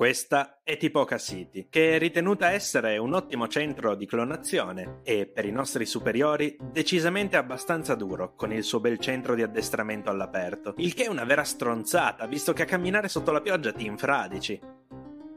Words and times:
Questa 0.00 0.60
è 0.64 0.78
Tipoca 0.78 1.18
City, 1.18 1.66
che 1.68 1.96
è 1.96 1.98
ritenuta 1.98 2.52
essere 2.52 2.96
un 2.96 3.12
ottimo 3.12 3.48
centro 3.48 3.94
di 3.94 4.06
clonazione 4.06 5.00
e, 5.02 5.26
per 5.26 5.44
i 5.44 5.50
nostri 5.50 5.84
superiori, 5.84 6.56
decisamente 6.58 7.36
abbastanza 7.36 7.94
duro, 7.96 8.34
con 8.34 8.50
il 8.50 8.64
suo 8.64 8.80
bel 8.80 8.98
centro 8.98 9.34
di 9.34 9.42
addestramento 9.42 10.08
all'aperto. 10.08 10.72
Il 10.78 10.94
che 10.94 11.04
è 11.04 11.08
una 11.08 11.24
vera 11.24 11.44
stronzata, 11.44 12.26
visto 12.26 12.54
che 12.54 12.62
a 12.62 12.64
camminare 12.64 13.08
sotto 13.08 13.30
la 13.30 13.42
pioggia 13.42 13.72
ti 13.72 13.84
infradici. 13.84 14.58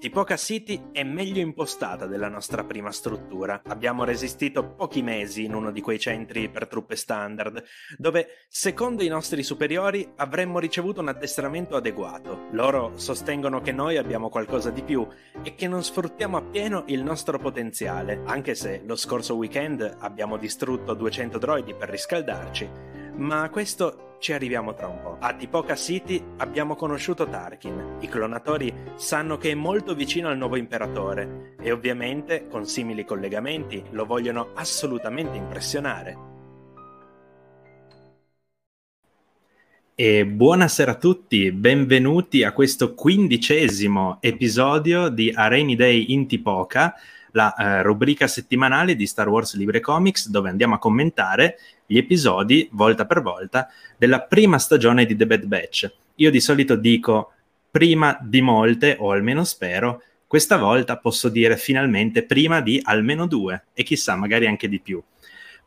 Tipoca 0.03 0.35
City 0.35 0.89
è 0.91 1.01
meglio 1.03 1.39
impostata 1.39 2.07
della 2.07 2.27
nostra 2.27 2.65
prima 2.65 2.91
struttura. 2.91 3.61
Abbiamo 3.67 4.03
resistito 4.03 4.73
pochi 4.73 5.01
mesi 5.01 5.45
in 5.45 5.53
uno 5.53 5.71
di 5.71 5.79
quei 5.79 5.97
centri 5.97 6.49
per 6.49 6.67
truppe 6.67 6.97
standard, 6.97 7.63
dove, 7.95 8.27
secondo 8.49 9.01
i 9.01 9.07
nostri 9.07 9.43
superiori, 9.43 10.11
avremmo 10.17 10.59
ricevuto 10.59 10.99
un 10.99 11.07
addestramento 11.07 11.77
adeguato. 11.77 12.47
Loro 12.51 12.97
sostengono 12.97 13.61
che 13.61 13.71
noi 13.71 13.95
abbiamo 13.95 14.27
qualcosa 14.27 14.71
di 14.71 14.83
più 14.83 15.07
e 15.41 15.55
che 15.55 15.69
non 15.69 15.81
sfruttiamo 15.81 16.35
appieno 16.35 16.83
il 16.87 17.01
nostro 17.01 17.39
potenziale, 17.39 18.23
anche 18.25 18.55
se 18.55 18.83
lo 18.85 18.97
scorso 18.97 19.37
weekend 19.37 19.99
abbiamo 19.99 20.35
distrutto 20.35 20.95
200 20.95 21.37
droidi 21.37 21.75
per 21.75 21.87
riscaldarci 21.89 23.02
ma 23.15 23.43
a 23.43 23.49
questo 23.49 24.17
ci 24.19 24.33
arriviamo 24.33 24.73
tra 24.73 24.87
un 24.87 25.01
po'. 25.01 25.17
A 25.19 25.33
Tipoca 25.33 25.75
City 25.75 26.23
abbiamo 26.37 26.75
conosciuto 26.75 27.27
Tarkin. 27.27 27.97
I 27.99 28.07
clonatori 28.07 28.73
sanno 28.95 29.37
che 29.37 29.51
è 29.51 29.55
molto 29.55 29.93
vicino 29.95 30.29
al 30.29 30.37
nuovo 30.37 30.55
imperatore 30.55 31.55
e 31.61 31.71
ovviamente, 31.71 32.47
con 32.47 32.65
simili 32.65 33.03
collegamenti, 33.05 33.83
lo 33.91 34.05
vogliono 34.05 34.51
assolutamente 34.53 35.37
impressionare. 35.37 36.31
E 39.95 40.25
buonasera 40.25 40.91
a 40.91 40.95
tutti, 40.95 41.51
benvenuti 41.51 42.43
a 42.43 42.51
questo 42.51 42.95
quindicesimo 42.95 44.17
episodio 44.21 45.09
di 45.09 45.31
A 45.35 45.47
Rainy 45.47 45.75
Day 45.75 46.13
in 46.13 46.25
Tipoca, 46.27 46.95
la 47.33 47.53
eh, 47.53 47.81
rubrica 47.83 48.25
settimanale 48.27 48.95
di 48.95 49.05
Star 49.05 49.27
Wars 49.27 49.55
Libre 49.55 49.81
Comics 49.81 50.29
dove 50.29 50.49
andiamo 50.49 50.75
a 50.75 50.79
commentare 50.79 51.57
gli 51.93 51.97
episodi, 51.99 52.67
volta 52.71 53.05
per 53.05 53.21
volta, 53.21 53.69
della 53.95 54.21
prima 54.21 54.57
stagione 54.57 55.05
di 55.05 55.15
The 55.15 55.27
Bad 55.27 55.45
Batch. 55.45 55.93
Io 56.15 56.31
di 56.31 56.41
solito 56.41 56.75
dico 56.75 57.33
prima 57.69 58.17
di 58.19 58.41
molte, 58.41 58.97
o 58.99 59.11
almeno 59.11 59.43
spero, 59.43 60.01
questa 60.25 60.57
volta 60.57 60.97
posso 60.97 61.29
dire 61.29 61.55
finalmente 61.55 62.23
prima 62.23 62.61
di 62.61 62.81
almeno 62.83 63.27
due, 63.27 63.65
e 63.73 63.83
chissà, 63.83 64.15
magari 64.15 64.47
anche 64.47 64.67
di 64.67 64.79
più. 64.79 64.99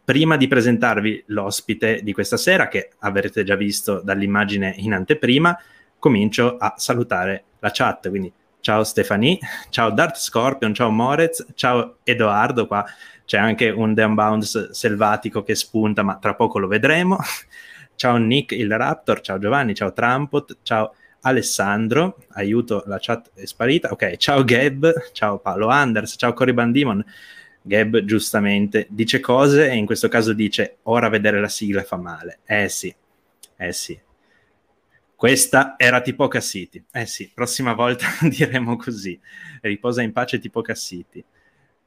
Prima 0.04 0.36
di 0.36 0.48
presentarvi 0.48 1.24
l'ospite 1.26 2.00
di 2.02 2.12
questa 2.12 2.36
sera, 2.36 2.66
che 2.66 2.90
avrete 2.98 3.44
già 3.44 3.54
visto 3.54 4.00
dall'immagine 4.00 4.74
in 4.78 4.94
anteprima, 4.94 5.56
comincio 5.96 6.56
a 6.56 6.74
salutare 6.76 7.44
la 7.60 7.70
chat, 7.72 8.08
quindi 8.08 8.32
ciao 8.66 8.82
Stefani, 8.82 9.38
ciao 9.70 9.90
Darth 9.90 10.16
Scorpion, 10.16 10.74
ciao 10.74 10.90
Morez, 10.90 11.46
ciao 11.54 11.98
Edoardo 12.02 12.66
qua 12.66 12.84
c'è 13.24 13.38
anche 13.38 13.70
un 13.70 13.94
The 13.94 14.02
Unbound 14.02 14.70
selvatico 14.70 15.44
che 15.44 15.54
spunta, 15.54 16.02
ma 16.02 16.16
tra 16.16 16.34
poco 16.34 16.58
lo 16.58 16.66
vedremo. 16.66 17.16
ciao 17.94 18.16
Nick 18.16 18.50
il 18.50 18.76
Raptor, 18.76 19.20
ciao 19.20 19.38
Giovanni, 19.38 19.72
ciao 19.72 19.92
Trampot, 19.92 20.58
ciao 20.62 20.94
Alessandro, 21.20 22.16
aiuto, 22.30 22.82
la 22.86 22.98
chat 23.00 23.30
è 23.34 23.46
sparita. 23.46 23.92
Ok, 23.92 24.16
ciao 24.16 24.42
Gab, 24.42 25.12
ciao 25.12 25.38
Paolo 25.38 25.68
Anders, 25.68 26.16
ciao 26.18 26.32
Cory 26.32 26.52
Bandimon. 26.52 27.04
Gab 27.62 28.00
giustamente 28.00 28.88
dice 28.90 29.20
cose 29.20 29.70
e 29.70 29.76
in 29.76 29.86
questo 29.86 30.08
caso 30.08 30.32
dice 30.32 30.78
ora 30.84 31.08
vedere 31.08 31.40
la 31.40 31.48
sigla 31.48 31.84
fa 31.84 31.96
male. 31.98 32.40
Eh 32.44 32.68
sì, 32.68 32.92
eh 33.58 33.72
sì. 33.72 34.05
Questa 35.16 35.74
era 35.78 36.00
Tipoca 36.02 36.40
City. 36.40 36.84
Eh 36.92 37.06
sì, 37.06 37.30
prossima 37.34 37.72
volta 37.72 38.06
diremo 38.28 38.76
così. 38.76 39.18
Riposa 39.62 40.02
in 40.02 40.12
pace 40.12 40.38
Tipoca 40.38 40.74
City. 40.74 41.24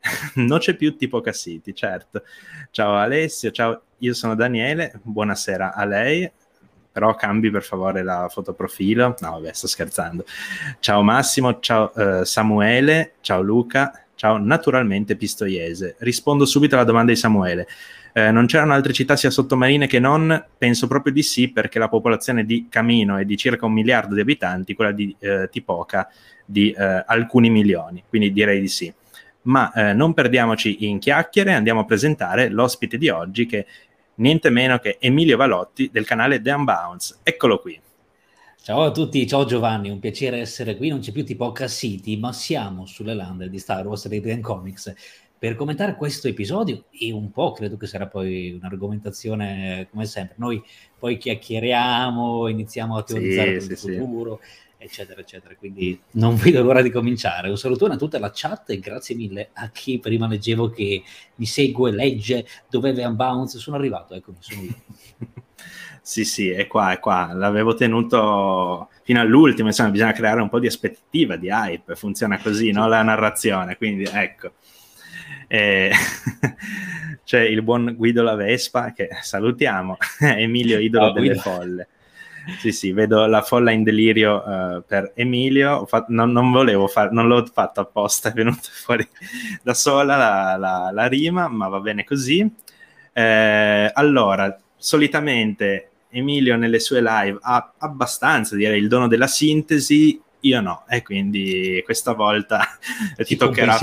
non 0.35 0.59
c'è 0.59 0.75
più 0.75 0.95
tipo 0.95 1.21
Cassiti, 1.21 1.73
certo. 1.73 2.23
Ciao 2.71 2.95
Alessio, 2.95 3.51
ciao, 3.51 3.81
io 3.99 4.13
sono 4.13 4.35
Daniele, 4.35 4.99
buonasera 5.01 5.73
a 5.73 5.85
lei, 5.85 6.29
però 6.91 7.15
cambi 7.15 7.51
per 7.51 7.63
favore 7.63 8.03
la 8.03 8.27
fotoprofilo. 8.29 9.15
No, 9.19 9.31
vabbè, 9.31 9.53
sto 9.53 9.67
scherzando. 9.67 10.25
Ciao 10.79 11.01
Massimo, 11.01 11.59
ciao 11.59 11.91
uh, 11.93 12.23
Samuele, 12.23 13.15
ciao 13.21 13.41
Luca, 13.41 14.05
ciao 14.15 14.37
naturalmente 14.37 15.15
Pistoiese. 15.15 15.95
Rispondo 15.99 16.45
subito 16.45 16.75
alla 16.75 16.85
domanda 16.85 17.11
di 17.11 17.17
Samuele. 17.17 17.67
Eh, 18.13 18.31
non 18.31 18.45
c'erano 18.45 18.73
altre 18.73 18.93
città 18.93 19.15
sia 19.15 19.29
sottomarine 19.29 19.87
che 19.87 19.99
non? 19.99 20.45
Penso 20.57 20.87
proprio 20.87 21.13
di 21.13 21.23
sì, 21.23 21.51
perché 21.51 21.79
la 21.79 21.89
popolazione 21.89 22.45
di 22.45 22.67
Camino 22.69 23.17
è 23.17 23.25
di 23.25 23.37
circa 23.37 23.65
un 23.65 23.73
miliardo 23.73 24.15
di 24.15 24.21
abitanti, 24.21 24.73
quella 24.73 24.91
di 24.91 25.15
eh, 25.19 25.47
Tipoca 25.51 26.09
di 26.45 26.71
eh, 26.71 27.03
alcuni 27.05 27.49
milioni, 27.49 28.03
quindi 28.07 28.31
direi 28.31 28.59
di 28.59 28.67
sì 28.67 28.93
ma 29.41 29.71
eh, 29.71 29.93
non 29.93 30.13
perdiamoci 30.13 30.85
in 30.87 30.99
chiacchiere, 30.99 31.53
andiamo 31.53 31.81
a 31.81 31.85
presentare 31.85 32.49
l'ospite 32.49 32.97
di 32.97 33.09
oggi 33.09 33.45
che 33.45 33.65
niente 34.15 34.49
meno 34.49 34.77
che 34.79 34.97
Emilio 34.99 35.37
Valotti 35.37 35.89
del 35.91 36.05
canale 36.05 36.41
The 36.41 36.51
Unbounce. 36.51 37.17
Eccolo 37.23 37.59
qui. 37.59 37.79
Ciao 38.61 38.83
a 38.83 38.91
tutti, 38.91 39.25
ciao 39.25 39.45
Giovanni, 39.45 39.89
un 39.89 39.99
piacere 39.99 40.39
essere 40.39 40.75
qui, 40.75 40.89
non 40.89 40.99
c'è 40.99 41.11
più 41.13 41.23
tipo 41.23 41.53
City, 41.67 42.19
ma 42.19 42.33
siamo 42.33 42.85
sulle 42.85 43.13
lande 43.13 43.49
di 43.49 43.57
Star 43.57 43.87
Wars 43.87 44.07
Rated 44.09 44.41
Comics 44.41 44.93
per 45.39 45.55
commentare 45.55 45.95
questo 45.95 46.27
episodio 46.27 46.83
e 46.91 47.13
un 47.13 47.31
po' 47.31 47.53
credo 47.53 47.77
che 47.77 47.87
sarà 47.87 48.07
poi 48.07 48.51
un'argomentazione 48.51 49.87
come 49.89 50.05
sempre. 50.05 50.35
Noi 50.37 50.61
poi 50.97 51.17
chiacchieriamo, 51.17 52.49
iniziamo 52.49 52.97
a 52.97 53.03
teorizzare 53.03 53.61
sì, 53.61 53.71
il 53.71 53.77
sì, 53.77 53.97
futuro. 53.97 54.39
Sì 54.43 54.67
eccetera, 54.79 55.19
eccetera. 55.19 55.53
Quindi 55.55 55.99
non 56.11 56.35
vedo 56.35 56.63
l'ora 56.63 56.81
di 56.81 56.89
cominciare. 56.89 57.49
Un 57.49 57.57
salutone 57.57 57.93
a 57.95 57.97
tutta 57.97 58.17
la 58.17 58.31
chat 58.33 58.71
e 58.71 58.79
grazie 58.79 59.13
mille 59.13 59.49
a 59.53 59.69
chi 59.69 59.99
prima 59.99 60.27
leggevo 60.27 60.69
che 60.69 61.03
mi 61.35 61.45
segue, 61.45 61.91
legge, 61.91 62.47
dov'è 62.69 63.05
Unbounce. 63.05 63.59
Sono 63.59 63.75
arrivato, 63.75 64.15
eccomi, 64.15 64.37
sono 64.39 64.61
io. 64.61 64.75
sì, 66.01 66.23
sì, 66.23 66.49
è 66.49 66.65
qua, 66.65 66.93
è 66.93 66.99
qua. 66.99 67.31
L'avevo 67.33 67.75
tenuto 67.75 68.89
fino 69.03 69.19
all'ultimo, 69.19 69.67
insomma, 69.67 69.89
bisogna 69.89 70.13
creare 70.13 70.41
un 70.41 70.49
po' 70.49 70.59
di 70.59 70.67
aspettativa, 70.67 71.35
di 71.35 71.49
hype. 71.49 71.95
Funziona 71.95 72.39
così, 72.39 72.71
no? 72.71 72.87
La 72.87 73.03
narrazione, 73.03 73.75
quindi 73.77 74.03
ecco. 74.03 74.53
Eh, 75.51 75.91
c'è 77.25 77.41
il 77.41 77.61
buon 77.63 77.95
Guido 77.97 78.21
La 78.21 78.35
Vespa 78.35 78.93
che 78.93 79.09
salutiamo, 79.21 79.97
Emilio 80.21 80.79
Idolo 80.79 81.07
oh, 81.07 81.11
delle 81.11 81.27
Guido. 81.27 81.41
Folle 81.41 81.87
sì, 82.57 82.71
sì, 82.71 82.91
vedo 82.91 83.25
la 83.25 83.41
folla 83.41 83.71
in 83.71 83.83
delirio 83.83 84.43
uh, 84.43 84.83
per 84.85 85.11
Emilio. 85.15 85.85
Fatto, 85.85 86.11
non, 86.11 86.31
non, 86.31 86.51
volevo 86.51 86.87
fare, 86.87 87.09
non 87.11 87.27
l'ho 87.27 87.45
fatto 87.45 87.81
apposta, 87.81 88.29
è 88.29 88.33
venuta 88.33 88.69
fuori 88.71 89.07
da 89.61 89.73
sola 89.73 90.15
la, 90.15 90.55
la, 90.57 90.89
la 90.91 91.07
rima, 91.07 91.47
ma 91.47 91.67
va 91.67 91.79
bene 91.79 92.03
così. 92.03 92.49
Eh, 93.11 93.91
allora, 93.93 94.57
solitamente 94.77 95.89
Emilio 96.09 96.55
nelle 96.55 96.79
sue 96.79 97.01
live 97.01 97.37
ha 97.41 97.73
abbastanza, 97.77 98.55
direi, 98.55 98.79
il 98.79 98.87
dono 98.87 99.07
della 99.07 99.27
sintesi, 99.27 100.19
io 100.41 100.61
no, 100.61 100.85
e 100.87 101.01
quindi 101.03 101.81
questa 101.83 102.13
volta 102.13 102.61
ti 103.17 103.25
Ci 103.25 103.35
toccherà. 103.35 103.77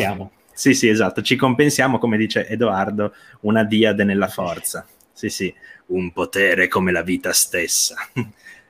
Sì, 0.57 0.73
sì, 0.73 0.89
esatto, 0.89 1.21
ci 1.21 1.37
compensiamo, 1.37 1.99
come 1.99 2.17
dice 2.17 2.49
Edoardo, 2.49 3.13
una 3.41 3.63
diade 3.63 4.05
nella 4.05 4.27
forza. 4.27 4.87
Sì, 5.13 5.29
sì, 5.29 5.55
un 5.89 6.13
potere 6.13 6.67
come 6.67 6.93
la 6.93 7.03
vita 7.03 7.35
stessa 7.35 7.95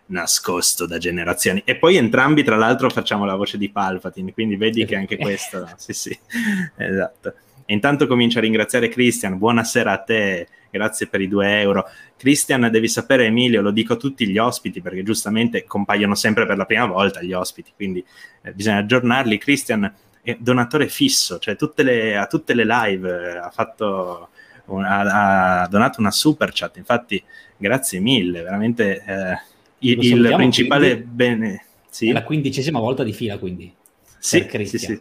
nascosto 0.06 0.84
da 0.84 0.98
generazioni. 0.98 1.62
E 1.64 1.76
poi 1.76 1.94
entrambi, 1.94 2.42
tra 2.42 2.56
l'altro, 2.56 2.90
facciamo 2.90 3.24
la 3.24 3.36
voce 3.36 3.56
di 3.56 3.70
Palpatine, 3.70 4.32
quindi 4.32 4.56
vedi 4.56 4.84
che 4.84 4.96
anche 4.96 5.16
questo... 5.16 5.68
sì, 5.76 5.92
sì, 5.92 6.18
esatto. 6.76 7.34
E 7.64 7.72
intanto 7.72 8.08
comincio 8.08 8.38
a 8.38 8.42
ringraziare 8.42 8.88
Christian, 8.88 9.38
buonasera 9.38 9.92
a 9.92 9.98
te, 9.98 10.48
grazie 10.70 11.06
per 11.06 11.20
i 11.20 11.28
due 11.28 11.60
euro. 11.60 11.88
Christian, 12.16 12.68
devi 12.68 12.88
sapere 12.88 13.26
Emilio, 13.26 13.62
lo 13.62 13.70
dico 13.70 13.92
a 13.92 13.96
tutti 13.96 14.26
gli 14.26 14.38
ospiti 14.38 14.80
perché 14.80 15.04
giustamente 15.04 15.64
compaiono 15.64 16.16
sempre 16.16 16.46
per 16.46 16.56
la 16.56 16.64
prima 16.64 16.86
volta 16.86 17.22
gli 17.22 17.32
ospiti, 17.32 17.70
quindi 17.76 18.04
eh, 18.42 18.52
bisogna 18.52 18.78
aggiornarli. 18.78 19.38
Christian 19.38 19.92
è 20.32 20.36
donatore 20.40 20.88
fisso, 20.88 21.38
cioè 21.38 21.56
tutte 21.56 21.82
le, 21.82 22.16
a 22.16 22.26
tutte 22.26 22.54
le 22.54 22.64
live 22.64 23.32
eh, 23.32 23.36
ha, 23.36 23.50
fatto, 23.50 24.28
ha, 24.66 25.60
ha, 25.62 25.68
donato 25.68 26.00
una 26.00 26.10
super 26.10 26.50
chat, 26.52 26.76
infatti 26.76 27.22
grazie 27.56 28.00
mille, 28.00 28.42
veramente... 28.42 29.02
Eh, 29.04 29.54
il, 29.78 30.02
il 30.02 30.32
principale 30.34 30.96
bene. 30.96 31.64
Sì. 31.90 32.08
È 32.08 32.12
la 32.12 32.22
quindicesima 32.22 32.78
volta 32.78 33.04
di 33.04 33.12
fila, 33.12 33.38
quindi. 33.38 33.72
Sì, 34.18 34.46
sì, 34.64 34.78
sì. 34.78 35.00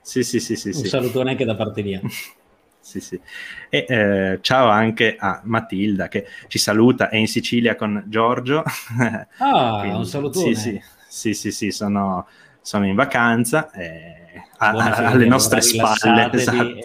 Sì, 0.00 0.22
sì, 0.22 0.40
sì, 0.40 0.56
sì, 0.56 0.68
Un 0.68 0.74
sì. 0.74 0.88
salutone 0.88 1.30
anche 1.30 1.44
da 1.44 1.54
parte 1.54 1.82
mia. 1.82 2.00
sì, 2.80 3.00
sì. 3.00 3.20
E 3.68 3.84
eh, 3.88 4.38
ciao 4.40 4.68
anche 4.68 5.16
a 5.18 5.42
Matilda 5.44 6.08
che 6.08 6.26
ci 6.46 6.58
saluta, 6.58 7.10
è 7.10 7.16
in 7.16 7.28
Sicilia 7.28 7.76
con 7.76 8.02
Giorgio. 8.06 8.62
Ah, 9.38 9.80
Quindi, 9.80 9.96
un 9.98 10.06
salutone. 10.06 10.54
Sì, 10.54 10.60
sì, 10.60 10.80
sì, 11.08 11.34
sì, 11.34 11.50
sì 11.50 11.70
sono, 11.70 12.26
sono, 12.60 12.86
in 12.86 12.94
vacanza 12.94 13.70
eh, 13.72 14.42
a, 14.58 14.70
a, 14.70 14.94
alle 15.10 15.26
nostre 15.26 15.60
spalle. 15.60 16.30
Esatto. 16.32 16.78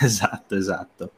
esatto, 0.00 0.56
esatto. 0.56 1.12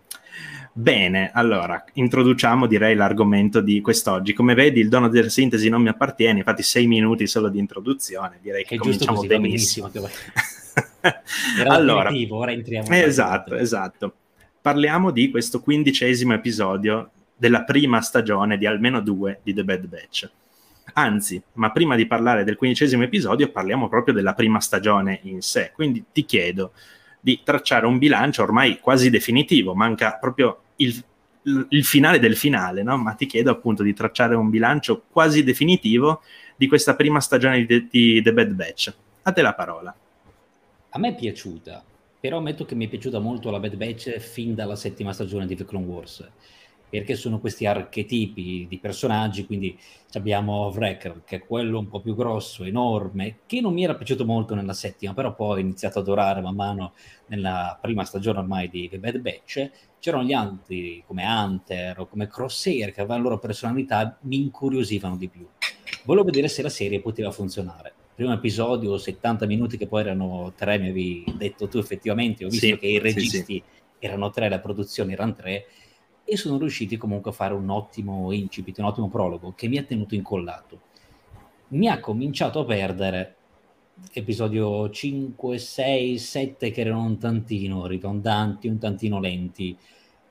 Bene, 0.72 1.30
allora 1.34 1.84
introduciamo 1.94 2.66
direi 2.66 2.94
l'argomento 2.94 3.60
di 3.60 3.80
quest'oggi. 3.80 4.32
Come 4.32 4.54
vedi, 4.54 4.80
il 4.80 4.88
dono 4.88 5.08
della 5.08 5.28
sintesi 5.28 5.68
non 5.68 5.82
mi 5.82 5.88
appartiene, 5.88 6.38
infatti 6.38 6.62
sei 6.62 6.86
minuti 6.86 7.26
solo 7.26 7.48
di 7.48 7.58
introduzione, 7.58 8.38
direi 8.40 8.62
che, 8.64 8.76
che 8.76 8.78
cominciamo 8.78 9.16
così, 9.16 9.26
benissimo. 9.26 9.88
benissimo 9.88 10.18
allora, 11.66 12.10
ora 12.30 12.52
entriamo. 12.52 12.88
Esatto, 12.88 13.56
esatto. 13.56 14.14
Parliamo 14.60 15.10
di 15.10 15.30
questo 15.30 15.60
quindicesimo 15.60 16.34
episodio 16.34 17.10
della 17.36 17.64
prima 17.64 18.00
stagione 18.00 18.56
di 18.56 18.66
almeno 18.66 19.00
due 19.00 19.40
di 19.42 19.52
The 19.52 19.64
Bad 19.64 19.86
Batch. 19.86 20.30
Anzi, 20.94 21.42
ma 21.54 21.70
prima 21.70 21.96
di 21.96 22.06
parlare 22.06 22.44
del 22.44 22.56
quindicesimo 22.56 23.02
episodio, 23.02 23.50
parliamo 23.50 23.88
proprio 23.88 24.14
della 24.14 24.34
prima 24.34 24.60
stagione 24.60 25.20
in 25.24 25.40
sé. 25.40 25.72
Quindi 25.74 26.04
ti 26.12 26.24
chiedo 26.24 26.72
di 27.20 27.40
tracciare 27.44 27.86
un 27.86 27.98
bilancio 27.98 28.42
ormai 28.42 28.78
quasi 28.80 29.10
definitivo, 29.10 29.74
manca 29.74 30.16
proprio 30.18 30.62
il, 30.76 31.04
il 31.68 31.84
finale 31.84 32.18
del 32.18 32.36
finale, 32.36 32.82
no? 32.82 32.96
ma 32.96 33.12
ti 33.12 33.26
chiedo 33.26 33.50
appunto 33.50 33.82
di 33.82 33.92
tracciare 33.92 34.34
un 34.34 34.50
bilancio 34.50 35.04
quasi 35.10 35.44
definitivo 35.44 36.22
di 36.56 36.66
questa 36.66 36.94
prima 36.96 37.20
stagione 37.20 37.64
di, 37.64 37.88
di 37.90 38.22
The 38.22 38.32
Bad 38.32 38.52
Batch. 38.52 38.94
A 39.22 39.32
te 39.32 39.42
la 39.42 39.54
parola. 39.54 39.94
A 40.90 40.98
me 40.98 41.08
è 41.08 41.14
piaciuta, 41.14 41.84
però 42.18 42.38
ammetto 42.38 42.64
che 42.64 42.74
mi 42.74 42.86
è 42.86 42.88
piaciuta 42.88 43.18
molto 43.18 43.50
la 43.50 43.60
Bad 43.60 43.76
Batch 43.76 44.18
fin 44.18 44.54
dalla 44.54 44.76
settima 44.76 45.12
stagione 45.12 45.46
di 45.46 45.54
The 45.54 45.64
Clone 45.64 45.86
Wars 45.86 46.28
perché 46.90 47.14
sono 47.14 47.38
questi 47.38 47.66
archetipi 47.66 48.66
di 48.68 48.78
personaggi, 48.78 49.46
quindi 49.46 49.78
abbiamo 50.14 50.66
Wrecker, 50.74 51.22
che 51.24 51.36
è 51.36 51.46
quello 51.46 51.78
un 51.78 51.88
po' 51.88 52.00
più 52.00 52.16
grosso, 52.16 52.64
enorme, 52.64 53.38
che 53.46 53.60
non 53.60 53.72
mi 53.72 53.84
era 53.84 53.94
piaciuto 53.94 54.24
molto 54.24 54.56
nella 54.56 54.72
settima, 54.72 55.14
però 55.14 55.34
poi 55.34 55.58
ho 55.58 55.60
iniziato 55.60 56.00
ad 56.00 56.06
adorare 56.06 56.40
man 56.40 56.56
mano 56.56 56.92
nella 57.26 57.78
prima 57.80 58.04
stagione 58.04 58.40
ormai 58.40 58.68
di 58.68 58.88
The 58.88 58.98
Bad 58.98 59.18
Batch, 59.18 59.70
c'erano 60.00 60.24
gli 60.24 60.32
altri 60.32 61.02
come 61.06 61.24
Hunter 61.24 62.00
o 62.00 62.06
come 62.06 62.26
Crosshair 62.26 62.92
che 62.92 63.00
avevano 63.00 63.22
la 63.22 63.28
loro 63.28 63.38
personalità, 63.38 64.18
mi 64.22 64.36
incuriosivano 64.40 65.16
di 65.16 65.28
più. 65.28 65.46
Volevo 66.04 66.26
vedere 66.26 66.48
se 66.48 66.62
la 66.62 66.68
serie 66.68 67.00
poteva 67.00 67.30
funzionare. 67.30 67.92
Primo 68.14 68.32
episodio, 68.32 68.98
70 68.98 69.46
minuti 69.46 69.76
che 69.76 69.86
poi 69.86 70.00
erano 70.02 70.52
tre, 70.56 70.78
mi 70.78 70.88
avevi 70.88 71.24
detto 71.36 71.68
tu 71.68 71.78
effettivamente, 71.78 72.44
ho 72.44 72.48
visto 72.48 72.66
sì, 72.66 72.76
che 72.76 72.86
i 72.86 72.98
registi 72.98 73.36
sì, 73.36 73.44
sì. 73.44 73.62
erano 73.98 74.30
tre, 74.30 74.48
la 74.48 74.58
produzione 74.58 75.12
erano 75.12 75.34
tre, 75.34 75.66
e 76.30 76.36
sono 76.36 76.58
riusciti 76.58 76.96
comunque 76.96 77.32
a 77.32 77.34
fare 77.34 77.54
un 77.54 77.68
ottimo 77.70 78.30
incipit, 78.30 78.78
un 78.78 78.84
ottimo 78.84 79.08
prologo 79.08 79.52
che 79.56 79.66
mi 79.66 79.78
ha 79.78 79.82
tenuto 79.82 80.14
incollato. 80.14 80.80
Mi 81.68 81.88
ha 81.88 81.98
cominciato 81.98 82.60
a 82.60 82.64
perdere 82.64 83.34
episodio 84.12 84.88
5, 84.88 85.58
6, 85.58 86.18
7 86.18 86.70
che 86.70 86.80
erano 86.82 87.02
un 87.02 87.18
tantino 87.18 87.84
ridondanti, 87.86 88.68
un 88.68 88.78
tantino 88.78 89.18
lenti 89.18 89.76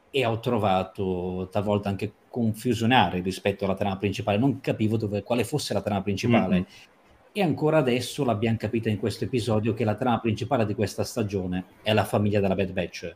e 0.10 0.25
ho 0.25 0.40
trovato 0.40 1.50
talvolta 1.51 1.90
anche 1.90 2.13
confusionare 2.30 3.19
rispetto 3.19 3.66
alla 3.66 3.75
trama 3.75 3.98
principale, 3.98 4.38
non 4.38 4.62
capivo 4.62 4.95
dove, 4.95 5.22
quale 5.22 5.44
fosse 5.44 5.74
la 5.74 5.81
trama 5.81 6.02
principale. 6.02 6.56
Mm-hmm. 6.56 6.63
E 7.34 7.42
ancora 7.44 7.80
adesso 7.80 8.24
l'abbiamo 8.24 8.56
capita 8.56 8.88
in 8.88 9.00
questo 9.00 9.25
episodio 9.25 9.74
che 9.74 9.84
la 9.84 9.95
trama 9.95 10.22
principale 10.22 10.66
di 10.66 10.75
questa 10.75 11.04
stagione 11.04 11.66
è 11.84 11.92
la 11.92 12.06
famiglia 12.06 12.40
della 12.40 12.56
Bad 12.56 12.72
Batch 12.72 13.16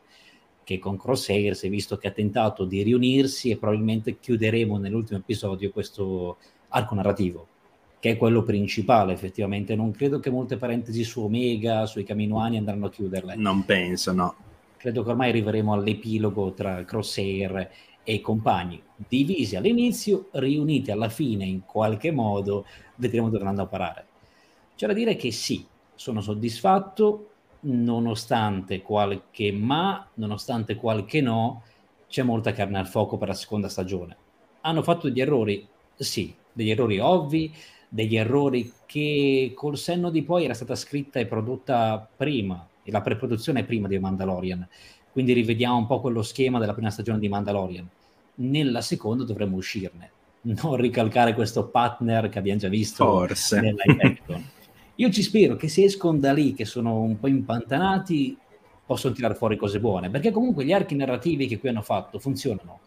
che 0.64 0.78
con 0.78 0.98
Crosshair 0.98 1.54
si 1.54 1.66
è 1.66 1.70
visto 1.70 1.96
che 1.96 2.08
ha 2.08 2.10
tentato 2.10 2.64
di 2.64 2.82
riunirsi 2.82 3.50
e 3.50 3.56
probabilmente 3.56 4.18
chiuderemo 4.18 4.78
nell'ultimo 4.78 5.18
episodio 5.20 5.70
questo 5.70 6.38
arco 6.68 6.94
narrativo, 6.94 7.46
che 8.00 8.12
è 8.12 8.16
quello 8.16 8.42
principale 8.42 9.12
effettivamente. 9.12 9.76
Non 9.76 9.92
credo 9.92 10.18
che 10.18 10.30
molte 10.30 10.56
parentesi 10.56 11.04
su 11.04 11.22
Omega, 11.22 11.86
sui 11.86 12.02
Caminoani 12.02 12.56
andranno 12.56 12.86
a 12.86 12.90
chiuderle. 12.90 13.36
Non 13.36 13.64
penso, 13.64 14.12
no. 14.12 14.34
Credo 14.76 15.04
che 15.04 15.10
ormai 15.10 15.28
arriveremo 15.28 15.72
all'epilogo 15.72 16.52
tra 16.52 16.84
Crosshair 16.84 17.70
e 18.02 18.14
i 18.14 18.20
compagni, 18.20 18.82
divisi 18.96 19.56
all'inizio, 19.56 20.28
riuniti 20.32 20.90
alla 20.90 21.08
fine 21.08 21.44
in 21.44 21.64
qualche 21.64 22.10
modo, 22.10 22.66
vedremo 22.96 23.26
dove 23.26 23.38
andranno 23.38 23.62
a 23.62 23.66
parare. 23.66 24.06
C'è 24.76 24.86
da 24.86 24.92
dire 24.92 25.16
che 25.16 25.30
sì, 25.30 25.64
sono 25.94 26.20
soddisfatto, 26.20 27.30
nonostante 27.64 28.82
qualche 28.82 29.52
ma, 29.52 30.06
nonostante 30.14 30.76
qualche 30.76 31.20
no, 31.20 31.62
c'è 32.08 32.22
molta 32.22 32.52
carne 32.52 32.78
al 32.78 32.86
fuoco 32.86 33.16
per 33.16 33.28
la 33.28 33.34
seconda 33.34 33.68
stagione. 33.68 34.16
Hanno 34.62 34.82
fatto 34.82 35.08
degli 35.08 35.20
errori? 35.20 35.66
Sì, 35.96 36.34
degli 36.52 36.70
errori 36.70 36.98
ovvi, 36.98 37.52
degli 37.88 38.16
errori 38.16 38.72
che 38.86 39.52
col 39.54 39.76
senno 39.76 40.10
di 40.10 40.22
poi 40.22 40.44
era 40.44 40.54
stata 40.54 40.74
scritta 40.74 41.18
e 41.18 41.26
prodotta 41.26 42.08
prima, 42.16 42.66
e 42.82 42.90
la 42.90 43.00
preproduzione 43.00 43.64
prima 43.64 43.88
di 43.88 43.98
Mandalorian. 43.98 44.66
Quindi 45.10 45.32
rivediamo 45.32 45.76
un 45.76 45.86
po' 45.86 46.00
quello 46.00 46.22
schema 46.22 46.58
della 46.58 46.74
prima 46.74 46.90
stagione 46.90 47.18
di 47.18 47.28
Mandalorian. 47.28 47.88
Nella 48.36 48.80
seconda 48.80 49.24
dovremmo 49.24 49.56
uscirne, 49.56 50.10
non 50.42 50.76
ricalcare 50.76 51.34
questo 51.34 51.68
partner 51.68 52.28
che 52.28 52.38
abbiamo 52.38 52.58
già 52.58 52.68
visto 52.68 53.04
Forse. 53.04 53.60
nel 53.60 53.76
action. 53.86 54.44
Io 54.96 55.10
ci 55.10 55.22
spero 55.22 55.56
che 55.56 55.66
se 55.66 55.82
escono 55.82 56.18
da 56.18 56.32
lì, 56.32 56.54
che 56.54 56.64
sono 56.64 57.00
un 57.00 57.18
po' 57.18 57.26
impantanati, 57.26 58.38
possono 58.86 59.12
tirare 59.12 59.34
fuori 59.34 59.56
cose 59.56 59.80
buone, 59.80 60.08
perché 60.08 60.30
comunque 60.30 60.64
gli 60.64 60.72
archi 60.72 60.94
narrativi 60.94 61.48
che 61.48 61.58
qui 61.58 61.70
hanno 61.70 61.82
fatto 61.82 62.20
funzionano. 62.20 62.78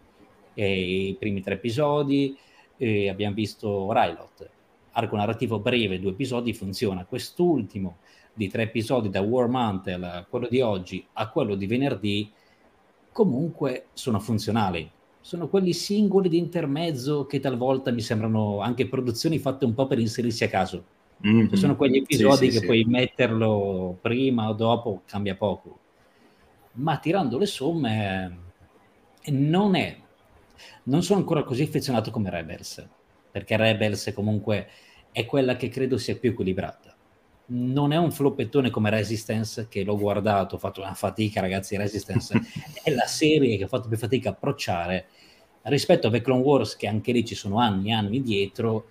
E 0.54 1.07
I 1.07 1.15
primi 1.19 1.42
tre 1.42 1.56
episodi, 1.56 2.38
eh, 2.77 3.09
abbiamo 3.09 3.36
visto 3.36 3.92
Rylot, 3.92 4.50
arco 4.92 5.18
narrativo 5.18 5.59
breve, 5.59 6.00
due 6.00 6.12
episodi, 6.12 6.54
funziona. 6.54 7.04
Quest'ultimo 7.04 7.98
di 8.33 8.48
tre 8.48 8.63
episodi 8.63 9.09
da 9.09 9.19
War 9.19 9.50
Mantle, 9.50 10.27
quello 10.30 10.48
di 10.50 10.62
oggi, 10.62 11.06
a 11.12 11.30
quello 11.30 11.56
di 11.56 11.68
venerdì, 11.68 12.31
comunque 13.12 13.88
sono 13.92 14.21
funzionali. 14.21 14.89
Sono 15.19 15.50
quelli 15.50 15.74
singoli 15.74 16.30
di 16.30 16.38
intermezzo 16.38 17.25
che 17.25 17.42
talvolta 17.42 17.92
mi 17.92 18.00
sembrano 18.00 18.62
anche 18.62 18.88
produzioni 18.88 19.39
fatte 19.39 19.65
un 19.65 19.74
po' 19.74 19.88
per 19.88 20.00
inserirsi 20.00 20.45
a 20.45 20.48
caso 20.48 20.95
Mm-hmm. 21.25 21.54
Sono 21.54 21.75
quegli 21.75 21.98
episodi 21.98 22.46
sì, 22.46 22.46
sì, 22.46 22.52
che 22.52 22.60
sì. 22.60 22.66
puoi 22.66 22.84
metterlo 22.86 23.98
prima 24.02 24.50
o 24.50 24.54
dopo, 24.54 25.02
cambia 25.06 25.36
poco. 25.36 25.80
Ma 26.74 26.98
tirando 26.98 27.38
le 27.38 27.48
somme, 27.48 28.38
non 29.25 29.75
è. 29.75 29.98
Non 30.84 31.02
sono 31.02 31.19
ancora 31.19 31.44
così 31.44 31.64
affezionato 31.64 32.12
come 32.12 32.30
Rebels, 32.30 32.88
perché 33.31 33.58
Rebels 33.58 34.12
comunque 34.14 34.68
è 35.12 35.25
quella 35.25 35.56
che 35.56 35.69
credo 35.69 35.98
sia 35.98 36.16
più 36.16 36.31
equilibrata. 36.31 36.96
Non 37.50 37.94
è 37.94 37.98
un 37.98 38.12
floppettone 38.12 38.69
come 38.69 38.90
Resistance, 38.90 39.68
che 39.69 39.84
l'ho 39.84 39.98
guardato, 39.98 40.56
ho 40.56 40.60
fatto 40.60 40.81
una 40.81 40.94
fatica, 40.94 41.42
ragazzi. 41.42 41.78
Resistance 41.78 42.40
è 42.84 42.92
la 42.92 43.08
serie 43.08 43.58
che 43.58 43.64
ho 43.64 43.68
fatto 43.68 43.88
più 43.88 43.98
fatica 43.98 44.30
a 44.30 44.31
approcciare 44.34 45.08
rispetto 45.64 46.08
a 46.08 46.12
The 46.12 46.22
Clone 46.22 46.44
Wars, 46.44 46.75
che 46.75 46.88
anche 46.88 47.12
lì 47.12 47.25
ci 47.25 47.36
sono 47.36 47.58
anni 47.58 47.90
e 47.90 47.94
anni 47.94 48.22
dietro, 48.22 48.88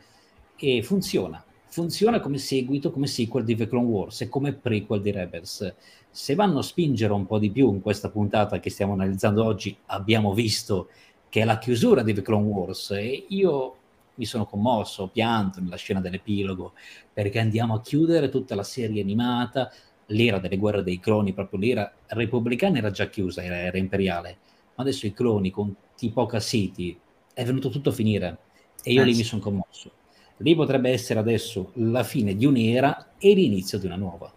e 0.56 0.82
funziona 0.82 1.42
funziona 1.68 2.20
come 2.20 2.38
seguito, 2.38 2.90
come 2.90 3.06
sequel 3.06 3.44
di 3.44 3.56
The 3.56 3.68
Clone 3.68 3.86
Wars 3.86 4.20
e 4.22 4.28
come 4.28 4.52
prequel 4.52 5.00
di 5.00 5.10
Rebels. 5.10 5.74
Se 6.10 6.34
vanno 6.34 6.60
a 6.60 6.62
spingere 6.62 7.12
un 7.12 7.26
po' 7.26 7.38
di 7.38 7.50
più 7.50 7.72
in 7.72 7.80
questa 7.80 8.10
puntata 8.10 8.60
che 8.60 8.70
stiamo 8.70 8.92
analizzando 8.92 9.44
oggi, 9.44 9.76
abbiamo 9.86 10.32
visto 10.32 10.88
che 11.28 11.42
è 11.42 11.44
la 11.44 11.58
chiusura 11.58 12.02
di 12.02 12.14
The 12.14 12.22
Clone 12.22 12.46
Wars 12.46 12.90
e 12.92 13.26
io 13.28 13.76
mi 14.14 14.24
sono 14.24 14.46
commosso, 14.46 15.02
ho 15.02 15.08
pianto 15.08 15.60
nella 15.60 15.76
scena 15.76 16.00
dell'epilogo 16.00 16.72
perché 17.12 17.38
andiamo 17.38 17.74
a 17.74 17.80
chiudere 17.82 18.30
tutta 18.30 18.54
la 18.54 18.62
serie 18.62 19.02
animata, 19.02 19.70
l'era 20.06 20.38
delle 20.38 20.56
guerre 20.56 20.82
dei 20.82 20.98
cloni, 20.98 21.34
proprio 21.34 21.60
l'era 21.60 21.92
repubblicana 22.06 22.78
era 22.78 22.90
già 22.90 23.08
chiusa, 23.08 23.42
era, 23.42 23.58
era 23.58 23.76
imperiale, 23.76 24.38
ma 24.76 24.82
adesso 24.82 25.06
i 25.06 25.12
cloni 25.12 25.50
con 25.50 25.74
Tipoca 25.94 26.40
City 26.40 26.98
è 27.34 27.44
venuto 27.44 27.68
tutto 27.68 27.90
a 27.90 27.92
finire 27.92 28.38
e 28.82 28.92
io 28.92 29.02
eh, 29.02 29.04
lì 29.04 29.14
mi 29.14 29.24
sono 29.24 29.42
commosso 29.42 29.90
lì 30.38 30.54
potrebbe 30.54 30.90
essere 30.90 31.18
adesso 31.18 31.70
la 31.74 32.02
fine 32.02 32.36
di 32.36 32.44
un'era 32.44 33.12
e 33.18 33.34
l'inizio 33.34 33.78
di 33.78 33.86
una 33.86 33.96
nuova. 33.96 34.30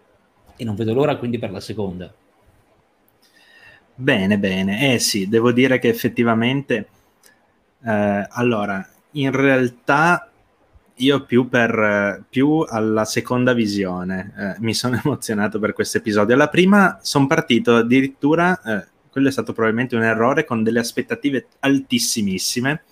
E 0.56 0.63
non 0.63 0.75
vedo 0.75 0.94
l'ora 0.94 1.18
quindi 1.18 1.39
per 1.39 1.51
la 1.51 1.60
seconda. 1.60 2.13
Bene, 3.96 4.39
bene. 4.39 4.94
Eh 4.94 5.00
sì, 5.00 5.27
devo 5.27 5.51
dire 5.51 5.77
che 5.77 5.89
effettivamente, 5.89 6.88
eh, 7.84 8.27
allora, 8.29 8.88
in 9.12 9.32
realtà 9.32 10.29
io 10.96 11.25
più 11.25 11.48
per 11.48 12.24
più 12.29 12.65
alla 12.68 13.06
seconda 13.06 13.53
visione 13.53 14.34
eh, 14.38 14.56
mi 14.60 14.74
sono 14.74 15.00
emozionato 15.03 15.60
per 15.60 15.74
questo 15.74 15.98
episodio. 15.98 16.36
Alla 16.36 16.50
prima 16.50 17.00
sono 17.01 17.27
partito 17.27 17.75
addirittura, 17.75 18.62
eh, 18.62 18.88
quello 19.10 19.27
è 19.27 19.32
stato 19.32 19.53
probabilmente 19.53 19.96
un 19.96 20.03
errore, 20.03 20.46
con 20.46 20.63
delle 20.63 20.79
aspettative 20.79 21.48
altissimissime. 21.60 22.84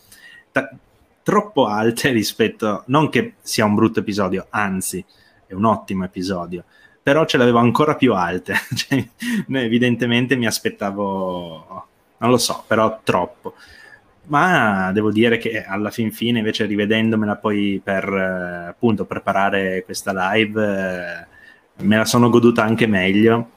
Ta- 0.51 0.69
troppo 1.27 1.65
alte 1.65 2.11
rispetto, 2.11 2.83
non 2.85 3.09
che 3.09 3.33
sia 3.41 3.65
un 3.65 3.75
brutto 3.75 3.99
episodio, 3.99 4.47
anzi 4.49 5.03
è 5.45 5.51
un 5.51 5.65
ottimo 5.65 6.05
episodio, 6.05 6.63
però 7.03 7.25
ce 7.25 7.35
l'avevo 7.35 7.57
ancora 7.57 7.95
più 7.95 8.13
alte, 8.13 8.55
cioè, 8.73 9.05
evidentemente 9.49 10.37
mi 10.37 10.47
aspettavo, 10.47 11.85
non 12.19 12.29
lo 12.29 12.37
so, 12.37 12.63
però 12.65 13.01
troppo. 13.03 13.55
Ma 14.27 14.89
devo 14.93 15.11
dire 15.11 15.37
che 15.37 15.65
alla 15.65 15.91
fin 15.91 16.13
fine, 16.13 16.37
invece, 16.37 16.65
rivedendomela 16.65 17.35
poi 17.35 17.81
per 17.83 18.07
appunto 18.69 19.03
preparare 19.03 19.83
questa 19.83 20.31
live, 20.31 21.27
me 21.75 21.97
la 21.97 22.05
sono 22.05 22.29
goduta 22.29 22.63
anche 22.63 22.87
meglio 22.87 23.49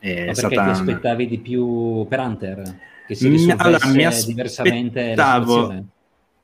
È 0.00 0.08
Ma 0.08 0.32
perché 0.32 0.34
stata... 0.34 0.64
ti 0.64 0.70
aspettavi 0.70 1.28
di 1.28 1.38
più 1.38 2.04
per 2.08 2.18
Hunter? 2.18 2.78
Che 3.06 3.14
si 3.14 3.28
risolvesse 3.28 3.62
allora, 3.62 3.86
mi 3.86 4.24
diversamente 4.26 5.14
la 5.14 5.38
situazione? 5.40 5.84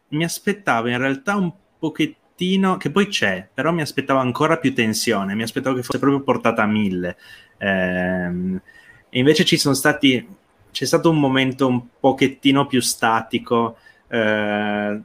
Mi 0.08 0.24
aspettavo 0.24 0.88
in 0.88 0.98
realtà 0.98 1.36
un 1.36 1.52
pochettino, 1.78 2.76
che 2.76 2.90
poi 2.90 3.08
c'è, 3.08 3.48
però 3.52 3.72
mi 3.72 3.82
aspettavo 3.82 4.20
ancora 4.20 4.58
più 4.58 4.74
tensione, 4.74 5.34
mi 5.34 5.42
aspettavo 5.42 5.76
che 5.76 5.82
fosse 5.82 5.98
proprio 5.98 6.22
portata 6.22 6.62
a 6.62 6.66
mille. 6.66 7.16
Ehm, 7.58 8.60
e 9.10 9.18
invece 9.18 9.44
ci 9.44 9.56
sono 9.56 9.74
stati, 9.74 10.26
c'è 10.70 10.84
stato 10.84 11.10
un 11.10 11.18
momento 11.18 11.66
un 11.66 11.82
pochettino 11.98 12.66
più 12.66 12.80
statico 12.80 13.76
eh, 14.08 15.00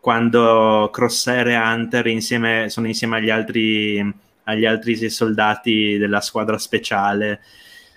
quando 0.00 0.90
Crosshair 0.92 1.48
e 1.48 1.56
Hunter 1.56 2.06
insieme, 2.06 2.68
sono 2.68 2.86
insieme 2.86 3.16
agli 3.16 3.30
altri, 3.30 4.14
agli 4.44 4.66
altri 4.66 5.08
soldati 5.08 5.96
della 5.98 6.20
squadra 6.20 6.58
speciale. 6.58 7.40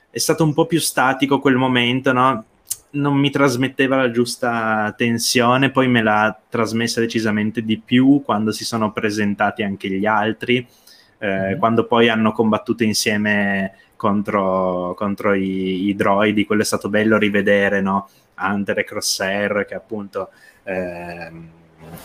È 0.09 0.17
stato 0.17 0.43
un 0.43 0.53
po' 0.53 0.65
più 0.65 0.79
statico 0.79 1.39
quel 1.39 1.55
momento, 1.55 2.13
no? 2.13 2.45
Non 2.97 3.15
mi 3.15 3.29
trasmetteva 3.29 3.95
la 3.95 4.11
giusta 4.11 4.93
tensione, 4.97 5.71
poi 5.71 5.87
me 5.87 6.01
l'ha 6.01 6.37
trasmessa 6.49 6.99
decisamente 6.99 7.63
di 7.63 7.79
più 7.79 8.21
quando 8.23 8.51
si 8.51 8.65
sono 8.65 8.91
presentati 8.91 9.63
anche 9.63 9.89
gli 9.89 10.05
altri, 10.05 10.67
eh, 11.19 11.55
mm. 11.55 11.59
quando 11.59 11.85
poi 11.85 12.09
hanno 12.09 12.31
combattuto 12.31 12.83
insieme 12.83 13.73
contro, 13.95 14.93
contro 14.95 15.33
i, 15.33 15.87
i, 15.87 15.95
droidi, 15.95 16.45
quello 16.45 16.63
è 16.63 16.65
stato 16.65 16.89
bello 16.89 17.17
rivedere, 17.17 17.81
no? 17.81 18.09
Hunter 18.39 18.79
e 18.79 18.83
Crosshair 18.83 19.65
che 19.67 19.73
appunto 19.73 20.29
eh, 20.63 21.31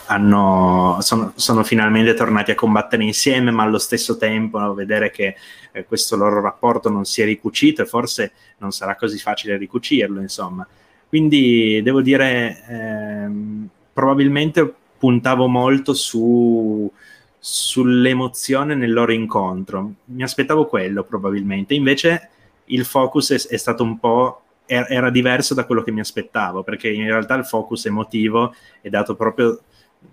hanno, 0.07 0.99
sono, 1.01 1.33
sono, 1.37 1.63
finalmente 1.65 2.15
tornati 2.15 2.51
a 2.51 2.55
combattere 2.55 3.05
insieme, 3.05 3.51
ma 3.51 3.63
allo 3.65 3.79
stesso 3.79 4.17
tempo 4.17 4.59
no, 4.59 4.75
vedere 4.75 5.11
che 5.11 5.37
eh, 5.73 5.85
questo 5.85 6.17
loro 6.17 6.41
rapporto 6.41 6.89
non 6.89 7.05
si 7.05 7.23
è 7.23 7.25
ricucito 7.25 7.83
e 7.83 7.87
forse 7.87 8.33
non 8.59 8.73
sarà 8.73 8.97
così 8.97 9.19
facile 9.19 9.57
ricucirlo, 9.57 10.21
insomma. 10.21 10.67
Quindi 11.13 11.83
devo 11.83 12.01
dire, 12.01 12.65
ehm, 12.67 13.69
probabilmente 13.93 14.75
puntavo 14.97 15.47
molto 15.47 15.93
su, 15.93 16.91
sull'emozione 17.39 18.75
nel 18.75 18.95
loro 18.95 19.13
incontro. 19.13 19.97
Mi 20.07 20.23
aspettavo 20.23 20.65
quello 20.65 21.05
probabilmente, 21.05 21.75
invece 21.75 22.31
il 22.65 22.87
focus 22.87 23.33
è, 23.33 23.55
è 23.55 23.59
stato 23.59 23.83
un 23.83 23.99
po' 23.99 24.41
era 24.65 25.11
diverso 25.11 25.53
da 25.53 25.67
quello 25.67 25.83
che 25.83 25.91
mi 25.91 26.01
aspettavo, 26.01 26.63
perché 26.63 26.91
in 26.91 27.05
realtà 27.05 27.35
il 27.35 27.45
focus 27.45 27.85
emotivo 27.85 28.55
è 28.81 28.89
dato 28.89 29.15
proprio, 29.15 29.61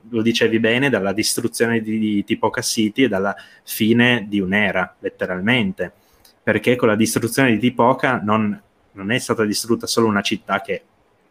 lo 0.10 0.22
dicevi 0.22 0.60
bene, 0.60 0.90
dalla 0.90 1.14
distruzione 1.14 1.80
di, 1.80 1.98
di 1.98 2.26
Tipoca 2.26 2.62
City 2.62 3.04
e 3.04 3.08
dalla 3.08 3.34
fine 3.64 4.26
di 4.28 4.42
un'era, 4.42 4.98
letteralmente. 5.00 5.94
Perché 6.44 6.76
con 6.76 6.90
la 6.90 6.98
distruzione 6.98 7.52
di 7.52 7.60
Tipoca 7.60 8.20
non, 8.22 8.62
non 8.92 9.12
è 9.12 9.18
stata 9.18 9.46
distrutta 9.46 9.88
solo 9.88 10.08
una 10.08 10.22
città 10.22 10.60
che 10.60 10.84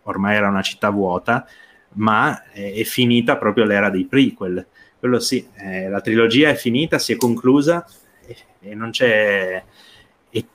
ormai 0.08 0.36
era 0.36 0.48
una 0.48 0.62
città 0.62 0.90
vuota, 0.90 1.46
ma 1.94 2.44
è, 2.50 2.82
finita 2.82 3.36
proprio 3.36 3.64
l'era 3.64 3.88
dei 3.90 4.04
prequel 4.04 4.66
quello 4.98 5.20
sì, 5.20 5.46
eh, 5.54 5.88
la 5.88 6.00
trilogia 6.00 6.48
è 6.48 6.54
finita, 6.54 6.98
si 6.98 7.12
è 7.12 7.16
conclusa 7.16 7.86
e, 8.26 8.36
e 8.60 8.74
non 8.74 8.90
c'è... 8.90 9.62
E, 10.28 10.46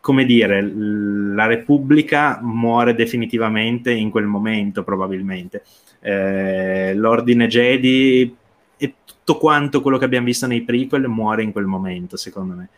come 0.00 0.24
dire, 0.24 0.62
la 0.62 1.44
Repubblica 1.44 2.38
muore 2.40 2.94
definitivamente 2.94 3.90
in 3.90 4.08
quel 4.10 4.24
momento, 4.24 4.82
probabilmente. 4.84 5.64
Eh, 6.00 6.94
L'Ordine 6.94 7.46
Jedi 7.46 8.34
e 8.78 8.94
tutto 9.04 9.36
quanto 9.36 9.82
quello 9.82 9.98
che 9.98 10.06
abbiamo 10.06 10.24
visto 10.24 10.46
nei 10.46 10.62
prequel 10.62 11.06
muore 11.06 11.42
in 11.42 11.52
quel 11.52 11.66
momento, 11.66 12.16
secondo 12.16 12.54
me. 12.54 12.68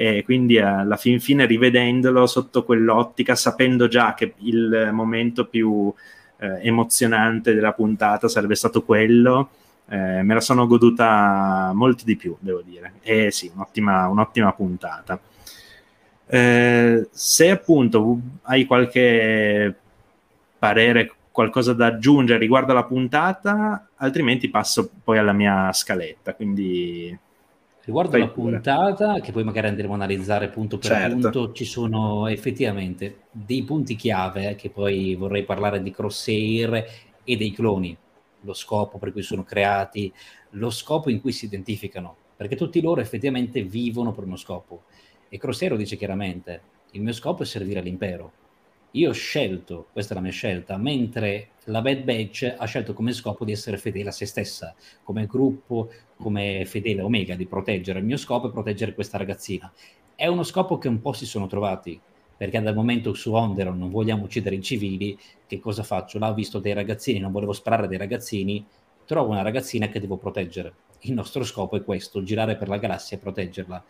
E 0.00 0.22
quindi 0.22 0.60
alla 0.60 0.94
fin 0.94 1.18
fine, 1.18 1.44
rivedendolo 1.44 2.24
sotto 2.28 2.62
quell'ottica, 2.62 3.34
sapendo 3.34 3.88
già 3.88 4.14
che 4.14 4.34
il 4.42 4.90
momento 4.92 5.44
più 5.46 5.92
eh, 6.36 6.60
emozionante 6.62 7.52
della 7.52 7.72
puntata 7.72 8.28
sarebbe 8.28 8.54
stato 8.54 8.84
quello, 8.84 9.50
eh, 9.88 10.22
me 10.22 10.34
la 10.34 10.40
sono 10.40 10.68
goduta 10.68 11.72
molto 11.74 12.04
di 12.04 12.14
più, 12.14 12.36
devo 12.38 12.62
dire. 12.64 12.92
E 13.02 13.32
sì, 13.32 13.50
un'ottima, 13.52 14.06
un'ottima 14.06 14.52
puntata. 14.52 15.18
Eh, 16.26 17.08
se 17.10 17.50
appunto 17.50 18.20
hai 18.42 18.66
qualche 18.66 19.74
parere, 20.60 21.12
qualcosa 21.32 21.72
da 21.72 21.86
aggiungere 21.86 22.38
riguardo 22.38 22.70
alla 22.70 22.84
puntata, 22.84 23.88
altrimenti 23.96 24.48
passo 24.48 24.88
poi 25.02 25.18
alla 25.18 25.32
mia 25.32 25.72
scaletta. 25.72 26.34
Quindi 26.34 27.18
Riguardo 27.88 28.18
la 28.18 28.28
puntata, 28.28 29.18
che 29.20 29.32
poi 29.32 29.44
magari 29.44 29.68
andremo 29.68 29.94
a 29.94 29.96
analizzare 29.96 30.50
punto 30.50 30.76
per 30.76 30.90
certo. 30.90 31.14
punto, 31.14 31.52
ci 31.52 31.64
sono 31.64 32.26
effettivamente 32.26 33.20
dei 33.30 33.64
punti 33.64 33.96
chiave, 33.96 34.56
che 34.56 34.68
poi 34.68 35.14
vorrei 35.14 35.42
parlare 35.44 35.82
di 35.82 35.90
Crosshair 35.90 36.84
e 37.24 37.36
dei 37.38 37.50
cloni 37.50 37.96
lo 38.42 38.52
scopo 38.52 38.98
per 38.98 39.10
cui 39.10 39.22
sono 39.22 39.42
creati, 39.42 40.12
lo 40.50 40.68
scopo 40.68 41.08
in 41.08 41.22
cui 41.22 41.32
si 41.32 41.46
identificano, 41.46 42.14
perché 42.36 42.56
tutti 42.56 42.82
loro 42.82 43.00
effettivamente 43.00 43.62
vivono 43.62 44.12
per 44.12 44.24
uno 44.24 44.36
scopo. 44.36 44.82
E 45.30 45.38
Crossero 45.38 45.74
dice 45.74 45.96
chiaramente, 45.96 46.60
il 46.90 47.00
mio 47.00 47.14
scopo 47.14 47.42
è 47.42 47.46
servire 47.46 47.80
all'impero. 47.80 48.32
Io 48.92 49.08
ho 49.08 49.14
scelto, 49.14 49.86
questa 49.92 50.12
è 50.12 50.16
la 50.16 50.22
mia 50.22 50.32
scelta, 50.32 50.76
mentre 50.76 51.52
la 51.64 51.80
Bad 51.80 52.02
Batch 52.02 52.54
ha 52.54 52.66
scelto 52.66 52.92
come 52.92 53.12
scopo 53.12 53.46
di 53.46 53.52
essere 53.52 53.78
fedele 53.78 54.10
a 54.10 54.12
se 54.12 54.26
stessa, 54.26 54.74
come 55.02 55.24
gruppo, 55.26 55.90
come 56.18 56.64
fedele 56.66 57.02
Omega, 57.02 57.34
di 57.34 57.46
proteggere. 57.46 58.00
Il 58.00 58.04
mio 58.04 58.16
scopo 58.16 58.48
è 58.48 58.52
proteggere 58.52 58.94
questa 58.94 59.18
ragazzina. 59.18 59.72
È 60.14 60.26
uno 60.26 60.42
scopo 60.42 60.78
che 60.78 60.88
un 60.88 61.00
po' 61.00 61.12
si 61.12 61.26
sono 61.26 61.46
trovati, 61.46 61.98
perché 62.36 62.60
dal 62.60 62.74
momento 62.74 63.14
su 63.14 63.32
Onderon 63.32 63.78
non 63.78 63.90
vogliamo 63.90 64.24
uccidere 64.24 64.56
i 64.56 64.62
civili, 64.62 65.18
che 65.46 65.58
cosa 65.60 65.82
faccio? 65.82 66.18
Là 66.18 66.30
ho 66.30 66.34
visto 66.34 66.58
dei 66.58 66.72
ragazzini, 66.72 67.18
non 67.18 67.32
volevo 67.32 67.52
sparare 67.52 67.88
dei 67.88 67.98
ragazzini, 67.98 68.64
trovo 69.04 69.30
una 69.30 69.42
ragazzina 69.42 69.88
che 69.88 70.00
devo 70.00 70.16
proteggere. 70.16 70.72
Il 71.00 71.14
nostro 71.14 71.44
scopo 71.44 71.76
è 71.76 71.82
questo, 71.82 72.22
girare 72.22 72.56
per 72.56 72.68
la 72.68 72.78
galassia 72.78 73.16
e 73.16 73.20
proteggerla. 73.20 73.84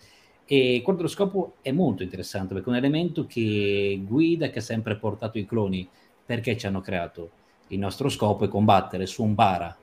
E 0.45 0.81
quello 0.83 0.99
dello 0.99 1.11
scopo 1.11 1.55
è 1.61 1.73
molto 1.73 2.03
interessante 2.03 2.55
perché 2.55 2.69
è 2.69 2.73
un 2.73 2.79
elemento 2.79 3.27
che 3.27 4.01
guida, 4.03 4.49
che 4.49 4.61
ha 4.61 4.63
sempre 4.63 4.97
portato 4.97 5.39
i 5.39 5.45
cloni, 5.45 5.87
perché 6.25 6.57
ci 6.57 6.67
hanno 6.67 6.81
creato. 6.81 7.31
Il 7.69 7.79
nostro 7.79 8.09
scopo 8.09 8.45
è 8.45 8.49
combattere 8.49 9.05
su 9.05 9.23
un 9.23 9.35
bara. 9.35 9.77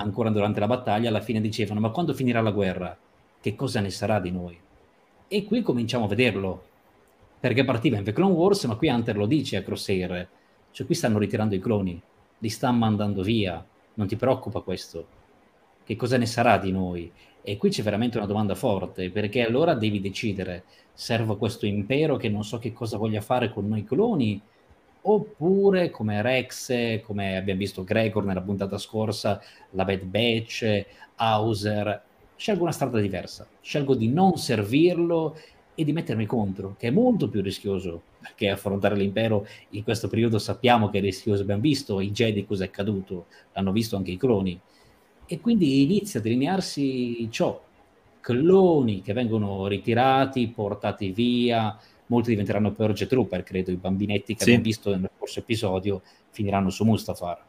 Ancora 0.00 0.30
durante 0.30 0.60
la 0.60 0.66
battaglia, 0.66 1.10
alla 1.10 1.20
fine 1.20 1.42
dicevano: 1.42 1.78
Ma 1.78 1.90
quando 1.90 2.14
finirà 2.14 2.40
la 2.40 2.52
guerra? 2.52 2.96
Che 3.38 3.54
cosa 3.54 3.80
ne 3.80 3.90
sarà 3.90 4.18
di 4.18 4.30
noi? 4.30 4.58
E 5.28 5.44
qui 5.44 5.60
cominciamo 5.60 6.06
a 6.06 6.08
vederlo 6.08 6.64
perché 7.38 7.64
partiva 7.64 7.98
in 7.98 8.04
The 8.04 8.12
Clone 8.12 8.34
Wars, 8.34 8.64
ma 8.64 8.76
qui 8.76 8.88
Hunter 8.88 9.16
lo 9.16 9.26
dice 9.26 9.56
a 9.56 9.62
Crosshair, 9.62 10.28
cioè 10.70 10.86
qui 10.86 10.94
stanno 10.94 11.18
ritirando 11.18 11.54
i 11.54 11.60
cloni, 11.60 12.00
li 12.38 12.48
stanno 12.48 12.78
mandando 12.78 13.22
via, 13.22 13.64
non 13.94 14.06
ti 14.06 14.16
preoccupa 14.16 14.60
questo? 14.60 15.06
Che 15.84 15.96
cosa 15.96 16.16
ne 16.16 16.26
sarà 16.26 16.58
di 16.58 16.72
noi? 16.72 17.10
E 17.42 17.56
qui 17.56 17.70
c'è 17.70 17.82
veramente 17.82 18.18
una 18.18 18.26
domanda 18.26 18.54
forte, 18.54 19.10
perché 19.10 19.44
allora 19.44 19.74
devi 19.74 20.00
decidere, 20.00 20.64
servo 20.92 21.36
questo 21.36 21.64
impero 21.64 22.16
che 22.16 22.28
non 22.28 22.44
so 22.44 22.58
che 22.58 22.72
cosa 22.72 22.98
voglia 22.98 23.22
fare 23.22 23.50
con 23.50 23.66
noi 23.68 23.84
cloni, 23.84 24.40
oppure 25.02 25.90
come 25.90 26.22
Rex, 26.22 27.00
come 27.02 27.36
abbiamo 27.36 27.60
visto 27.60 27.84
Gregor 27.84 28.24
nella 28.24 28.42
puntata 28.42 28.78
scorsa, 28.78 29.40
la 29.70 29.84
Bad 29.84 30.02
Batch, 30.04 30.84
Hauser, 31.16 32.02
scelgo 32.36 32.62
una 32.62 32.72
strada 32.72 33.00
diversa, 33.00 33.46
scelgo 33.60 33.94
di 33.94 34.08
non 34.08 34.36
servirlo 34.36 35.36
e 35.74 35.84
di 35.84 35.92
mettermi 35.92 36.26
contro, 36.26 36.74
che 36.78 36.88
è 36.88 36.90
molto 36.90 37.28
più 37.28 37.40
rischioso, 37.40 38.02
perché 38.20 38.50
affrontare 38.50 38.96
l'impero. 38.96 39.46
In 39.70 39.82
questo 39.82 40.08
periodo 40.08 40.38
sappiamo 40.38 40.90
che 40.90 40.98
è 40.98 41.00
rischioso, 41.00 41.42
abbiamo 41.42 41.62
visto 41.62 42.00
i 42.00 42.10
Jedi 42.10 42.44
cosa 42.44 42.64
è 42.64 42.66
accaduto, 42.66 43.26
l'hanno 43.52 43.72
visto 43.72 43.96
anche 43.96 44.10
i 44.10 44.16
cloni, 44.16 44.58
e 45.26 45.40
quindi 45.40 45.82
inizia 45.82 46.20
a 46.20 46.22
delinearsi 46.22 47.30
ciò, 47.30 47.62
cloni 48.20 49.00
che 49.00 49.12
vengono 49.12 49.66
ritirati, 49.66 50.48
portati 50.48 51.10
via, 51.12 51.78
molti 52.10 52.30
diventeranno 52.30 52.72
Purge 52.72 53.06
Trooper, 53.06 53.42
credo, 53.42 53.70
i 53.70 53.76
bambinetti 53.76 54.34
che 54.34 54.42
sì. 54.42 54.50
abbiamo 54.50 54.64
visto 54.64 54.90
nel 54.90 55.10
scorso 55.16 55.38
episodio 55.38 56.02
finiranno 56.30 56.68
su 56.68 56.84
Mustafar. 56.84 57.42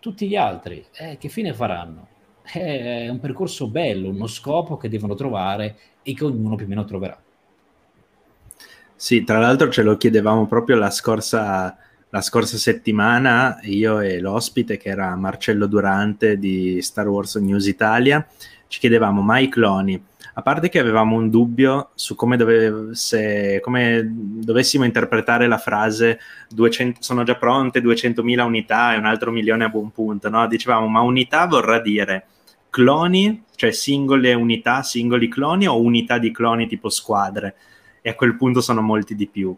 Tutti 0.00 0.26
gli 0.28 0.36
altri, 0.36 0.84
eh, 0.96 1.16
che 1.18 1.28
fine 1.28 1.52
faranno? 1.52 2.08
È 2.42 3.08
un 3.08 3.18
percorso 3.18 3.68
bello, 3.68 4.08
uno 4.08 4.26
scopo 4.26 4.76
che 4.76 4.88
devono 4.88 5.14
trovare 5.14 5.76
e 6.02 6.14
che 6.14 6.24
ognuno 6.24 6.54
più 6.56 6.64
o 6.64 6.68
meno 6.68 6.84
troverà. 6.84 7.20
Sì, 8.94 9.24
tra 9.24 9.38
l'altro 9.38 9.68
ce 9.70 9.82
lo 9.82 9.96
chiedevamo 9.96 10.46
proprio 10.46 10.76
la 10.76 10.90
scorsa, 10.90 11.76
la 12.08 12.20
scorsa 12.22 12.56
settimana, 12.56 13.58
io 13.62 14.00
e 14.00 14.20
l'ospite 14.20 14.78
che 14.78 14.88
era 14.88 15.14
Marcello 15.16 15.66
Durante 15.66 16.38
di 16.38 16.80
Star 16.80 17.08
Wars 17.08 17.34
News 17.34 17.66
Italia, 17.66 18.26
ci 18.68 18.78
chiedevamo, 18.78 19.20
ma 19.20 19.38
i 19.38 19.48
cloni, 19.48 20.02
a 20.38 20.42
parte 20.42 20.68
che 20.68 20.78
avevamo 20.78 21.16
un 21.16 21.30
dubbio 21.30 21.90
su 21.94 22.14
come, 22.14 22.36
dovesse, 22.36 23.60
come 23.62 24.02
dovessimo 24.04 24.84
interpretare 24.84 25.46
la 25.46 25.58
frase 25.58 26.20
200, 26.50 27.02
sono 27.02 27.22
già 27.22 27.36
pronte 27.36 27.80
200.000 27.80 28.40
unità 28.40 28.94
e 28.94 28.98
un 28.98 29.06
altro 29.06 29.30
milione 29.30 29.64
a 29.64 29.68
buon 29.68 29.90
punto, 29.90 30.28
no? 30.28 30.46
dicevamo 30.46 30.88
ma 30.88 31.00
unità 31.00 31.46
vorrà 31.46 31.80
dire 31.80 32.26
cloni, 32.68 33.44
cioè 33.54 33.70
singole 33.70 34.34
unità, 34.34 34.82
singoli 34.82 35.28
cloni 35.28 35.66
o 35.66 35.80
unità 35.80 36.18
di 36.18 36.30
cloni 36.30 36.66
tipo 36.66 36.90
squadre? 36.90 37.54
e 38.06 38.10
a 38.10 38.14
quel 38.14 38.36
punto 38.36 38.60
sono 38.60 38.82
molti 38.82 39.16
di 39.16 39.26
più. 39.26 39.52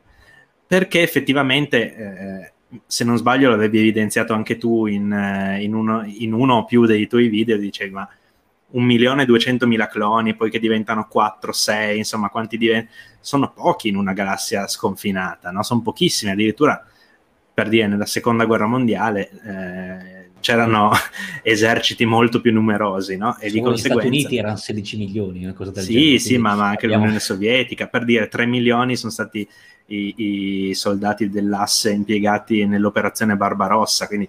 Perché 0.66 1.02
effettivamente, 1.02 1.94
eh, 1.94 2.52
se 2.86 3.04
non 3.04 3.18
sbaglio, 3.18 3.50
l'avevi 3.50 3.78
evidenziato 3.78 4.32
anche 4.32 4.56
tu 4.56 4.86
in, 4.86 5.12
eh, 5.12 5.62
in, 5.62 5.74
uno, 5.74 6.02
in 6.06 6.32
uno 6.32 6.54
o 6.54 6.64
più 6.64 6.86
dei 6.86 7.06
tuoi 7.06 7.28
video, 7.28 7.58
dicevi 7.58 7.92
ma 7.92 8.08
un 8.70 8.84
milione 8.84 9.22
e 9.22 9.26
duecentomila 9.26 9.86
cloni, 9.86 10.34
poi 10.34 10.50
che 10.50 10.58
diventano 10.58 11.06
4, 11.08 11.52
6, 11.52 11.98
insomma, 11.98 12.28
quanti 12.28 12.58
diventano? 12.58 12.94
Sono 13.20 13.52
pochi 13.52 13.88
in 13.88 13.96
una 13.96 14.12
galassia 14.12 14.66
sconfinata, 14.66 15.50
no? 15.50 15.62
Sono 15.62 15.82
pochissimi, 15.82 16.30
addirittura 16.30 16.84
per 17.52 17.68
dire 17.68 17.88
nella 17.88 18.06
seconda 18.06 18.44
guerra 18.44 18.66
mondiale 18.66 19.30
eh, 19.44 20.30
c'erano 20.40 20.92
eserciti 21.42 22.04
molto 22.04 22.40
più 22.40 22.52
numerosi, 22.52 23.16
no? 23.16 23.36
E 23.38 23.50
di 23.50 23.60
conseguenza... 23.60 24.08
Gli 24.08 24.20
Stati 24.20 24.24
Uniti 24.24 24.36
erano 24.36 24.56
16 24.56 24.96
milioni, 24.96 25.44
una 25.44 25.54
cosa 25.54 25.70
del 25.70 25.82
sì, 25.82 25.92
genere. 25.92 26.18
Sì, 26.18 26.26
sì, 26.26 26.38
ma, 26.38 26.54
ma, 26.54 26.68
anche 26.68 26.84
abbiamo... 26.84 27.04
l'Unione 27.04 27.20
Sovietica, 27.20 27.86
per 27.88 28.04
dire 28.04 28.28
3 28.28 28.46
milioni 28.46 28.96
sono 28.96 29.10
stati 29.10 29.48
i, 29.86 30.68
i 30.68 30.74
soldati 30.74 31.28
dell'asse 31.28 31.90
impiegati 31.90 32.66
nell'operazione 32.66 33.36
Barbarossa, 33.36 34.06
quindi 34.06 34.28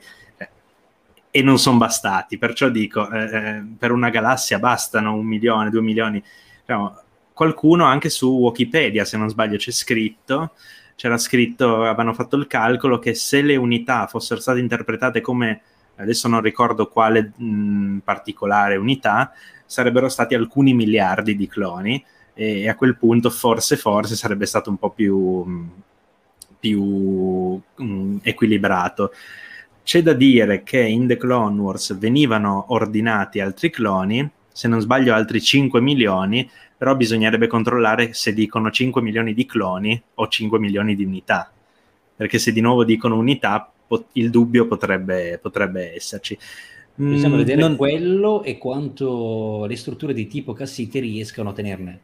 e 1.32 1.42
non 1.42 1.60
sono 1.60 1.78
bastati. 1.78 2.38
Perciò 2.38 2.70
dico, 2.70 3.10
eh, 3.12 3.24
eh, 3.24 3.64
per 3.78 3.92
una 3.92 4.10
galassia 4.10 4.60
bastano 4.60 5.16
un 5.16 5.26
milione, 5.26 5.70
due 5.70 5.82
milioni. 5.82 6.24
Diciamo, 6.60 6.98
qualcuno 7.34 7.86
anche 7.86 8.10
su 8.10 8.30
Wikipedia, 8.30 9.06
se 9.06 9.18
non 9.18 9.30
sbaglio, 9.30 9.58
c'è 9.58 9.72
scritto, 9.72 10.52
c'era 10.96 11.18
scritto, 11.18 11.84
avevano 11.84 12.14
fatto 12.14 12.36
il 12.36 12.48
calcolo 12.48 13.00
che 13.00 13.14
se 13.14 13.42
le 13.42 13.56
unità 13.56 14.08
fossero 14.08 14.42
state 14.42 14.60
interpretate 14.60 15.22
come, 15.22 15.62
adesso 15.96 16.28
non 16.28 16.42
ricordo 16.42 16.88
quale 16.90 17.32
mh, 17.36 18.00
particolare 18.04 18.76
unità, 18.76 19.32
sarebbero 19.66 20.10
stati 20.10 20.36
alcuni 20.36 20.74
miliardi 20.74 21.36
di 21.36 21.48
cloni 21.48 22.04
e 22.34 22.68
a 22.68 22.76
quel 22.76 22.98
punto 22.98 23.30
forse, 23.30 23.78
forse 23.78 24.16
sarebbe 24.16 24.46
stato 24.46 24.70
un 24.70 24.78
po' 24.78 24.90
più, 24.90 25.68
più 26.60 27.62
mh, 27.76 28.18
equilibrato. 28.24 29.12
C'è 29.90 30.04
da 30.04 30.14
dire 30.14 30.62
che 30.62 30.80
in 30.80 31.08
The 31.08 31.18
Clone 31.18 31.60
Wars 31.60 31.98
venivano 31.98 32.66
ordinati 32.68 33.40
altri 33.40 33.72
cloni, 33.72 34.30
se 34.48 34.68
non 34.68 34.82
sbaglio 34.82 35.16
altri 35.16 35.42
5 35.42 35.82
milioni, 35.82 36.48
però 36.78 36.96
bisognerebbe 36.96 37.48
controllare 37.48 38.14
se 38.14 38.32
dicono 38.36 38.70
5 38.70 39.02
milioni 39.02 39.34
di 39.34 39.48
cloni 39.48 40.00
o 40.14 40.28
5 40.28 40.60
milioni 40.60 40.94
di 40.94 41.04
unità, 41.04 41.52
perché 42.16 42.38
se 42.38 42.52
di 42.52 42.62
nuovo 42.62 42.84
dicono 42.84 43.18
unità 43.18 43.68
pot- 43.88 44.10
il 44.12 44.30
dubbio 44.30 44.68
potrebbe, 44.68 45.40
potrebbe 45.42 45.96
esserci. 45.96 46.38
Bisogna 46.94 47.34
mm, 47.34 47.38
vedere 47.38 47.62
non... 47.62 47.76
quello 47.76 48.44
e 48.44 48.60
quanto 48.60 49.66
le 49.66 49.76
strutture 49.76 50.14
di 50.14 50.28
tipo 50.28 50.54
Cassiti 50.54 51.00
riescano 51.00 51.50
a 51.50 51.54
tenerne. 51.54 52.00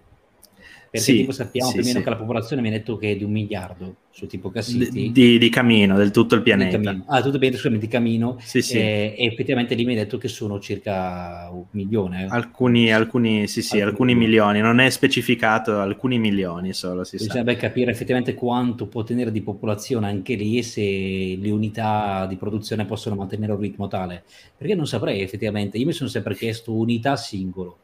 Perché 0.96 1.12
sì, 1.12 1.18
tipo 1.18 1.32
sappiamo 1.34 1.70
sì, 1.72 1.76
più 1.76 1.84
o 1.84 1.88
meno 1.88 1.98
sì. 2.00 2.04
che 2.06 2.10
la 2.10 2.16
popolazione 2.16 2.62
mi 2.62 2.70
ha 2.70 2.72
detto 2.72 2.96
che 2.96 3.12
è 3.12 3.16
di 3.18 3.24
un 3.26 3.32
miliardo 3.32 3.96
su 4.12 4.28
tipo 4.28 4.50
Cassiti. 4.50 5.12
Di, 5.12 5.38
di 5.38 5.50
Camino, 5.50 5.98
del 5.98 6.12
tutto 6.12 6.36
il 6.36 6.42
pianeta. 6.42 6.78
Ah, 7.08 7.18
tutto 7.18 7.34
il 7.34 7.40
pianeta, 7.40 7.58
scusami, 7.58 7.80
di 7.80 7.88
Camino. 7.88 8.38
Sì, 8.40 8.62
sì. 8.62 8.78
Eh, 8.78 9.14
e 9.18 9.26
effettivamente 9.26 9.76
lì 9.76 9.84
mi 9.84 9.92
ha 9.92 9.98
detto 9.98 10.18
che 10.18 10.30
sono 10.30 10.58
circa 10.60 11.50
un 11.52 11.66
milione. 11.72 12.24
Eh. 12.24 12.28
Alcuni, 12.30 12.94
alcuni, 12.94 13.46
sì, 13.48 13.62
sì, 13.62 13.82
alcuni, 13.82 14.12
alcuni 14.12 14.16
milioni. 14.16 14.62
Non 14.62 14.80
è 14.80 14.90
specificato, 14.90 15.80
alcuni 15.80 16.18
milioni 16.18 16.72
solo, 16.72 17.04
si 17.04 17.18
Bisognerebbe 17.18 17.58
capire 17.58 17.92
effettivamente 17.92 18.36
quanto 18.36 18.88
può 18.88 19.04
tenere 19.04 19.32
di 19.32 19.42
popolazione 19.42 20.08
anche 20.08 20.36
lì 20.36 20.60
e 20.60 20.64
se 20.64 20.82
le 20.82 21.52
unità 21.52 22.26
di 22.26 22.38
produzione 22.38 22.86
possono 22.86 23.16
mantenere 23.16 23.52
un 23.52 23.60
ritmo 23.60 23.88
tale. 23.88 24.24
Perché 24.58 24.76
non 24.76 24.88
saprei 24.88 25.20
effettivamente. 25.22 25.78
Io 25.78 25.88
mi 25.88 25.92
sono 25.92 26.10
sempre 26.10 26.36
chiesto 26.36 26.74
unità 26.74 27.18
singolo 27.18 27.80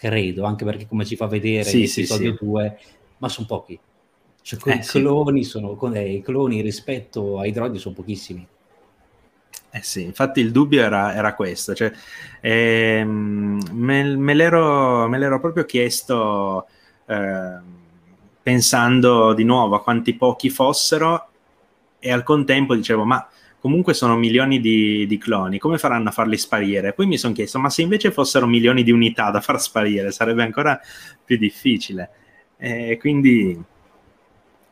credo, 0.00 0.44
anche 0.44 0.64
perché 0.64 0.88
come 0.88 1.04
ci 1.04 1.14
fa 1.14 1.26
vedere 1.26 1.62
sì, 1.64 1.80
l'episodio 1.80 2.32
sì, 2.32 2.44
2, 2.44 2.76
sì. 2.80 2.86
ma 3.18 3.28
sono 3.28 3.46
pochi. 3.46 3.78
Cioè, 4.40 4.58
eh, 4.64 4.76
i, 4.76 4.80
cloni 4.80 5.44
sono, 5.44 5.78
eh, 5.92 6.14
i 6.14 6.22
cloni 6.22 6.62
rispetto 6.62 7.38
ai 7.38 7.52
droidi 7.52 7.78
sono 7.78 7.94
pochissimi. 7.94 8.46
Eh 9.72 9.82
sì, 9.82 10.02
infatti 10.02 10.40
il 10.40 10.52
dubbio 10.52 10.82
era, 10.82 11.14
era 11.14 11.34
questo, 11.34 11.74
cioè, 11.74 11.92
ehm, 12.40 13.60
me, 13.72 14.16
me, 14.16 14.34
l'ero, 14.34 15.06
me, 15.06 15.18
l'ero, 15.18 15.38
proprio 15.38 15.64
chiesto 15.66 16.66
eh, 17.06 17.58
pensando 18.42 19.34
di 19.34 19.44
nuovo 19.44 19.76
a 19.76 19.82
quanti 19.82 20.16
pochi 20.16 20.48
fossero 20.48 21.28
e 21.98 22.10
al 22.10 22.22
contempo 22.22 22.74
dicevo 22.74 23.04
ma 23.04 23.28
comunque 23.60 23.94
sono 23.94 24.16
milioni 24.16 24.58
di, 24.58 25.06
di, 25.06 25.18
cloni, 25.18 25.58
come 25.58 25.78
faranno 25.78 26.08
a 26.08 26.12
farli 26.12 26.38
sparire? 26.38 26.94
Poi 26.94 27.06
mi 27.06 27.18
sono 27.18 27.34
chiesto, 27.34 27.58
ma 27.58 27.68
se 27.68 27.82
invece 27.82 28.10
fossero 28.10 28.46
milioni 28.46 28.82
di 28.82 28.90
unità 28.90 29.30
da 29.30 29.40
far 29.40 29.60
sparire, 29.60 30.10
sarebbe 30.10 30.42
ancora 30.42 30.80
più 31.24 31.36
difficile. 31.36 32.10
E 32.56 32.96
quindi 32.98 33.62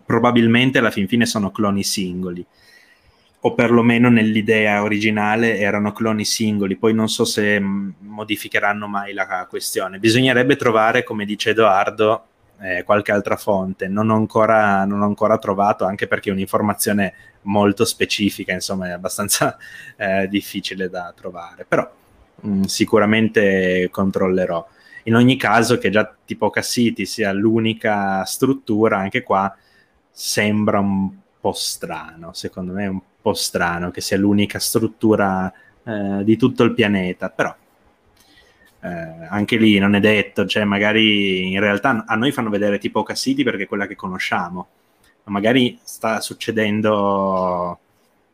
probabilmente 0.04 0.78
alla 0.78 0.90
fin 0.90 1.06
fine 1.06 1.26
sono 1.26 1.50
cloni 1.50 1.84
singoli, 1.84 2.44
o 3.40 3.54
perlomeno 3.54 4.08
nell'idea 4.08 4.82
originale 4.82 5.58
erano 5.58 5.92
cloni 5.92 6.24
singoli, 6.24 6.76
poi 6.76 6.94
non 6.94 7.08
so 7.08 7.24
se 7.24 7.60
modificheranno 7.60 8.88
mai 8.88 9.12
la 9.12 9.46
questione. 9.48 9.98
Bisognerebbe 9.98 10.56
trovare, 10.56 11.04
come 11.04 11.26
dice 11.26 11.50
Edoardo, 11.50 12.24
eh, 12.60 12.82
qualche 12.84 13.12
altra 13.12 13.36
fonte. 13.36 13.88
Non 13.88 14.10
ho, 14.10 14.16
ancora, 14.16 14.84
non 14.84 15.02
ho 15.02 15.04
ancora 15.04 15.38
trovato, 15.38 15.84
anche 15.84 16.06
perché 16.06 16.30
è 16.30 16.32
un'informazione 16.32 17.14
molto 17.42 17.84
specifica, 17.84 18.52
insomma, 18.52 18.88
è 18.88 18.90
abbastanza 18.90 19.56
eh, 19.96 20.28
difficile 20.28 20.88
da 20.88 21.12
trovare. 21.16 21.64
Però 21.66 21.88
mh, 22.40 22.50
mm, 22.50 22.62
sicuramente 22.62 23.88
controllerò. 23.90 24.66
In 25.04 25.14
ogni 25.14 25.36
caso, 25.36 25.78
che 25.78 25.90
già 25.90 26.14
tipo 26.24 26.50
Cassiti 26.50 27.06
sia 27.06 27.32
l'unica 27.32 28.24
struttura, 28.24 28.98
anche 28.98 29.22
qua 29.22 29.54
sembra 30.10 30.80
un 30.80 31.10
po' 31.40 31.52
strano, 31.52 32.32
secondo 32.32 32.72
me 32.72 32.84
è 32.84 32.88
un 32.88 33.00
po' 33.22 33.34
strano 33.34 33.90
che 33.90 34.00
sia 34.00 34.18
l'unica 34.18 34.58
struttura 34.58 35.50
eh, 35.84 36.24
di 36.24 36.36
tutto 36.36 36.64
il 36.64 36.74
pianeta, 36.74 37.30
però 37.30 37.54
eh, 38.88 39.26
anche 39.28 39.56
lì 39.56 39.78
non 39.78 39.94
è 39.94 40.00
detto, 40.00 40.46
cioè 40.46 40.64
magari 40.64 41.52
in 41.52 41.60
realtà 41.60 42.04
a 42.06 42.14
noi 42.16 42.32
fanno 42.32 42.50
vedere 42.50 42.78
tipo 42.78 43.02
Cassiti 43.02 43.42
perché 43.42 43.64
è 43.64 43.66
quella 43.66 43.86
che 43.86 43.96
conosciamo, 43.96 44.68
ma 45.24 45.32
magari 45.32 45.78
sta 45.82 46.20
succedendo 46.20 47.78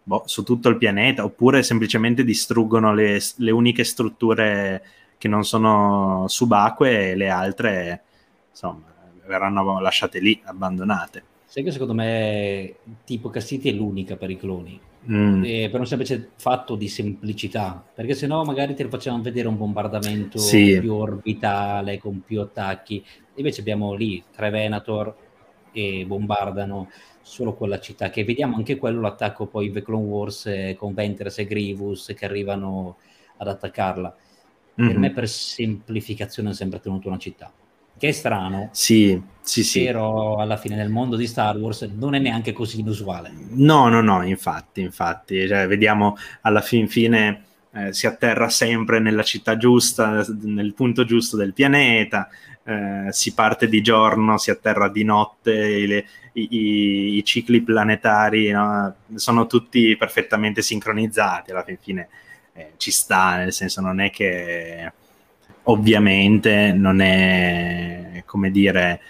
boh, 0.02 0.22
su 0.26 0.42
tutto 0.42 0.68
il 0.68 0.78
pianeta 0.78 1.24
oppure 1.24 1.62
semplicemente 1.62 2.24
distruggono 2.24 2.94
le, 2.94 3.20
le, 3.36 3.50
uniche 3.50 3.84
strutture 3.84 4.84
che 5.18 5.28
non 5.28 5.44
sono 5.44 6.26
subacquee 6.28 7.10
e 7.10 7.16
le 7.16 7.28
altre 7.28 8.02
insomma 8.50 8.92
verranno 9.26 9.80
lasciate 9.80 10.20
lì, 10.20 10.40
abbandonate. 10.44 11.22
Sai 11.46 11.62
che 11.62 11.70
secondo 11.70 11.94
me 11.94 12.74
tipo 13.04 13.30
Cassiti 13.30 13.68
è 13.68 13.72
l'unica 13.72 14.16
per 14.16 14.30
i 14.30 14.36
cloni 14.36 14.80
mm. 15.10 15.42
eh, 15.44 15.68
per 15.70 15.80
un 15.80 15.86
semplice 15.86 16.30
fatto 16.36 16.74
di 16.74 16.88
semplicità, 16.88 17.84
perché 17.94 18.14
sennò 18.14 18.44
magari 18.44 18.74
te 18.74 18.84
lo 18.84 18.88
facevano 18.88 19.22
vedere 19.22 19.48
un 19.48 19.56
bombardamento 19.56 20.38
sì. 20.38 20.78
più 20.80 20.94
orbitale, 20.94 21.98
con 21.98 22.22
più 22.22 22.40
attacchi, 22.40 23.04
invece 23.36 23.60
abbiamo 23.60 23.94
lì 23.94 24.22
tre 24.34 24.50
Venator 24.50 25.14
e 25.72 26.04
bombardano 26.06 26.90
solo 27.20 27.54
quella 27.54 27.80
città, 27.80 28.10
che 28.10 28.24
vediamo 28.24 28.56
anche 28.56 28.76
quello 28.76 29.00
l'attacco 29.00 29.46
poi 29.46 29.66
in 29.66 29.72
The 29.72 29.82
Clone 29.82 30.04
Wars 30.04 30.46
eh, 30.46 30.74
con 30.78 30.94
Ventress 30.94 31.38
e 31.38 31.46
Grievous 31.46 32.12
che 32.16 32.24
arrivano 32.24 32.98
ad 33.38 33.48
attaccarla. 33.48 34.16
Mm-hmm. 34.80 34.90
Per 34.90 34.98
me 34.98 35.10
per 35.12 35.28
semplificazione 35.28 36.50
ha 36.50 36.52
sempre 36.52 36.80
tenuto 36.80 37.08
una 37.08 37.18
città 37.18 37.52
che 37.98 38.08
è 38.08 38.12
strano. 38.12 38.68
Sì, 38.72 39.20
sì, 39.40 39.62
sì. 39.62 39.84
Però 39.84 40.36
alla 40.36 40.56
fine 40.56 40.76
nel 40.76 40.90
mondo 40.90 41.16
di 41.16 41.26
Star 41.26 41.56
Wars 41.56 41.82
non 41.82 42.14
è 42.14 42.18
neanche 42.18 42.52
così 42.52 42.80
inusuale. 42.80 43.32
No, 43.50 43.88
no, 43.88 44.00
no, 44.00 44.22
infatti, 44.22 44.80
infatti, 44.80 45.46
cioè, 45.46 45.66
vediamo 45.66 46.16
alla 46.42 46.60
fin 46.60 46.88
fine 46.88 47.44
eh, 47.74 47.92
si 47.92 48.06
atterra 48.06 48.48
sempre 48.48 49.00
nella 49.00 49.24
città 49.24 49.56
giusta, 49.56 50.24
nel 50.42 50.74
punto 50.74 51.04
giusto 51.04 51.36
del 51.36 51.52
pianeta, 51.52 52.28
eh, 52.62 53.08
si 53.10 53.34
parte 53.34 53.68
di 53.68 53.82
giorno, 53.82 54.38
si 54.38 54.50
atterra 54.50 54.88
di 54.88 55.02
notte, 55.02 55.86
le, 55.86 56.06
i, 56.34 56.48
i, 56.50 57.16
i, 57.16 57.24
cicli 57.24 57.62
planetari 57.62 58.50
no? 58.50 58.94
sono 59.14 59.46
tutti 59.46 59.96
perfettamente 59.96 60.62
sincronizzati, 60.62 61.50
alla 61.50 61.64
fin 61.64 61.78
fine 61.80 62.08
eh, 62.52 62.74
ci 62.76 62.92
sta, 62.92 63.36
nel 63.36 63.52
senso 63.52 63.80
non 63.80 64.00
è 64.00 64.10
che 64.10 64.92
ovviamente 65.64 66.72
non 66.72 67.00
è, 67.00 68.22
come 68.26 68.50
dire, 68.50 69.00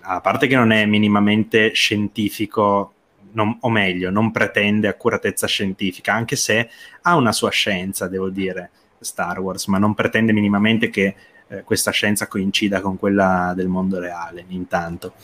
a 0.00 0.20
parte 0.20 0.46
che 0.46 0.56
non 0.56 0.72
è 0.72 0.84
minimamente 0.86 1.72
scientifico, 1.72 2.92
non, 3.32 3.56
o 3.60 3.68
meglio, 3.70 4.10
non 4.10 4.30
pretende 4.30 4.88
accuratezza 4.88 5.46
scientifica, 5.46 6.12
anche 6.12 6.36
se 6.36 6.68
ha 7.02 7.16
una 7.16 7.32
sua 7.32 7.50
scienza, 7.50 8.08
devo 8.08 8.28
dire, 8.28 8.70
Star 8.98 9.38
Wars, 9.40 9.66
ma 9.66 9.78
non 9.78 9.94
pretende 9.94 10.32
minimamente 10.32 10.90
che 10.90 11.14
eh, 11.48 11.62
questa 11.62 11.90
scienza 11.90 12.26
coincida 12.26 12.80
con 12.80 12.98
quella 12.98 13.52
del 13.54 13.68
mondo 13.68 13.98
reale, 13.98 14.44
intanto. 14.48 15.14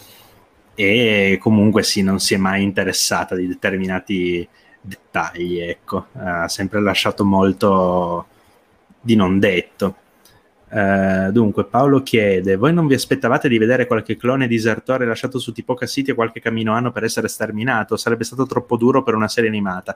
E 0.75 1.39
comunque 1.41 1.83
sì, 1.83 2.03
non 2.03 2.19
si 2.19 2.35
è 2.35 2.37
mai 2.39 2.63
interessata 2.63 3.35
di 3.35 3.47
determinati 3.47 4.47
dettagli, 4.81 5.61
ecco, 5.61 6.07
ha 6.15 6.49
sempre 6.49 6.81
lasciato 6.81 7.25
molto 7.25 8.27
di 9.01 9.15
non 9.17 9.39
detto. 9.39 9.97
Uh, 10.73 11.31
dunque, 11.31 11.67
Paolo 11.67 12.03
chiede: 12.03 12.57
Voi 12.57 12.73
non 12.73 12.87
vi 12.87 12.95
aspettavate 12.95 13.47
di 13.47 13.59
vedere 13.59 13.87
qualche 13.87 14.17
clone 14.17 14.47
disertore 14.47 15.05
lasciato 15.05 15.39
su 15.39 15.53
Tipoca 15.53 15.85
City 15.85 16.15
qualche 16.15 16.41
cammino 16.41 16.73
anno 16.73 16.91
per 16.93 17.05
essere 17.05 17.29
sterminato? 17.29 17.99
Sarebbe 17.99 18.25
stato 18.25 18.47
troppo 18.47 18.79
duro 18.79 19.03
per 19.03 19.15
una 19.15 19.29
serie 19.29 19.51
animata. 19.51 19.95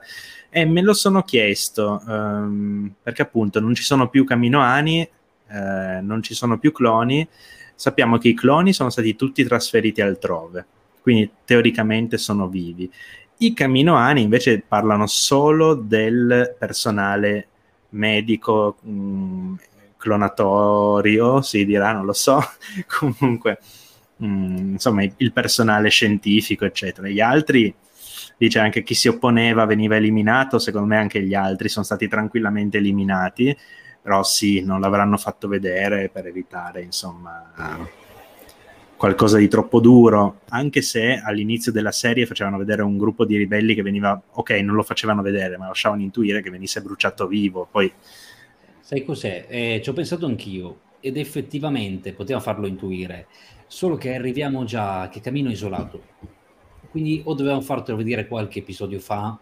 E 0.51 0.65
me 0.65 0.81
lo 0.83 0.93
sono 0.93 1.23
chiesto 1.23 2.03
um, 2.05 2.93
perché, 3.01 3.23
appunto, 3.23 3.59
non 3.59 3.73
ci 3.73 3.81
sono 3.81 4.07
più 4.07 4.23
Camino 4.23 4.61
Ani, 4.61 5.01
uh, 5.49 6.05
non 6.05 6.21
ci 6.21 6.35
sono 6.35 6.59
più 6.59 6.71
cloni. 6.71 7.27
Sappiamo 7.73 8.19
che 8.19 8.27
i 8.27 8.35
cloni 8.35 8.71
sono 8.71 8.91
stati 8.91 9.15
tutti 9.15 9.43
trasferiti 9.43 10.01
altrove, 10.01 10.63
quindi 11.01 11.27
teoricamente 11.43 12.19
sono 12.19 12.47
vivi. 12.49 12.87
I 13.37 13.53
Camino 13.55 13.95
Ani 13.95 14.21
invece 14.21 14.63
parlano 14.67 15.07
solo 15.07 15.73
del 15.73 16.55
personale 16.59 17.47
medico. 17.89 18.77
Mh, 18.81 18.91
mm, 18.91 19.55
clonatorio, 19.97 21.41
si 21.41 21.65
dirà, 21.65 21.91
non 21.91 22.05
lo 22.05 22.13
so, 22.13 22.39
comunque, 22.87 23.59
mh, 24.17 24.25
mm, 24.27 24.71
insomma, 24.73 25.03
il 25.17 25.33
personale 25.33 25.89
scientifico, 25.89 26.65
eccetera. 26.65 27.07
Gli 27.07 27.19
altri, 27.19 27.73
dice 28.37 28.59
anche 28.59 28.83
chi 28.83 28.93
si 28.93 29.07
opponeva 29.07 29.65
veniva 29.65 29.95
eliminato, 29.95 30.59
secondo 30.59 30.87
me 30.87 30.97
anche 30.97 31.21
gli 31.21 31.33
altri 31.33 31.69
sono 31.69 31.85
stati 31.85 32.07
tranquillamente 32.07 32.77
eliminati, 32.77 33.55
però 34.01 34.23
sì, 34.23 34.61
non 34.63 34.79
l'avranno 34.79 35.17
fatto 35.17 35.47
vedere 35.47 36.09
per 36.09 36.27
evitare, 36.27 36.81
insomma, 36.81 37.51
qualcosa 38.95 39.37
di 39.37 39.47
troppo 39.47 39.79
duro, 39.79 40.41
anche 40.49 40.81
se 40.81 41.21
all'inizio 41.23 41.71
della 41.71 41.91
serie 41.91 42.25
facevano 42.25 42.57
vedere 42.57 42.81
un 42.81 42.97
gruppo 42.97 43.25
di 43.25 43.37
ribelli 43.37 43.75
che 43.75 43.83
veniva, 43.83 44.19
ok, 44.31 44.51
non 44.61 44.75
lo 44.75 44.83
facevano 44.83 45.21
vedere, 45.21 45.57
ma 45.57 45.67
lasciavano 45.67 46.01
intuire 46.01 46.41
che 46.41 46.49
venisse 46.49 46.81
bruciato 46.81 47.27
vivo, 47.27 47.67
poi 47.69 47.91
Sai 48.87 49.03
cos'è? 49.03 49.47
Eh, 49.49 49.81
ci 49.83 49.89
ho 49.89 49.91
pensato 49.91 50.25
anch'io 50.27 50.79
ed 51.01 51.17
effettivamente 51.17 52.13
poteva 52.13 52.39
farlo 52.39 52.67
intuire, 52.67 53.27
solo 53.67 53.97
che 53.97 54.15
arriviamo 54.15 54.63
già 54.63 55.09
che 55.09 55.19
cammino 55.19 55.49
isolato. 55.51 56.01
Quindi 56.89 57.21
o 57.25 57.33
dovevamo 57.33 57.59
fartelo 57.59 57.97
vedere 57.97 58.29
qualche 58.29 58.59
episodio 58.59 58.99
fa, 58.99 59.37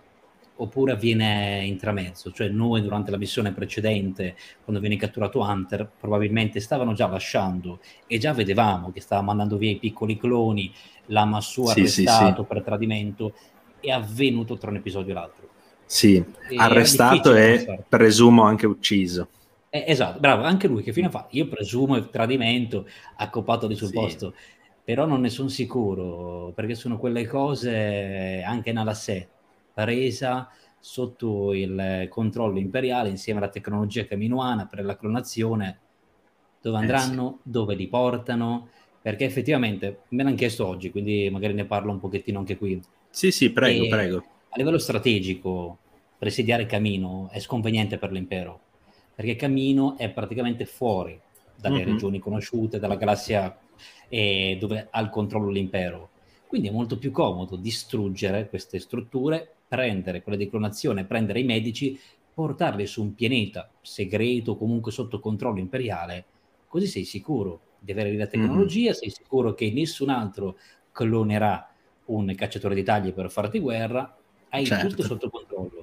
oppure 0.55 0.93
avviene 0.93 1.63
intramezzo, 1.63 2.31
cioè 2.31 2.47
noi 2.47 2.81
durante 2.81 3.11
la 3.11 3.17
missione 3.17 3.51
precedente, 3.51 4.35
quando 4.63 4.81
viene 4.81 4.97
catturato 4.97 5.41
Hunter, 5.41 5.91
probabilmente 5.99 6.59
stavano 6.59 6.93
già 6.93 7.05
lasciando 7.05 7.81
e 8.07 8.17
già 8.17 8.33
vedevamo 8.33 8.91
che 8.91 8.99
stava 8.99 9.21
mandando 9.21 9.57
via 9.57 9.69
i 9.69 9.77
piccoli 9.77 10.17
cloni, 10.17 10.73
l'ama 11.09 11.39
sua 11.39 11.71
sì, 11.73 11.81
arrestato 11.81 12.41
sì, 12.41 12.41
sì. 12.41 12.45
per 12.47 12.63
tradimento, 12.63 13.35
è 13.79 13.91
avvenuto 13.91 14.57
tra 14.57 14.71
un 14.71 14.77
episodio 14.77 15.11
e 15.11 15.13
l'altro. 15.13 15.49
Sì, 15.85 16.15
e 16.15 16.55
arrestato 16.57 17.35
e 17.35 17.83
presumo 17.87 18.41
anche 18.41 18.65
ucciso. 18.65 19.29
Eh, 19.75 19.83
esatto, 19.87 20.19
bravo, 20.21 20.43
anche 20.43 20.69
lui 20.69 20.83
che 20.83 20.93
fine 20.93 21.09
fa? 21.09 21.27
Io 21.31 21.49
presumo 21.49 21.97
il 21.97 22.09
tradimento 22.09 22.87
accoppato 23.17 23.67
lì 23.67 23.75
sul 23.75 23.89
sì. 23.89 23.93
posto, 23.93 24.33
però 24.81 25.05
non 25.05 25.19
ne 25.19 25.27
sono 25.27 25.49
sicuro, 25.49 26.53
perché 26.55 26.75
sono 26.75 26.97
quelle 26.97 27.27
cose 27.27 28.41
anche 28.41 28.71
nella 28.71 28.93
sé, 28.93 29.27
presa 29.73 30.49
sotto 30.79 31.51
il 31.51 32.07
controllo 32.09 32.57
imperiale 32.57 33.09
insieme 33.09 33.39
alla 33.39 33.49
tecnologia 33.49 34.05
caminoana 34.05 34.65
per 34.65 34.85
la 34.85 34.95
clonazione, 34.95 35.79
dove 36.61 36.77
andranno, 36.77 37.27
eh 37.27 37.35
sì. 37.43 37.49
dove 37.51 37.75
li 37.75 37.89
portano, 37.89 38.69
perché 39.01 39.25
effettivamente 39.25 40.03
me 40.07 40.23
l'hanno 40.23 40.37
chiesto 40.37 40.65
oggi, 40.65 40.89
quindi 40.89 41.29
magari 41.29 41.53
ne 41.53 41.65
parlo 41.65 41.91
un 41.91 41.99
pochettino 41.99 42.39
anche 42.39 42.55
qui. 42.55 42.81
Sì, 43.09 43.29
sì, 43.29 43.51
prego, 43.51 43.83
e 43.83 43.87
prego. 43.89 44.17
A 44.51 44.55
livello 44.55 44.77
strategico, 44.77 45.79
presidiare 46.17 46.65
Camino 46.65 47.27
è 47.29 47.41
sconveniente 47.41 47.97
per 47.97 48.13
l'impero 48.13 48.61
perché 49.15 49.35
Camino 49.35 49.97
è 49.97 50.09
praticamente 50.09 50.65
fuori 50.65 51.19
dalle 51.55 51.77
mm-hmm. 51.77 51.85
regioni 51.85 52.19
conosciute, 52.19 52.79
dalla 52.79 52.97
galassia 52.97 53.57
eh, 54.09 54.57
dove 54.59 54.87
ha 54.91 54.99
il 54.99 55.09
controllo 55.09 55.49
l'impero. 55.49 56.09
Quindi 56.47 56.67
è 56.67 56.71
molto 56.71 56.97
più 56.97 57.11
comodo 57.11 57.55
distruggere 57.55 58.49
queste 58.49 58.79
strutture, 58.79 59.55
prendere 59.67 60.21
quelle 60.21 60.37
di 60.37 60.49
clonazione, 60.49 61.05
prendere 61.05 61.39
i 61.39 61.43
medici, 61.43 61.99
portarli 62.33 62.85
su 62.85 63.01
un 63.01 63.15
pianeta 63.15 63.71
segreto 63.81 64.51
o 64.51 64.57
comunque 64.57 64.91
sotto 64.91 65.19
controllo 65.19 65.59
imperiale, 65.59 66.25
così 66.67 66.85
sei 66.85 67.05
sicuro 67.05 67.61
di 67.79 67.91
avere 67.91 68.13
la 68.15 68.27
tecnologia, 68.27 68.89
mm-hmm. 68.89 68.99
sei 68.99 69.09
sicuro 69.09 69.53
che 69.53 69.71
nessun 69.71 70.09
altro 70.09 70.57
clonerà 70.91 71.69
un 72.05 72.33
cacciatore 72.35 72.75
di 72.75 72.83
taglie 72.83 73.11
per 73.11 73.31
farti 73.31 73.59
guerra, 73.59 74.17
hai 74.49 74.65
certo. 74.65 74.87
tutto 74.89 75.03
sotto 75.03 75.29
controllo 75.29 75.74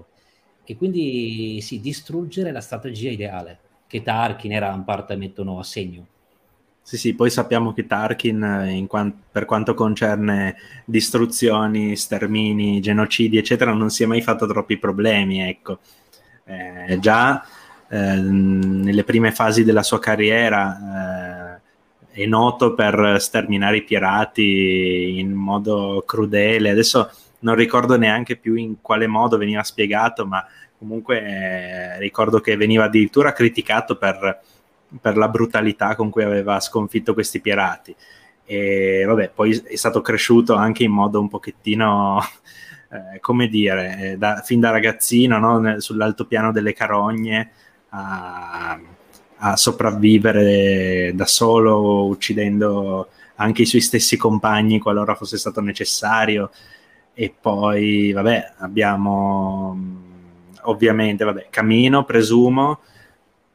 e 0.65 0.77
quindi 0.77 1.61
sì, 1.61 1.81
distruggere 1.81 2.53
la 2.53 2.61
strategia 2.61 3.11
ideale 3.11 3.59
che 3.87 4.03
Tarkin 4.03 4.53
e 4.53 4.59
Rampart 4.59 5.15
mettono 5.17 5.59
a 5.59 5.65
segno. 5.65 6.07
Sì, 6.85 6.97
sì, 6.97 7.15
poi 7.15 7.31
sappiamo 7.31 7.73
che 7.73 7.87
Tarkin, 7.87 8.87
quant- 8.89 9.15
per 9.31 9.45
quanto 9.45 9.75
concerne 9.75 10.57
distruzioni, 10.85 11.95
stermini, 11.95 12.81
genocidi, 12.81 13.39
eccetera, 13.39 13.73
non 13.73 13.91
si 13.91 14.03
è 14.03 14.07
mai 14.07 14.21
fatto 14.21 14.47
troppi 14.47 14.79
problemi, 14.79 15.41
ecco. 15.41 15.79
Eh, 16.45 16.99
già 16.99 17.45
eh, 17.89 18.17
nelle 18.17 19.05
prime 19.05 19.31
fasi 19.31 19.63
della 19.63 19.85
sua 19.85 20.01
carriera 20.01 21.61
eh, 22.11 22.23
è 22.23 22.27
noto 22.27 22.75
per 22.75 23.17
sterminare 23.21 23.77
i 23.77 23.85
pirati 23.85 25.19
in 25.19 25.33
modo 25.33 26.03
crudele. 26.05 26.71
Adesso 26.71 27.11
non 27.43 27.55
ricordo 27.55 27.97
neanche 27.97 28.37
più 28.37 28.55
in 28.55 28.81
quale 28.81 29.07
modo 29.07 29.37
veniva 29.37 29.63
spiegato, 29.63 30.27
ma 30.27 30.45
comunque 30.79 31.21
eh, 31.21 31.99
ricordo 31.99 32.41
che 32.41 32.57
veniva 32.57 32.85
addirittura 32.85 33.33
criticato 33.33 33.97
per, 33.97 34.41
per, 35.01 35.17
la 35.17 35.29
brutalità 35.29 35.95
con 35.95 36.11
cui 36.11 36.25
aveva 36.25 36.59
sconfitto 36.61 37.15
questi 37.15 37.41
pirati. 37.41 37.95
E 38.45 39.05
vabbè, 39.07 39.31
poi 39.35 39.53
è 39.65 39.77
stato 39.77 40.01
cresciuto 40.01 40.55
anche 40.55 40.85
in 40.85 40.91
modo 40.91 41.21
un 41.21 41.29
pochettino, 41.29 42.21
eh, 42.91 43.21
come 43.21 43.49
dire, 43.49 43.99
eh, 44.13 44.17
da, 44.17 44.43
fin 44.45 44.61
da 44.61 44.71
ragazzino, 44.71 45.39
no? 45.39 45.81
Sull'altopiano 45.81 46.53
delle 46.53 46.73
carogne, 46.73 47.51
a, 47.91 48.79
a 49.37 49.57
sopravvivere 49.57 51.13
da 51.15 51.27
solo, 51.27 52.07
uccidendo 52.07 53.09
anche 53.37 53.63
i 53.63 53.67
suoi 53.67 53.81
stessi 53.81 54.17
compagni 54.17 54.79
qualora 54.79 55.15
fosse 55.15 55.37
stato 55.37 55.61
necessario 55.61 56.51
e 57.15 57.35
poi 57.39 58.13
vabbè 58.13 58.55
abbiamo 58.59 59.77
ovviamente 60.63 61.25
vabbè 61.25 61.49
Camino 61.51 62.05
presumo. 62.05 62.81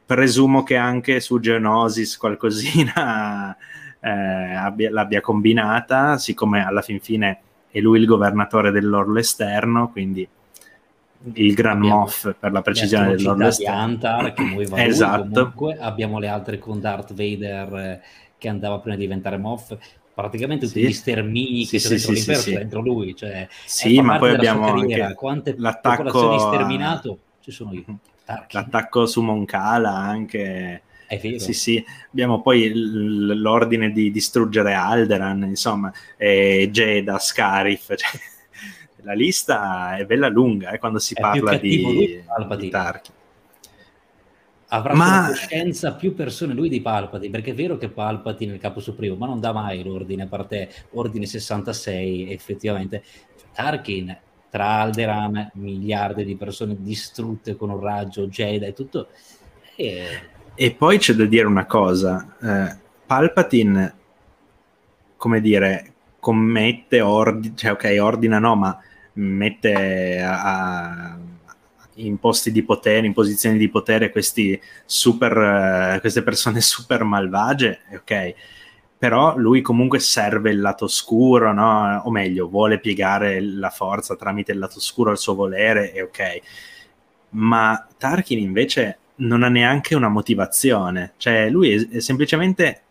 Presumo 0.05 0.63
che 0.63 0.77
anche 0.77 1.19
su 1.19 1.37
Geonosis 1.39 2.15
qualcosina 2.15 3.55
eh, 3.99 4.09
abbia, 4.09 4.89
l'abbia 4.89 5.19
combinata 5.19 6.17
siccome 6.17 6.65
alla 6.65 6.81
fin 6.81 7.01
fine 7.01 7.41
è 7.69 7.79
lui 7.79 7.99
il 7.99 8.05
governatore 8.05 8.71
dell'orlo 8.71 9.19
esterno 9.19 9.89
quindi 9.89 10.25
il 11.33 11.53
Gran 11.53 11.77
abbiamo, 11.77 11.99
Moff 11.99 12.33
per 12.39 12.51
la 12.51 12.61
precisione 12.61 13.15
dell'orlo 13.15 13.47
esterno. 13.47 13.79
Antar, 13.79 14.33
che 14.33 14.43
muoveva 14.43 14.81
esatto. 14.85 15.51
Comunque, 15.53 15.77
abbiamo 15.77 16.19
le 16.19 16.27
altre 16.27 16.57
con 16.59 16.79
Darth 16.79 17.13
Vader 17.13 17.73
eh, 17.73 18.01
che 18.37 18.47
andava 18.47 18.79
prima 18.79 18.95
di 18.95 19.01
diventare 19.01 19.37
Moff 19.37 19.75
praticamente 20.17 20.65
tutti 20.65 20.81
sì. 20.81 20.87
gli 20.87 20.93
stermini 20.93 21.65
sì, 21.65 21.77
che 21.77 21.99
sì, 21.99 22.11
dentro 22.13 22.33
sì, 22.33 22.53
dentro 22.55 22.81
lui. 22.81 23.15
Cioè, 23.15 23.47
sì, 23.65 24.01
ma 24.01 24.17
poi 24.17 24.33
abbiamo 24.33 24.65
anche 24.65 25.13
quante 25.13 25.53
l'attacco 25.55 26.39
sterminato 26.39 27.19
ci 27.39 27.51
sono 27.51 27.71
io. 27.73 27.83
Mhm. 27.85 27.97
L'attacco 28.49 29.05
su 29.05 29.21
Moncala 29.21 29.95
anche. 29.95 30.81
È 31.05 31.17
vero. 31.19 31.39
Sì, 31.39 31.53
sì, 31.53 31.85
abbiamo 32.11 32.41
poi 32.41 32.71
l'ordine 32.73 33.91
di 33.91 34.11
distruggere 34.11 34.73
Alderan, 34.73 35.43
insomma, 35.43 35.93
e 36.17 36.67
Jeda, 36.71 37.17
Scarif, 37.19 37.93
cioè, 37.95 38.19
la 39.03 39.13
lista 39.13 39.95
è 39.95 40.05
bella 40.05 40.27
lunga 40.27 40.71
eh, 40.71 40.79
quando 40.79 40.99
si 40.99 41.13
è 41.13 41.21
parla 41.21 41.55
di, 41.55 42.21
di 42.57 42.69
Tarkin 42.69 43.13
avrà 44.69 44.93
ma... 44.93 45.27
coscienza 45.27 45.93
più 45.93 46.13
persone 46.13 46.53
lui 46.53 46.69
di 46.69 46.81
Palpatine, 46.81 47.31
perché 47.31 47.51
è 47.51 47.55
vero 47.55 47.77
che 47.77 47.89
Palpatine 47.89 48.51
è 48.51 48.55
il 48.55 48.61
capo 48.61 48.79
supremo, 48.79 49.15
ma 49.15 49.27
non 49.27 49.39
dà 49.39 49.51
mai 49.51 49.83
l'ordine, 49.83 50.23
a 50.23 50.27
parte 50.27 50.69
ordine 50.91 51.25
66, 51.25 52.31
effettivamente. 52.31 53.03
Tarkin, 53.53 54.15
tra 54.49 54.81
Alderan, 54.81 55.51
miliardi 55.55 56.25
di 56.25 56.35
persone 56.35 56.75
distrutte 56.79 57.55
con 57.55 57.69
un 57.69 57.79
raggio, 57.79 58.27
Jedi 58.27 58.65
e 58.65 58.73
tutto. 58.73 59.09
E... 59.75 60.05
e 60.53 60.71
poi 60.73 60.97
c'è 60.97 61.13
da 61.13 61.25
dire 61.25 61.45
una 61.45 61.65
cosa, 61.65 62.35
eh, 62.41 62.77
Palpatine, 63.05 63.93
come 65.15 65.41
dire, 65.41 65.93
commette 66.19 67.01
ordine, 67.01 67.55
cioè 67.55 67.71
ok, 67.71 67.97
ordina 68.01 68.39
no, 68.39 68.55
ma 68.55 68.77
mette 69.13 70.19
a, 70.21 70.41
a 71.13 71.16
in 71.97 72.19
posti 72.19 72.51
di 72.51 72.63
potere, 72.63 73.07
in 73.07 73.13
posizioni 73.13 73.57
di 73.57 73.69
potere, 73.69 74.11
super, 74.85 75.37
uh, 75.95 75.99
queste 75.99 76.23
persone 76.23 76.61
super 76.61 77.03
malvagie, 77.03 77.79
ok. 77.93 78.33
Però 78.97 79.37
lui 79.37 79.61
comunque 79.61 79.99
serve 79.99 80.49
il 80.49 80.59
lato 80.59 80.87
scuro, 80.87 81.53
no? 81.53 82.01
o 82.03 82.09
meglio, 82.09 82.49
vuole 82.49 82.79
piegare 82.79 83.39
la 83.41 83.69
forza 83.69 84.15
tramite 84.15 84.51
il 84.53 84.57
lato 84.59 84.79
scuro 84.79 85.11
al 85.11 85.19
suo 85.19 85.35
volere, 85.35 85.93
e 85.93 86.01
ok. 86.01 86.41
Ma 87.29 87.87
Tarkin 87.97 88.39
invece 88.39 88.97
non 89.17 89.43
ha 89.43 89.49
neanche 89.49 89.95
una 89.95 90.09
motivazione, 90.09 91.13
cioè 91.17 91.49
lui 91.49 91.71
è, 91.71 91.89
è 91.89 91.99
semplicemente, 91.99 92.81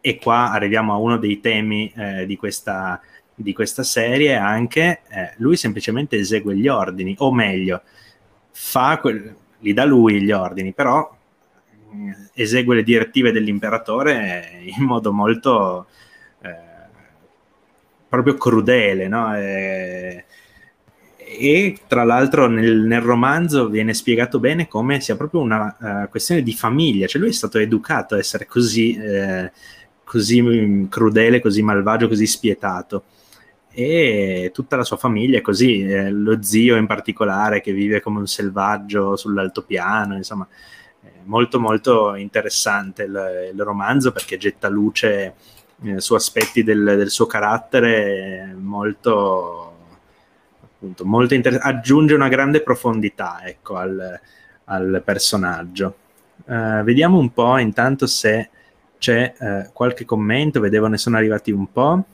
e 0.00 0.18
qua 0.18 0.52
arriviamo 0.52 0.92
a 0.92 0.98
uno 0.98 1.16
dei 1.18 1.40
temi 1.40 1.92
eh, 1.96 2.26
di, 2.26 2.36
questa, 2.36 3.00
di, 3.34 3.52
questa, 3.52 3.82
serie, 3.82 4.34
anche 4.36 5.00
eh, 5.08 5.34
lui 5.38 5.56
semplicemente 5.56 6.16
esegue 6.16 6.56
gli 6.56 6.68
ordini, 6.68 7.14
o 7.18 7.32
meglio, 7.32 7.82
fa 8.58 8.98
que- 9.00 9.34
li 9.58 9.74
dà 9.74 9.84
lui 9.84 10.22
gli 10.22 10.32
ordini, 10.32 10.72
però 10.72 11.14
eh, 11.92 12.42
esegue 12.42 12.76
le 12.76 12.82
direttive 12.82 13.30
dell'imperatore 13.30 14.62
in 14.78 14.82
modo 14.82 15.12
molto 15.12 15.86
eh, 16.40 16.54
proprio 18.08 18.34
crudele, 18.36 19.08
no? 19.08 19.36
E, 19.36 20.24
e 21.18 21.78
tra 21.86 22.04
l'altro 22.04 22.46
nel, 22.46 22.78
nel, 22.78 23.02
romanzo 23.02 23.68
viene 23.68 23.92
spiegato 23.92 24.38
bene 24.38 24.68
come 24.68 25.00
sia 25.00 25.16
proprio 25.16 25.40
una 25.40 25.76
uh, 25.78 26.08
questione 26.08 26.42
di 26.42 26.54
famiglia, 26.54 27.06
cioè 27.06 27.20
lui 27.20 27.30
è 27.30 27.34
stato 27.34 27.58
educato 27.58 28.14
a 28.14 28.18
essere 28.18 28.46
così, 28.46 28.96
eh, 28.96 29.52
così 30.02 30.40
mm, 30.40 30.86
crudele, 30.86 31.40
così 31.42 31.62
malvagio, 31.62 32.08
così 32.08 32.26
spietato 32.26 33.04
e 33.78 34.50
tutta 34.54 34.76
la 34.76 34.84
sua 34.84 34.96
famiglia 34.96 35.36
è 35.36 35.42
così, 35.42 35.82
eh, 35.82 36.10
lo 36.10 36.42
zio 36.42 36.76
in 36.76 36.86
particolare 36.86 37.60
che 37.60 37.72
vive 37.72 38.00
come 38.00 38.20
un 38.20 38.26
selvaggio 38.26 39.16
sull'altopiano, 39.16 40.16
insomma, 40.16 40.48
molto 41.24 41.60
molto 41.60 42.14
interessante 42.14 43.02
il, 43.02 43.50
il, 43.52 43.62
romanzo 43.62 44.12
perché 44.12 44.38
getta 44.38 44.68
luce 44.68 45.34
eh, 45.82 46.00
su 46.00 46.14
aspetti 46.14 46.62
del, 46.62 46.82
del 46.96 47.10
suo 47.10 47.26
carattere 47.26 48.56
molto 48.58 49.76
appunto, 50.62 51.04
molto 51.04 51.34
inter- 51.34 51.60
aggiunge 51.60 52.14
una 52.14 52.28
grande 52.28 52.62
profondità 52.62 53.40
ecco, 53.44 53.76
al, 53.76 54.18
al 54.64 55.02
personaggio. 55.04 55.96
Uh, 56.46 56.82
vediamo 56.82 57.18
un 57.18 57.30
po' 57.32 57.58
intanto 57.58 58.06
se 58.06 58.48
c'è 58.98 59.34
uh, 59.38 59.72
qualche 59.72 60.06
commento, 60.06 60.60
vedevo 60.60 60.86
ne 60.86 60.96
sono 60.96 61.16
arrivati 61.16 61.50
un 61.50 61.70
po'. 61.70 62.04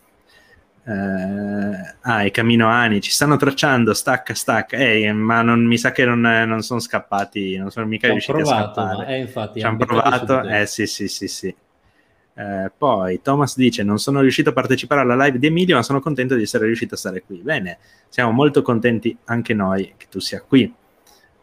Uh, 0.85 1.77
ah, 2.01 2.25
i 2.25 2.33
Camino 2.33 2.67
Ani 2.67 3.01
ci 3.01 3.13
stanno 3.13 3.37
tracciando, 3.37 3.95
stacca, 3.95 4.35
stacca, 4.35 4.77
eh, 4.77 5.13
ma 5.13 5.41
non, 5.43 5.65
mi 5.65 5.79
sa 5.79 5.93
che 5.93 6.05
non, 6.05 6.21
non 6.21 6.63
sono 6.63 6.81
scappati, 6.81 7.57
non 7.57 7.71
sono 7.71 7.87
mica 7.87 8.09
riusciti 8.09 8.39
provato, 8.39 8.81
a 8.81 8.89
scappare. 8.89 9.15
Eh, 9.15 9.19
infatti, 9.21 9.61
ci 9.61 9.67
hanno 9.67 9.77
provato, 9.77 10.43
eh 10.43 10.67
sì, 10.67 10.87
sì, 10.87 11.07
sì, 11.07 11.29
sì. 11.29 11.55
Eh, 12.35 12.73
poi 12.77 13.21
Thomas 13.23 13.57
dice: 13.57 13.83
Non 13.83 13.99
sono 13.99 14.21
riuscito 14.21 14.51
a 14.51 14.53
partecipare 14.53 15.03
alla 15.03 15.17
live 15.25 15.39
di 15.39 15.47
Emilio, 15.47 15.77
ma 15.77 15.83
sono 15.83 16.01
contento 16.01 16.35
di 16.35 16.43
essere 16.43 16.67
riuscito 16.67 16.95
a 16.95 16.99
stare 16.99 17.23
qui. 17.23 17.39
Bene, 17.39 17.79
siamo 18.09 18.33
molto 18.33 18.63
contenti 18.63 19.17
anche 19.27 19.55
noi 19.55 19.95
che 19.97 20.07
tu 20.11 20.19
sia 20.19 20.41
qui. 20.41 20.73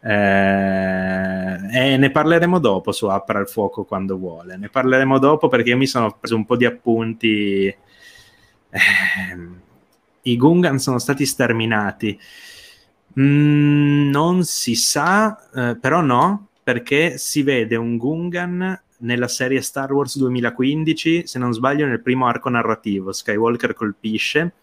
Eh, 0.02 1.58
e 1.72 1.98
ne 1.98 2.10
parleremo 2.10 2.58
dopo 2.60 2.92
su 2.92 3.08
Appra 3.08 3.40
al 3.40 3.48
fuoco 3.48 3.84
quando 3.84 4.18
vuole. 4.18 4.58
Ne 4.58 4.70
parleremo 4.70 5.20
dopo 5.20 5.48
perché 5.48 5.70
io 5.70 5.78
mi 5.78 5.88
sono 5.88 6.16
preso 6.20 6.36
un 6.36 6.46
po' 6.46 6.58
di 6.58 6.66
appunti. 6.66 7.76
Eh, 8.70 9.38
I 10.24 10.38
Gungan 10.38 10.80
sono 10.80 11.00
stati 11.00 11.26
sterminati. 11.26 12.20
Mm, 13.20 14.10
non 14.10 14.44
si 14.44 14.76
sa, 14.76 15.50
eh, 15.54 15.78
però 15.80 16.02
no, 16.02 16.50
perché 16.64 17.18
si 17.18 17.42
vede 17.42 17.76
un 17.76 17.98
Gungan 17.98 18.82
nella 19.00 19.28
serie 19.28 19.62
Star 19.62 19.92
Wars 19.92 20.18
2015, 20.18 21.26
se 21.26 21.40
non 21.40 21.54
sbaglio 21.54 21.86
nel 21.86 22.02
primo 22.02 22.28
arco 22.28 22.50
narrativo, 22.50 23.12
Skywalker 23.12 23.74
colpisce, 23.74 24.54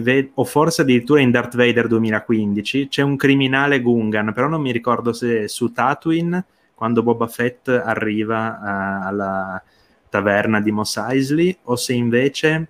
vede, 0.00 0.30
o 0.34 0.44
forse 0.44 0.82
addirittura 0.82 1.20
in 1.20 1.30
Darth 1.30 1.56
Vader 1.56 1.86
2015, 1.86 2.88
c'è 2.88 3.02
un 3.02 3.16
criminale 3.16 3.80
Gungan, 3.80 4.32
però 4.32 4.48
non 4.48 4.60
mi 4.60 4.72
ricordo 4.72 5.12
se 5.12 5.48
su 5.48 5.72
Tatooine, 5.72 6.44
quando 6.74 7.02
Boba 7.02 7.28
Fett 7.28 7.68
arriva 7.68 8.58
uh, 8.60 9.06
alla 9.06 9.62
taverna 10.08 10.60
di 10.60 10.72
Mos 10.72 10.96
Eisley, 10.96 11.56
o 11.64 11.76
se 11.76 11.92
invece 11.92 12.68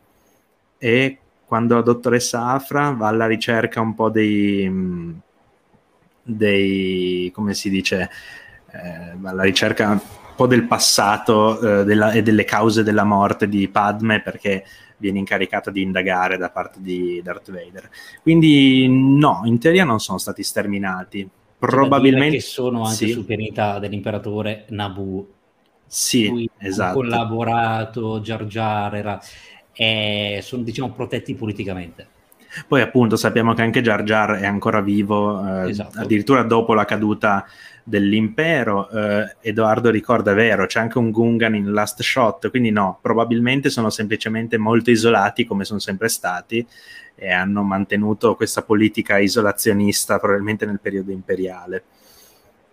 è 0.82 1.16
quando 1.44 1.74
la 1.74 1.82
dottoressa 1.82 2.46
Afra 2.46 2.90
va 2.90 3.08
alla 3.08 3.26
ricerca 3.26 3.80
un 3.80 3.94
po' 3.94 4.10
dei... 4.10 4.68
Mm, 4.68 5.12
dei 6.22 7.30
come 7.34 7.54
si 7.54 7.70
dice... 7.70 8.10
Eh, 8.72 9.16
alla 9.22 9.42
ricerca 9.42 10.00
po' 10.34 10.46
del 10.46 10.64
passato 10.64 11.80
eh, 11.80 11.84
della, 11.84 12.10
e 12.10 12.22
delle 12.22 12.44
cause 12.44 12.82
della 12.82 13.04
morte 13.04 13.48
di 13.48 13.68
Padme 13.68 14.20
perché 14.20 14.64
viene 14.96 15.18
incaricata 15.18 15.70
di 15.70 15.82
indagare 15.82 16.36
da 16.36 16.50
parte 16.50 16.78
di 16.80 17.20
Darth 17.22 17.50
Vader. 17.50 17.88
Quindi 18.22 18.86
no, 18.88 19.42
in 19.44 19.58
teoria 19.58 19.84
non 19.84 20.00
sono 20.00 20.18
stati 20.18 20.42
sterminati. 20.42 21.28
Probabilmente 21.58 22.36
che 22.36 22.42
sono 22.42 22.84
anche 22.84 23.06
sì. 23.06 23.12
su 23.12 23.24
pianeta 23.24 23.78
dell'imperatore 23.78 24.66
Naboo. 24.70 25.26
Sì, 25.86 26.48
esatto. 26.58 26.90
Ha 26.90 26.92
collaborato 26.94 28.20
Jar 28.20 28.44
Jar, 28.46 28.94
era, 28.96 29.20
eh, 29.74 30.40
sono 30.42 30.62
diciamo 30.62 30.92
protetti 30.92 31.34
politicamente. 31.34 32.06
Poi 32.68 32.82
appunto 32.82 33.16
sappiamo 33.16 33.54
che 33.54 33.62
anche 33.62 33.80
Jar 33.80 34.02
Jar 34.02 34.32
è 34.32 34.46
ancora 34.46 34.82
vivo, 34.82 35.64
eh, 35.64 35.70
esatto. 35.70 35.98
addirittura 36.00 36.42
dopo 36.42 36.74
la 36.74 36.84
caduta 36.84 37.46
dell'impero. 37.82 38.90
Eh, 38.90 39.36
Edoardo 39.40 39.90
ricorda, 39.90 40.32
è 40.32 40.34
vero, 40.34 40.66
c'è 40.66 40.80
anche 40.80 40.98
un 40.98 41.10
Gungan 41.10 41.54
in 41.54 41.72
Last 41.72 42.02
Shot, 42.02 42.50
quindi 42.50 42.70
no, 42.70 42.98
probabilmente 43.00 43.70
sono 43.70 43.88
semplicemente 43.88 44.58
molto 44.58 44.90
isolati 44.90 45.46
come 45.46 45.64
sono 45.64 45.78
sempre 45.78 46.08
stati 46.08 46.66
e 47.14 47.30
hanno 47.30 47.62
mantenuto 47.62 48.34
questa 48.34 48.62
politica 48.62 49.18
isolazionista 49.18 50.18
probabilmente 50.18 50.66
nel 50.66 50.80
periodo 50.80 51.10
imperiale. 51.10 51.84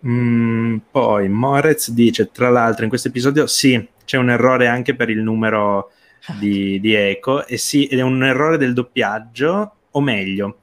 Mm, 0.06 0.76
poi 0.90 1.28
Moretz 1.28 1.90
dice, 1.90 2.30
tra 2.30 2.50
l'altro, 2.50 2.84
in 2.84 2.88
questo 2.90 3.08
episodio 3.08 3.46
sì, 3.46 3.86
c'è 4.04 4.18
un 4.18 4.30
errore 4.30 4.66
anche 4.66 4.94
per 4.94 5.10
il 5.10 5.20
numero 5.20 5.90
di, 6.38 6.80
di 6.80 6.94
Eco, 6.94 7.46
e 7.46 7.56
sì, 7.56 7.86
ed 7.86 7.98
è 7.98 8.02
un 8.02 8.22
errore 8.24 8.56
del 8.56 8.72
doppiaggio, 8.72 9.74
o 9.90 10.00
meglio, 10.00 10.58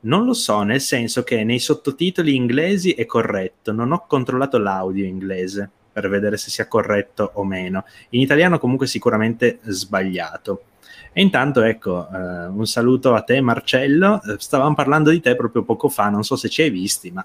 non 0.00 0.24
lo 0.24 0.34
so, 0.34 0.62
nel 0.62 0.80
senso 0.80 1.22
che 1.22 1.44
nei 1.44 1.58
sottotitoli 1.58 2.34
inglesi 2.34 2.92
è 2.92 3.06
corretto, 3.06 3.72
non 3.72 3.92
ho 3.92 4.04
controllato 4.06 4.58
l'audio 4.58 5.04
inglese 5.04 5.70
per 5.92 6.08
vedere 6.08 6.36
se 6.36 6.50
sia 6.50 6.66
corretto 6.66 7.30
o 7.34 7.44
meno. 7.44 7.84
In 8.10 8.20
italiano 8.20 8.58
comunque 8.58 8.86
sicuramente 8.86 9.60
sbagliato. 9.62 10.64
E 11.12 11.22
intanto 11.22 11.62
ecco, 11.62 12.08
eh, 12.12 12.46
un 12.46 12.66
saluto 12.66 13.14
a 13.14 13.22
te 13.22 13.40
Marcello, 13.40 14.20
eh, 14.22 14.34
stavamo 14.36 14.74
parlando 14.74 15.10
di 15.10 15.20
te 15.20 15.36
proprio 15.36 15.62
poco 15.62 15.88
fa, 15.88 16.08
non 16.08 16.24
so 16.24 16.34
se 16.34 16.48
ci 16.48 16.62
hai 16.62 16.70
visti, 16.70 17.12
ma 17.12 17.24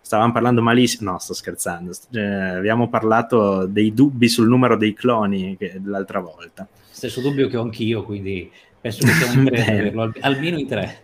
stavamo 0.00 0.32
parlando 0.32 0.62
malissimo, 0.62 1.12
no 1.12 1.18
sto 1.18 1.34
scherzando, 1.34 1.92
eh, 2.12 2.20
abbiamo 2.20 2.88
parlato 2.88 3.66
dei 3.66 3.92
dubbi 3.92 4.28
sul 4.28 4.48
numero 4.48 4.76
dei 4.76 4.94
cloni 4.94 5.56
che, 5.56 5.80
l'altra 5.84 6.20
volta. 6.20 6.66
Stesso 6.90 7.20
dubbio 7.20 7.48
che 7.48 7.56
ho 7.56 7.62
anch'io, 7.62 8.02
quindi 8.02 8.50
penso 8.80 9.06
che 9.06 9.12
siamo 9.12 9.42
in 9.42 9.48
tre, 9.48 9.92
almeno 10.20 10.58
in 10.58 10.66
tre. 10.66 11.02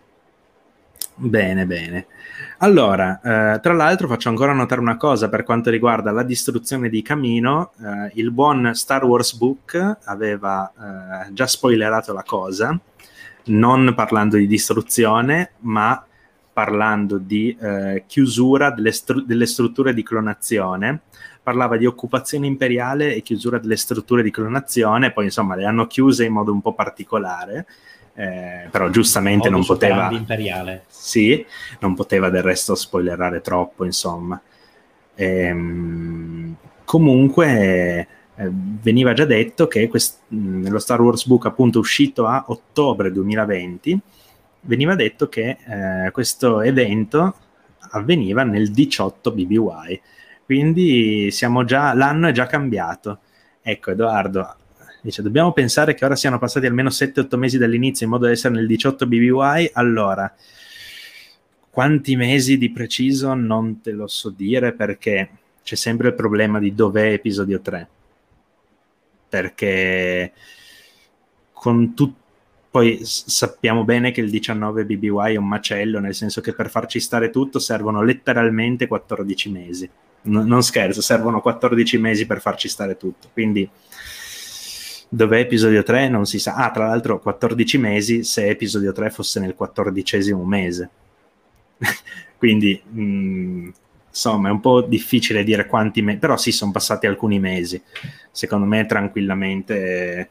Bene, 1.16 1.64
bene. 1.64 2.06
Allora, 2.58 3.20
eh, 3.20 3.60
tra 3.60 3.72
l'altro 3.72 4.08
faccio 4.08 4.28
ancora 4.28 4.52
notare 4.52 4.80
una 4.80 4.96
cosa 4.96 5.28
per 5.28 5.44
quanto 5.44 5.70
riguarda 5.70 6.10
la 6.10 6.24
distruzione 6.24 6.88
di 6.88 7.02
Camino. 7.02 7.72
Eh, 7.80 8.12
il 8.14 8.32
buon 8.32 8.74
Star 8.74 9.04
Wars 9.04 9.34
Book 9.34 9.98
aveva 10.04 10.72
eh, 11.26 11.32
già 11.32 11.46
spoilerato 11.46 12.12
la 12.12 12.24
cosa, 12.24 12.76
non 13.44 13.92
parlando 13.94 14.36
di 14.36 14.48
distruzione, 14.48 15.52
ma 15.60 16.04
parlando 16.54 17.18
di 17.18 17.54
eh, 17.60 18.04
chiusura 18.06 18.70
delle, 18.70 18.92
stru- 18.92 19.26
delle 19.26 19.44
strutture 19.44 19.92
di 19.92 20.02
clonazione. 20.02 21.02
Parlava 21.42 21.76
di 21.76 21.84
occupazione 21.84 22.46
imperiale 22.46 23.14
e 23.14 23.20
chiusura 23.20 23.58
delle 23.58 23.76
strutture 23.76 24.22
di 24.22 24.30
clonazione, 24.30 25.12
poi 25.12 25.24
insomma 25.24 25.56
le 25.56 25.66
hanno 25.66 25.86
chiuse 25.86 26.24
in 26.24 26.32
modo 26.32 26.52
un 26.52 26.62
po' 26.62 26.72
particolare 26.72 27.66
eh, 28.16 28.68
però 28.70 28.88
giustamente 28.90 29.50
non 29.50 29.64
poteva 29.64 30.08
imperiale. 30.10 30.84
Sì, 30.86 31.44
non 31.80 31.94
poteva 31.94 32.30
del 32.30 32.42
resto 32.42 32.74
spoilerare 32.74 33.40
troppo, 33.40 33.84
insomma. 33.84 34.40
Ehm, 35.16 36.54
comunque 36.84 38.08
eh, 38.36 38.50
veniva 38.52 39.12
già 39.12 39.24
detto 39.24 39.66
che 39.66 39.88
quest- 39.88 40.20
nello 40.28 40.78
Star 40.78 41.00
Wars 41.00 41.26
Book 41.26 41.46
appunto 41.46 41.80
uscito 41.80 42.26
a 42.26 42.44
ottobre 42.48 43.10
2020 43.10 44.00
veniva 44.64 44.94
detto 44.94 45.28
che 45.28 45.56
eh, 45.66 46.10
questo 46.10 46.60
evento 46.60 47.36
avveniva 47.90 48.42
nel 48.42 48.70
18 48.70 49.32
BBY 49.32 50.00
quindi 50.44 51.30
già 51.64 51.94
l'anno 51.94 52.28
è 52.28 52.32
già 52.32 52.46
cambiato 52.46 53.20
ecco 53.62 53.90
Edoardo 53.90 54.56
Dice, 55.04 55.20
dobbiamo 55.20 55.52
pensare 55.52 55.92
che 55.92 56.06
ora 56.06 56.16
siano 56.16 56.38
passati 56.38 56.64
almeno 56.64 56.88
7-8 56.88 57.36
mesi 57.36 57.58
dall'inizio 57.58 58.06
in 58.06 58.12
modo 58.12 58.24
da 58.24 58.30
essere 58.30 58.54
nel 58.54 58.66
18 58.66 59.06
BBY. 59.06 59.72
Allora, 59.74 60.34
quanti 61.68 62.16
mesi 62.16 62.56
di 62.56 62.70
preciso 62.70 63.34
non 63.34 63.82
te 63.82 63.90
lo 63.90 64.06
so 64.06 64.30
dire 64.30 64.72
perché 64.72 65.28
c'è 65.62 65.74
sempre 65.74 66.08
il 66.08 66.14
problema 66.14 66.58
di 66.58 66.74
dov'è 66.74 67.12
episodio 67.12 67.60
3. 67.60 67.88
Perché 69.28 70.32
con 71.52 71.92
tutto 71.92 72.23
poi 72.74 72.98
sappiamo 73.04 73.84
bene 73.84 74.10
che 74.10 74.20
il 74.20 74.28
19 74.28 74.84
BBY 74.84 75.34
è 75.34 75.36
un 75.36 75.46
macello, 75.46 76.00
nel 76.00 76.12
senso 76.12 76.40
che 76.40 76.54
per 76.54 76.68
farci 76.70 76.98
stare 76.98 77.30
tutto 77.30 77.60
servono 77.60 78.02
letteralmente 78.02 78.88
14 78.88 79.48
mesi. 79.48 79.88
N- 80.22 80.44
non 80.44 80.60
scherzo, 80.60 81.00
servono 81.00 81.40
14 81.40 81.98
mesi 81.98 82.26
per 82.26 82.40
farci 82.40 82.68
stare 82.68 82.96
tutto. 82.96 83.28
Quindi 83.32 83.70
dov'è 85.08 85.38
episodio 85.38 85.84
3 85.84 86.08
non 86.08 86.26
si 86.26 86.40
sa. 86.40 86.56
Ah, 86.56 86.72
tra 86.72 86.88
l'altro 86.88 87.20
14 87.20 87.78
mesi 87.78 88.24
se 88.24 88.48
episodio 88.48 88.90
3 88.90 89.08
fosse 89.10 89.38
nel 89.38 89.54
quattordicesimo 89.54 90.42
mese. 90.42 90.90
Quindi 92.36 92.82
mh, 92.84 93.00
mm, 93.00 93.68
insomma 94.08 94.48
è 94.48 94.50
un 94.50 94.60
po' 94.60 94.80
difficile 94.80 95.44
dire 95.44 95.66
quanti 95.66 96.02
mesi, 96.02 96.18
però 96.18 96.36
sì, 96.36 96.50
sono 96.50 96.72
passati 96.72 97.06
alcuni 97.06 97.38
mesi. 97.38 97.80
Secondo 98.32 98.66
me 98.66 98.84
tranquillamente. 98.84 100.30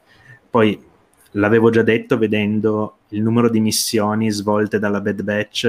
Poi 0.49 0.91
l'avevo 1.33 1.69
già 1.69 1.83
detto 1.83 2.17
vedendo 2.17 2.97
il 3.09 3.21
numero 3.21 3.49
di 3.49 3.59
missioni 3.59 4.31
svolte 4.31 4.79
dalla 4.79 5.01
Bad 5.01 5.21
Batch 5.21 5.65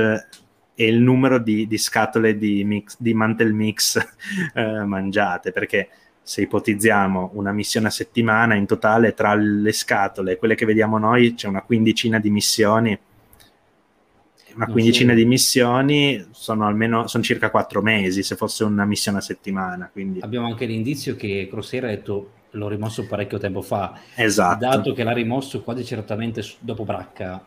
e 0.75 0.87
il 0.87 1.01
numero 1.01 1.39
di, 1.39 1.67
di 1.67 1.79
scatole 1.79 2.37
di, 2.37 2.65
mix, 2.65 2.97
di 2.99 3.15
mantel 3.15 3.53
mix 3.53 3.97
eh, 4.55 4.85
mangiate, 4.85 5.53
perché 5.53 5.89
se 6.21 6.43
ipotizziamo 6.43 7.33
una 7.35 7.53
missione 7.53 7.89
a 7.89 7.91
settimana, 7.91 8.55
in 8.55 8.67
totale 8.67 9.15
tra 9.15 9.35
le 9.35 9.73
scatole 9.73 10.33
e 10.33 10.37
quelle 10.37 10.55
che 10.55 10.65
vediamo 10.65 10.99
noi 10.99 11.35
c'è 11.35 11.49
una 11.49 11.63
quindicina 11.63 12.19
di 12.19 12.31
missioni. 12.31 12.99
Una 14.55 14.67
quindicina 14.67 15.15
di 15.15 15.25
missioni 15.25 16.25
sono 16.31 16.67
almeno 16.67 17.07
sono 17.07 17.23
circa 17.23 17.51
quattro 17.51 17.83
mesi 17.83 18.23
se 18.23 18.37
fosse 18.37 18.65
una 18.65 18.85
missione 18.85 19.19
a 19.19 19.21
settimana. 19.21 19.89
Quindi. 19.93 20.21
Abbiamo 20.21 20.47
anche 20.47 20.67
l'indizio 20.67 21.17
che 21.17 21.49
Crosshair 21.51 21.85
ha 21.85 21.89
detto 21.89 22.31
l'ho 22.51 22.69
rimosso 22.69 23.07
parecchio 23.07 23.39
tempo 23.39 23.63
fa. 23.63 23.99
Esatto. 24.15 24.59
Dato 24.59 24.93
che 24.93 25.03
l'ha 25.03 25.13
rimosso 25.13 25.63
quasi 25.63 25.85
certamente 25.85 26.43
dopo 26.61 26.85
Bracca, 26.85 27.45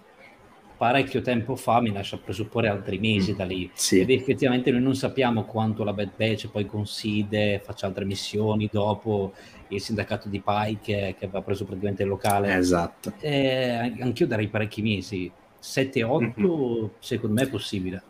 parecchio 0.78 1.22
tempo 1.22 1.56
fa 1.56 1.82
mi 1.82 1.91
lascia 1.91 2.17
presupporre 2.17 2.67
altri 2.67 3.00
mesi 3.00 3.36
da 3.36 3.46
lì. 3.46 3.70
Sì. 3.74 4.00
Ed 4.00 4.10
effettivamente 4.10 4.72
noi 4.72 4.82
non 4.82 4.96
sappiamo 4.96 5.43
quanto 5.43 5.84
la 5.84 5.93
Bad 5.93 6.12
Batch 6.15 6.50
poi 6.50 6.65
considera, 6.65 7.60
faccia 7.60 7.88
altre 7.88 8.06
missioni 8.06 8.70
dopo 8.72 9.34
il 9.70 9.82
sindacato 9.82 10.30
di 10.30 10.41
Pike 10.43 11.15
che 11.17 11.26
aveva 11.26 11.41
preso 11.41 11.65
praticamente 11.65 12.04
il 12.04 12.10
locale. 12.10 12.56
Esatto. 12.56 13.13
Eh, 13.20 13.96
anch'io 14.00 14.28
darei 14.28 14.48
parecchi 14.48 14.82
mesi. 14.82 15.32
7-8 15.62 16.22
mm-hmm. 16.22 16.86
secondo 17.00 17.36
me 17.36 17.48
è 17.48 17.50
possibile. 17.50 18.02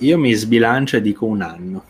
Io 0.00 0.18
mi 0.18 0.32
sbilancio 0.32 0.96
e 0.96 1.00
dico 1.00 1.24
un 1.24 1.42
anno. 1.42 1.84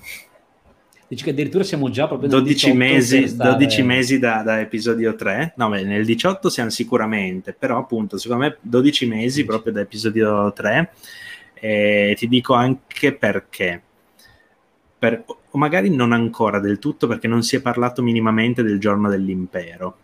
Dici 1.08 1.22
che 1.22 1.30
addirittura 1.30 1.62
siamo 1.62 1.88
già 1.88 2.08
proprio 2.08 2.28
12 2.28 2.72
mesi, 2.72 3.28
stare... 3.28 3.50
12 3.50 3.82
mesi 3.82 4.18
da, 4.18 4.42
da, 4.42 4.60
episodio 4.60 5.14
3. 5.14 5.54
No, 5.56 5.68
beh, 5.68 5.84
nel 5.84 6.04
18 6.04 6.48
siamo 6.48 6.70
sicuramente, 6.70 7.52
però 7.52 7.78
appunto, 7.78 8.18
secondo 8.18 8.44
me 8.44 8.56
12 8.60 9.06
mesi 9.06 9.44
proprio 9.44 9.72
da 9.72 9.82
episodio 9.82 10.52
3. 10.52 10.92
E 11.54 12.14
ti 12.18 12.26
dico 12.26 12.54
anche 12.54 13.12
perché. 13.12 13.80
Per, 14.98 15.24
o 15.26 15.58
magari 15.58 15.94
non 15.94 16.10
ancora 16.10 16.58
del 16.58 16.80
tutto 16.80 17.06
perché 17.06 17.28
non 17.28 17.42
si 17.42 17.54
è 17.54 17.60
parlato 17.60 18.02
minimamente 18.02 18.64
del 18.64 18.80
giorno 18.80 19.08
dell'impero. 19.08 19.96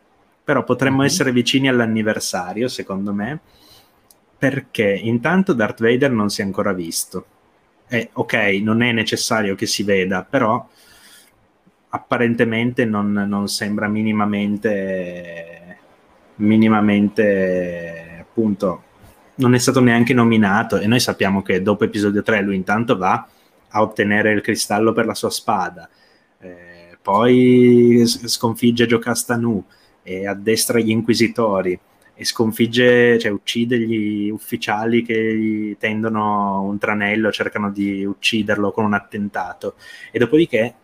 Però 0.45 0.63
potremmo 0.63 0.99
mm-hmm. 0.99 1.07
essere 1.07 1.33
vicini 1.33 1.69
all'anniversario, 1.69 2.69
secondo 2.69 3.13
me, 3.13 3.41
perché 4.43 4.99
intanto 5.01 5.53
Darth 5.53 5.81
Vader 5.81 6.11
non 6.11 6.29
si 6.29 6.41
è 6.41 6.45
ancora 6.45 6.73
visto. 6.73 7.27
Eh, 7.87 8.11
ok, 8.13 8.35
non 8.61 8.83
è 8.83 8.91
necessario 8.91 9.55
che 9.55 9.67
si 9.67 9.85
veda, 9.85 10.27
però 10.29 10.69
apparentemente 11.91 12.85
non, 12.85 13.13
non 13.13 13.47
sembra 13.47 13.87
minimamente, 13.87 15.79
minimamente 16.37 18.17
appunto 18.19 18.83
non 19.37 19.55
è 19.55 19.59
stato 19.59 19.79
neanche 19.79 20.13
nominato. 20.13 20.77
E 20.79 20.89
noi 20.89 20.99
sappiamo 20.99 21.41
che 21.43 21.63
dopo 21.63 21.85
episodio 21.85 22.23
3 22.25 22.43
lui 22.43 22.57
intanto 22.57 22.97
va 22.97 23.25
a 23.69 23.81
ottenere 23.81 24.33
il 24.33 24.41
cristallo 24.41 24.93
per 24.93 25.07
la 25.07 25.15
sua 25.15 25.31
spada. 25.31 25.89
Eh, 26.41 26.99
poi 27.01 28.03
sconfigge 28.07 28.87
Giocasta 28.87 29.37
Nu 29.37 29.65
e 30.03 30.27
addestra 30.27 30.81
gli 30.81 30.91
inquisitori 30.91 31.79
e 32.23 32.25
sconfigge, 32.25 33.19
cioè 33.19 33.33
uccide 33.33 33.79
gli 33.81 34.31
ufficiali 34.31 35.03
che 35.03 35.37
gli 35.37 35.77
tendono 35.77 36.63
un 36.63 36.79
tranello, 36.79 37.33
cercano 37.33 37.71
di 37.71 38.05
ucciderlo 38.05 38.71
con 38.71 38.85
un 38.85 38.95
attentato 38.95 39.75
e 40.13 40.21
dopodiché 40.21 40.75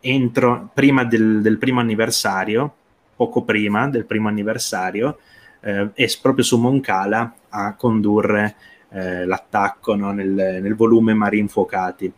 entro, 0.00 0.70
prima 0.74 1.04
del, 1.04 1.40
del, 1.40 1.56
primo 1.56 1.78
anniversario, 1.78 2.74
poco 3.14 3.44
prima 3.44 3.88
del 3.88 4.06
primo 4.06 4.26
anniversario, 4.26 5.18
eh, 5.60 5.90
è 5.94 6.06
proprio 6.20 6.44
su 6.44 6.58
Moncala 6.58 7.32
a 7.50 7.74
condurre 7.74 8.56
eh, 8.90 9.24
l'attacco 9.24 9.94
no, 9.94 10.10
nel, 10.10 10.58
nel, 10.60 10.74
volume 10.74 11.14
Mari 11.14 11.38
Infuocati. 11.38 12.12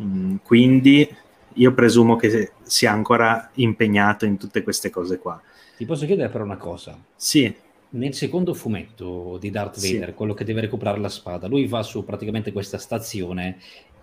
Mm, 0.00 0.36
quindi 0.44 1.08
io 1.54 1.72
presumo 1.72 2.14
che 2.14 2.52
sia 2.62 2.92
ancora 2.92 3.50
impegnato 3.54 4.24
in 4.24 4.36
tutte 4.36 4.62
queste 4.62 4.88
cose 4.88 5.18
qua. 5.18 5.40
Ti 5.76 5.84
posso 5.84 6.06
chiedere 6.06 6.28
però 6.28 6.44
una 6.44 6.56
cosa? 6.56 6.98
Sì. 7.14 7.52
Nel 7.90 8.14
secondo 8.14 8.54
fumetto 8.54 9.36
di 9.38 9.50
Darth 9.50 9.80
Vader, 9.80 10.08
sì. 10.08 10.14
quello 10.14 10.34
che 10.34 10.44
deve 10.44 10.62
recuperare 10.62 10.98
la 10.98 11.08
spada, 11.08 11.46
lui 11.46 11.66
va 11.66 11.82
su 11.82 12.04
praticamente 12.04 12.52
questa 12.52 12.78
stazione 12.78 13.58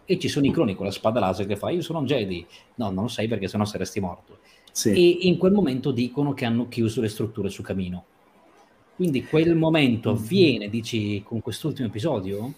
e 0.06 0.20
ci 0.20 0.28
sono 0.28 0.46
i 0.46 0.52
cloni 0.52 0.76
con 0.76 0.86
la 0.86 0.92
spada 0.92 1.20
laser 1.20 1.46
che 1.46 1.56
fa 1.56 1.70
io 1.70 1.82
sono 1.82 2.00
un 2.00 2.06
Jedi 2.06 2.46
no 2.76 2.90
non 2.92 3.04
lo 3.04 3.10
sai 3.10 3.28
perché 3.28 3.48
sennò 3.48 3.66
saresti 3.66 4.00
morto 4.00 4.40
sì. 4.72 4.90
e 4.90 5.28
in 5.28 5.38
quel 5.38 5.54
momento 5.54 5.92
dicono 5.92 6.34
che 6.34 6.46
hanno 6.46 6.68
chiuso 6.68 7.02
le 7.02 7.08
strutture 7.08 7.50
su 7.50 7.62
Camino 7.62 8.06
quindi 8.96 9.24
quel 9.26 9.56
momento 9.56 10.12
mm-hmm. 10.12 10.22
avviene 10.22 10.70
dici 10.70 11.24
con 11.24 11.42
quest'ultimo 11.42 11.88
episodio 11.88 12.54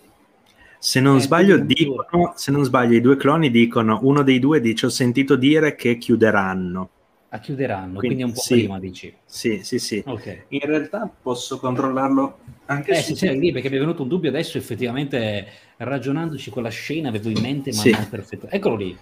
se 0.80 1.00
non, 1.00 1.20
sbaglio, 1.20 1.58
dicono, 1.58 2.34
se 2.36 2.52
non 2.52 2.64
sbaglio 2.64 2.96
i 2.96 3.02
due 3.02 3.16
cloni 3.16 3.50
dicono 3.50 4.00
uno 4.04 4.22
dei 4.22 4.40
due 4.40 4.60
dice 4.60 4.88
ho 4.88 4.90
sentito 4.90 5.36
dire 5.36 5.76
che 5.76 5.98
chiuderanno 5.98 6.90
a 7.30 7.40
chiuderanno, 7.40 8.00
quindi, 8.00 8.08
quindi 8.08 8.24
un 8.24 8.32
po' 8.34 8.40
sì, 8.42 8.54
prima 8.54 8.80
dici. 8.80 9.14
Sì, 9.26 9.62
sì, 9.64 9.80
sì. 9.80 10.02
Okay. 10.06 10.44
In 10.50 10.62
realtà 10.62 11.10
posso 11.22 11.58
controllarlo 11.60 12.40
anche 12.66 12.92
eh, 12.92 13.02
se... 13.02 13.16
Sì, 13.16 13.40
lì, 13.40 13.52
perché 13.52 13.70
mi 13.70 13.76
è 13.76 13.80
venuto 13.80 14.04
un 14.04 14.08
dubbio 14.08 14.30
adesso, 14.30 14.58
effettivamente, 14.58 15.46
ragionandoci 15.78 16.50
con 16.50 16.64
la 16.64 16.70
scena, 16.70 17.10
avevo 17.10 17.30
in 17.30 17.42
mente, 17.42 17.72
ma 17.74 17.82
sì. 17.82 17.92
non 17.92 18.08
perfetto. 18.10 18.48
Eccolo 18.50 18.76
lì. 18.76 18.98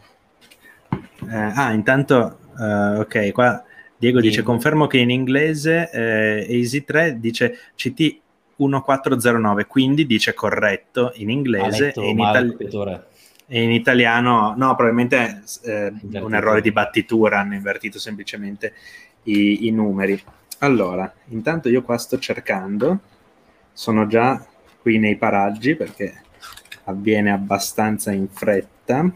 Eh, 1.30 1.36
ah, 1.36 1.72
intanto, 1.74 2.40
uh, 2.58 3.00
ok, 3.00 3.32
qua 3.32 3.64
Diego 3.98 4.20
Diego. 4.20 4.20
dice, 4.20 4.42
confermo 4.42 4.88
che 4.88 4.98
in 4.98 5.10
inglese 5.10 5.90
eh, 5.92 6.46
Easy 6.50 6.84
3 6.84 7.20
dice 7.20 7.58
CT 7.76 8.20
1409, 8.56 9.66
quindi 9.66 10.06
dice 10.06 10.34
corretto 10.34 11.12
in 11.16 11.30
inglese 11.30 11.94
e 11.94 12.10
in 12.10 12.20
italiano 12.20 12.56
in 13.62 13.72
italiano, 13.72 14.54
no, 14.58 14.76
probabilmente 14.76 15.44
eh, 15.64 15.94
un 16.14 16.34
errore 16.34 16.62
di 16.62 16.72
battitura, 16.72 17.40
hanno 17.40 17.54
invertito 17.54 18.00
semplicemente 18.00 18.74
i, 19.24 19.68
i, 19.68 19.72
numeri. 19.72 20.22
Allora, 20.60 21.12
intanto 21.28 21.70
io 21.70 21.84
qua 21.84 21.98
sto 21.98 22.18
cercando, 22.18 23.00
sono 23.72 24.08
già 24.08 24.44
qui 24.82 24.98
nei 24.98 25.18
paraggi 25.18 25.76
perché 25.76 26.22
avviene 26.86 27.32
abbastanza 27.32 28.12
in 28.12 28.28
fretta. 28.28 29.12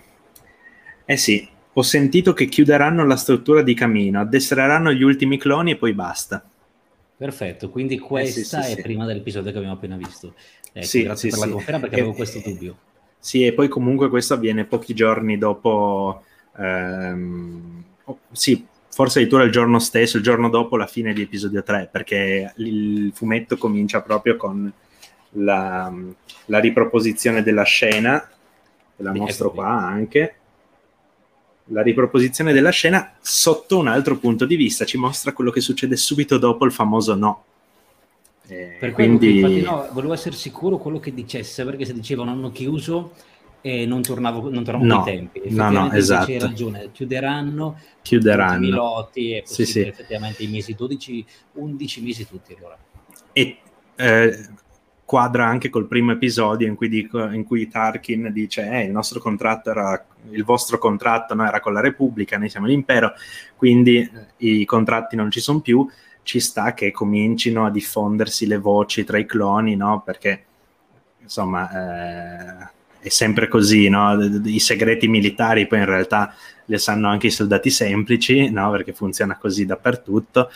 Eh 1.06 1.18
sì, 1.18 1.48
ho 1.74 1.82
sentito 1.82 2.34
che 2.34 2.46
chiuderanno 2.46 3.06
la 3.06 3.16
struttura 3.16 3.64
di 3.64 3.74
Camino, 3.74 4.20
addestreranno 4.20 4.92
gli 4.92 5.04
ultimi 5.04 5.38
cloni 5.38 5.72
e 5.72 5.78
poi 5.78 5.94
basta. 5.94 6.48
Perfetto, 7.18 7.72
quindi 7.72 7.98
questa 7.98 8.40
eh 8.40 8.44
sì, 8.44 8.68
sì, 8.68 8.74
è 8.74 8.76
sì. 8.76 8.82
prima 8.84 9.06
dell'episodio 9.06 9.52
che 9.52 9.58
abbiamo 9.58 9.76
appena 9.76 9.98
visto. 9.98 10.36
Ecco, 10.74 11.02
grazie 11.02 11.30
per 11.32 11.40
la 11.40 11.48
conferma 11.48 11.80
perché 11.80 11.96
avevo 11.96 12.14
questo 12.14 12.40
dubbio. 12.40 12.78
Sì, 13.28 13.46
e 13.46 13.52
poi 13.52 13.68
comunque 13.68 14.08
questo 14.08 14.36
avviene 14.36 14.64
pochi 14.64 14.94
giorni 14.94 15.38
dopo, 15.38 16.24
ehm, 16.58 17.84
oh, 18.06 18.20
sì, 18.32 18.66
forse 18.90 19.20
addirittura 19.20 19.44
il 19.44 19.52
giorno 19.52 19.80
stesso, 19.80 20.16
il 20.16 20.24
giorno 20.24 20.48
dopo 20.48 20.78
la 20.78 20.88
fine 20.88 21.12
di 21.12 21.24
episodio 21.24 21.62
3, 21.62 21.90
perché 21.92 22.54
il 22.56 23.12
fumetto 23.14 23.58
comincia 23.58 24.00
proprio 24.00 24.38
con 24.38 24.72
la, 25.32 25.94
la 26.46 26.60
riproposizione 26.60 27.44
della 27.44 27.64
scena, 27.64 28.30
la 28.96 29.14
mostro 29.14 29.52
qua 29.52 29.76
anche, 29.76 30.36
la 31.66 31.82
riproposizione 31.82 32.54
della 32.54 32.70
scena 32.70 33.12
sotto 33.20 33.78
un 33.78 33.88
altro 33.88 34.16
punto 34.20 34.46
di 34.46 34.56
vista, 34.56 34.86
ci 34.86 34.98
mostra 34.98 35.34
quello 35.34 35.52
che 35.52 35.60
succede 35.60 35.98
subito 35.98 36.38
dopo 36.38 36.64
il 36.64 36.72
famoso 36.72 37.14
no. 37.14 37.44
Eh, 38.48 38.78
per 38.80 38.92
quindi... 38.94 39.40
Infatti, 39.40 39.62
no, 39.62 39.90
volevo 39.92 40.14
essere 40.14 40.36
sicuro 40.36 40.78
quello 40.78 41.00
che 41.00 41.14
dicesse, 41.14 41.66
perché 41.66 41.86
se 41.86 41.94
dicevano 41.94 42.32
hanno 42.32 42.52
chiuso 42.52 43.14
e 43.62 43.86
non 43.86 44.02
tornavo, 44.02 44.50
non 44.50 44.64
tornavo 44.64 44.86
no, 44.86 45.00
ai 45.00 45.04
tempi. 45.04 45.42
No, 45.50 45.70
no, 45.70 45.92
esatto. 45.92 46.26
C'è 46.28 46.40
ragione, 46.40 46.90
chiuderanno, 46.92 47.80
chiuderanno. 48.02 48.66
i 48.66 48.70
lotti 48.70 49.32
e 49.32 49.44
sì, 49.46 49.66
sì. 49.66 49.82
effettivamente 49.82 50.44
i 50.44 50.48
mesi 50.48 50.74
12, 50.74 51.26
11 51.54 52.02
mesi 52.02 52.28
tutti 52.28 52.56
allora. 52.58 52.78
E 53.34 53.58
eh, 53.96 54.48
quadra 55.04 55.46
anche 55.46 55.70
col 55.70 55.88
primo 55.88 56.12
episodio 56.12 56.68
in 56.68 56.76
cui, 56.76 56.90
dico, 56.90 57.30
in 57.30 57.44
cui 57.44 57.68
Tarkin 57.68 58.30
dice 58.32 58.70
eh, 58.70 58.84
il 58.84 58.92
nostro 58.92 59.20
contratto 59.20 59.70
era 59.70 60.06
il 60.32 60.44
vostro 60.44 60.78
contratto 60.78 61.34
no, 61.34 61.46
era 61.46 61.60
con 61.60 61.74
la 61.74 61.80
Repubblica, 61.80 62.38
noi 62.38 62.50
siamo 62.50 62.68
l'impero, 62.68 63.14
quindi 63.56 63.98
eh, 64.00 64.10
i 64.38 64.66
contratti 64.66 65.16
non 65.16 65.32
ci 65.32 65.40
sono 65.40 65.62
più 65.62 65.88
ci 66.28 66.42
sta 66.42 66.74
che 66.74 66.92
comincino 66.92 67.66
a 67.66 67.72
diffondersi 67.72 68.48
le 68.48 68.58
voci 68.58 69.06
tra 69.06 69.18
i 69.18 69.26
cloni, 69.26 69.78
no? 69.78 70.02
Perché 70.06 70.44
insomma 71.22 71.72
eh, 71.72 72.70
è 73.00 73.08
sempre 73.08 73.48
così, 73.48 73.88
no? 73.88 74.22
I 74.22 74.60
segreti 74.60 75.08
militari 75.08 75.68
poi 75.68 75.80
in 75.80 75.86
realtà 75.86 76.36
le 76.66 76.78
sanno 76.78 77.08
anche 77.08 77.28
i 77.28 77.32
soldati 77.32 77.70
semplici, 77.70 78.52
no? 78.52 78.70
Perché 78.72 78.92
funziona 78.92 79.38
così 79.38 79.66
dappertutto 79.66 80.52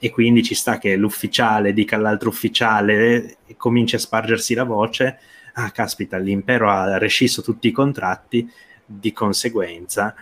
e 0.00 0.10
quindi 0.10 0.42
ci 0.42 0.56
sta 0.56 0.78
che 0.78 0.96
l'ufficiale 0.96 1.72
dica 1.72 1.94
all'altro 1.94 2.28
ufficiale 2.28 3.36
e 3.46 3.56
cominci 3.56 3.94
a 3.94 4.00
spargersi 4.00 4.54
la 4.54 4.64
voce, 4.64 5.20
ah 5.52 5.70
caspita, 5.70 6.16
l'impero 6.18 6.68
ha 6.68 6.98
rescisso 6.98 7.42
tutti 7.42 7.68
i 7.68 7.72
contratti, 7.72 8.50
di 8.84 9.12
conseguenza 9.12 10.16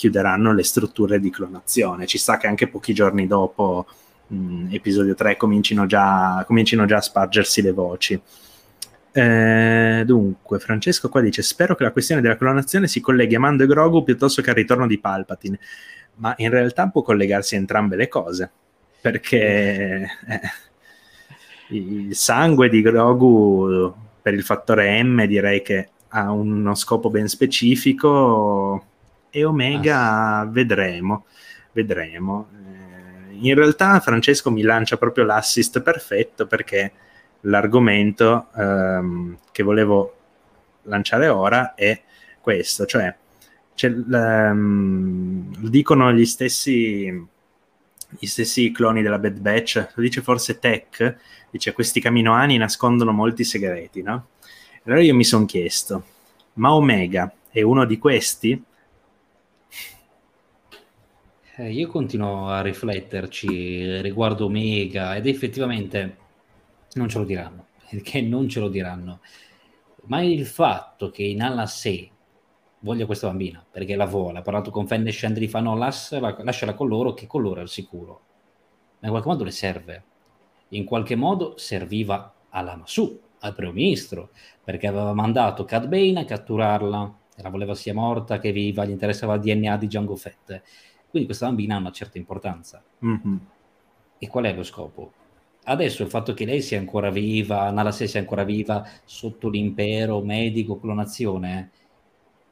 chiuderanno 0.00 0.54
le 0.54 0.62
strutture 0.62 1.20
di 1.20 1.28
clonazione. 1.28 2.06
Ci 2.06 2.16
sta 2.16 2.38
che 2.38 2.46
anche 2.46 2.68
pochi 2.68 2.94
giorni 2.94 3.26
dopo 3.26 3.84
mh, 4.28 4.68
episodio 4.70 5.14
3 5.14 5.36
comincino 5.36 5.84
già, 5.84 6.42
comincino 6.46 6.86
già 6.86 6.96
a 6.96 7.02
spargersi 7.02 7.60
le 7.60 7.72
voci. 7.72 8.18
Eh, 9.12 10.02
dunque, 10.06 10.58
Francesco 10.58 11.10
qua 11.10 11.20
dice: 11.20 11.42
Spero 11.42 11.74
che 11.74 11.82
la 11.82 11.92
questione 11.92 12.22
della 12.22 12.38
clonazione 12.38 12.88
si 12.88 13.00
colleghi 13.00 13.34
a 13.34 13.40
Mando 13.40 13.64
e 13.64 13.66
Grogu 13.66 14.02
piuttosto 14.02 14.40
che 14.40 14.48
al 14.48 14.56
ritorno 14.56 14.86
di 14.86 14.98
Palpatine. 14.98 15.58
Ma 16.14 16.32
in 16.38 16.48
realtà 16.48 16.88
può 16.88 17.02
collegarsi 17.02 17.56
a 17.56 17.58
entrambe 17.58 17.96
le 17.96 18.08
cose 18.08 18.50
perché 19.02 20.02
eh, 20.26 20.40
il 21.68 22.14
sangue 22.16 22.70
di 22.70 22.80
Grogu 22.80 23.92
per 24.22 24.32
il 24.32 24.42
fattore 24.42 25.02
M 25.02 25.26
direi 25.26 25.60
che 25.60 25.90
ha 26.08 26.30
uno 26.30 26.74
scopo 26.74 27.10
ben 27.10 27.28
specifico 27.28 28.89
e 29.30 29.44
Omega 29.44 30.38
ah. 30.38 30.44
vedremo, 30.46 31.26
vedremo. 31.72 32.48
Eh, 32.52 33.36
in 33.40 33.54
realtà 33.54 34.00
Francesco 34.00 34.50
mi 34.50 34.62
lancia 34.62 34.96
proprio 34.96 35.24
l'assist 35.24 35.80
perfetto 35.80 36.46
perché 36.46 36.92
l'argomento 37.42 38.48
ehm, 38.54 39.38
che 39.50 39.62
volevo 39.62 40.14
lanciare 40.82 41.28
ora 41.28 41.74
è 41.74 42.00
questo, 42.40 42.84
cioè 42.86 43.14
um, 43.86 45.68
dicono 45.68 46.12
gli 46.12 46.26
stessi 46.26 47.28
gli 48.18 48.26
stessi 48.26 48.72
cloni 48.72 49.02
della 49.02 49.18
Bad 49.18 49.38
Batch, 49.38 49.92
lo 49.94 50.02
dice 50.02 50.20
forse 50.20 50.58
Tech, 50.58 51.16
dice 51.50 51.72
questi 51.72 52.00
caminoani 52.00 52.56
nascondono 52.56 53.12
molti 53.12 53.44
segreti, 53.44 54.02
no? 54.02 54.28
Allora 54.84 55.00
io 55.00 55.14
mi 55.14 55.24
sono 55.24 55.44
chiesto, 55.44 56.04
ma 56.54 56.74
Omega 56.74 57.32
è 57.50 57.62
uno 57.62 57.84
di 57.84 57.98
questi? 57.98 58.60
Eh, 61.60 61.72
io 61.72 61.88
continuo 61.88 62.48
a 62.48 62.62
rifletterci 62.62 64.00
riguardo 64.00 64.46
Omega 64.46 65.14
ed 65.14 65.26
effettivamente 65.26 66.16
non 66.94 67.06
ce 67.10 67.18
lo 67.18 67.24
diranno, 67.24 67.66
perché 67.90 68.22
non 68.22 68.48
ce 68.48 68.60
lo 68.60 68.70
diranno. 68.70 69.20
Ma 70.04 70.22
il 70.22 70.46
fatto 70.46 71.10
che 71.10 71.22
in 71.22 71.42
alla 71.42 71.66
6 71.66 72.10
voglia 72.78 73.04
questa 73.04 73.26
bambina 73.26 73.62
perché 73.70 73.94
la 73.94 74.06
vuole. 74.06 74.38
Ha 74.38 74.42
parlato 74.42 74.70
con 74.70 74.86
Fenn 74.86 75.06
e 75.06 75.12
fa 75.12 75.60
no, 75.60 75.76
lasciala, 75.76 76.34
lasciala 76.42 76.72
con 76.72 76.88
loro, 76.88 77.12
che 77.12 77.26
con 77.26 77.42
loro 77.42 77.58
è 77.58 77.62
al 77.62 77.68
sicuro. 77.68 78.20
Ma 79.00 79.08
in 79.08 79.12
qualche 79.12 79.28
modo 79.28 79.44
le 79.44 79.50
serve. 79.50 80.04
In 80.68 80.84
qualche 80.84 81.14
modo 81.14 81.58
serviva 81.58 82.32
alla 82.48 82.74
Masu, 82.74 83.20
al 83.40 83.54
primo 83.54 83.72
ministro, 83.72 84.30
perché 84.64 84.86
aveva 84.86 85.12
mandato 85.12 85.66
Cad 85.66 85.88
Bane 85.88 86.20
a 86.20 86.24
catturarla, 86.24 87.18
la 87.36 87.48
voleva 87.50 87.74
sia 87.74 87.92
morta 87.92 88.38
che 88.38 88.50
viva, 88.50 88.86
gli 88.86 88.90
interessava 88.90 89.34
il 89.34 89.40
DNA 89.40 89.76
di 89.76 89.86
Django 89.86 90.16
Fett. 90.16 90.62
Quindi 91.10 91.28
questa 91.28 91.46
bambina 91.46 91.76
ha 91.76 91.78
una 91.78 91.92
certa 91.92 92.18
importanza. 92.18 92.82
Mm-hmm. 93.04 93.36
E 94.18 94.28
qual 94.28 94.44
è 94.44 94.54
lo 94.54 94.62
scopo? 94.62 95.12
Adesso 95.64 96.02
il 96.02 96.08
fatto 96.08 96.32
che 96.32 96.44
lei 96.44 96.62
sia 96.62 96.78
ancora 96.78 97.10
viva, 97.10 97.70
Nala 97.70 97.90
sia 97.90 98.18
ancora 98.18 98.44
viva 98.44 98.86
sotto 99.04 99.48
l'impero 99.48 100.22
medico, 100.22 100.78
clonazione, 100.78 101.70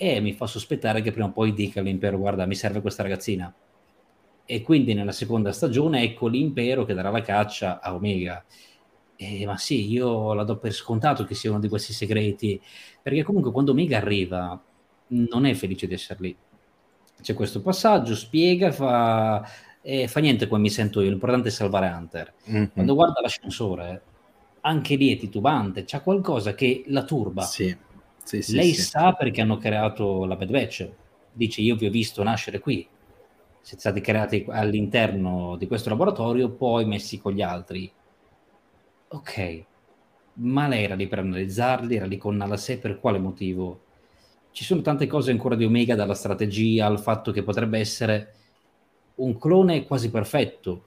e 0.00 0.20
mi 0.20 0.32
fa 0.32 0.46
sospettare 0.46 1.02
che 1.02 1.11
prima 1.11 1.26
o 1.26 1.32
poi 1.32 1.52
dica 1.52 1.80
all'impero 1.80 2.18
guarda 2.18 2.46
mi 2.46 2.54
serve 2.54 2.80
questa 2.80 3.02
ragazzina 3.02 3.52
e 4.46 4.62
quindi 4.62 4.94
nella 4.94 5.11
seconda 5.11 5.50
stagione 5.50 6.02
ecco 6.02 6.28
l'impero 6.28 6.84
che 6.84 6.94
darà 6.94 7.11
la 7.11 7.20
caccia 7.20 7.80
a 7.80 7.92
Omega 7.92 8.44
eh, 9.16 9.44
ma 9.44 9.56
sì 9.56 9.90
io 9.90 10.34
la 10.34 10.44
do 10.44 10.56
per 10.56 10.72
scontato 10.72 11.24
che 11.24 11.34
sia 11.34 11.50
uno 11.50 11.59
di 11.59 11.68
questi 11.68 11.92
segreti 11.92 12.62
perché 13.02 13.24
comunque 13.24 13.50
quando 13.50 13.72
Omega 13.72 13.96
arriva 13.96 14.62
non 15.09 15.44
è 15.44 15.54
felice 15.54 15.88
di 15.88 15.94
essere 15.94 16.20
lì 16.22 16.36
c'è 17.20 17.34
questo 17.34 17.60
passaggio 17.60 18.14
spiega 18.14 18.70
fa, 18.72 19.46
eh, 19.82 20.08
fa 20.08 20.20
niente 20.20 20.48
come 20.48 20.60
mi 20.60 20.70
sento 20.70 21.00
io 21.00 21.10
l'importante 21.10 21.48
è 21.48 21.50
salvare 21.50 21.88
Hunter 21.88 22.34
mm-hmm. 22.50 22.64
quando 22.72 22.94
guarda 22.94 23.20
l'ascensore 23.20 24.02
anche 24.60 24.96
lì 24.96 25.14
è 25.14 25.18
titubante 25.18 25.84
c'è 25.84 26.02
qualcosa 26.02 26.54
che 26.54 26.84
la 26.86 27.04
turba 27.04 27.42
sì 27.42 27.76
sì, 28.28 28.42
sì, 28.42 28.56
Lei 28.56 28.74
sa 28.74 29.14
perché 29.14 29.40
hanno 29.40 29.56
creato 29.56 30.26
la 30.26 30.36
Bad 30.36 30.50
Batch. 30.50 30.90
Dice: 31.32 31.62
Io 31.62 31.76
vi 31.76 31.86
ho 31.86 31.90
visto 31.90 32.22
nascere 32.22 32.58
qui. 32.58 32.86
Siete 33.62 33.80
stati 33.80 34.02
creati 34.02 34.44
all'interno 34.50 35.56
di 35.56 35.66
questo 35.66 35.88
laboratorio, 35.88 36.50
poi 36.50 36.84
messi 36.84 37.18
con 37.18 37.32
gli 37.32 37.40
altri. 37.40 37.90
Ok, 39.08 39.64
ma 40.34 40.68
lei 40.68 40.84
era 40.84 40.94
lì 40.94 41.08
per 41.08 41.20
analizzarli, 41.20 41.96
era 41.96 42.04
lì 42.04 42.18
con 42.18 42.52
6 42.54 42.76
per 42.76 43.00
quale 43.00 43.18
motivo? 43.18 43.84
Ci 44.51 44.64
sono 44.64 44.80
tante 44.80 45.07
cose 45.07 45.30
ancora 45.30 45.55
di 45.55 45.64
Omega, 45.64 45.94
dalla 45.94 46.14
strategia 46.14 46.86
al 46.86 47.01
fatto 47.01 47.30
che 47.30 47.42
potrebbe 47.42 47.78
essere 47.78 48.34
un 49.16 49.38
clone 49.38 49.84
quasi 49.84 50.11
perfetto, 50.11 50.84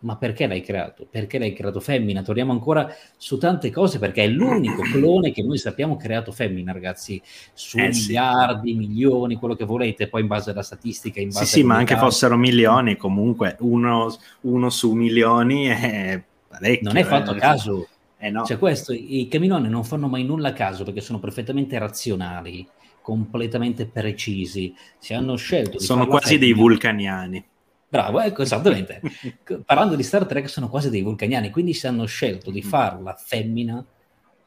ma 0.00 0.16
perché 0.16 0.46
l'hai 0.46 0.62
creato? 0.62 1.06
Perché 1.10 1.38
l'hai 1.38 1.52
creato 1.52 1.78
femmina? 1.78 2.22
Torniamo 2.22 2.52
ancora 2.52 2.90
su 3.16 3.36
tante 3.36 3.70
cose 3.70 3.98
perché 3.98 4.24
è 4.24 4.28
l'unico 4.28 4.82
clone 4.82 5.30
che 5.30 5.42
noi 5.42 5.58
sappiamo 5.58 5.96
creato 5.96 6.32
femmina, 6.32 6.72
ragazzi, 6.72 7.20
su 7.52 7.78
eh, 7.78 7.88
miliardi, 7.88 8.70
sì. 8.70 8.76
milioni, 8.76 9.34
quello 9.34 9.54
che 9.54 9.66
volete, 9.66 10.08
poi 10.08 10.22
in 10.22 10.26
base 10.26 10.50
alla 10.50 10.62
statistica, 10.62 11.20
in 11.20 11.28
base 11.28 11.44
Sì, 11.44 11.50
sì, 11.58 11.62
ma 11.62 11.76
anche 11.76 11.96
fossero 11.96 12.36
milioni, 12.38 12.96
comunque 12.96 13.56
uno, 13.60 14.14
uno 14.42 14.70
su 14.70 14.92
milioni 14.92 15.66
è 15.66 16.22
parecchio. 16.48 16.88
Non 16.88 16.96
è 16.96 17.04
fatto 17.04 17.32
eh. 17.32 17.36
a 17.36 17.38
caso. 17.38 17.88
Eh, 18.16 18.30
no. 18.30 18.44
Cioè 18.44 18.58
questo, 18.58 18.92
i 18.92 19.28
caminoni 19.30 19.68
non 19.68 19.84
fanno 19.84 20.06
mai 20.06 20.24
nulla 20.24 20.48
a 20.48 20.52
caso 20.52 20.84
perché 20.84 21.00
sono 21.00 21.18
perfettamente 21.18 21.78
razionali, 21.78 22.66
completamente 23.10 23.86
precisi. 23.86 24.72
Si 24.98 25.14
hanno 25.14 25.34
scelto 25.34 25.78
di 25.78 25.84
Sono 25.84 26.06
quasi 26.06 26.34
femmina. 26.34 26.44
dei 26.44 26.52
vulcaniani. 26.52 27.44
Bravo, 27.88 28.20
ecco, 28.20 28.42
esattamente. 28.42 29.00
Parlando 29.66 29.96
di 29.96 30.04
Star 30.04 30.26
Trek 30.26 30.48
sono 30.48 30.68
quasi 30.68 30.90
dei 30.90 31.02
vulcaniani, 31.02 31.50
quindi 31.50 31.74
se 31.74 31.88
hanno 31.88 32.04
scelto 32.04 32.52
di 32.52 32.62
mm. 32.64 32.68
farla 32.68 33.14
femmina, 33.14 33.84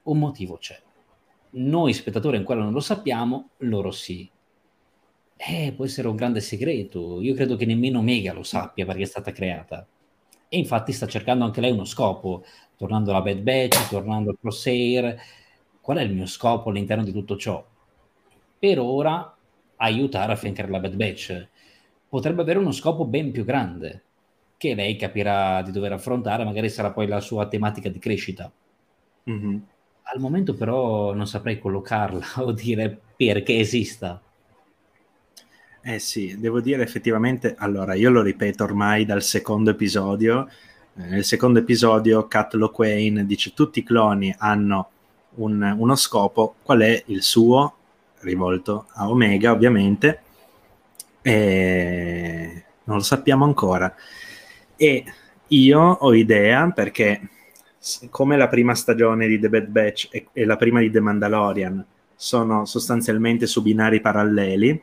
un 0.04 0.18
motivo 0.18 0.56
c'è. 0.56 0.82
Noi 1.56 1.92
spettatori 1.92 2.38
ancora 2.38 2.62
non 2.62 2.72
lo 2.72 2.80
sappiamo, 2.80 3.50
loro 3.58 3.92
sì. 3.92 4.30
Eh, 5.36 5.74
può 5.76 5.84
essere 5.84 6.08
un 6.08 6.16
grande 6.16 6.40
segreto. 6.40 7.20
Io 7.20 7.34
credo 7.34 7.58
che 7.58 7.66
nemmeno 7.66 8.00
Omega 8.00 8.32
lo 8.32 8.44
sappia 8.44 8.86
perché 8.86 9.02
è 9.02 9.08
stata 9.08 9.34
creata. 9.34 9.86
E 10.48 10.58
infatti 10.58 10.94
sta 10.94 11.06
cercando 11.06 11.44
anche 11.44 11.60
lei 11.60 11.72
uno 11.72 11.84
scopo, 11.84 12.46
tornando 12.78 13.10
alla 13.10 13.22
Bad 13.22 13.40
Batch, 13.40 13.90
tornando 13.90 14.30
al 14.30 14.38
Crosshair. 14.40 15.18
Qual 15.82 15.98
è 15.98 16.02
il 16.02 16.14
mio 16.14 16.28
scopo 16.28 16.70
all'interno 16.70 17.04
di 17.04 17.12
tutto 17.12 17.36
ciò? 17.36 17.72
Per 18.64 18.80
ora 18.80 19.36
aiutare 19.76 20.32
a 20.32 20.36
affiancare 20.36 20.70
la 20.70 20.80
Bad 20.80 20.96
Batch 20.96 21.48
potrebbe 22.08 22.44
avere 22.44 22.60
uno 22.60 22.72
scopo 22.72 23.04
ben 23.04 23.34
più 23.34 23.44
grande, 23.44 24.04
che 24.56 24.74
lei 24.74 24.96
capirà 24.96 25.62
di 25.62 25.72
dover 25.72 25.92
affrontare, 25.92 26.46
magari 26.46 26.70
sarà 26.70 26.92
poi 26.94 27.06
la 27.08 27.20
sua 27.20 27.50
tematica 27.50 27.90
di 27.90 28.00
crescita. 28.00 28.50
Mm-hmm. 29.30 29.58
Al 30.04 30.20
momento 30.22 30.54
però 30.54 31.14
non 31.14 31.28
saprei 31.28 31.60
collocarla 31.60 32.26
o 32.42 32.54
dire 32.54 32.98
perché 33.18 33.60
esista. 33.60 34.22
Eh 35.82 36.00
sì, 36.00 36.40
devo 36.40 36.62
dire 36.62 36.84
effettivamente, 36.84 37.56
allora 37.58 37.96
io 37.96 38.12
lo 38.12 38.22
ripeto 38.22 38.64
ormai 38.64 39.04
dal 39.04 39.24
secondo 39.24 39.72
episodio, 39.72 40.48
eh, 40.96 41.04
nel 41.08 41.26
secondo 41.26 41.60
episodio 41.60 42.28
Cat 42.28 42.54
Loquain 42.54 43.26
dice 43.28 43.52
tutti 43.54 43.80
i 43.80 43.84
cloni 43.84 44.34
hanno 44.38 44.90
un, 45.36 45.76
uno 45.78 45.96
scopo, 45.96 46.56
qual 46.64 46.80
è 46.80 47.04
il 47.08 47.24
suo? 47.24 47.80
Rivolto 48.24 48.88
a 48.94 49.10
Omega 49.10 49.52
ovviamente, 49.52 50.22
e 51.22 52.64
non 52.84 52.98
lo 52.98 53.04
sappiamo 53.04 53.46
ancora. 53.46 53.94
E 54.76 55.04
io 55.48 55.80
ho 55.80 56.14
idea 56.14 56.72
perché 56.72 57.30
come 58.10 58.38
la 58.38 58.48
prima 58.48 58.76
stagione 58.76 59.28
di 59.28 59.40
The 59.40 59.50
Bad 59.50 59.68
Batch 59.68 60.08
e, 60.12 60.28
e 60.32 60.46
la 60.46 60.56
prima 60.56 60.80
di 60.80 60.90
The 60.90 61.00
Mandalorian 61.00 61.86
sono 62.16 62.66
sostanzialmente 62.66 63.46
su 63.46 63.62
binari 63.62 64.00
paralleli, 64.00 64.82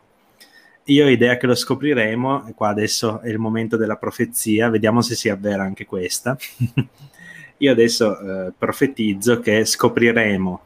io 0.84 1.04
ho 1.04 1.08
idea 1.08 1.36
che 1.36 1.46
lo 1.46 1.54
scopriremo, 1.54 2.48
e 2.48 2.54
qua 2.54 2.68
adesso 2.68 3.20
è 3.20 3.28
il 3.28 3.38
momento 3.38 3.76
della 3.76 3.96
profezia, 3.96 4.68
vediamo 4.68 5.02
se 5.02 5.14
si 5.14 5.28
avvera 5.28 5.62
anche 5.62 5.84
questa. 5.84 6.36
io 7.58 7.72
adesso 7.72 8.18
eh, 8.18 8.52
profetizzo 8.56 9.40
che 9.40 9.64
scopriremo 9.64 10.60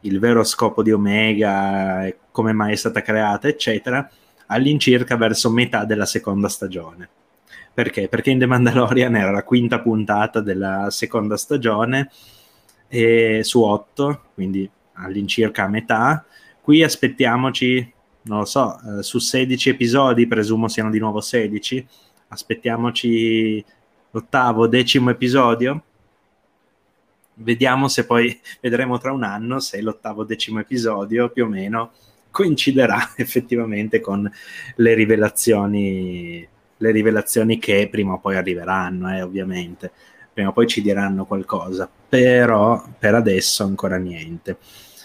il 0.00 0.18
vero 0.18 0.44
scopo 0.44 0.82
di 0.82 0.92
Omega, 0.92 2.08
come 2.30 2.52
mai 2.52 2.72
è 2.72 2.76
stata 2.76 3.02
creata, 3.02 3.48
eccetera, 3.48 4.08
all'incirca 4.46 5.16
verso 5.16 5.50
metà 5.50 5.84
della 5.84 6.06
seconda 6.06 6.48
stagione. 6.48 7.08
Perché? 7.72 8.08
Perché 8.08 8.30
in 8.30 8.38
The 8.38 8.46
Mandalorian 8.46 9.14
era 9.16 9.30
la 9.30 9.44
quinta 9.44 9.80
puntata 9.80 10.40
della 10.40 10.90
seconda 10.90 11.36
stagione 11.36 12.10
su 13.42 13.62
otto, 13.62 14.22
quindi 14.34 14.68
all'incirca 14.94 15.64
a 15.64 15.68
metà. 15.68 16.24
Qui 16.60 16.82
aspettiamoci, 16.82 17.92
non 18.22 18.38
lo 18.40 18.44
so, 18.44 18.78
eh, 18.80 19.02
su 19.02 19.18
16 19.18 19.70
episodi, 19.70 20.26
presumo 20.26 20.68
siano 20.68 20.90
di 20.90 20.98
nuovo 20.98 21.20
16, 21.20 21.86
aspettiamoci 22.28 23.64
l'ottavo, 24.10 24.66
decimo 24.66 25.10
episodio. 25.10 25.82
Vediamo 27.40 27.88
se 27.88 28.04
poi 28.04 28.38
vedremo 28.60 28.98
tra 28.98 29.12
un 29.12 29.22
anno 29.22 29.60
se 29.60 29.80
l'ottavo, 29.80 30.24
decimo 30.24 30.60
episodio 30.60 31.30
più 31.30 31.44
o 31.44 31.48
meno 31.48 31.92
coinciderà 32.30 33.14
effettivamente 33.16 34.00
con 34.00 34.30
le 34.76 34.94
rivelazioni, 34.94 36.46
le 36.76 36.90
rivelazioni 36.90 37.58
che 37.58 37.88
prima 37.90 38.14
o 38.14 38.18
poi 38.18 38.36
arriveranno, 38.36 39.14
eh, 39.14 39.22
ovviamente. 39.22 39.90
Prima 40.32 40.50
o 40.50 40.52
poi 40.52 40.68
ci 40.68 40.82
diranno 40.82 41.24
qualcosa, 41.24 41.90
però 42.08 42.84
per 42.96 43.14
adesso 43.14 43.64
ancora 43.64 43.96
niente. 43.96 44.58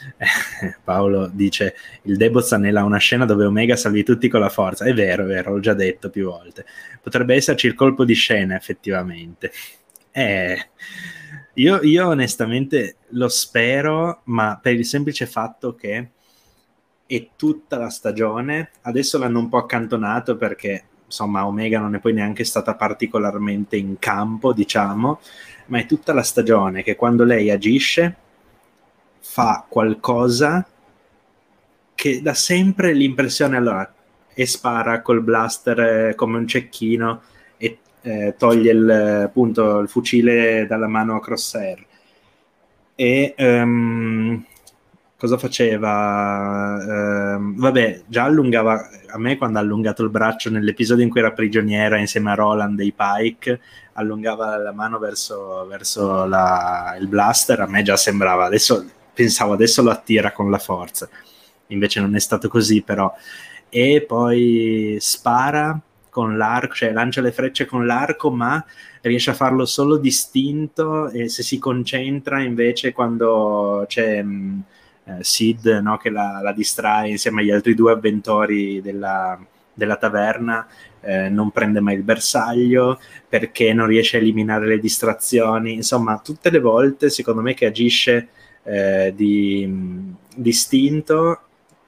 Paolo 0.84 1.28
dice 1.32 1.76
il 2.04 2.18
Debozanella 2.18 2.82
ha 2.82 2.84
una 2.84 2.98
scena 2.98 3.26
dove 3.26 3.46
Omega 3.46 3.76
salvi 3.76 4.04
tutti 4.04 4.28
con 4.28 4.42
la 4.42 4.50
forza 4.50 4.84
è 4.84 4.94
vero, 4.94 5.24
è 5.24 5.28
vero, 5.28 5.54
l'ho 5.54 5.62
già 5.62 5.74
detto 5.74 6.10
più 6.10 6.26
volte 6.26 6.66
potrebbe 7.02 7.36
esserci 7.36 7.68
il 7.68 7.74
colpo 7.74 8.04
di 8.04 8.14
scena 8.14 8.54
effettivamente 8.58 9.54
eh, 10.12 10.58
io, 11.56 11.82
io 11.82 12.08
onestamente 12.08 12.98
lo 13.10 13.28
spero 13.28 14.22
ma 14.26 14.58
per 14.62 14.74
il 14.74 14.86
semplice 14.86 15.26
fatto 15.26 15.76
che 15.76 16.10
è 17.06 17.28
tutta 17.36 17.78
la 17.78 17.90
stagione. 17.90 18.72
Adesso 18.82 19.18
l'hanno 19.18 19.40
un 19.40 19.50
po' 19.50 19.58
accantonato 19.58 20.36
perché 20.36 20.86
insomma 21.06 21.46
Omega 21.46 21.80
non 21.80 21.94
è 21.94 22.00
poi 22.00 22.14
neanche 22.14 22.44
stata 22.44 22.76
particolarmente 22.76 23.76
in 23.78 24.00
campo 24.00 24.52
diciamo 24.52 25.20
ma 25.68 25.78
è 25.78 25.86
tutta 25.86 26.12
la 26.12 26.24
stagione 26.24 26.82
che 26.82 26.96
quando 26.96 27.24
lei 27.24 27.52
agisce 27.52 28.16
fa 29.20 29.64
qualcosa 29.70 30.66
che 31.94 32.22
dà 32.22 32.34
sempre 32.34 32.94
l'impressione 32.94 33.58
allora 33.58 33.94
e 34.34 34.46
spara 34.48 35.04
col 35.04 35.22
blaster 35.22 35.80
eh, 35.80 36.16
come 36.16 36.38
un 36.40 36.48
cecchino 36.48 37.22
eh, 38.04 38.36
toglie 38.38 38.72
il, 38.72 38.90
appunto, 39.26 39.80
il 39.80 39.90
fucile 39.90 40.66
dalla 40.68 40.88
mano 40.88 41.16
a 41.16 41.22
crosshair 41.22 41.86
e 42.96 43.34
um, 43.38 44.44
cosa 45.18 45.38
faceva? 45.38 47.38
Uh, 47.38 47.56
vabbè, 47.56 48.04
già 48.08 48.24
allungava 48.24 48.90
a 49.08 49.18
me 49.18 49.38
quando 49.38 49.58
ha 49.58 49.62
allungato 49.62 50.04
il 50.04 50.10
braccio 50.10 50.50
nell'episodio 50.50 51.04
in 51.04 51.10
cui 51.10 51.20
era 51.20 51.32
prigioniera 51.32 51.98
insieme 51.98 52.32
a 52.32 52.36
Roland 52.36 52.78
dei 52.78 52.94
Pike, 52.96 53.60
allungava 53.94 54.58
la 54.58 54.72
mano 54.72 55.00
verso, 55.00 55.66
verso 55.68 56.26
la, 56.26 56.96
il 57.00 57.08
blaster, 57.08 57.60
a 57.62 57.68
me 57.68 57.82
già 57.84 57.98
sembrava 57.98 58.46
adesso 58.46 58.86
pensavo 59.14 59.54
adesso 59.54 59.84
lo 59.84 59.92
attira 59.92 60.32
con 60.32 60.50
la 60.50 60.58
forza, 60.58 61.08
invece 61.68 62.00
non 62.00 62.16
è 62.16 62.20
stato 62.20 62.48
così 62.48 62.82
però. 62.82 63.14
E 63.70 64.04
poi 64.08 64.98
spara 65.00 65.80
con 66.14 66.38
l'arco, 66.38 66.76
cioè 66.76 66.92
lancia 66.92 67.22
le 67.22 67.32
frecce 67.32 67.66
con 67.66 67.88
l'arco, 67.88 68.30
ma 68.30 68.64
riesce 69.02 69.32
a 69.32 69.34
farlo 69.34 69.66
solo 69.66 69.98
distinto 69.98 71.10
e 71.10 71.28
se 71.28 71.42
si 71.42 71.58
concentra 71.58 72.40
invece 72.42 72.94
quando 72.94 73.84
c'è 73.88 74.22
mh, 74.22 74.64
eh, 75.06 75.24
Sid 75.24 75.66
no, 75.82 75.98
che 75.98 76.12
la, 76.12 76.40
la, 76.42 76.54
distrae 76.54 77.10
insieme 77.10 77.42
agli 77.42 77.50
altri 77.50 77.74
due 77.74 77.94
avventori 77.94 78.80
della, 78.82 79.38
della 79.74 79.96
taverna, 79.98 80.68
eh, 81.02 81.30
non 81.30 81.50
prende 81.50 81.80
mai 81.80 81.96
il 81.96 82.04
bersaglio 82.04 83.00
perché 83.28 83.74
non 83.74 83.88
riesce 83.88 84.18
a 84.18 84.20
eliminare 84.20 84.68
le 84.68 84.80
distrazioni, 84.80 85.74
insomma 85.74 86.20
tutte 86.20 86.52
le 86.52 86.60
volte 86.60 87.10
secondo 87.10 87.42
me 87.42 87.56
che 87.56 87.66
agisce 87.66 88.30
eh, 88.64 89.12
di 89.16 90.14
distinto, 90.36 91.40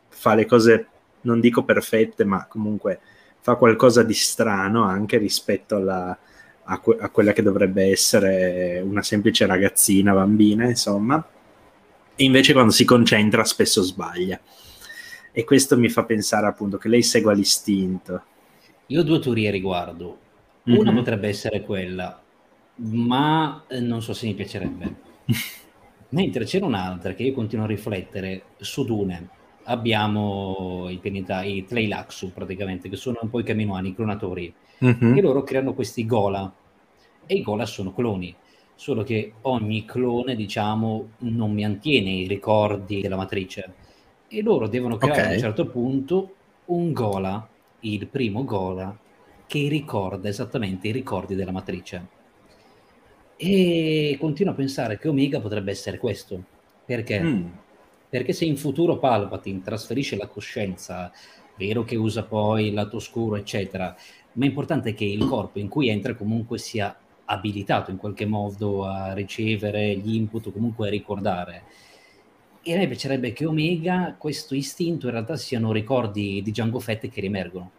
fa 0.09 0.34
le 0.34 0.45
cose, 0.45 0.88
non 1.21 1.39
dico 1.39 1.63
perfette, 1.63 2.26
ma 2.26 2.47
comunque 2.47 2.99
fa 3.45 3.57
qualcosa 3.57 4.01
di 4.01 4.15
strano 4.15 4.85
anche 4.85 5.19
rispetto 5.19 5.75
alla, 5.75 6.17
a, 6.63 6.79
que- 6.79 6.97
a, 6.99 7.09
quella 7.09 7.31
che 7.31 7.43
dovrebbe 7.43 7.91
essere 7.91 8.81
una 8.83 9.03
semplice 9.03 9.45
ragazzina, 9.45 10.13
bambina, 10.13 10.65
insomma. 10.65 11.23
E 12.15 12.23
invece 12.23 12.53
quando 12.53 12.71
si 12.71 12.85
concentra 12.85 13.43
spesso 13.43 13.83
sbaglia. 13.83 14.39
E 15.31 15.43
questo 15.43 15.77
mi 15.77 15.89
fa 15.89 16.05
pensare 16.05 16.47
appunto 16.47 16.79
che 16.79 16.87
lei 16.87 17.03
segua 17.03 17.33
l'istinto. 17.33 18.23
Io 18.87 19.01
ho 19.01 19.03
due 19.03 19.19
teorie 19.19 19.49
a 19.49 19.51
riguardo. 19.51 20.17
Una 20.63 20.81
mm-hmm. 20.81 20.95
potrebbe 20.95 21.27
essere 21.27 21.61
quella, 21.61 22.19
ma 22.77 23.63
eh, 23.67 23.79
non 23.79 24.01
so 24.01 24.13
se 24.13 24.25
mi 24.25 24.33
piacerebbe. 24.33 24.95
Mentre 26.09 26.45
c'era 26.45 26.65
un'altra 26.65 27.13
che 27.13 27.21
io 27.21 27.33
continuo 27.33 27.65
a 27.65 27.67
riflettere 27.67 28.41
su 28.57 28.83
Dune. 28.85 29.29
Abbiamo 29.66 30.88
i, 30.89 30.97
penita- 30.97 31.43
i 31.43 31.66
Tleilaxu 31.66 32.32
praticamente, 32.34 32.89
che 32.89 32.95
sono 32.95 33.20
un 33.22 33.30
po' 33.30 33.39
i 33.39 33.43
caminoani, 33.43 33.89
i 33.89 33.95
clonatori, 33.95 34.53
mm-hmm. 34.84 35.18
e 35.18 35.22
loro 35.22 35.43
creano 35.43 35.74
questi 35.74 36.05
Gola. 36.05 36.51
E 37.26 37.36
i 37.36 37.41
Gola 37.41 37.66
sono 37.66 37.93
cloni, 37.93 38.36
solo 38.76 39.03
che 39.03 39.34
ogni 39.41 39.86
clone, 39.86 40.36
diciamo, 40.36 41.09
non 41.20 41.53
mantiene 41.53 42.11
i 42.11 42.28
ricordi 42.28 43.01
della 43.01 43.16
matrice. 43.16 43.74
E 44.28 44.41
loro 44.41 44.68
devono 44.68 44.97
creare 44.97 45.20
okay. 45.20 45.32
a 45.32 45.36
un 45.36 45.41
certo 45.41 45.68
punto 45.68 46.36
un 46.66 46.93
Gola, 46.93 47.47
il 47.82 48.07
primo 48.07 48.43
Gola, 48.43 48.95
che 49.47 49.68
ricorda 49.68 50.30
esattamente 50.30 50.88
i 50.88 50.91
ricordi 50.91 51.36
della 51.36 51.51
matrice 51.51 52.16
e 53.38 54.18
continuo 54.20 54.53
a 54.53 54.55
pensare 54.55 54.97
che 54.97 55.07
Omega 55.07 55.39
potrebbe 55.39 55.72
essere 55.72 55.97
questo. 55.97 56.41
Perché? 56.86 57.20
Mm. 57.22 57.45
Perché 58.16 58.32
se 58.32 58.45
in 58.45 58.55
futuro 58.55 58.97
Palpatine 58.97 59.61
trasferisce 59.61 60.16
la 60.16 60.28
coscienza, 60.28 61.11
vero 61.57 61.84
che 61.84 61.97
usa 61.97 62.24
poi 62.24 62.68
il 62.68 62.74
lato 62.74 62.95
oscuro, 62.95 63.36
eccetera, 63.36 63.93
ma 64.34 64.45
è 64.45 64.47
importante 64.47 64.93
che 64.93 65.03
il 65.03 65.26
corpo 65.26 65.59
in 65.59 65.68
cui 65.68 65.89
entra 65.89 66.16
comunque 66.16 66.57
sia 66.57 66.97
abilitato 67.26 67.91
in 67.91 67.97
qualche 67.97 68.26
modo 68.26 68.86
a 68.86 69.11
ricevere 69.11 69.97
gli 69.97 70.16
input 70.16 70.47
o 70.47 70.51
comunque 70.53 70.88
a 70.88 70.91
ricordare. 70.91 71.63
E 72.63 72.74
a 72.74 72.78
me 72.78 72.88
piacerebbe 72.88 73.34
che 73.34 73.45
Omega, 73.45 74.16
questo 74.18 74.55
istinto, 74.55 75.07
in 75.07 75.11
realtà 75.11 75.36
siano 75.36 75.74
ricordi 75.74 76.41
di 76.41 76.51
Django 76.51 76.80
Fett 76.80 77.09
che 77.09 77.20
riemergono 77.20 77.72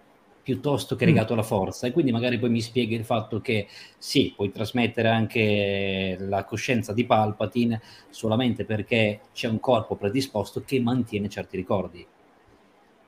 piuttosto 0.47 0.95
che 0.95 1.05
mm. 1.05 1.09
legato 1.09 1.33
alla 1.33 1.43
forza 1.43 1.89
e 1.89 1.91
quindi 1.91 2.13
magari 2.13 2.39
poi 2.39 2.51
mi 2.51 2.61
spieghi 2.61 2.95
il 2.95 3.05
fatto 3.05 3.41
che 3.41 3.67
sì, 3.99 4.33
puoi 4.37 4.53
trasmettere 4.53 5.09
anche 5.09 6.17
la 6.21 6.45
coscienza 6.45 6.93
di 6.93 7.05
Palpatine 7.05 7.83
solamente 8.11 8.65
perché 8.65 9.23
c'è 9.33 9.49
un 9.49 9.59
corpo 9.59 9.97
predisposto 9.97 10.63
che 10.65 10.79
mantiene 10.79 11.29
certi 11.29 11.57
ricordi. 11.57 12.07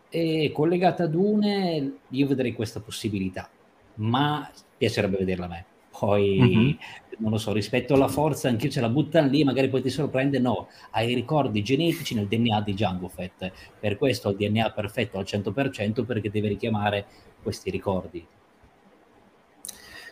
E 0.08 0.50
collegata 0.52 1.04
ad 1.04 1.14
une, 1.14 1.92
io 2.08 2.26
vedrei 2.26 2.54
questa 2.54 2.80
possibilità, 2.80 3.48
ma 3.96 4.50
piacerebbe 4.76 5.18
vederla 5.18 5.44
a 5.44 5.48
me. 5.48 5.64
Poi 5.96 6.40
mm-hmm 6.40 6.76
non 7.18 7.30
lo 7.30 7.38
so, 7.38 7.52
rispetto 7.52 7.94
alla 7.94 8.08
forza, 8.08 8.48
anche 8.48 8.70
ce 8.70 8.80
la 8.80 8.88
buttano 8.88 9.28
lì, 9.28 9.44
magari 9.44 9.68
poi 9.68 9.82
ti 9.82 9.90
sorprende, 9.90 10.38
no, 10.38 10.68
hai 10.90 11.14
ricordi 11.14 11.62
genetici 11.62 12.14
nel 12.14 12.26
DNA 12.26 12.60
di 12.62 12.72
Django 12.72 13.08
Fett, 13.08 13.50
per 13.78 13.96
questo 13.96 14.30
il 14.30 14.36
DNA 14.36 14.70
perfetto 14.70 15.18
al 15.18 15.24
100% 15.24 16.04
perché 16.04 16.30
deve 16.30 16.48
richiamare 16.48 17.06
questi 17.42 17.70
ricordi. 17.70 18.26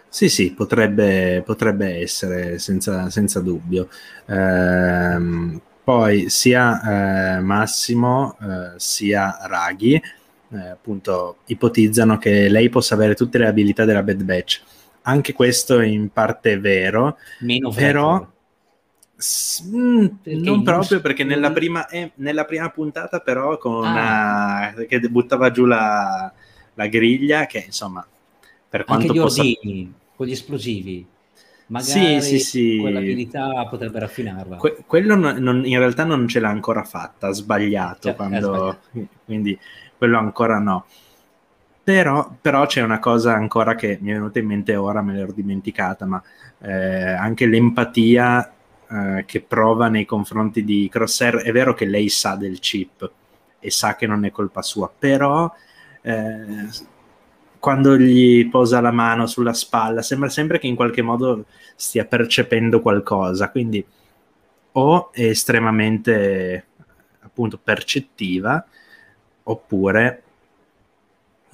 Sì, 0.09 0.29
sì, 0.29 0.53
potrebbe, 0.53 1.43
potrebbe 1.45 2.01
essere 2.01 2.59
senza, 2.59 3.11
senza 3.11 3.41
dubbio. 3.41 3.89
Ehm, 4.27 5.61
poi 5.85 6.31
sia 6.31 7.37
eh, 7.37 7.41
Massimo 7.41 8.37
eh, 8.41 8.72
sia 8.77 9.39
Raghi 9.43 9.95
eh, 9.95 10.68
appunto 10.68 11.39
ipotizzano 11.47 12.18
che 12.18 12.49
lei 12.49 12.68
possa 12.68 12.95
avere 12.95 13.14
tutte 13.14 13.39
le 13.39 13.47
abilità 13.47 13.85
della 13.85 14.03
Bad 14.03 14.22
Batch 14.22 14.62
anche 15.07 15.33
questo 15.33 15.81
in 15.81 16.11
parte 16.11 16.53
è 16.53 16.61
vero, 16.61 17.18
Meno 17.41 17.70
però 17.70 18.27
s- 19.16 19.61
mh, 19.61 19.79
mm, 19.79 20.43
non 20.43 20.62
proprio 20.62 21.01
perché 21.01 21.24
nella 21.24 21.53
prima, 21.53 21.87
eh, 21.89 22.12
nella 22.16 22.45
prima, 22.45 22.68
puntata 22.70 23.20
però 23.20 23.57
con 23.59 23.85
ah. 23.85 24.72
una, 24.74 24.87
che 24.87 25.01
buttava 25.01 25.51
giù 25.51 25.64
la, 25.64 26.33
la, 26.77 26.87
griglia 26.87 27.47
che 27.47 27.64
insomma 27.66 28.07
per 28.68 28.85
quanto 28.85 29.07
anche 29.07 29.18
gli 29.18 29.20
possa... 29.20 29.41
ordini 29.43 29.95
con 30.14 30.27
gli 30.27 30.33
esplosivi 30.33 31.07
magari 31.66 32.20
sì, 32.20 32.39
sì, 32.39 32.39
sì. 32.39 32.79
quell'abilità 32.81 33.66
potrebbe 33.68 33.99
raffinarla. 33.99 34.57
Que- 34.57 34.85
quello 34.87 35.14
non, 35.16 35.37
non, 35.39 35.64
in 35.66 35.79
realtà 35.79 36.05
non 36.05 36.29
ce 36.29 36.41
l'ha 36.41 36.49
ancora 36.49 36.85
fatta, 36.85 37.29
ha 37.29 37.33
sbagliato, 37.33 38.09
cioè, 38.09 38.14
quando... 38.14 38.39
sbagliato. 38.39 39.09
quindi 39.24 39.59
quello 39.97 40.18
ancora 40.18 40.59
no. 40.59 40.87
Però, 41.83 42.37
però, 42.41 42.66
c'è 42.66 42.83
una 42.83 42.99
cosa 42.99 43.35
ancora 43.35 43.77
che 43.77 43.99
mi 44.01 44.11
è 44.11 44.14
venuta 44.14 44.41
in 44.41 44.47
mente 44.47 44.74
ora, 44.74 45.03
me 45.03 45.14
l'ero 45.14 45.33
dimenticata, 45.33 46.05
ma 46.05 46.20
eh, 46.59 47.12
anche 47.12 47.47
l'empatia 47.47 48.53
eh, 48.91 49.24
che 49.24 49.41
prova 49.41 49.89
nei 49.89 50.05
confronti 50.05 50.64
di 50.64 50.89
Crosshair. 50.91 51.37
È 51.37 51.53
vero 51.53 51.74
che 51.74 51.85
lei 51.85 52.09
sa 52.09 52.35
del 52.35 52.59
chip 52.59 53.09
e 53.61 53.70
sa 53.70 53.95
che 53.95 54.09
non 54.09 54.24
è 54.24 54.33
colpa 54.33 54.62
sua, 54.62 54.91
però 54.97 55.53
eh, 56.07 56.69
quando 57.59 57.99
gli 57.99 58.49
posa 58.49 58.81
la 58.81 58.93
mano 58.93 59.27
sulla 59.27 59.53
spalla 59.53 60.01
sembra 60.01 60.29
sempre 60.29 60.61
che 60.61 60.69
in 60.69 60.77
qualche 60.77 61.03
modo 61.03 61.47
stia 61.75 62.05
percependo 62.05 62.81
qualcosa, 62.81 63.51
quindi 63.51 63.85
o 64.73 65.11
è 65.13 65.25
estremamente 65.25 66.67
appunto 67.19 67.59
percettiva 67.59 68.65
oppure 69.43 70.23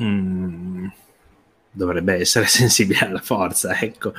mm, 0.03 0.87
dovrebbe 1.71 2.15
essere 2.15 2.45
sensibile 2.47 3.07
alla 3.07 3.21
forza, 3.21 3.79
ecco. 3.79 4.13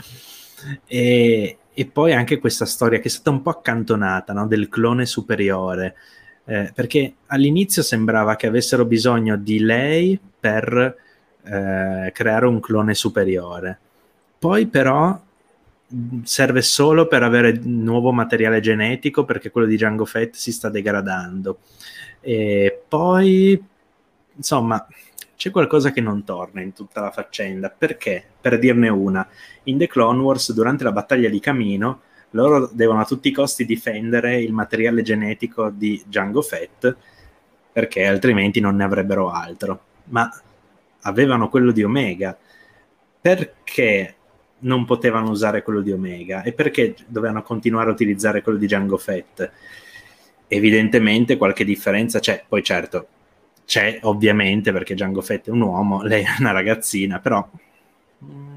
E, 0.88 1.58
e, 1.72 1.86
poi 1.86 2.14
anche 2.14 2.40
questa 2.40 2.66
storia 2.66 3.00
che 3.00 3.08
è 3.08 3.12
stata 3.12 3.30
un 3.30 3.44
po' 3.44 3.52
accantonata 3.52 4.34
no? 4.34 4.48
del 4.48 4.68
clone 4.68 5.06
superiore, 5.06 5.96
eh, 6.46 6.72
perché 6.74 7.16
all'inizio 7.28 7.82
sembrava 7.82 8.36
che 8.36 8.48
avessero 8.48 8.86
bisogno 8.86 9.38
di 9.38 9.60
lei 9.60 10.20
per 10.40 10.96
eh, 11.44 12.12
creare 12.14 12.46
un 12.46 12.60
clone 12.60 12.94
superiore. 12.94 13.80
Poi 14.40 14.68
però 14.68 15.20
serve 16.24 16.62
solo 16.62 17.08
per 17.08 17.24
avere 17.24 17.60
nuovo 17.64 18.12
materiale 18.12 18.60
genetico 18.60 19.26
perché 19.26 19.52
quello 19.52 19.68
di 19.68 19.76
Django 19.76 20.06
Fett 20.06 20.36
si 20.36 20.52
sta 20.52 20.70
degradando. 20.70 21.60
E 22.20 22.84
poi, 22.88 23.62
insomma, 24.36 24.86
c'è 25.36 25.52
qualcosa 25.52 25.92
che 25.92 26.02
non 26.02 26.24
torna 26.24 26.62
in 26.62 26.74
tutta 26.74 27.02
la 27.02 27.12
faccenda. 27.12 27.70
Perché? 27.70 28.24
Per 28.40 28.60
dirne 28.60 28.90
una, 28.90 29.28
in 29.64 29.78
The 29.78 29.88
Clone 29.88 30.22
Wars, 30.22 30.52
durante 30.54 30.84
la 30.84 30.92
battaglia 30.92 31.30
di 31.30 31.40
Camino, 31.40 32.02
loro 32.34 32.70
devono 32.72 33.00
a 33.00 33.06
tutti 33.06 33.30
i 33.30 33.32
costi 33.32 33.66
difendere 33.66 34.42
il 34.42 34.54
materiale 34.54 35.02
genetico 35.02 35.70
di 35.70 36.02
Django 36.06 36.42
Fett 36.42 36.96
perché 37.72 38.06
altrimenti 38.06 38.60
non 38.60 38.76
ne 38.76 38.84
avrebbero 38.84 39.32
altro. 39.32 39.80
Ma 40.06 40.30
avevano 41.02 41.50
quello 41.50 41.72
di 41.72 41.84
Omega. 41.84 42.38
Perché 43.20 44.16
non 44.60 44.86
potevano 44.86 45.30
usare 45.30 45.62
quello 45.62 45.82
di 45.82 45.92
Omega 45.92 46.44
e 46.44 46.54
perché 46.54 46.96
dovevano 47.08 47.42
continuare 47.42 47.90
a 47.90 47.94
utilizzare 47.94 48.42
quello 48.42 48.58
di 48.58 48.66
Django 48.66 48.98
Fett? 48.98 49.52
Evidentemente 50.48 51.38
qualche 51.38 51.66
differenza 51.66 52.20
c'è, 52.20 52.44
poi 52.48 52.64
certo 52.64 53.08
c'è 53.66 54.00
ovviamente 54.04 54.72
perché 54.72 54.94
Django 54.94 55.22
Fett 55.22 55.48
è 55.48 55.52
un 55.52 55.62
uomo, 55.62 56.04
lei 56.04 56.24
è 56.24 56.36
una 56.40 56.52
ragazzina, 56.52 57.20
però 57.20 57.48
mm, 58.24 58.53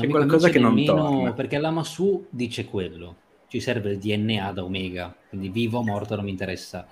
c'è 0.00 0.08
qualcosa 0.08 0.48
che 0.48 0.58
non 0.58 0.82
torna. 0.84 1.32
Perché 1.32 1.58
l'Amasu 1.58 2.26
dice 2.30 2.64
quello, 2.64 3.16
ci 3.48 3.60
serve 3.60 3.92
il 3.92 3.98
DNA 3.98 4.52
da 4.52 4.64
Omega, 4.64 5.14
quindi 5.28 5.48
vivo 5.48 5.78
o 5.78 5.84
morto 5.84 6.14
non 6.16 6.24
mi 6.24 6.30
interessa. 6.30 6.86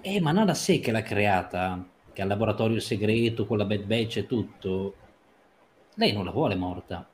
Eh, 0.00 0.20
ma 0.20 0.32
Nada 0.32 0.54
sé 0.54 0.80
che 0.80 0.92
l'ha 0.92 1.02
creata, 1.02 1.86
che 2.12 2.20
ha 2.20 2.24
il 2.24 2.30
laboratorio 2.30 2.80
segreto 2.80 3.46
con 3.46 3.58
la 3.58 3.64
Bad 3.64 3.84
Batch 3.84 4.18
e 4.18 4.26
tutto, 4.26 4.94
lei 5.94 6.12
non 6.12 6.24
la 6.24 6.30
vuole 6.30 6.54
morta 6.54 7.08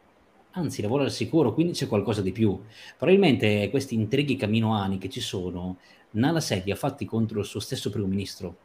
anzi 0.53 0.83
lavora 0.83 1.05
al 1.05 1.11
sicuro, 1.11 1.53
quindi 1.53 1.73
c'è 1.73 1.87
qualcosa 1.87 2.23
di 2.23 2.33
più. 2.33 2.61
Probabilmente 2.97 3.69
questi 3.71 3.95
intrighi 3.95 4.37
caminoani 4.37 4.99
che 4.99 5.09
ci 5.09 5.21
sono, 5.21 5.79
Nala 6.13 6.41
Sed 6.41 6.69
ha 6.69 6.75
fatti 6.75 7.05
contro 7.05 7.41
il 7.41 7.45
suo 7.45 7.61
stesso 7.61 7.91
primo 7.91 8.07
ministro, 8.07 8.57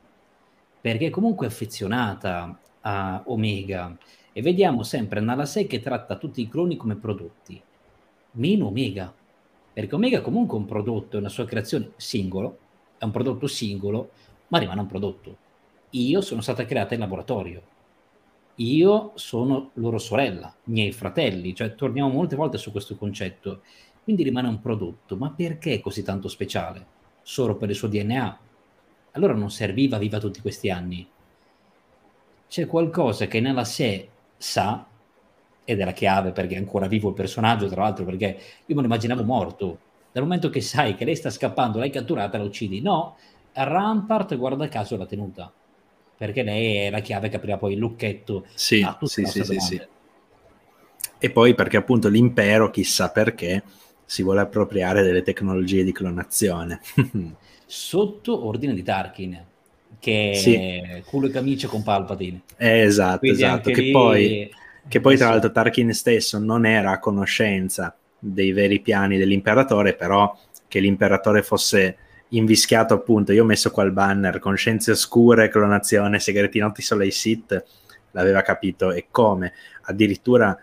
perché 0.82 1.08
è 1.08 1.10
comunque 1.10 1.48
affezionata 1.48 2.60
a 2.82 3.24
Omega 3.28 3.96
e 4.38 4.42
vediamo 4.42 4.84
sempre 4.84 5.22
Nala 5.22 5.46
Sed 5.46 5.66
che 5.66 5.80
tratta 5.80 6.18
tutti 6.18 6.42
i 6.42 6.50
cloni 6.50 6.76
come 6.76 6.98
prodotti, 6.98 7.62
meno 8.32 8.68
Omega, 8.68 9.14
perché 9.72 9.96
Omega 9.96 10.20
comunque 10.20 10.58
è 10.58 10.60
un 10.60 10.66
prodotto, 10.66 11.16
è 11.16 11.20
una 11.20 11.30
sua 11.30 11.46
creazione 11.46 11.92
singolo, 11.96 12.58
è 12.98 13.06
un 13.06 13.12
prodotto 13.12 13.48
singolo, 13.48 14.10
ma 14.50 14.58
rimane 14.58 14.82
un 14.82 14.88
prodotto. 14.88 15.38
Io 15.92 16.20
sono 16.20 16.42
stata 16.42 16.66
creata 16.66 16.96
in 16.96 17.00
laboratorio, 17.00 17.62
io 18.56 19.14
sono 19.16 19.70
loro 19.76 19.98
sorella, 20.00 20.54
miei 20.66 20.92
fratelli, 20.92 21.56
cioè 21.56 21.74
torniamo 21.74 22.10
molte 22.10 22.36
volte 22.36 22.58
su 22.58 22.72
questo 22.72 22.98
concetto. 22.98 23.62
Quindi 24.04 24.24
rimane 24.24 24.50
un 24.50 24.60
prodotto, 24.60 25.16
ma 25.16 25.32
perché 25.32 25.80
così 25.80 26.04
tanto 26.04 26.28
speciale? 26.28 26.86
Solo 27.22 27.56
per 27.56 27.70
il 27.70 27.76
suo 27.76 27.88
DNA? 27.88 28.40
Allora 29.12 29.34
non 29.34 29.50
serviva 29.50 29.98
viva 29.98 30.20
tutti 30.20 30.42
questi 30.42 30.70
anni. 30.70 31.08
C'è 32.50 32.68
qualcosa 32.68 33.28
che 33.28 33.40
nella 33.40 33.64
sé 33.64 34.10
sa, 34.38 34.86
ed 35.64 35.80
è 35.80 35.84
la 35.86 35.94
chiave 35.94 36.32
perché 36.32 36.56
è 36.56 36.58
ancora 36.58 36.88
vivo 36.88 37.10
il 37.10 37.16
personaggio, 37.16 37.68
tra 37.68 37.82
l'altro, 37.84 38.06
perché 38.06 38.38
io 38.66 38.76
me 38.76 38.82
lo 38.82 38.88
immaginavo 38.88 39.24
morto. 39.24 39.80
Dal 40.12 40.24
momento 40.24 40.50
che 40.50 40.62
sai 40.62 40.96
che 40.96 41.06
lei 41.06 41.16
sta 41.16 41.30
scappando, 41.30 41.80
l'hai 41.80 41.90
catturata, 41.90 42.38
la 42.38 42.44
uccidi. 42.44 42.82
No, 42.82 43.18
Rampart, 43.54 44.36
guarda 44.38 44.68
caso, 44.68 44.96
l'ha 44.96 45.06
tenuta 45.06 45.52
perché 46.18 46.44
lei 46.44 46.76
è 46.78 46.90
la 46.90 47.00
chiave 47.00 47.30
che 47.30 47.36
aprirà 47.36 47.58
poi 47.58 47.74
il 47.74 47.80
lucchetto 47.80 48.46
sì, 48.54 48.82
a 48.82 48.94
tutta 48.94 49.08
sì, 49.08 49.26
sì, 49.26 49.44
sì, 49.44 49.60
sì, 49.60 49.82
E 51.18 51.30
poi 51.30 51.54
perché 51.54 51.78
appunto 51.78 52.08
l'impero, 52.08 52.70
chissà 52.70 53.10
perché, 53.12 53.64
si 54.06 54.24
vuole 54.24 54.42
appropriare 54.42 55.04
delle 55.04 55.24
tecnologie 55.24 55.84
di 55.84 55.92
clonazione. 55.92 56.80
Sotto 57.66 58.46
ordine 58.46 58.74
di 58.74 58.84
Tarkin, 58.84 59.46
che 60.00 60.32
sì. 60.36 60.56
è 60.56 61.02
culo 61.06 61.28
e 61.28 61.32
camicia 61.32 61.68
con 61.68 61.84
Palpatine. 61.84 62.42
Eh, 62.58 62.82
esatto, 62.82 63.20
Quindi 63.20 63.44
esatto. 63.44 63.72
Che, 63.72 63.82
lì... 63.82 63.92
poi, 63.92 64.52
che 64.88 65.00
poi 65.00 65.18
tra 65.18 65.30
l'altro 65.30 65.52
Tarkin 65.52 65.94
stesso 65.94 66.40
non 66.40 66.66
era 66.66 66.92
a 66.92 67.00
conoscenza 67.00 67.96
dei 68.18 68.52
veri 68.52 68.80
piani 68.80 69.18
dell'imperatore, 69.18 69.94
però 69.96 70.38
che 70.68 70.80
l'imperatore 70.80 71.44
fosse 71.44 71.98
invischiato 72.30 72.94
appunto, 72.94 73.32
io 73.32 73.44
ho 73.44 73.46
messo 73.46 73.72
qua 73.72 73.84
il 73.84 73.92
banner, 73.92 74.40
Conscienze 74.40 74.92
Oscure, 74.92 75.48
Clonazione, 75.50 76.20
Segreti 76.20 76.60
Noti 76.60 76.82
solo 76.82 77.04
ai 77.04 77.12
Sith, 77.12 77.64
l'aveva 78.12 78.42
capito 78.42 78.92
e 78.92 79.08
come, 79.12 79.54
addirittura 79.84 80.58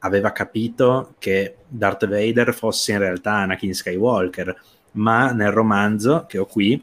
aveva 0.00 0.32
capito 0.32 1.14
che 1.18 1.56
Darth 1.66 2.06
Vader 2.06 2.54
fosse 2.54 2.92
in 2.92 2.98
realtà 2.98 3.32
Anakin 3.32 3.74
Skywalker, 3.74 4.56
ma 4.92 5.32
nel 5.32 5.50
romanzo 5.50 6.24
che 6.26 6.38
ho 6.38 6.46
qui 6.46 6.82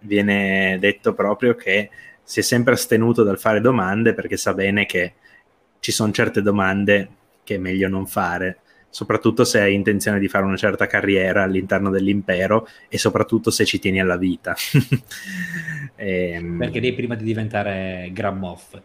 viene 0.00 0.78
detto 0.80 1.14
proprio 1.14 1.54
che 1.54 1.90
si 2.22 2.40
è 2.40 2.42
sempre 2.42 2.74
astenuto 2.74 3.22
dal 3.22 3.38
fare 3.38 3.60
domande 3.60 4.14
perché 4.14 4.36
sa 4.36 4.54
bene 4.54 4.86
che 4.86 5.14
ci 5.80 5.92
sono 5.92 6.12
certe 6.12 6.42
domande 6.42 7.08
che 7.42 7.54
è 7.54 7.58
meglio 7.58 7.88
non 7.88 8.06
fare 8.06 8.60
soprattutto 8.90 9.44
se 9.44 9.60
hai 9.60 9.74
intenzione 9.74 10.18
di 10.18 10.28
fare 10.28 10.44
una 10.44 10.56
certa 10.56 10.86
carriera 10.86 11.42
all'interno 11.42 11.90
dell'impero 11.90 12.66
e 12.88 12.98
soprattutto 12.98 13.50
se 13.50 13.64
ci 13.64 13.78
tieni 13.78 14.00
alla 14.00 14.16
vita. 14.16 14.54
e, 15.94 16.30
ehm, 16.32 16.58
Perché 16.58 16.80
lì 16.80 16.92
prima 16.94 17.14
di 17.14 17.24
diventare 17.24 18.10
Grand 18.12 18.38
Moff. 18.38 18.70
Poi 18.70 18.82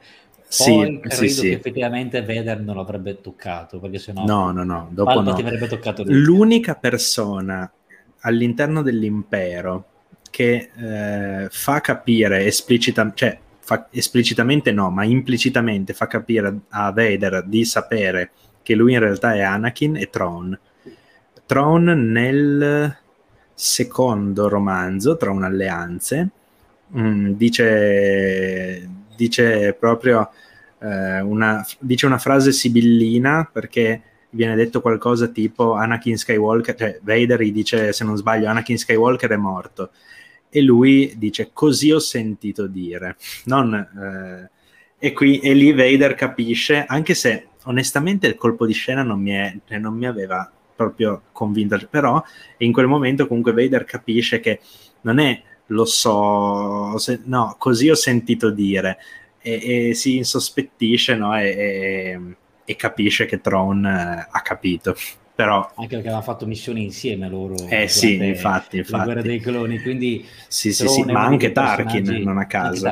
sì, 0.48 1.00
credo 1.02 1.16
sì, 1.16 1.30
sì. 1.30 1.42
che 1.50 1.54
effettivamente 1.54 2.22
Vader 2.24 2.60
non 2.60 2.76
l'avrebbe 2.76 3.20
toccato, 3.22 3.80
perché 3.80 3.98
sennò 3.98 4.24
no, 4.24 4.52
no, 4.52 4.64
no, 4.64 4.88
dopo 4.92 5.20
no. 5.20 5.32
avrebbe 5.32 5.68
toccato 5.68 6.04
lui. 6.04 6.14
L'unica 6.14 6.76
persona 6.76 7.72
all'interno 8.20 8.84
dell'impero 8.84 9.86
che 10.34 10.72
eh, 10.76 11.48
fa 11.52 11.80
capire 11.80 12.46
esplicitamente, 12.46 13.18
cioè 13.18 13.38
fa, 13.60 13.88
esplicitamente 13.92 14.72
no, 14.72 14.90
ma 14.90 15.04
implicitamente 15.04 15.94
fa 15.94 16.08
capire 16.08 16.62
a 16.70 16.92
Vader 16.92 17.44
di 17.46 17.64
sapere 17.64 18.32
che 18.64 18.74
lui 18.74 18.94
in 18.94 19.00
realtà 19.00 19.36
è 19.36 19.42
Anakin 19.42 19.96
e 19.96 20.10
Tron. 20.10 20.60
Tron 21.46 21.84
nel 21.84 22.98
secondo 23.54 24.48
romanzo, 24.50 25.18
Tron 25.18 25.44
Alleanze, 25.44 26.30
mh, 26.88 27.00
mm, 27.00 27.32
dice, 27.34 28.90
dice 29.16 29.74
proprio 29.80 30.32
eh, 30.80 31.20
una, 31.22 31.64
dice 31.78 32.08
una 32.08 32.18
frase 32.18 32.52
sibillina 32.52 33.48
perché 33.54 34.02
viene 34.32 34.56
detto 34.56 34.82
qualcosa 34.82 35.28
tipo 35.28 35.74
Anakin 35.74 36.18
Skywalker, 36.18 36.74
cioè 36.74 37.00
Vader 37.04 37.40
gli 37.44 37.52
dice 37.52 37.94
se 37.94 38.04
non 38.04 38.18
sbaglio 38.18 38.48
Anakin 38.48 38.80
Skywalker 38.80 39.30
è 39.30 39.38
morto 39.38 39.92
e 40.56 40.62
lui 40.62 41.14
dice 41.18 41.50
così 41.52 41.92
ho 41.92 41.98
sentito 41.98 42.68
dire 42.68 43.16
non, 43.46 43.74
eh, 43.74 44.50
e, 45.00 45.12
qui, 45.12 45.40
e 45.40 45.56
lì 45.56 45.74
Vader 45.74 46.14
capisce 46.14 46.86
anche 46.88 47.16
se 47.16 47.48
onestamente 47.64 48.28
il 48.28 48.36
colpo 48.36 48.68
di 48.68 48.74
scena 48.74 49.02
non 49.02 49.20
mi, 49.20 49.32
è, 49.32 49.58
cioè, 49.68 49.80
non 49.80 49.96
mi 49.96 50.06
aveva 50.06 50.50
proprio 50.76 51.24
convinto, 51.32 51.80
però 51.90 52.24
in 52.58 52.72
quel 52.72 52.88
momento 52.88 53.26
comunque 53.26 53.52
Vader 53.54 53.84
capisce 53.86 54.40
che 54.40 54.60
non 55.02 55.18
è 55.18 55.42
lo 55.68 55.86
so, 55.86 56.98
se, 57.00 57.22
no, 57.26 57.56
così 57.58 57.90
ho 57.90 57.96
sentito 57.96 58.52
dire 58.52 58.98
e, 59.40 59.90
e 59.90 59.94
si 59.96 60.18
insospettisce 60.18 61.16
no? 61.16 61.36
e, 61.36 61.48
e, 61.48 62.20
e, 62.64 62.76
capisce 62.76 63.26
che 63.26 63.42
Tron 63.42 63.86
eh, 63.86 64.28
ha 64.30 64.42
capito. 64.42 64.96
Però, 65.36 65.58
anche 65.58 65.96
perché 65.96 66.10
avevano 66.10 66.22
fatto 66.22 66.46
missioni 66.46 66.84
insieme 66.84 67.28
loro 67.28 67.56
eh 67.68 67.88
sì 67.88 68.24
infatti, 68.24 68.78
infatti. 68.78 69.04
guerra 69.04 69.22
dei 69.24 69.40
cloni 69.40 69.82
quindi 69.82 70.24
sì 70.48 70.72
sì, 70.72 70.88
sì 70.88 71.04
ma 71.06 71.24
anche 71.24 71.52
Tarkin 71.52 72.22
non 72.24 72.38
a 72.38 72.46
caso 72.46 72.92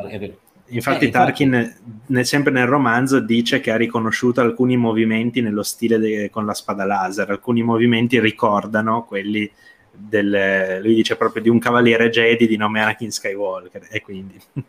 Infatti, 0.71 1.05
eh, 1.05 1.09
Tarkin, 1.09 1.53
infatti... 1.53 1.81
Nel, 2.07 2.25
sempre 2.25 2.51
nel 2.51 2.65
romanzo, 2.65 3.19
dice 3.19 3.59
che 3.59 3.71
ha 3.71 3.75
riconosciuto 3.75 4.41
alcuni 4.41 4.77
movimenti 4.77 5.41
nello 5.41 5.63
stile 5.63 5.97
de, 5.97 6.29
con 6.29 6.45
la 6.45 6.53
spada 6.53 6.85
laser. 6.85 7.29
Alcuni 7.29 7.61
movimenti 7.61 8.19
ricordano 8.19 9.03
quelli 9.03 9.49
del. 9.91 10.79
Lui 10.81 10.95
dice 10.95 11.17
proprio 11.17 11.41
di 11.41 11.49
un 11.49 11.59
cavaliere 11.59 12.09
Jedi 12.09 12.47
di 12.47 12.55
nome 12.55 12.81
Anakin 12.81 13.11
Skywalker. 13.11 13.87
E 13.89 14.01
quindi. 14.01 14.39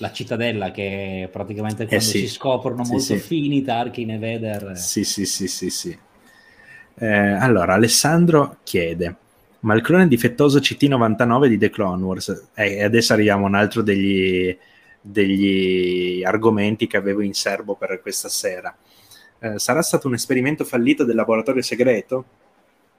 La 0.00 0.12
cittadella 0.12 0.70
che 0.70 1.28
praticamente 1.30 1.86
quando 1.86 1.96
eh 1.96 2.00
sì. 2.00 2.20
si 2.20 2.28
scoprono 2.28 2.84
sì, 2.84 2.90
molto 2.92 3.14
sì. 3.14 3.18
fini 3.18 3.62
Tarkin 3.62 4.10
e 4.12 4.18
Vader. 4.18 4.76
Sì, 4.76 5.02
sì, 5.02 5.26
sì, 5.26 5.48
sì, 5.48 5.70
sì. 5.70 5.98
Eh, 7.00 7.06
allora, 7.06 7.74
Alessandro 7.74 8.58
chiede 8.64 9.14
Ma 9.60 9.74
il 9.74 9.82
clone 9.82 10.08
difettoso 10.08 10.58
CT99 10.58 11.46
di 11.46 11.58
The 11.58 11.70
Clone 11.70 12.02
Wars, 12.02 12.48
eh, 12.54 12.76
e 12.76 12.82
adesso 12.82 13.12
arriviamo 13.12 13.44
a 13.44 13.48
un 13.48 13.54
altro 13.54 13.82
degli, 13.82 14.56
degli 15.00 16.22
argomenti 16.24 16.86
che 16.86 16.96
avevo 16.96 17.22
in 17.22 17.34
serbo 17.34 17.74
per 17.74 18.00
questa 18.00 18.28
sera. 18.28 18.76
Eh, 19.40 19.58
sarà 19.58 19.82
stato 19.82 20.08
un 20.08 20.14
esperimento 20.14 20.64
fallito 20.64 21.04
del 21.04 21.16
laboratorio 21.16 21.62
segreto? 21.62 22.24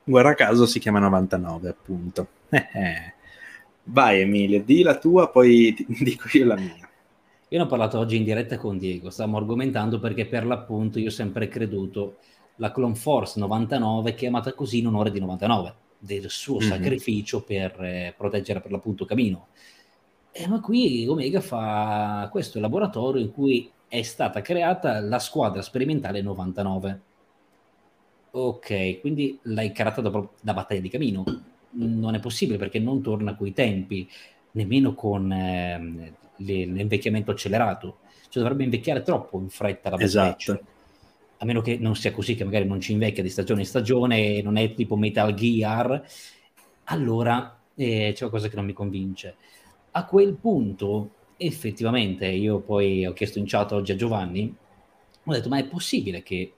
Guarda 0.03 0.33
caso 0.33 0.65
si 0.65 0.79
chiama 0.79 0.99
99, 0.99 1.69
appunto. 1.69 2.27
Vai 3.83 4.21
Emilio, 4.21 4.61
di 4.63 4.81
la 4.81 4.97
tua, 4.97 5.29
poi 5.29 5.75
dico 5.99 6.27
io 6.33 6.45
la 6.45 6.55
mia. 6.55 6.87
Io 7.51 7.57
ne 7.57 7.63
ho 7.63 7.67
parlato 7.67 7.97
oggi 7.97 8.15
in 8.15 8.23
diretta 8.23 8.57
con 8.57 8.77
Diego, 8.77 9.09
stavamo 9.09 9.37
argomentando 9.37 9.99
perché 9.99 10.25
per 10.25 10.45
l'appunto 10.45 10.99
io 10.99 11.07
ho 11.07 11.11
sempre 11.11 11.47
creduto 11.47 12.17
la 12.59 12.71
Clone 12.71 12.95
Force 12.95 13.39
99 13.39 14.13
chiamata 14.15 14.53
così 14.53 14.79
in 14.79 14.87
onore 14.87 15.11
di 15.11 15.19
99, 15.19 15.73
del 15.97 16.29
suo 16.29 16.59
mm-hmm. 16.59 16.69
sacrificio 16.69 17.43
per 17.43 17.81
eh, 17.81 18.13
proteggere 18.15 18.61
per 18.61 18.71
l'appunto 18.71 19.05
Camino. 19.05 19.47
Eh, 20.31 20.47
ma 20.47 20.59
qui 20.59 21.07
Omega 21.07 21.41
fa 21.41 22.27
questo 22.31 22.59
laboratorio 22.59 23.21
in 23.21 23.31
cui 23.31 23.69
è 23.87 24.01
stata 24.03 24.41
creata 24.41 24.99
la 24.99 25.19
squadra 25.19 25.61
sperimentale 25.61 26.21
99. 26.21 27.01
Ok, 28.31 28.99
quindi 29.01 29.39
l'hai 29.43 29.71
creata 29.71 30.01
dopo 30.01 30.33
la 30.41 30.53
battaglia 30.53 30.81
di 30.81 30.89
Camino. 30.89 31.23
Non 31.71 32.13
è 32.13 32.19
possibile 32.19 32.57
perché 32.57 32.79
non 32.79 33.01
torna 33.01 33.35
coi 33.35 33.53
tempi, 33.53 34.07
nemmeno 34.51 34.93
con 34.93 35.31
eh, 35.31 36.13
l'invecchiamento 36.37 37.31
accelerato. 37.31 37.99
Cioè 38.29 38.43
dovrebbe 38.43 38.63
invecchiare 38.63 39.01
troppo 39.01 39.39
in 39.39 39.49
fretta 39.49 39.89
la 39.89 39.95
Bad 39.95 40.05
esatto. 40.05 40.59
A 41.41 41.45
meno 41.45 41.61
che 41.61 41.77
non 41.77 41.95
sia 41.95 42.11
così, 42.11 42.35
che 42.35 42.43
magari 42.43 42.65
non 42.65 42.79
ci 42.79 42.91
invecchia 42.91 43.23
di 43.23 43.29
stagione 43.29 43.61
in 43.61 43.65
stagione, 43.67 44.41
non 44.41 44.57
è 44.57 44.73
tipo 44.73 44.95
Metal 44.95 45.33
Gear, 45.33 46.05
allora 46.85 47.59
eh, 47.75 48.11
c'è 48.11 48.19
qualcosa 48.19 48.49
che 48.49 48.55
non 48.55 48.65
mi 48.65 48.73
convince. 48.73 49.35
A 49.91 50.05
quel 50.05 50.35
punto, 50.35 51.11
effettivamente, 51.37 52.27
io 52.27 52.59
poi 52.59 53.05
ho 53.05 53.13
chiesto 53.13 53.39
in 53.39 53.45
chat 53.47 53.71
oggi 53.71 53.93
a 53.93 53.95
Giovanni, 53.95 54.53
ho 55.23 55.31
detto, 55.31 55.49
ma 55.49 55.57
è 55.57 55.65
possibile 55.65 56.23
che 56.23 56.53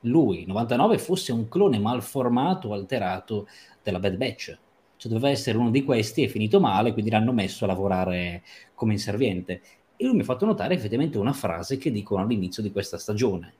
lui, 0.00 0.44
99, 0.46 0.98
fosse 0.98 1.32
un 1.32 1.48
clone 1.48 1.78
malformato, 1.78 2.72
alterato 2.72 3.46
della 3.82 3.98
Bad 3.98 4.16
Batch? 4.16 4.58
Cioè 4.96 5.12
doveva 5.12 5.30
essere 5.30 5.58
uno 5.58 5.70
di 5.70 5.84
questi, 5.84 6.24
è 6.24 6.28
finito 6.28 6.60
male, 6.60 6.92
quindi 6.92 7.10
l'hanno 7.10 7.32
messo 7.32 7.64
a 7.64 7.68
lavorare 7.68 8.42
come 8.74 8.92
inserviente. 8.92 9.60
E 9.96 10.04
lui 10.04 10.14
mi 10.14 10.20
ha 10.20 10.24
fatto 10.24 10.46
notare 10.46 10.74
effettivamente 10.74 11.18
una 11.18 11.32
frase 11.32 11.76
che 11.78 11.90
dicono 11.90 12.22
all'inizio 12.22 12.62
di 12.62 12.72
questa 12.72 12.98
stagione, 12.98 13.54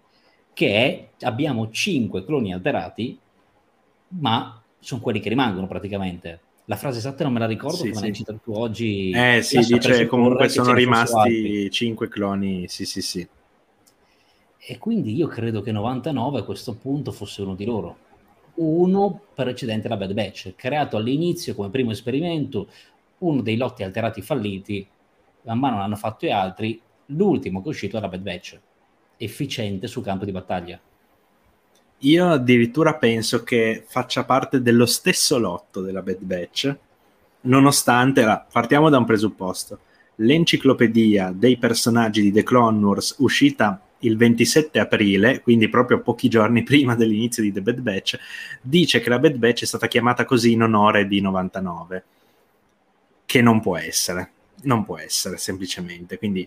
che 0.55 0.75
è 1.19 1.27
abbiamo 1.27 1.71
cinque 1.71 2.25
cloni 2.25 2.55
alterati, 2.55 3.19
ma 4.21 4.63
sono 4.79 5.01
quelli 5.01 5.21
che 5.21 5.29
rimangono 5.29 5.67
praticamente. 5.67 6.41
La 6.67 6.77
frase 6.77 6.99
esatta 6.99 7.25
non 7.25 7.35
me 7.35 7.41
la 7.41 7.47
ricordo, 7.47 7.77
sì, 7.77 7.93
sì. 7.93 8.01
l'hai 8.01 8.15
citato 8.15 8.41
tu 8.43 8.53
oggi. 8.53 9.11
Eh 9.11 9.43
sì, 9.43 9.59
dice 9.59 10.07
comunque 10.07 10.49
sono 10.49 10.73
rimasti 10.73 11.71
cinque 11.71 12.09
cloni, 12.09 12.69
sì 12.69 12.87
sì 12.87 13.03
sì. 13.03 13.29
E 14.67 14.79
quindi 14.79 15.15
io 15.15 15.27
credo 15.27 15.61
che 15.61 15.73
99 15.73 16.39
a 16.39 16.43
questo 16.45 16.75
punto 16.75 17.13
fosse 17.13 17.43
uno 17.43 17.55
di 17.55 17.67
loro. 17.67 17.99
Uno 18.55 19.21
precedente 19.35 19.89
alla 19.89 19.97
Bad 19.97 20.15
Batch, 20.15 20.55
creato 20.55 20.97
all'inizio 20.97 21.55
come 21.55 21.69
primo 21.69 21.91
esperimento, 21.91 22.69
uno 23.19 23.43
dei 23.43 23.57
lotti 23.57 23.83
alterati 23.83 24.23
falliti, 24.23 24.87
man 25.43 25.59
mano 25.59 25.79
l'hanno 25.79 25.97
fatto 25.97 26.25
e 26.25 26.31
altri, 26.31 26.81
l'ultimo 27.07 27.61
che 27.61 27.67
è 27.67 27.71
uscito 27.71 27.99
era 27.99 28.09
Bad 28.09 28.21
Batch, 28.21 28.61
efficiente 29.17 29.87
sul 29.87 30.03
campo 30.03 30.25
di 30.25 30.33
battaglia. 30.33 30.79
Io 31.99 32.29
addirittura 32.29 32.95
penso 32.97 33.43
che 33.43 33.85
faccia 33.87 34.25
parte 34.25 34.61
dello 34.61 34.87
stesso 34.87 35.39
lotto 35.39 35.81
della 35.81 36.03
Bad 36.03 36.21
Batch, 36.21 36.77
nonostante, 37.43 38.45
partiamo 38.53 38.91
da 38.91 38.99
un 38.99 39.05
presupposto, 39.05 39.79
l'enciclopedia 40.17 41.33
dei 41.35 41.57
personaggi 41.57 42.21
di 42.21 42.31
The 42.31 42.43
Clone 42.43 42.85
Wars 42.85 43.17
uscita 43.19 43.81
il 44.01 44.17
27 44.17 44.79
aprile, 44.79 45.41
quindi 45.41 45.69
proprio 45.69 46.01
pochi 46.01 46.29
giorni 46.29 46.63
prima 46.65 46.95
dell'inizio 46.95 47.43
di 47.43 47.53
The 47.53 47.63
Bad 47.63 47.81
Batch, 47.81 48.19
dice 48.61 49.01
che 49.01 49.09
la 49.09 49.19
Bad 49.19 49.37
Batch 49.37 49.63
è 49.63 49.67
stata 49.67 49.87
chiamata 49.87 50.25
così 50.25 50.53
in 50.53 50.63
onore 50.63 51.07
di 51.07 51.21
99, 51.21 52.05
che 53.25 53.41
non 53.41 53.61
può 53.61 53.77
essere, 53.77 54.31
non 54.63 54.85
può 54.85 54.99
essere 54.99 55.39
semplicemente, 55.39 56.19
quindi 56.19 56.47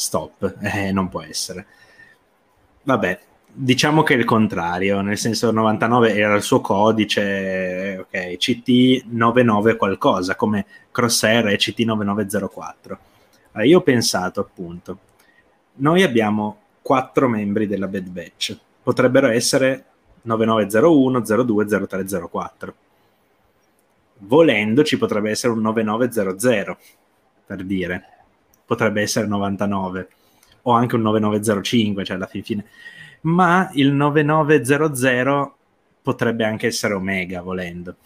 stop, 0.00 0.56
eh, 0.62 0.90
non 0.92 1.08
può 1.08 1.22
essere. 1.22 1.66
Vabbè, 2.82 3.20
diciamo 3.52 4.02
che 4.02 4.14
è 4.14 4.16
il 4.16 4.24
contrario, 4.24 5.00
nel 5.02 5.18
senso 5.18 5.50
99 5.50 6.14
era 6.14 6.34
il 6.34 6.42
suo 6.42 6.60
codice, 6.60 7.98
ok, 8.00 8.16
CT99 8.38 9.76
qualcosa, 9.76 10.34
come 10.34 10.66
Crosshair 10.90 11.48
e 11.48 11.56
CT9904. 11.56 12.98
Allora, 13.52 13.68
io 13.68 13.78
ho 13.78 13.82
pensato 13.82 14.40
appunto, 14.40 14.98
noi 15.74 16.02
abbiamo 16.02 16.58
quattro 16.82 17.28
membri 17.28 17.66
della 17.66 17.88
Bad 17.88 18.08
Batch, 18.08 18.58
potrebbero 18.82 19.28
essere 19.28 19.84
9901, 20.22 21.20
02, 21.20 21.86
03, 21.86 22.28
04. 22.30 22.74
Volendo 24.22 24.82
ci 24.84 24.98
potrebbe 24.98 25.30
essere 25.30 25.52
un 25.52 25.60
9900, 25.60 26.78
per 27.46 27.64
dire, 27.64 28.19
potrebbe 28.70 29.02
essere 29.02 29.26
99, 29.26 30.08
o 30.62 30.72
anche 30.72 30.94
un 30.94 31.02
9905, 31.02 32.04
cioè 32.04 32.16
alla 32.16 32.26
fin 32.26 32.44
fine 32.44 32.64
ma 33.22 33.70
il 33.74 33.92
9900 33.92 35.56
potrebbe 36.02 36.44
anche 36.44 36.68
essere 36.68 36.94
Omega 36.94 37.42
volendo. 37.42 37.96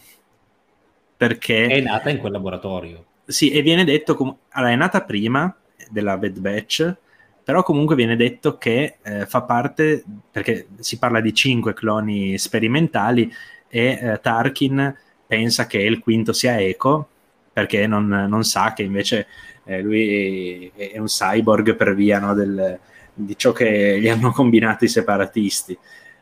Perché 1.17 1.67
è 1.67 1.81
nata 1.81 2.11
in 2.11 2.19
quel 2.19 2.33
laboratorio. 2.33 3.05
Sì, 3.27 3.51
e 3.51 3.62
viene 3.62 3.85
detto 3.85 4.15
com- 4.15 4.37
allora, 4.51 4.73
è 4.73 4.77
nata 4.77 5.03
prima 5.03 5.55
della 5.89 6.17
Bad 6.17 6.39
Batch, 6.39 6.97
però 7.45 7.62
comunque 7.62 7.95
viene 7.95 8.17
detto 8.17 8.59
che 8.59 8.97
eh, 9.03 9.27
fa 9.27 9.43
parte 9.43 10.03
perché 10.31 10.69
si 10.81 10.99
parla 10.99 11.21
di 11.21 11.33
cinque 11.33 11.75
cloni 11.75 12.37
sperimentali 12.37 13.33
e 13.69 13.99
eh, 14.01 14.21
Tarkin 14.21 14.95
pensa 15.27 15.67
che 15.67 15.79
il 15.79 16.01
quinto 16.01 16.33
sia 16.33 16.61
Echo 16.61 17.09
perché 17.53 17.87
non, 17.87 18.07
non 18.07 18.45
sa 18.45 18.73
che 18.73 18.83
invece 18.83 19.27
eh, 19.65 19.81
lui 19.83 20.71
è, 20.75 20.93
è, 20.93 20.99
un 20.99 21.07
cyborg 21.07 21.75
per 21.75 21.95
via 21.95 22.19
no, 22.19 22.35
del, 22.35 22.79
di 23.12 23.37
ciò 23.37 23.53
che 23.53 23.99
gli 24.01 24.09
hanno 24.09 24.31
combinato 24.33 24.85
i 24.85 24.89
separatisti. 24.89 25.77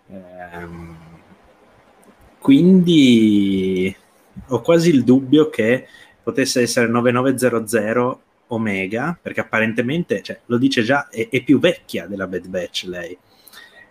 Ehm, 0.08 0.96
quindi 2.38 3.94
ho 4.48 4.60
quasi 4.60 4.90
il 4.90 5.04
dubbio 5.04 5.48
che 5.50 5.86
potesse 6.22 6.62
essere 6.62 6.88
9900 6.88 8.20
Omega, 8.48 9.16
perché 9.20 9.40
apparentemente, 9.40 10.22
cioè, 10.22 10.38
lo 10.46 10.58
dice 10.58 10.82
già, 10.82 11.08
è, 11.08 11.28
è, 11.30 11.42
più 11.42 11.58
vecchia 11.58 12.06
della 12.06 12.26
Bad 12.26 12.48
Batch 12.48 12.84
lei. 12.84 13.16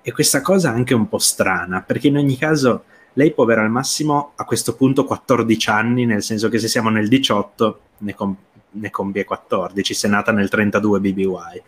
E 0.03 0.11
questa 0.11 0.41
cosa 0.41 0.71
è 0.71 0.75
anche 0.75 0.93
un 0.93 1.07
po' 1.09 1.17
strana, 1.17 1.81
perché 1.81 2.07
in 2.07 2.17
ogni 2.17 2.37
caso 2.37 2.83
lei 3.13 3.33
può 3.33 3.43
avere 3.43 3.61
al 3.61 3.69
massimo 3.69 4.33
a 4.35 4.45
questo 4.45 4.75
punto 4.75 5.03
14 5.03 5.69
anni, 5.69 6.05
nel 6.05 6.23
senso 6.23 6.49
che 6.49 6.59
se 6.59 6.67
siamo 6.67 6.89
nel 6.89 7.07
18 7.07 7.79
ne, 7.99 8.15
com- 8.15 8.37
ne 8.71 8.89
compie 8.89 9.23
14, 9.23 9.93
se 9.93 10.07
è 10.07 10.09
nata 10.09 10.31
nel 10.31 10.49
32 10.49 10.99
BBY 10.99 11.63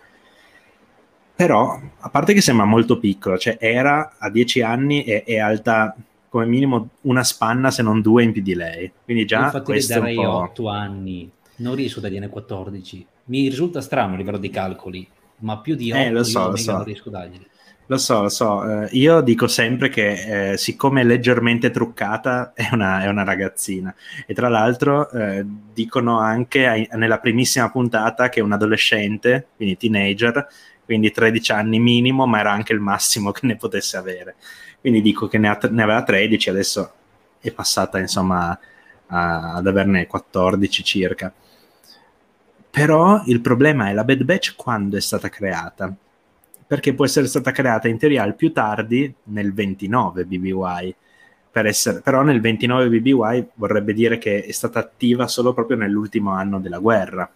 però 1.36 1.80
a 2.00 2.10
parte 2.10 2.34
che 2.34 2.42
sembra 2.42 2.66
molto 2.66 3.00
piccolo, 3.00 3.38
cioè 3.38 3.58
era 3.60 4.16
a 4.18 4.30
10 4.30 4.62
anni 4.62 5.04
e 5.04 5.24
è 5.24 5.40
alta 5.40 5.96
come 6.30 6.46
minimo 6.46 6.90
una 7.02 7.24
spanna 7.24 7.72
se 7.72 7.82
non 7.82 8.02
due 8.02 8.24
in 8.24 8.32
più 8.32 8.42
di 8.42 8.56
lei, 8.56 8.92
quindi 9.04 9.26
già 9.26 9.46
Infatti 9.46 9.66
questo 9.66 10.00
darei 10.00 10.16
un 10.16 10.24
po'... 10.24 10.32
8 10.32 10.68
anni, 10.70 11.30
non 11.58 11.76
riesco 11.76 12.00
a 12.00 12.02
dargliene 12.04 12.30
14, 12.30 13.06
mi 13.26 13.48
risulta 13.50 13.82
strano 13.82 14.14
a 14.14 14.18
livello 14.18 14.38
di 14.38 14.50
calcoli, 14.50 15.08
ma 15.40 15.58
più 15.58 15.76
di 15.76 15.92
8 15.92 16.00
eh, 16.00 16.10
lo 16.12 16.24
so, 16.24 16.50
lo 16.50 16.56
so. 16.56 16.72
non 16.72 16.84
riesco 16.84 17.10
a 17.10 17.12
dargliene. 17.12 17.46
Lo 17.94 18.00
so, 18.00 18.24
lo 18.24 18.30
so, 18.30 18.68
eh, 18.68 18.90
io 18.94 19.22
dico 19.22 19.46
sempre 19.46 19.88
che 19.90 20.54
eh, 20.54 20.58
siccome 20.58 21.02
è 21.02 21.04
leggermente 21.04 21.70
truccata 21.70 22.54
è 22.58 22.70
una, 22.72 23.04
è 23.04 23.08
una 23.08 23.24
ragazzina 23.24 23.94
e 24.26 24.34
tra 24.34 24.50
l'altro 24.50 25.12
eh, 25.12 25.46
dicono 25.46 26.18
anche 26.18 26.66
ai, 26.66 26.90
nella 26.94 27.20
primissima 27.20 27.70
puntata 27.70 28.30
che 28.30 28.40
è 28.40 28.44
un 28.44 28.52
adolescente, 28.52 29.50
quindi 29.56 29.78
teenager, 29.78 30.48
quindi 30.84 31.12
13 31.12 31.52
anni 31.52 31.80
minimo, 31.80 32.26
ma 32.26 32.40
era 32.40 32.52
anche 32.52 32.74
il 32.74 32.80
massimo 32.80 33.30
che 33.32 33.46
ne 33.46 33.58
potesse 33.58 33.96
avere. 33.96 34.38
Quindi 34.80 35.00
dico 35.00 35.28
che 35.28 35.38
ne, 35.38 35.50
ha, 35.50 35.60
ne 35.70 35.84
aveva 35.84 36.02
13, 36.02 36.50
adesso 36.50 36.94
è 37.40 37.52
passata 37.52 38.00
insomma 38.00 38.58
a, 39.06 39.54
ad 39.54 39.68
averne 39.68 40.08
14 40.08 40.84
circa. 40.84 41.32
Però 42.72 43.22
il 43.28 43.40
problema 43.40 43.90
è 43.90 43.94
la 43.94 44.04
Bad 44.04 44.24
Batch 44.24 44.56
quando 44.56 44.98
è 44.98 45.02
stata 45.02 45.30
creata, 45.30 45.94
perché 46.66 46.94
può 46.94 47.06
essere 47.06 47.28
stata 47.28 47.52
creata 47.52 47.88
in 47.88 47.98
teoria 47.98 48.24
al 48.24 48.36
più 48.36 48.52
tardi 48.52 49.14
nel 49.26 49.54
29 49.54 50.26
BBY, 50.26 50.96
per 51.52 51.66
essere, 51.68 52.02
però 52.02 52.24
nel 52.24 52.42
29 52.42 52.90
BBY 52.90 53.48
vorrebbe 53.56 53.94
dire 53.94 54.18
che 54.18 54.44
è 54.44 54.52
stata 54.52 54.80
attiva 54.80 55.28
solo 55.28 55.54
proprio 55.54 55.78
nell'ultimo 55.78 56.32
anno 56.32 56.60
della 56.60 56.80
guerra 56.80 57.30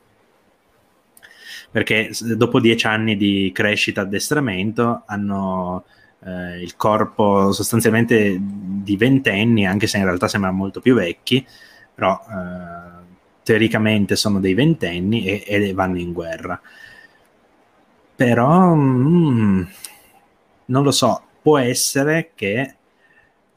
perché 1.70 2.12
dopo 2.36 2.60
dieci 2.60 2.88
anni 2.88 3.18
di 3.18 3.52
crescita 3.54 4.02
addestramento 4.02 5.04
hanno 5.06 5.84
eh, 6.26 6.62
il 6.62 6.76
corpo 6.76 7.52
sostanzialmente 7.52 8.38
di 8.40 8.96
ventenni, 8.98 9.66
anche 9.68 9.88
se 9.88 9.98
in 9.98 10.06
realtà 10.06 10.28
sembrano 10.28 10.56
molto 10.56 10.80
più 10.80 10.96
vecchi, 10.96 11.46
però 11.94 12.20
eh, 12.20 13.06
teoricamente 13.44 14.16
sono 14.16 14.40
dei 14.40 14.54
ventenni 14.54 15.26
e, 15.26 15.44
e 15.46 15.74
vanno 15.74 16.00
in 16.00 16.14
guerra. 16.14 16.60
Però 18.18 18.74
mm, 18.74 19.62
non 20.66 20.84
lo 20.84 20.90
so, 20.90 21.22
può 21.40 21.60
essere 21.60 22.32
che 22.34 22.76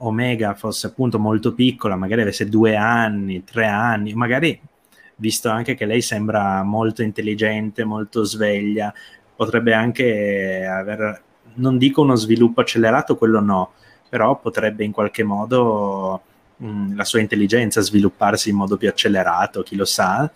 Omega 0.02 0.54
fosse 0.54 0.88
appunto 0.88 1.18
molto 1.18 1.54
piccola, 1.54 1.96
magari 1.96 2.20
avesse 2.20 2.46
due 2.46 2.76
anni, 2.76 3.42
tre 3.42 3.66
anni, 3.66 4.12
magari 4.12 4.60
visto 5.16 5.48
anche 5.48 5.74
che 5.74 5.86
lei 5.86 6.02
sembra 6.02 6.62
molto 6.62 7.02
intelligente, 7.02 7.84
molto 7.84 8.22
sveglia, 8.24 8.92
potrebbe 9.34 9.72
anche 9.72 10.66
aver, 10.66 11.22
non 11.54 11.78
dico 11.78 12.02
uno 12.02 12.14
sviluppo 12.14 12.60
accelerato, 12.60 13.16
quello 13.16 13.40
no, 13.40 13.72
però 14.10 14.38
potrebbe 14.38 14.84
in 14.84 14.92
qualche 14.92 15.22
modo 15.22 16.20
mh, 16.56 16.66
mm, 16.66 16.96
la 16.96 17.04
sua 17.04 17.20
intelligenza 17.20 17.80
svilupparsi 17.80 18.50
in 18.50 18.56
modo 18.56 18.76
più 18.76 18.88
accelerato, 18.88 19.62
chi 19.62 19.76
lo 19.76 19.86
sa, 19.86 20.30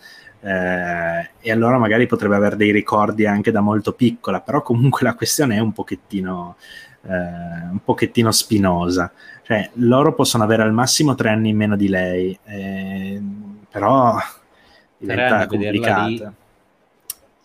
eh, 0.45 1.29
e 1.39 1.51
allora 1.51 1.79
magari 1.79 2.05
potrebbe 2.05 2.35
avere 2.35 2.55
dei 2.55 2.71
ricordi 2.71 3.25
anche 3.25 3.49
da 3.49 3.61
molto 3.61 3.93
piccola, 3.93 4.41
però 4.41 4.61
comunque 4.61 5.01
la 5.01 5.15
questione 5.15 5.55
è 5.55 5.59
un 5.59 5.71
pochettino, 5.71 6.55
eh, 7.01 7.09
un 7.11 7.79
pochettino 7.83 8.31
spinosa. 8.31 9.11
Cioè, 9.41 9.71
loro 9.73 10.13
possono 10.13 10.43
avere 10.43 10.61
al 10.61 10.71
massimo 10.71 11.15
tre 11.15 11.29
anni 11.29 11.49
in 11.49 11.57
meno 11.57 11.75
di 11.75 11.87
lei, 11.87 12.37
eh, 12.45 13.19
però 13.71 14.17
diventa 14.97 15.47
complicata. 15.47 16.33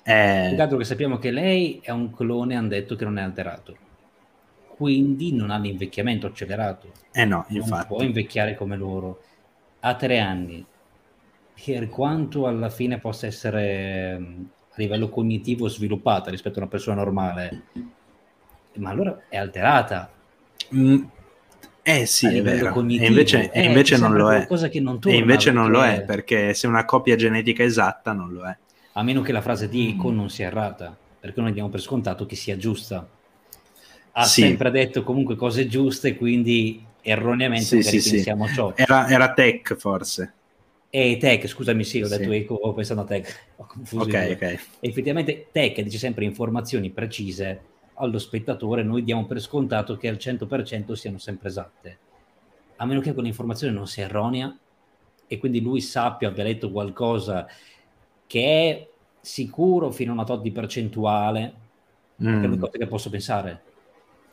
Eh... 0.02 0.52
Dato 0.56 0.76
che 0.76 0.84
sappiamo 0.84 1.16
che 1.18 1.30
lei 1.30 1.80
è 1.82 1.90
un 1.90 2.14
clone, 2.14 2.54
hanno 2.54 2.68
detto 2.68 2.96
che 2.96 3.04
non 3.04 3.18
è 3.18 3.22
alterato, 3.22 3.76
quindi 4.76 5.32
non 5.32 5.50
ha 5.50 5.58
l'invecchiamento 5.58 6.26
accelerato. 6.26 6.90
Eh 7.12 7.24
no, 7.24 7.46
infatti. 7.48 7.70
Non 7.70 7.86
può 7.86 8.02
invecchiare 8.02 8.54
come 8.54 8.76
loro. 8.76 9.22
Ha 9.80 9.94
tre 9.94 10.18
anni, 10.18 10.64
per 11.64 11.88
quanto 11.88 12.46
alla 12.46 12.70
fine 12.70 12.98
possa 12.98 13.26
essere 13.26 14.14
a 14.70 14.74
livello 14.76 15.08
cognitivo 15.08 15.68
sviluppata 15.68 16.30
rispetto 16.30 16.58
a 16.58 16.62
una 16.62 16.70
persona 16.70 16.96
normale, 16.96 17.62
ma 18.74 18.90
allora 18.90 19.24
è 19.28 19.36
alterata. 19.36 20.10
Mm, 20.74 21.02
eh 21.82 22.06
sì, 22.06 22.26
è 22.26 22.42
vero. 22.42 22.74
E 22.86 23.06
invece, 23.06 23.50
eh, 23.50 23.64
invece 23.64 23.98
non 23.98 24.14
lo 24.14 24.32
è. 24.32 24.46
Non 24.80 25.00
e 25.04 25.16
invece 25.16 25.50
non 25.50 25.70
lo 25.70 25.84
è 25.84 26.02
perché 26.02 26.54
se 26.54 26.66
una 26.66 26.84
copia 26.84 27.16
genetica 27.16 27.62
esatta 27.62 28.12
non 28.12 28.32
lo 28.32 28.44
è. 28.44 28.56
A 28.92 29.02
meno 29.02 29.22
che 29.22 29.32
la 29.32 29.40
frase 29.40 29.68
di 29.68 29.90
Icon 29.90 30.14
non 30.14 30.30
sia 30.30 30.46
errata, 30.46 30.96
perché 31.18 31.40
noi 31.40 31.52
diamo 31.52 31.68
per 31.68 31.80
scontato 31.80 32.26
che 32.26 32.36
sia 32.36 32.56
giusta. 32.56 33.06
Ha 34.12 34.24
sì. 34.24 34.42
sempre 34.42 34.70
detto 34.70 35.02
comunque 35.02 35.36
cose 35.36 35.66
giuste, 35.66 36.16
quindi 36.16 36.84
erroneamente 37.00 37.82
sì, 37.82 38.00
sì, 38.00 38.10
pensiamo 38.10 38.48
ciò. 38.48 38.72
Era, 38.76 39.08
era 39.08 39.32
tech 39.32 39.74
forse. 39.76 40.34
E 40.92 41.16
Tech, 41.18 41.46
scusami, 41.46 41.84
sì, 41.84 42.02
ho 42.02 42.08
detto 42.08 42.32
Eco, 42.32 42.54
ho 42.54 42.72
pensato 42.72 43.00
a 43.00 43.04
Tech, 43.04 43.48
ho 43.56 43.64
confuso. 43.64 44.02
Ok, 44.02 44.30
ok. 44.32 44.66
Effettivamente 44.80 45.46
Tech 45.52 45.80
dice 45.80 45.98
sempre 45.98 46.24
informazioni 46.24 46.90
precise 46.90 47.68
allo 47.94 48.18
spettatore, 48.18 48.82
noi 48.82 49.04
diamo 49.04 49.26
per 49.26 49.40
scontato 49.40 49.96
che 49.96 50.08
al 50.08 50.16
100% 50.16 50.92
siano 50.92 51.18
sempre 51.18 51.48
esatte. 51.48 51.98
A 52.76 52.86
meno 52.86 53.00
che 53.00 53.12
quella 53.12 53.28
informazione 53.28 53.72
non 53.72 53.86
sia 53.86 54.06
erronea 54.06 54.56
e 55.26 55.38
quindi 55.38 55.60
lui 55.60 55.80
sappia, 55.80 56.28
abbia 56.28 56.42
letto 56.42 56.72
qualcosa 56.72 57.46
che 58.26 58.42
è 58.42 58.88
sicuro 59.20 59.90
fino 59.90 60.10
a 60.10 60.14
una 60.14 60.24
tot 60.24 60.40
di 60.40 60.50
percentuale, 60.50 61.54
mm. 62.22 62.42
è 62.42 62.46
l'unica 62.46 62.66
cosa 62.66 62.78
che 62.78 62.86
posso 62.86 63.10
pensare, 63.10 63.62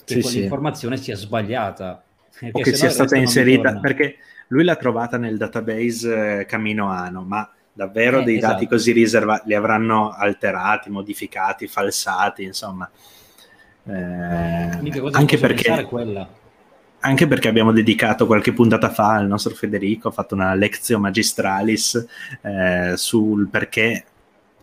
che 0.04 0.16
sì, 0.16 0.22
quell'informazione 0.22 0.98
sì. 0.98 1.04
sia 1.04 1.16
sbagliata. 1.16 2.04
O 2.52 2.62
che 2.62 2.76
sia 2.76 2.90
stata 2.90 3.16
inserita, 3.16 3.80
perché 3.80 4.18
lui 4.48 4.64
l'ha 4.64 4.76
trovata 4.76 5.18
nel 5.18 5.38
database 5.38 6.40
eh, 6.40 6.46
Camino 6.46 6.90
Ano, 6.90 7.24
ma 7.24 7.50
davvero 7.74 8.20
eh, 8.20 8.24
dei 8.24 8.38
esatto. 8.38 8.54
dati 8.54 8.68
così 8.68 8.92
riservati 8.92 9.48
li 9.48 9.56
avranno 9.56 10.12
alterati, 10.12 10.90
modificati, 10.90 11.68
falsati, 11.68 12.44
insomma. 12.44 12.90
Eh, 13.86 13.94
anche 15.12 15.38
perché 15.38 15.72
anche 17.00 17.28
perché 17.28 17.48
abbiamo 17.48 17.72
dedicato 17.72 18.26
qualche 18.26 18.54
puntata 18.54 18.90
fa 18.90 19.14
al 19.14 19.28
nostro 19.28 19.54
Federico, 19.54 20.08
ha 20.08 20.12
fatto 20.12 20.34
una 20.34 20.54
lezione 20.56 21.04
magistralis 21.04 22.06
eh, 22.42 22.94
sul 22.96 23.48
perché 23.48 24.06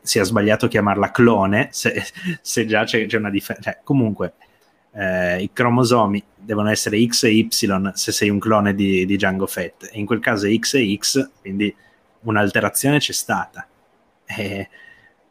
si 0.02 0.18
è 0.18 0.24
sbagliato 0.24 0.66
a 0.66 0.68
chiamarla 0.68 1.10
clone, 1.10 1.68
se, 1.70 2.04
se 2.42 2.66
già 2.66 2.84
c'è, 2.84 3.06
c'è 3.06 3.16
una 3.16 3.30
differenza. 3.30 3.70
Cioè, 3.70 3.80
comunque, 3.82 4.34
eh, 4.94 5.42
i 5.42 5.50
cromosomi 5.52 6.22
devono 6.36 6.70
essere 6.70 7.04
X 7.04 7.24
e 7.24 7.30
Y 7.30 7.48
se 7.94 8.12
sei 8.12 8.28
un 8.28 8.38
clone 8.38 8.74
di, 8.74 9.04
di 9.06 9.16
Django 9.16 9.46
Fett, 9.46 9.90
e 9.92 9.98
in 9.98 10.06
quel 10.06 10.20
caso 10.20 10.46
è 10.46 10.56
X 10.56 10.74
e 10.74 10.96
X, 10.96 11.30
quindi 11.40 11.74
un'alterazione 12.20 12.98
c'è 12.98 13.12
stata. 13.12 13.66
E, 14.24 14.68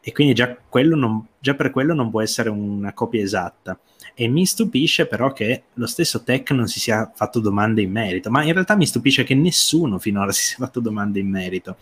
e 0.00 0.12
quindi 0.12 0.34
già, 0.34 0.54
non, 0.70 1.26
già, 1.38 1.54
per 1.54 1.70
quello 1.70 1.94
non 1.94 2.10
può 2.10 2.20
essere 2.20 2.50
una 2.50 2.92
copia 2.92 3.22
esatta. 3.22 3.78
E 4.14 4.28
mi 4.28 4.44
stupisce 4.44 5.06
però 5.06 5.32
che 5.32 5.62
lo 5.74 5.86
stesso 5.86 6.22
Tech 6.22 6.50
non 6.50 6.68
si 6.68 6.78
sia 6.78 7.10
fatto 7.14 7.40
domande 7.40 7.82
in 7.82 7.90
merito, 7.90 8.30
ma 8.30 8.44
in 8.44 8.52
realtà 8.52 8.76
mi 8.76 8.86
stupisce 8.86 9.24
che 9.24 9.34
nessuno 9.34 9.98
finora 9.98 10.30
si 10.30 10.44
sia 10.44 10.56
fatto 10.58 10.80
domande 10.80 11.20
in 11.20 11.28
merito. 11.30 11.76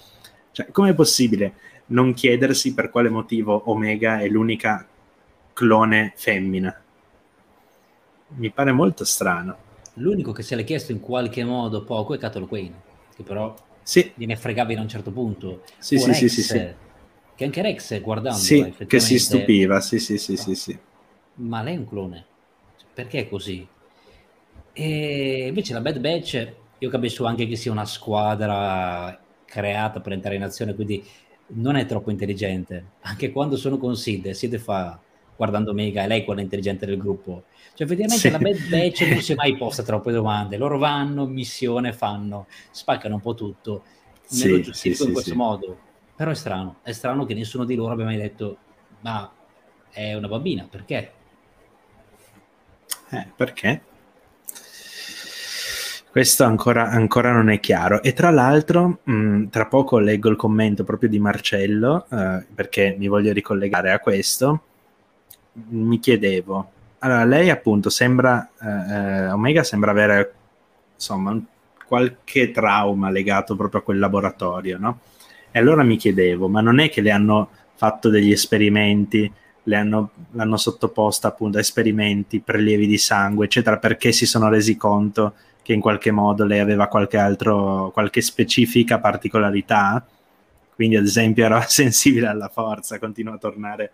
Cioè, 0.53 0.70
com'è 0.70 0.95
possibile 0.95 1.55
non 1.87 2.14
chiedersi 2.14 2.74
per 2.74 2.91
quale 2.91 3.09
motivo 3.09 3.70
Omega 3.70 4.20
è 4.20 4.28
l'unica 4.28 4.87
clone 5.53 6.12
femmina? 6.16 6.74
Mi 8.37 8.51
pare 8.51 8.72
molto 8.72 9.05
strano. 9.05 9.70
L'unico 9.95 10.33
che 10.33 10.43
se 10.43 10.57
l'è 10.57 10.64
chiesto 10.64 10.93
in 10.93 11.01
qualche 11.01 11.45
modo 11.45 11.85
poco 11.85 12.14
è 12.14 12.18
Cattle 12.18 12.47
Queen, 12.47 12.72
che 13.14 13.22
però 13.22 13.55
sì. 13.83 14.12
gliene 14.14 14.37
fregava 14.37 14.72
a 14.72 14.80
un 14.80 14.89
certo 14.89 15.11
punto. 15.11 15.62
Sì, 15.78 15.99
sì, 15.99 16.07
Rex, 16.07 16.16
sì, 16.16 16.28
sì, 16.28 16.43
sì, 16.43 16.68
Che 17.35 17.45
anche 17.45 17.62
Rex, 17.62 18.01
guardando, 18.01 18.39
sì, 18.39 18.74
che 18.87 19.01
si 19.01 19.18
stupiva, 19.18 19.80
sì, 19.80 19.99
sì, 19.99 20.16
sì, 20.16 20.37
sì, 20.37 20.55
sì. 20.55 20.78
Ma 21.35 21.62
lei 21.62 21.74
è 21.74 21.78
un 21.78 21.89
clone. 21.89 22.24
Perché 22.95 23.20
è 23.20 23.28
così? 23.28 23.66
E 24.72 25.47
invece 25.49 25.74
la 25.74 25.80
Bad 25.80 25.99
Batch, 25.99 26.53
io 26.78 26.89
capisco 26.89 27.24
anche 27.24 27.47
che 27.47 27.57
sia 27.57 27.70
una 27.70 27.85
squadra 27.85 29.18
creata 29.45 30.01
per 30.01 30.12
entrare 30.12 30.37
in 30.37 30.43
azione, 30.43 30.74
quindi 30.74 31.05
non 31.55 31.76
è 31.76 31.85
troppo 31.85 32.11
intelligente. 32.11 32.85
Anche 33.03 33.30
quando 33.33 33.57
sono 33.57 33.76
con 33.76 33.97
Sid, 33.97 34.30
Sid 34.30 34.57
fa 34.59 34.99
guardando 35.37 35.72
Mega, 35.72 36.03
è 36.03 36.07
lei 36.07 36.24
quella 36.24 36.41
intelligente 36.41 36.87
del 36.87 36.99
gruppo 36.99 37.45
cioè, 37.74 37.87
effettivamente 37.87 38.16
sì. 38.16 38.30
la 38.30 38.39
Bad 38.39 38.68
Batch 38.68 39.01
non 39.09 39.20
si 39.20 39.33
è 39.33 39.35
mai 39.35 39.57
posta 39.57 39.83
troppe 39.83 40.12
domande. 40.12 40.57
Loro 40.57 40.78
vanno, 40.78 41.26
missione, 41.26 41.93
fanno, 41.93 42.47
spaccano 42.70 43.14
un 43.14 43.20
po' 43.20 43.35
tutto. 43.35 43.85
Me 44.30 44.49
lo 44.49 44.61
giustifico 44.61 45.03
sì, 45.03 45.09
in 45.09 45.12
questo 45.12 45.35
modo. 45.35 45.78
Però 46.14 46.30
è 46.30 46.35
strano, 46.35 46.76
è 46.83 46.93
strano 46.93 47.24
che 47.24 47.35
nessuno 47.35 47.64
di 47.64 47.74
loro 47.74 47.93
abbia 47.93 48.05
mai 48.05 48.18
detto, 48.18 48.59
ma 49.01 49.30
è 49.91 50.14
una 50.14 50.28
bambina, 50.28 50.66
perché? 50.70 51.12
Eh, 53.11 53.26
perché? 53.35 53.83
Questo 56.11 56.45
ancora, 56.45 56.89
ancora, 56.89 57.33
non 57.33 57.49
è 57.49 57.59
chiaro. 57.59 58.03
E 58.03 58.12
tra 58.12 58.30
l'altro, 58.30 59.01
mh, 59.03 59.47
tra 59.47 59.66
poco 59.66 59.99
leggo 59.99 60.28
il 60.28 60.37
commento 60.37 60.85
proprio 60.85 61.09
di 61.09 61.18
Marcello, 61.18 62.07
eh, 62.11 62.45
perché 62.55 62.95
mi 62.99 63.09
voglio 63.09 63.33
ricollegare 63.33 63.91
a 63.91 63.99
questo. 63.99 64.64
Mi 65.55 65.98
chiedevo, 65.98 66.70
allora, 67.05 67.24
lei 67.24 67.50
appunto 67.50 67.90
sembra, 67.90 68.48
eh, 68.61 68.94
eh, 68.94 69.30
Omega 69.30 69.64
sembra 69.64 69.90
avere 69.90 70.34
insomma 70.94 71.38
qualche 71.84 72.53
trauma 72.53 73.11
legato 73.11 73.57
proprio 73.57 73.80
a 73.80 73.82
quel 73.82 73.98
laboratorio, 73.98 74.78
no? 74.78 75.00
E 75.50 75.59
allora 75.59 75.82
mi 75.82 75.96
chiedevo, 75.96 76.48
ma 76.48 76.61
non 76.61 76.78
è 76.78 76.88
che 76.88 77.00
le 77.00 77.11
hanno 77.11 77.50
fatto 77.74 78.09
degli 78.09 78.30
esperimenti, 78.30 79.30
le 79.64 79.76
hanno, 79.76 80.11
l'hanno 80.30 80.57
sottoposta 80.57 81.28
appunto 81.28 81.59
a 81.59 81.61
esperimenti, 81.61 82.40
prelievi 82.40 82.86
di 82.86 82.98
sangue, 82.98 83.46
eccetera, 83.46 83.78
perché 83.78 84.12
si 84.12 84.24
sono 84.24 84.48
resi 84.48 84.76
conto 84.76 85.34
che 85.62 85.72
in 85.72 85.80
qualche 85.80 86.12
modo 86.12 86.44
lei 86.44 86.61
aveva 86.61 86.86
qualche 86.86 87.18
altro, 87.18 87.90
qualche 87.92 88.20
specifica 88.20 89.00
particolarità? 89.00 90.07
Quindi, 90.74 90.96
ad 90.96 91.05
esempio, 91.05 91.44
era 91.44 91.61
sensibile 91.66 92.28
alla 92.28 92.48
forza, 92.48 92.98
continua 92.98 93.34
a 93.34 93.38
tornare 93.38 93.92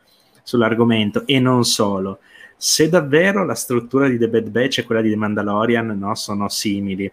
sull'argomento, 0.48 1.26
e 1.26 1.38
non 1.40 1.64
solo 1.64 2.20
se 2.56 2.88
davvero 2.88 3.44
la 3.44 3.54
struttura 3.54 4.08
di 4.08 4.16
The 4.18 4.28
Bad 4.28 4.48
Batch 4.48 4.78
e 4.78 4.84
quella 4.84 5.02
di 5.02 5.10
The 5.10 5.16
Mandalorian 5.16 5.96
no, 5.96 6.14
sono 6.14 6.48
simili, 6.48 7.10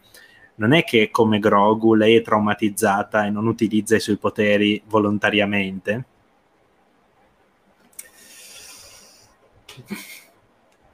non 0.56 0.72
è 0.72 0.86
che 0.86 1.10
come 1.12 1.40
Grogu 1.40 1.94
lei 1.94 2.16
è 2.16 2.22
traumatizzata 2.22 3.26
e 3.26 3.30
non 3.30 3.46
utilizza 3.46 3.96
i 3.96 4.00
suoi 4.00 4.16
poteri 4.16 4.82
volontariamente? 4.88 6.06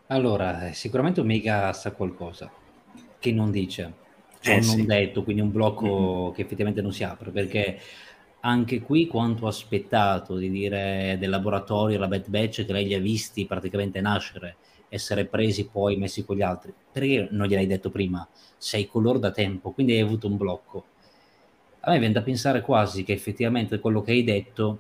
Allora, 0.07 0.67
eh, 0.67 0.73
sicuramente 0.73 1.21
Omega 1.21 1.71
sa 1.71 1.91
qualcosa 1.91 2.51
che 3.19 3.31
non 3.31 3.51
dice, 3.51 3.93
cioè 4.41 4.55
eh, 4.55 4.61
non 4.61 4.75
sì. 4.75 4.85
detto, 4.85 5.23
quindi 5.23 5.43
un 5.43 5.51
blocco 5.51 5.85
mm-hmm. 5.85 6.33
che 6.33 6.41
effettivamente 6.41 6.81
non 6.81 6.91
si 6.91 7.03
apre, 7.05 7.29
perché 7.29 7.79
anche 8.41 8.81
qui 8.81 9.07
quanto 9.07 9.47
aspettato 9.47 10.35
di 10.35 10.49
dire 10.49 11.17
del 11.19 11.29
laboratorio, 11.29 11.99
la 11.99 12.07
Bad 12.07 12.27
Batch 12.27 12.65
che 12.65 12.73
lei 12.73 12.85
li 12.85 12.93
ha 12.93 12.99
visti 12.99 13.45
praticamente 13.45 14.01
nascere 14.01 14.55
essere 14.89 15.25
presi 15.25 15.67
poi 15.67 15.95
messi 15.95 16.25
con 16.25 16.35
gli 16.35 16.41
altri. 16.41 16.73
Perché 16.91 17.29
non 17.31 17.47
gliel'hai 17.47 17.65
detto 17.65 17.89
prima? 17.89 18.27
Sei 18.57 18.87
con 18.87 19.03
loro 19.03 19.19
da 19.19 19.31
tempo, 19.31 19.71
quindi 19.71 19.93
hai 19.93 20.01
avuto 20.01 20.27
un 20.27 20.35
blocco. 20.35 20.85
A 21.81 21.91
me 21.91 21.99
viene 21.99 22.13
da 22.13 22.21
pensare 22.21 22.61
quasi 22.61 23.03
che 23.03 23.13
effettivamente 23.13 23.79
quello 23.79 24.01
che 24.01 24.11
hai 24.11 24.23
detto, 24.23 24.79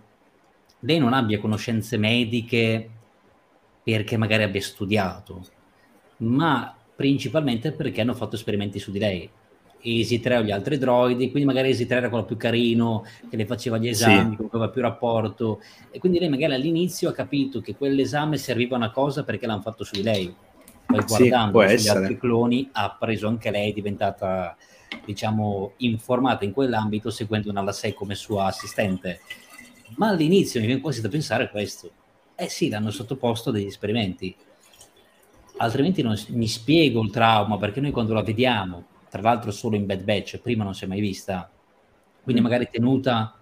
lei 0.79 0.99
non 0.99 1.13
abbia 1.13 1.39
conoscenze 1.39 1.97
mediche 1.97 2.89
perché 3.83 4.17
magari 4.17 4.43
abbia 4.43 4.61
studiato, 4.61 5.45
ma 6.17 6.75
principalmente 6.95 7.71
perché 7.71 8.01
hanno 8.01 8.13
fatto 8.13 8.35
esperimenti 8.35 8.79
su 8.79 8.91
di 8.91 8.99
lei. 8.99 9.29
Easy 9.83 10.19
3 10.19 10.37
o 10.37 10.41
gli 10.43 10.51
altri 10.51 10.77
droidi, 10.77 11.29
quindi 11.29 11.45
magari 11.45 11.69
Easy 11.69 11.85
3 11.85 11.97
era 11.97 12.09
quello 12.09 12.25
più 12.25 12.37
carino, 12.37 13.03
che 13.29 13.35
le 13.35 13.45
faceva 13.45 13.77
gli 13.77 13.87
esami, 13.87 14.31
sì. 14.31 14.35
cui 14.35 14.47
aveva 14.51 14.69
più 14.69 14.81
rapporto, 14.81 15.61
e 15.91 15.99
quindi 15.99 16.19
lei 16.19 16.29
magari 16.29 16.53
all'inizio 16.53 17.09
ha 17.09 17.13
capito 17.13 17.61
che 17.61 17.75
quell'esame 17.75 18.37
serviva 18.37 18.75
a 18.75 18.79
una 18.79 18.91
cosa 18.91 19.23
perché 19.23 19.45
l'hanno 19.47 19.61
fatto 19.61 19.83
su 19.83 19.93
di 19.93 20.03
lei. 20.03 20.33
Poi 20.85 21.03
guardando 21.07 21.67
sì, 21.67 21.77
sugli 21.77 21.87
altri 21.89 22.17
cloni 22.17 22.69
ha 22.73 22.95
preso 22.99 23.27
anche 23.27 23.49
lei, 23.49 23.71
è 23.71 23.73
diventata 23.73 24.55
diciamo 25.05 25.73
informata 25.77 26.43
in 26.43 26.51
quell'ambito 26.51 27.09
seguendo 27.09 27.49
una 27.49 27.61
la 27.61 27.71
6 27.71 27.93
come 27.93 28.15
sua 28.15 28.45
assistente. 28.45 29.21
Ma 29.95 30.09
all'inizio 30.09 30.59
mi 30.59 30.65
viene 30.65 30.81
quasi 30.81 31.01
da 31.01 31.07
pensare 31.07 31.49
questo. 31.49 31.91
Eh 32.35 32.49
sì, 32.49 32.69
l'hanno 32.69 32.91
sottoposto 32.91 33.49
a 33.49 33.53
degli 33.53 33.67
esperimenti 33.67 34.35
altrimenti 35.61 36.01
non 36.01 36.19
mi 36.29 36.47
spiego 36.47 37.01
il 37.01 37.11
trauma 37.11 37.57
perché 37.57 37.79
noi 37.79 37.91
quando 37.91 38.13
la 38.13 38.23
vediamo, 38.23 38.85
tra 39.11 39.21
l'altro 39.21 39.51
solo 39.51 39.75
in 39.75 39.85
Bad 39.85 40.03
Batch, 40.03 40.37
prima 40.37 40.63
non 40.63 40.73
si 40.73 40.85
è 40.85 40.87
mai 40.87 41.01
vista, 41.01 41.51
quindi 42.23 42.41
mm. 42.41 42.45
magari 42.45 42.69
tenuta 42.71 43.35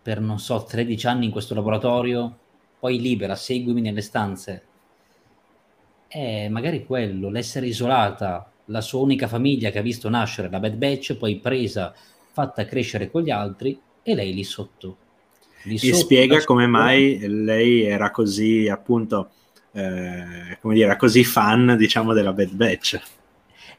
per 0.00 0.20
non 0.20 0.38
so 0.38 0.62
13 0.62 1.06
anni 1.08 1.24
in 1.24 1.32
questo 1.32 1.52
laboratorio, 1.52 2.38
poi 2.78 3.00
libera, 3.00 3.34
seguimi 3.34 3.80
nelle 3.80 4.02
stanze. 4.02 4.62
È 6.06 6.46
magari 6.48 6.86
quello, 6.86 7.28
l'essere 7.28 7.66
isolata, 7.66 8.48
la 8.66 8.80
sua 8.80 9.00
unica 9.00 9.26
famiglia 9.26 9.70
che 9.70 9.80
ha 9.80 9.82
visto 9.82 10.08
nascere 10.08 10.48
la 10.48 10.60
Bad 10.60 10.76
Batch, 10.76 11.16
poi 11.16 11.40
presa, 11.40 11.92
fatta 12.30 12.64
crescere 12.64 13.10
con 13.10 13.22
gli 13.22 13.30
altri 13.30 13.76
e 14.04 14.14
lei 14.14 14.32
lì 14.32 14.44
sotto. 14.44 14.96
Lì 15.64 15.74
e 15.74 15.78
sotto 15.78 15.96
spiega 15.96 16.44
come 16.44 16.68
mai 16.68 17.18
lei 17.26 17.82
era 17.82 18.12
così 18.12 18.68
appunto 18.68 19.30
eh, 19.76 20.56
come 20.62 20.74
dire, 20.74 20.96
così 20.96 21.22
fan, 21.22 21.76
diciamo, 21.76 22.14
della 22.14 22.32
Bad 22.32 22.52
Batch. 22.52 23.00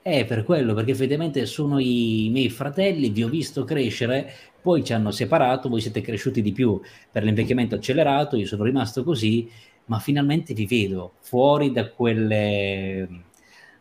È 0.08 0.24
per 0.24 0.46
quello, 0.46 0.74
perché 0.74 0.92
effettivamente 0.92 1.46
sono 1.46 1.80
i 1.80 2.30
miei 2.32 2.50
fratelli, 2.50 3.10
vi 3.10 3.26
ho 3.26 3.28
visto 3.28 3.66
crescere, 3.66 4.32
poi 4.62 4.82
ci 4.82 4.94
hanno 4.94 5.12
separato, 5.12 5.68
voi 5.68 5.82
siete 5.82 6.00
cresciuti 6.00 6.42
di 6.42 6.54
più 6.54 6.80
per 7.12 7.26
l'invecchiamento 7.26 7.76
accelerato, 7.76 8.38
io 8.38 8.46
sono 8.46 8.64
rimasto 8.64 9.04
così, 9.04 9.52
ma 9.88 10.00
finalmente 10.00 10.54
vi 10.54 10.66
vedo 10.66 11.16
fuori 11.20 11.74
da 11.74 11.90
quelle 11.90 13.26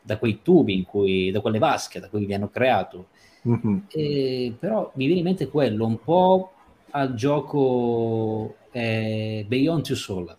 da 0.03 0.19
quei 0.19 0.41
tubi 0.43 0.75
in 0.75 0.83
cui, 0.85 1.31
da 1.31 1.41
quelle 1.41 1.61
vasche 1.61 2.01
da 2.01 2.09
cui 2.09 2.27
vi 2.27 2.35
hanno 2.35 2.49
creato. 2.49 3.07
Mm-hmm. 3.49 3.79
E, 3.89 4.53
però 4.59 4.91
mi 4.97 5.05
viene 5.05 5.21
in 5.21 5.27
mente 5.27 5.47
quello, 5.47 5.87
un 5.87 6.01
po' 6.03 6.51
al 6.91 7.15
gioco 7.15 8.57
eh, 8.73 9.45
Beyond 9.47 9.85
Two 9.85 9.95
Soul 9.95 10.37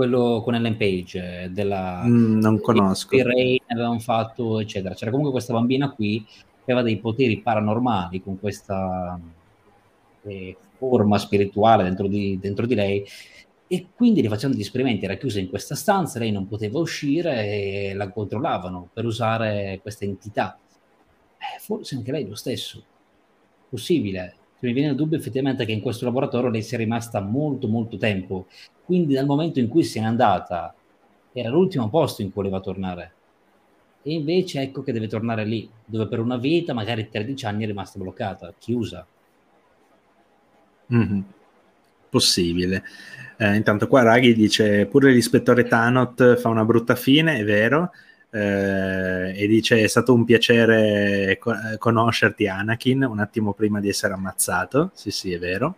quello 0.00 0.40
con 0.42 0.54
Ellen 0.54 0.78
Page 0.78 1.42
eh, 1.42 1.48
della 1.50 2.02
mm, 2.06 2.40
non 2.40 2.58
conosco. 2.58 3.22
Rain 3.22 3.60
avevano 3.66 3.98
fatto 3.98 4.58
eccetera. 4.58 4.94
C'era 4.94 5.10
comunque 5.10 5.34
questa 5.34 5.52
bambina 5.52 5.90
qui 5.90 6.24
che 6.26 6.72
aveva 6.72 6.80
dei 6.80 6.96
poteri 6.96 7.38
paranormali 7.40 8.22
con 8.22 8.40
questa 8.40 9.20
eh, 10.22 10.56
forma 10.78 11.18
spirituale 11.18 11.82
dentro 11.82 12.06
di, 12.06 12.38
dentro 12.40 12.64
di 12.64 12.74
lei. 12.74 13.06
E 13.66 13.88
quindi 13.94 14.22
le 14.22 14.30
facevano 14.30 14.58
gli 14.58 14.62
esperimenti 14.62 15.04
era 15.04 15.16
chiusa 15.16 15.38
in 15.38 15.50
questa 15.50 15.74
stanza 15.74 16.18
lei 16.18 16.32
non 16.32 16.48
poteva 16.48 16.78
uscire 16.78 17.44
e 17.44 17.92
la 17.94 18.08
controllavano 18.08 18.88
per 18.90 19.04
usare 19.04 19.80
questa 19.82 20.06
entità. 20.06 20.58
Eh, 21.36 21.60
forse 21.60 21.94
anche 21.94 22.10
lei 22.10 22.26
lo 22.26 22.36
stesso. 22.36 22.82
Possibile 23.68 24.36
mi 24.60 24.72
viene 24.72 24.90
il 24.90 24.96
dubbio 24.96 25.18
effettivamente 25.18 25.64
che 25.64 25.72
in 25.72 25.80
questo 25.80 26.04
laboratorio 26.04 26.50
lei 26.50 26.62
sia 26.62 26.78
rimasta 26.78 27.20
molto 27.20 27.66
molto 27.66 27.96
tempo 27.96 28.46
quindi 28.90 29.14
dal 29.14 29.24
momento 29.26 29.60
in 29.60 29.68
cui 29.68 29.84
se 29.84 30.00
n'è 30.00 30.06
andata 30.06 30.74
era 31.32 31.48
l'ultimo 31.48 31.88
posto 31.88 32.22
in 32.22 32.32
cui 32.32 32.42
voleva 32.42 32.60
tornare. 32.60 33.12
E 34.02 34.14
invece 34.14 34.62
ecco 34.62 34.82
che 34.82 34.92
deve 34.92 35.06
tornare 35.06 35.44
lì, 35.44 35.70
dove 35.84 36.08
per 36.08 36.18
una 36.18 36.36
vita, 36.36 36.72
magari 36.72 37.08
13 37.08 37.46
anni, 37.46 37.62
è 37.62 37.66
rimasta 37.66 37.98
bloccata, 37.98 38.52
chiusa. 38.58 39.06
Mm-hmm. 40.92 41.20
Possibile. 42.08 42.82
Eh, 43.36 43.54
intanto 43.54 43.86
qua 43.86 44.02
Raghi 44.02 44.34
dice 44.34 44.86
pure 44.86 45.12
l'ispettore 45.12 45.64
Tanot 45.64 46.36
fa 46.36 46.48
una 46.48 46.64
brutta 46.64 46.96
fine, 46.96 47.38
è 47.38 47.44
vero, 47.44 47.92
eh, 48.30 49.32
e 49.36 49.46
dice 49.46 49.82
è 49.82 49.86
stato 49.86 50.14
un 50.14 50.24
piacere 50.24 51.36
co- 51.38 51.54
conoscerti 51.78 52.48
Anakin 52.48 53.02
un 53.02 53.18
attimo 53.18 53.52
prima 53.52 53.80
di 53.80 53.88
essere 53.88 54.14
ammazzato, 54.14 54.90
sì 54.94 55.10
sì 55.10 55.32
è 55.32 55.38
vero. 55.38 55.76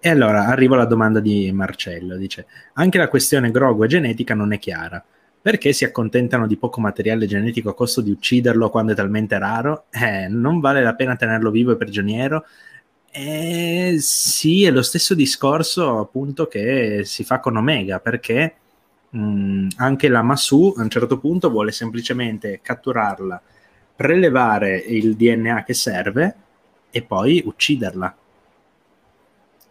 E 0.00 0.10
allora 0.10 0.46
arrivo 0.46 0.74
alla 0.74 0.84
domanda 0.84 1.18
di 1.18 1.50
Marcello, 1.50 2.16
dice, 2.16 2.46
anche 2.74 2.98
la 2.98 3.08
questione 3.08 3.50
Grogu 3.50 3.84
e 3.84 3.88
genetica 3.88 4.34
non 4.34 4.52
è 4.52 4.58
chiara. 4.58 5.02
Perché 5.40 5.72
si 5.72 5.84
accontentano 5.84 6.46
di 6.46 6.56
poco 6.56 6.80
materiale 6.80 7.26
genetico 7.26 7.70
a 7.70 7.74
costo 7.74 8.00
di 8.02 8.10
ucciderlo 8.10 8.68
quando 8.70 8.92
è 8.92 8.94
talmente 8.94 9.38
raro? 9.38 9.86
Eh, 9.90 10.26
non 10.28 10.60
vale 10.60 10.82
la 10.82 10.94
pena 10.94 11.16
tenerlo 11.16 11.50
vivo 11.50 11.72
e 11.72 11.76
prigioniero? 11.76 12.44
Eh, 13.10 13.96
sì, 14.00 14.64
è 14.64 14.70
lo 14.70 14.82
stesso 14.82 15.14
discorso 15.14 15.98
appunto 16.00 16.48
che 16.48 17.02
si 17.04 17.24
fa 17.24 17.40
con 17.40 17.56
Omega, 17.56 18.00
perché 18.00 18.54
mh, 19.14 19.18
mm, 19.18 19.68
anche 19.76 20.08
la 20.08 20.22
Masu 20.22 20.74
a 20.76 20.82
un 20.82 20.90
certo 20.90 21.18
punto 21.18 21.50
vuole 21.50 21.72
semplicemente 21.72 22.60
catturarla, 22.62 23.40
prelevare 23.96 24.76
il 24.76 25.16
DNA 25.16 25.62
che 25.64 25.74
serve 25.74 26.34
e 26.90 27.02
poi 27.02 27.42
ucciderla 27.44 28.16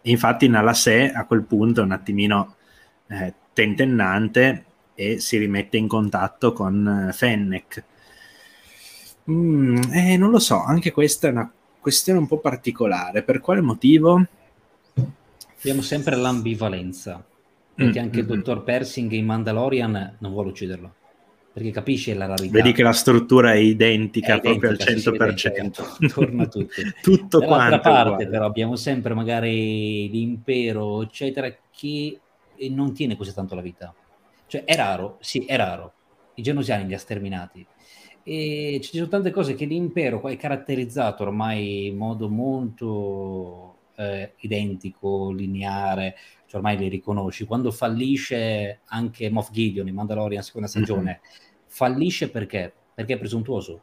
infatti 0.04 0.48
Nala 0.48 0.74
Se 0.74 1.12
a 1.12 1.24
quel 1.24 1.42
punto 1.42 1.80
è 1.80 1.84
un 1.84 1.92
attimino 1.92 2.56
eh, 3.08 3.32
tentennante 3.52 4.64
e 4.94 5.18
si 5.20 5.38
rimette 5.38 5.76
in 5.76 5.88
contatto 5.88 6.52
con 6.52 7.08
eh, 7.08 7.12
Fennec. 7.12 7.84
Mm, 9.30 9.76
eh, 9.92 10.16
non 10.16 10.30
lo 10.30 10.38
so, 10.38 10.62
anche 10.62 10.92
questa 10.92 11.28
è 11.28 11.30
una 11.30 11.50
questione 11.80 12.18
un 12.18 12.26
po' 12.26 12.38
particolare. 12.38 13.22
Per 13.22 13.40
quale 13.40 13.60
motivo? 13.60 14.24
Abbiamo 15.58 15.80
sempre 15.80 16.16
l'ambivalenza, 16.16 17.24
perché 17.74 18.00
mm, 18.00 18.02
anche 18.02 18.20
il 18.20 18.24
mm, 18.24 18.30
mm. 18.30 18.34
dottor 18.34 18.62
Persing 18.62 19.12
in 19.12 19.24
Mandalorian 19.24 20.16
non 20.18 20.32
vuole 20.32 20.50
ucciderlo 20.50 20.94
perché 21.54 21.70
capisce 21.70 22.14
la 22.14 22.26
rarità. 22.26 22.50
Vedi 22.50 22.72
che 22.72 22.82
la 22.82 22.92
struttura 22.92 23.52
è 23.52 23.58
identica, 23.58 24.34
è 24.34 24.38
identica 24.38 24.58
proprio 24.58 25.26
al 25.26 25.34
100%. 25.36 26.10
Torna 26.12 26.46
tutto. 26.48 26.66
tutto 27.00 27.38
Dall'altra 27.38 27.78
parte 27.78 28.08
uguale. 28.08 28.26
però 28.26 28.44
abbiamo 28.44 28.74
sempre 28.74 29.14
magari 29.14 30.10
l'impero, 30.10 31.00
eccetera, 31.02 31.56
che 31.70 32.18
non 32.70 32.92
tiene 32.92 33.16
così 33.16 33.32
tanto 33.32 33.54
la 33.54 33.60
vita. 33.60 33.94
Cioè 34.48 34.64
è 34.64 34.74
raro, 34.74 35.18
sì, 35.20 35.44
è 35.44 35.56
raro. 35.56 35.92
I 36.34 36.42
genosiani 36.42 36.86
li 36.86 36.94
ha 36.94 36.98
sterminati. 36.98 37.64
E 38.24 38.80
ci 38.82 38.96
sono 38.96 39.06
tante 39.06 39.30
cose 39.30 39.54
che 39.54 39.64
l'impero 39.64 40.20
è 40.26 40.36
caratterizzato 40.36 41.22
ormai 41.22 41.86
in 41.86 41.96
modo 41.96 42.28
molto 42.28 43.76
eh, 43.94 44.32
identico, 44.38 45.30
lineare, 45.30 46.16
cioè 46.54 46.62
ormai 46.62 46.76
li 46.76 46.88
riconosci. 46.88 47.44
Quando 47.44 47.70
fallisce 47.70 48.80
anche 48.86 49.30
Moff 49.30 49.50
Gideon 49.50 49.88
in 49.88 49.94
Mandalorian 49.94 50.42
seconda 50.42 50.68
stagione, 50.68 51.20
mm-hmm 51.22 51.52
fallisce 51.74 52.30
perché? 52.30 52.72
Perché 52.94 53.14
è 53.14 53.18
presuntuoso. 53.18 53.82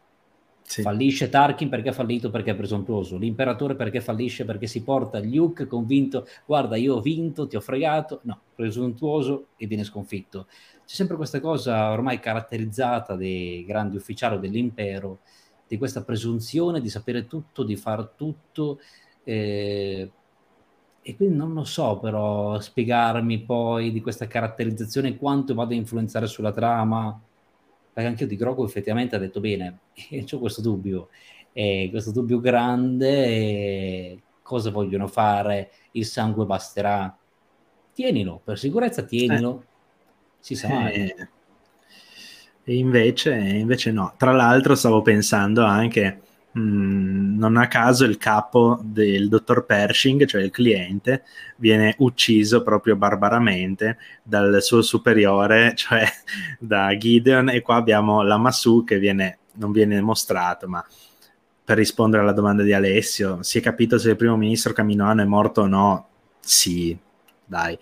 Sì. 0.62 0.82
Fallisce 0.82 1.28
Tarkin 1.28 1.68
perché 1.68 1.90
è 1.90 1.92
fallito, 1.92 2.30
perché 2.30 2.52
è 2.52 2.56
presuntuoso. 2.56 3.18
L'imperatore 3.18 3.76
perché 3.76 4.00
fallisce, 4.00 4.46
perché 4.46 4.68
si 4.68 4.82
porta 4.84 5.20
Luke 5.20 5.68
convinto, 5.68 6.26
guarda 6.46 6.78
io 6.78 6.96
ho 6.96 7.02
vinto, 7.02 7.48
ti 7.48 7.58
ho 7.58 7.60
fregato. 7.60 8.22
No, 8.24 8.40
presuntuoso 8.56 9.48
e 9.58 9.68
viene 9.68 9.84
sconfitto. 9.84 10.48
C'è 10.86 10.96
sempre 10.96 11.18
questa 11.18 11.42
cosa 11.42 11.92
ormai 11.92 12.22
caratterizzata 12.22 13.18
dei 13.18 13.66
grandi 13.66 13.98
ufficiali 13.98 14.40
dell'impero, 14.40 15.20
di 15.68 15.78
questa 15.78 16.04
presunzione 16.04 16.80
di 16.80 16.90
sapere 16.90 17.28
tutto, 17.28 17.64
di 17.64 17.76
far 17.76 18.14
tutto. 18.16 18.80
Eh, 19.26 20.10
e 21.02 21.16
quindi 21.16 21.36
non 21.36 21.54
lo 21.54 21.64
so 21.64 21.98
però 21.98 22.60
spiegarmi 22.60 23.40
poi 23.42 23.92
di 23.92 24.02
questa 24.02 24.28
caratterizzazione 24.28 25.18
quanto 25.18 25.54
vada 25.54 25.74
a 25.74 25.78
influenzare 25.78 26.28
sulla 26.28 26.52
trama 26.52 27.20
perché 27.94 28.10
anche 28.10 28.24
io 28.24 28.30
di 28.30 28.36
Grogu 28.36 28.64
effettivamente 28.64 29.16
ha 29.16 29.20
detto 29.20 29.40
bene, 29.40 29.80
e 30.10 30.26
ho 30.30 30.40
questo 30.40 30.62
dubbio, 30.62 31.10
e 31.52 31.88
questo 31.92 32.12
dubbio 32.12 32.40
grande, 32.40 34.20
cosa 34.42 34.72
vogliono 34.72 35.08
fare, 35.08 35.72
il 35.92 36.06
sangue 36.06 36.46
basterà, 36.46 37.16
tienilo, 37.94 38.40
per 38.44 38.58
sicurezza 38.58 39.04
tienilo, 39.04 39.62
eh. 39.62 39.66
si 40.40 40.56
sa 40.56 40.70
mai. 40.70 40.94
Eh. 40.94 41.28
E 42.64 42.76
invece, 42.78 43.34
invece 43.34 43.92
no. 43.92 44.14
Tra 44.18 44.32
l'altro 44.32 44.76
stavo 44.76 45.02
pensando 45.02 45.66
anche 45.66 46.22
Mm, 46.58 47.38
non 47.38 47.56
a 47.56 47.68
caso 47.68 48.04
il 48.04 48.18
capo 48.18 48.80
del 48.84 49.30
dottor 49.30 49.66
Pershing, 49.66 50.26
cioè 50.26 50.42
il 50.42 50.52
cliente, 50.52 51.24
viene 51.58 51.96
ucciso 52.00 52.62
proprio 52.62 52.98
barbaramente 52.98 53.98
dal 54.22 54.62
suo 54.62 54.82
superiore, 54.82 55.74
cioè 55.78 56.06
da 56.60 56.96
Gideon, 56.98 57.50
e 57.50 57.62
qua 57.62 57.76
abbiamo 57.76 58.22
la 58.22 58.38
Masu 58.38 58.84
che 58.84 59.00
viene, 59.00 59.40
non 59.54 59.72
viene 59.72 60.02
mostrato, 60.02 60.68
ma 60.68 60.86
per 61.64 61.78
rispondere 61.78 62.22
alla 62.22 62.34
domanda 62.34 62.64
di 62.64 62.74
Alessio, 62.74 63.42
si 63.44 63.60
è 63.60 63.62
capito 63.62 63.98
se 63.98 64.10
il 64.10 64.16
primo 64.18 64.36
ministro 64.36 64.74
Caminoano 64.74 65.22
è 65.22 65.26
morto 65.26 65.62
o 65.62 65.68
no? 65.68 66.08
Sì, 66.40 66.98
dai, 67.52 67.78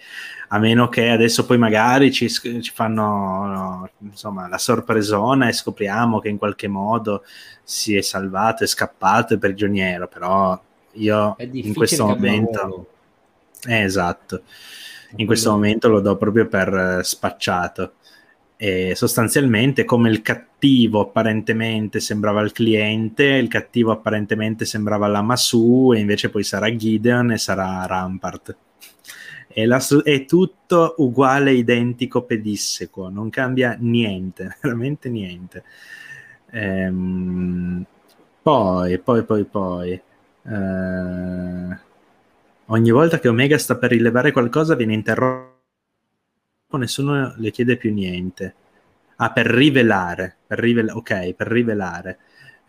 a 0.48 0.58
meno 0.58 0.90
che 0.90 1.10
adesso 1.10 1.46
poi 1.46 1.60
magari 1.60 2.12
ci, 2.12 2.28
ci 2.28 2.72
fanno 2.74 3.46
no, 3.46 3.90
insomma, 4.00 4.48
la 4.48 4.58
sorpresona 4.58 5.48
e 5.48 5.54
scopriamo 5.54 6.20
che 6.20 6.30
in 6.30 6.40
qualche 6.40 6.68
modo 6.68 7.24
si 7.64 7.96
è 7.96 8.02
salvato, 8.02 8.64
è 8.64 8.68
scappato, 8.68 9.36
è 9.36 9.38
prigioniero, 9.38 10.08
però 10.08 10.60
io 10.94 11.36
in 11.38 11.74
questo 11.76 12.08
momento... 12.08 12.88
Eh, 13.68 13.84
esatto, 13.84 14.44
in 15.18 15.26
questo 15.26 15.52
momento 15.52 15.88
lo 15.90 16.00
do 16.00 16.16
proprio 16.18 16.48
per 16.48 16.74
eh, 16.74 17.04
spacciato. 17.04 17.94
E 18.62 18.94
sostanzialmente 18.96 19.86
come 19.86 20.10
il 20.10 20.22
cattivo 20.22 21.02
apparentemente 21.02 22.00
sembrava 22.00 22.42
il 22.42 22.52
cliente, 22.52 23.24
il 23.24 23.48
cattivo 23.48 23.92
apparentemente 23.92 24.66
sembrava 24.66 25.08
la 25.08 25.22
Masu 25.22 25.94
e 25.94 26.00
invece 26.00 26.30
poi 26.30 26.44
sarà 26.44 26.74
Gideon 26.76 27.32
e 27.32 27.38
sarà 27.38 27.86
Rampart 27.86 28.58
è, 29.52 29.66
la, 29.66 29.82
è 30.04 30.26
tutto 30.26 30.94
uguale, 30.98 31.52
identico, 31.54 32.24
pedissequo, 32.24 33.10
non 33.10 33.30
cambia 33.30 33.76
niente, 33.80 34.58
veramente 34.62 35.10
niente. 35.10 35.64
Ehm, 36.52 37.84
poi, 38.42 39.00
poi, 39.00 39.24
poi, 39.24 39.46
poi. 39.46 39.92
Eh, 39.92 41.78
ogni 42.68 42.92
volta 42.92 43.20
che 43.20 43.28
Omega 43.28 43.58
sta 43.58 43.76
per 43.78 43.90
rilevare 43.90 44.32
qualcosa 44.32 44.76
viene 44.76 44.94
interrotto, 44.94 45.58
nessuno 46.78 47.34
le 47.38 47.52
chiede 47.52 47.76
più 47.76 47.92
niente. 47.92 48.56
Ah, 49.18 49.32
per 49.32 49.48
rivelare, 49.48 50.38
per 50.48 50.60
rivelare, 50.60 50.98
ok, 50.98 51.34
per 51.34 51.48
rivelare. 51.48 52.20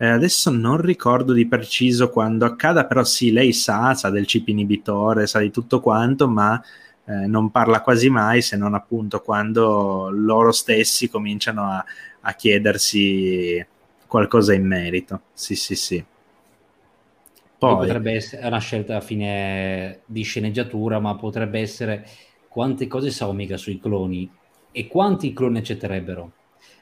Eh, 0.01 0.07
adesso 0.07 0.49
non 0.49 0.81
ricordo 0.81 1.31
di 1.31 1.45
preciso 1.47 2.09
quando 2.09 2.43
accada, 2.45 2.85
però 2.87 3.03
sì, 3.03 3.31
lei 3.31 3.53
sa, 3.53 3.93
sa 3.93 4.09
del 4.09 4.25
chip 4.25 4.47
inibitore, 4.47 5.27
sa 5.27 5.37
di 5.37 5.51
tutto 5.51 5.79
quanto, 5.79 6.27
ma 6.27 6.59
eh, 7.05 7.27
non 7.27 7.51
parla 7.51 7.81
quasi 7.81 8.09
mai 8.09 8.41
se 8.41 8.57
non 8.57 8.73
appunto 8.73 9.21
quando 9.21 10.09
loro 10.09 10.51
stessi 10.51 11.07
cominciano 11.07 11.65
a, 11.65 11.85
a 12.21 12.33
chiedersi 12.33 13.63
qualcosa 14.07 14.55
in 14.55 14.65
merito. 14.65 15.21
Sì, 15.33 15.53
sì, 15.53 15.75
sì. 15.75 16.03
Poi 17.59 17.75
potrebbe 17.75 18.13
essere 18.13 18.47
una 18.47 18.57
scelta 18.57 18.95
a 18.95 19.01
fine 19.01 19.99
di 20.07 20.23
sceneggiatura, 20.23 20.99
ma 20.99 21.15
potrebbe 21.15 21.59
essere 21.59 22.07
quante 22.49 22.87
cose 22.87 23.11
sa 23.11 23.27
Omega 23.27 23.55
sui 23.55 23.79
cloni 23.79 24.27
e 24.71 24.87
quanti 24.87 25.31
cloni 25.31 25.59
accetterebbero. 25.59 26.31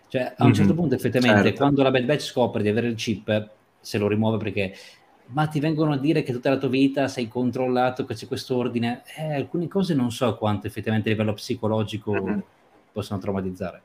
Cioè, 0.10 0.22
a 0.22 0.34
un 0.40 0.46
mm-hmm, 0.48 0.54
certo 0.54 0.74
punto, 0.74 0.96
effettivamente, 0.96 1.44
certo. 1.44 1.58
quando 1.58 1.84
la 1.84 1.92
Bad 1.92 2.04
Batch 2.04 2.22
scopre 2.22 2.64
di 2.64 2.70
avere 2.70 2.88
il 2.88 2.96
chip, 2.96 3.50
se 3.80 3.98
lo 3.98 4.08
rimuove 4.08 4.38
perché 4.38 4.74
ma 5.32 5.46
ti 5.46 5.60
vengono 5.60 5.94
a 5.94 5.98
dire 5.98 6.24
che 6.24 6.34
tutta 6.34 6.50
la 6.50 6.58
tua 6.58 6.70
vita 6.70 7.08
sei 7.08 7.28
controllato, 7.28 8.06
che 8.06 8.16
c'è 8.16 8.28
questo 8.28 8.56
ordine. 8.56 9.04
Eh, 9.16 9.36
alcune 9.36 9.68
cose 9.68 9.94
non 9.94 10.12
so 10.12 10.36
quanto 10.36 10.68
effettivamente 10.68 11.10
a 11.10 11.12
livello 11.12 11.34
psicologico 11.34 12.14
mm-hmm. 12.14 12.40
possono 12.92 13.20
traumatizzare. 13.20 13.82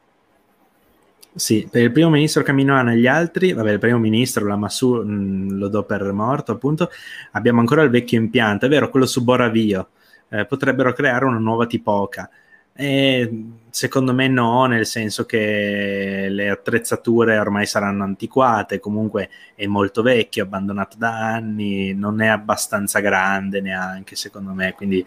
Sì, 1.34 1.68
per 1.70 1.82
il 1.82 1.92
primo 1.92 2.10
ministro 2.10 2.42
Caminoano 2.42 2.92
e 2.92 2.96
gli 2.96 3.06
altri, 3.06 3.52
vabbè, 3.52 3.72
il 3.72 3.78
primo 3.78 3.98
ministro, 3.98 4.46
la 4.46 4.56
Massù, 4.56 4.94
mh, 4.94 5.12
mm, 5.12 5.50
lo 5.58 5.68
do 5.68 5.82
per 5.82 6.10
morto, 6.12 6.52
appunto, 6.52 6.88
abbiamo 7.32 7.60
ancora 7.60 7.82
il 7.82 7.90
vecchio 7.90 8.18
impianto, 8.18 8.66
è 8.66 8.68
vero, 8.68 8.88
quello 8.88 9.06
su 9.06 9.22
Boravio. 9.22 9.88
Eh, 10.30 10.46
potrebbero 10.46 10.92
creare 10.94 11.26
una 11.26 11.38
nuova 11.38 11.66
tipoca 11.66 12.30
e 12.76 13.44
secondo 13.70 14.14
me 14.14 14.28
no, 14.28 14.66
nel 14.66 14.86
senso 14.86 15.24
che 15.24 16.26
le 16.30 16.48
attrezzature 16.48 17.38
ormai 17.38 17.66
saranno 17.66 18.04
antiquate, 18.04 18.80
comunque 18.80 19.30
è 19.54 19.66
molto 19.66 20.02
vecchio, 20.02 20.44
abbandonato 20.44 20.96
da 20.96 21.32
anni, 21.34 21.92
non 21.94 22.20
è 22.20 22.28
abbastanza 22.28 23.00
grande 23.00 23.60
neanche 23.60 24.16
secondo 24.16 24.52
me, 24.52 24.74
quindi 24.74 25.04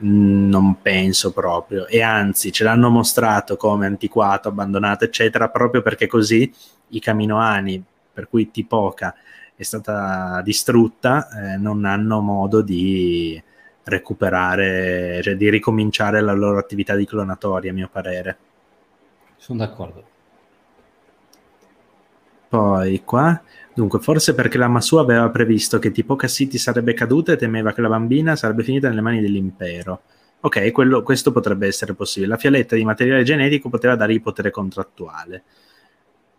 non 0.00 0.80
penso 0.82 1.32
proprio. 1.32 1.86
E 1.86 2.02
anzi, 2.02 2.52
ce 2.52 2.64
l'hanno 2.64 2.90
mostrato 2.90 3.56
come 3.56 3.86
antiquato, 3.86 4.48
abbandonato, 4.48 5.04
eccetera, 5.04 5.48
proprio 5.48 5.82
perché 5.82 6.06
così 6.06 6.52
i 6.88 7.00
caminoani, 7.00 7.82
per 8.12 8.28
cui 8.28 8.50
Tipoca 8.50 9.14
è 9.54 9.62
stata 9.62 10.40
distrutta, 10.42 11.28
eh, 11.54 11.56
non 11.58 11.84
hanno 11.84 12.20
modo 12.20 12.62
di 12.62 13.40
recuperare, 13.90 15.20
cioè 15.22 15.36
di 15.36 15.50
ricominciare 15.50 16.22
la 16.22 16.32
loro 16.32 16.58
attività 16.58 16.94
di 16.94 17.04
clonatoria, 17.04 17.70
a 17.70 17.74
mio 17.74 17.88
parere. 17.92 18.38
Sono 19.36 19.58
d'accordo. 19.58 20.04
Poi 22.48 23.02
qua, 23.04 23.40
dunque, 23.74 24.00
forse 24.00 24.34
perché 24.34 24.58
la 24.58 24.66
Masu 24.66 24.96
aveva 24.96 25.28
previsto 25.30 25.78
che 25.78 25.92
tipo 25.92 26.16
Cassiti 26.16 26.58
sarebbe 26.58 26.94
caduta 26.94 27.32
e 27.32 27.36
temeva 27.36 27.72
che 27.72 27.80
la 27.80 27.88
bambina 27.88 28.34
sarebbe 28.34 28.64
finita 28.64 28.88
nelle 28.88 29.00
mani 29.00 29.20
dell'impero. 29.20 30.02
Ok, 30.40 30.72
quello, 30.72 31.02
questo 31.02 31.32
potrebbe 31.32 31.66
essere 31.66 31.94
possibile. 31.94 32.32
La 32.32 32.38
fialetta 32.38 32.74
di 32.74 32.84
materiale 32.84 33.22
genetico 33.22 33.68
poteva 33.68 33.94
dare 33.94 34.14
il 34.14 34.22
potere 34.22 34.50
contrattuale. 34.50 35.42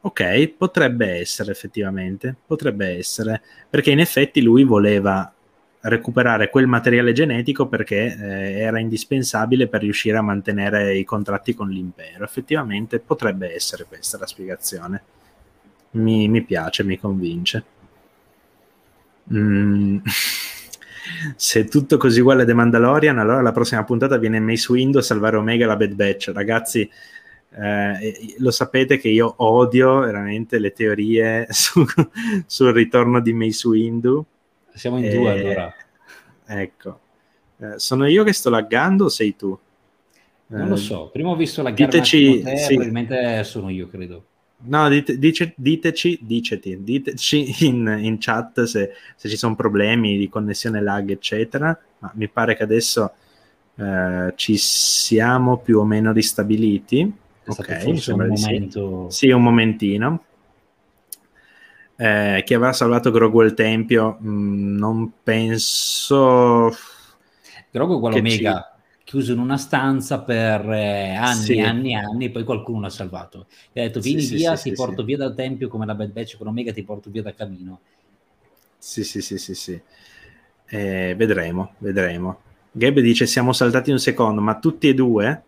Ok, 0.02 0.48
potrebbe 0.58 1.20
essere 1.20 1.52
effettivamente, 1.52 2.36
potrebbe 2.46 2.98
essere, 2.98 3.42
perché 3.70 3.92
in 3.92 4.00
effetti 4.00 4.42
lui 4.42 4.64
voleva 4.64 5.32
recuperare 5.82 6.50
quel 6.50 6.68
materiale 6.68 7.12
genetico 7.12 7.68
perché 7.68 8.16
eh, 8.16 8.60
era 8.60 8.80
indispensabile 8.80 9.68
per 9.68 9.82
riuscire 9.82 10.18
a 10.18 10.22
mantenere 10.22 10.96
i 10.96 11.04
contratti 11.04 11.54
con 11.56 11.70
l'impero. 11.70 12.24
Effettivamente 12.24 13.00
potrebbe 13.00 13.54
essere 13.54 13.86
questa 13.86 14.18
la 14.18 14.28
spiegazione. 14.28 15.04
Mi, 15.92 16.28
mi 16.28 16.44
piace, 16.44 16.84
mi 16.84 17.00
convince. 17.00 17.64
Mm. 19.34 19.98
Se 21.36 21.66
tutto 21.66 21.98
così 21.98 22.22
uguale 22.22 22.44
a 22.44 22.46
The 22.46 22.54
Mandalorian, 22.54 23.18
allora 23.18 23.42
la 23.42 23.52
prossima 23.52 23.84
puntata 23.84 24.18
viene 24.18 24.40
Mace 24.40 24.72
Windu 24.72 25.00
a 25.00 25.02
salvare 25.02 25.38
Omega 25.38 25.66
la 25.66 25.76
Bad 25.76 25.94
Batch. 25.94 26.32
Ragazzi, 26.34 26.90
eh, 27.54 28.36
lo 28.38 28.52
sapete 28.52 28.98
che 28.98 29.10
io 29.10 29.34
odio 29.38 30.00
veramente 30.00 30.60
le 30.60 30.72
teorie 30.74 31.48
su, 31.52 31.84
sul 32.46 32.72
ritorno 32.72 33.20
di 33.20 33.34
Mace 33.34 33.68
Windu 33.68 34.26
siamo 34.74 34.98
in 34.98 35.06
e... 35.06 35.16
due 35.16 35.34
eh, 35.34 35.40
allora. 35.40 35.74
Ecco. 36.46 37.00
Eh, 37.58 37.80
sono 37.80 38.08
io 38.08 38.24
che 38.24 38.34
sto 38.34 38.50
laggando 38.50 39.06
o 39.06 39.10
sei 39.10 39.36
tu? 39.36 39.58
Non 40.48 40.68
lo 40.68 40.76
eh, 40.76 40.78
so, 40.78 41.10
prima 41.12 41.30
ho 41.30 41.36
visto 41.36 41.62
la 41.62 41.72
diteci, 41.72 42.42
te, 42.42 42.58
sì. 42.58 42.74
probabilmente 42.74 43.44
sono 43.44 43.70
io, 43.70 43.88
credo. 43.88 44.26
No, 44.64 44.90
dite, 44.90 45.18
dice, 45.18 45.54
diteci, 45.56 46.20
diceti, 46.22 46.84
diteci 46.84 47.66
in, 47.66 47.98
in 48.02 48.18
chat 48.20 48.64
se, 48.64 48.92
se, 49.16 49.30
ci 49.30 49.38
sono 49.38 49.56
problemi 49.56 50.18
di 50.18 50.30
connessione 50.30 50.82
lag, 50.82 51.10
eccetera. 51.10 51.78
Ma 52.00 52.12
mi 52.16 52.28
pare 52.28 52.56
che 52.56 52.64
adesso 52.64 53.12
eh, 53.76 54.34
ci 54.36 54.58
siamo 54.58 55.58
più 55.58 55.80
o 55.80 55.86
meno 55.86 56.12
ristabiliti. 56.12 57.12
È 57.44 57.50
ok, 57.50 57.84
un 57.86 58.28
momento... 58.28 59.10
Sì. 59.10 59.28
sì, 59.28 59.32
un 59.32 59.42
momentino 59.42 60.24
eh, 62.02 62.42
chi 62.44 62.56
avrà 62.56 62.74
salvato 62.74 63.12
Grogu 63.12 63.42
al 63.42 63.54
Tempio, 63.54 64.18
mm, 64.20 64.76
non 64.76 65.12
penso... 65.22 66.76
Grogu 67.70 67.94
uguale 67.94 68.18
Omega, 68.18 68.74
ci... 68.98 69.04
chiuso 69.04 69.34
in 69.34 69.38
una 69.38 69.58
stanza 69.58 70.22
per 70.24 70.68
eh, 70.68 71.14
anni, 71.14 71.44
sì. 71.44 71.60
anni, 71.60 71.94
anni, 71.94 72.32
poi 72.32 72.44
qualcuno 72.44 72.82
l'ha 72.82 72.90
salvato. 72.90 73.46
E 73.72 73.82
ha 73.82 73.84
detto, 73.86 74.00
vieni 74.00 74.22
sì, 74.22 74.34
via, 74.34 74.56
sì, 74.56 74.70
ti 74.72 74.76
porto 74.76 75.04
via 75.04 75.18
dal 75.18 75.36
Tempio 75.36 75.68
come 75.68 75.86
la 75.86 75.94
Bad 75.94 76.12
Batch 76.12 76.38
con 76.38 76.48
Omega, 76.48 76.74
ti 76.74 76.84
porto 76.84 77.12
via 77.12 77.22
dal 77.22 77.36
camino. 77.36 77.82
Sì, 78.80 79.04
sì, 79.04 79.22
sì, 79.22 79.38
sì, 79.38 79.54
sì. 79.54 79.80
Eh, 80.70 81.14
vedremo, 81.16 81.76
vedremo. 81.78 82.40
Gab 82.72 83.00
dice, 83.00 83.28
siamo 83.28 83.54
saltati 83.54 83.92
un 83.92 84.00
secondo, 84.00 84.42
ma 84.42 84.58
tutti 84.58 84.90
e 84.90 84.96
due 84.96 85.44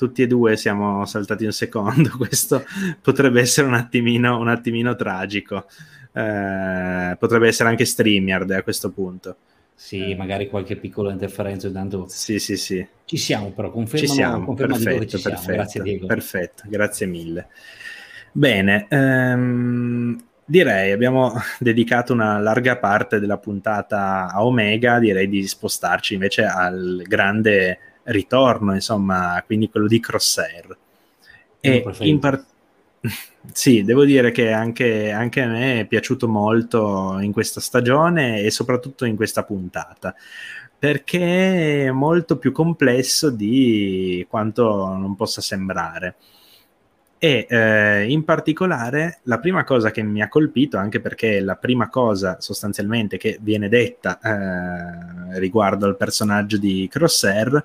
tutti 0.00 0.22
e 0.22 0.26
due 0.26 0.56
siamo 0.56 1.04
saltati 1.04 1.44
un 1.44 1.52
secondo, 1.52 2.08
questo 2.16 2.64
potrebbe 3.02 3.42
essere 3.42 3.66
un 3.66 3.74
attimino, 3.74 4.38
un 4.38 4.48
attimino 4.48 4.96
tragico. 4.96 5.66
Eh, 6.12 7.16
potrebbe 7.18 7.48
essere 7.48 7.68
anche 7.68 7.84
StreamYard 7.84 8.50
a 8.52 8.62
questo 8.62 8.90
punto. 8.90 9.36
Sì, 9.74 10.12
eh. 10.12 10.16
magari 10.16 10.48
qualche 10.48 10.76
piccola 10.76 11.12
interferenza 11.12 11.66
intanto. 11.66 12.06
Sì, 12.08 12.38
sì, 12.38 12.56
sì. 12.56 12.86
Ci 13.04 13.16
siamo 13.18 13.50
però, 13.50 13.70
confermo, 13.70 14.06
ci 14.06 14.10
siamo, 14.10 14.46
conferma 14.46 14.74
perfetto, 14.76 15.04
ci 15.04 15.22
perfetto, 15.22 15.36
siamo. 15.42 15.56
Grazie 15.56 15.82
Diego. 15.82 16.06
Perfetto, 16.06 16.62
grazie 16.66 17.06
mille. 17.06 17.46
Bene, 18.32 18.86
ehm, 18.88 20.24
direi 20.46 20.92
abbiamo 20.92 21.34
dedicato 21.60 22.14
una 22.14 22.38
larga 22.38 22.78
parte 22.78 23.20
della 23.20 23.36
puntata 23.36 24.32
a 24.32 24.46
Omega, 24.46 24.98
direi 24.98 25.28
di 25.28 25.46
spostarci 25.46 26.14
invece 26.14 26.44
al 26.44 27.02
grande 27.06 27.89
ritorno, 28.04 28.74
insomma, 28.74 29.42
quindi 29.46 29.68
quello 29.68 29.86
di 29.86 30.00
Crosshair. 30.00 30.76
E 31.60 31.84
in, 32.00 32.18
par- 32.18 32.44
Sì, 33.52 33.82
devo 33.82 34.04
dire 34.04 34.30
che 34.30 34.52
anche, 34.52 35.10
anche, 35.10 35.40
a 35.40 35.48
me 35.48 35.80
è 35.80 35.86
piaciuto 35.86 36.28
molto 36.28 37.18
in 37.20 37.32
questa 37.32 37.60
stagione 37.60 38.40
e 38.40 38.50
soprattutto 38.50 39.04
in 39.06 39.16
questa 39.16 39.44
puntata, 39.44 40.14
perché 40.78 41.86
è 41.86 41.90
molto 41.90 42.36
più 42.36 42.52
complesso 42.52 43.30
di 43.30 44.26
quanto 44.28 44.94
non 44.94 45.16
possa 45.16 45.40
sembrare. 45.40 46.16
E 47.22 47.46
eh, 47.50 48.10
in 48.10 48.24
particolare 48.24 49.20
la 49.24 49.38
prima 49.38 49.62
cosa 49.62 49.90
che 49.90 50.02
mi 50.02 50.22
ha 50.22 50.28
colpito, 50.30 50.78
anche 50.78 51.00
perché 51.00 51.36
è 51.36 51.40
la 51.40 51.56
prima 51.56 51.90
cosa 51.90 52.40
sostanzialmente 52.40 53.18
che 53.18 53.38
viene 53.42 53.68
detta 53.68 54.18
eh, 54.18 55.38
riguardo 55.38 55.84
al 55.84 55.98
personaggio 55.98 56.56
di 56.56 56.88
Crosshair, 56.90 57.62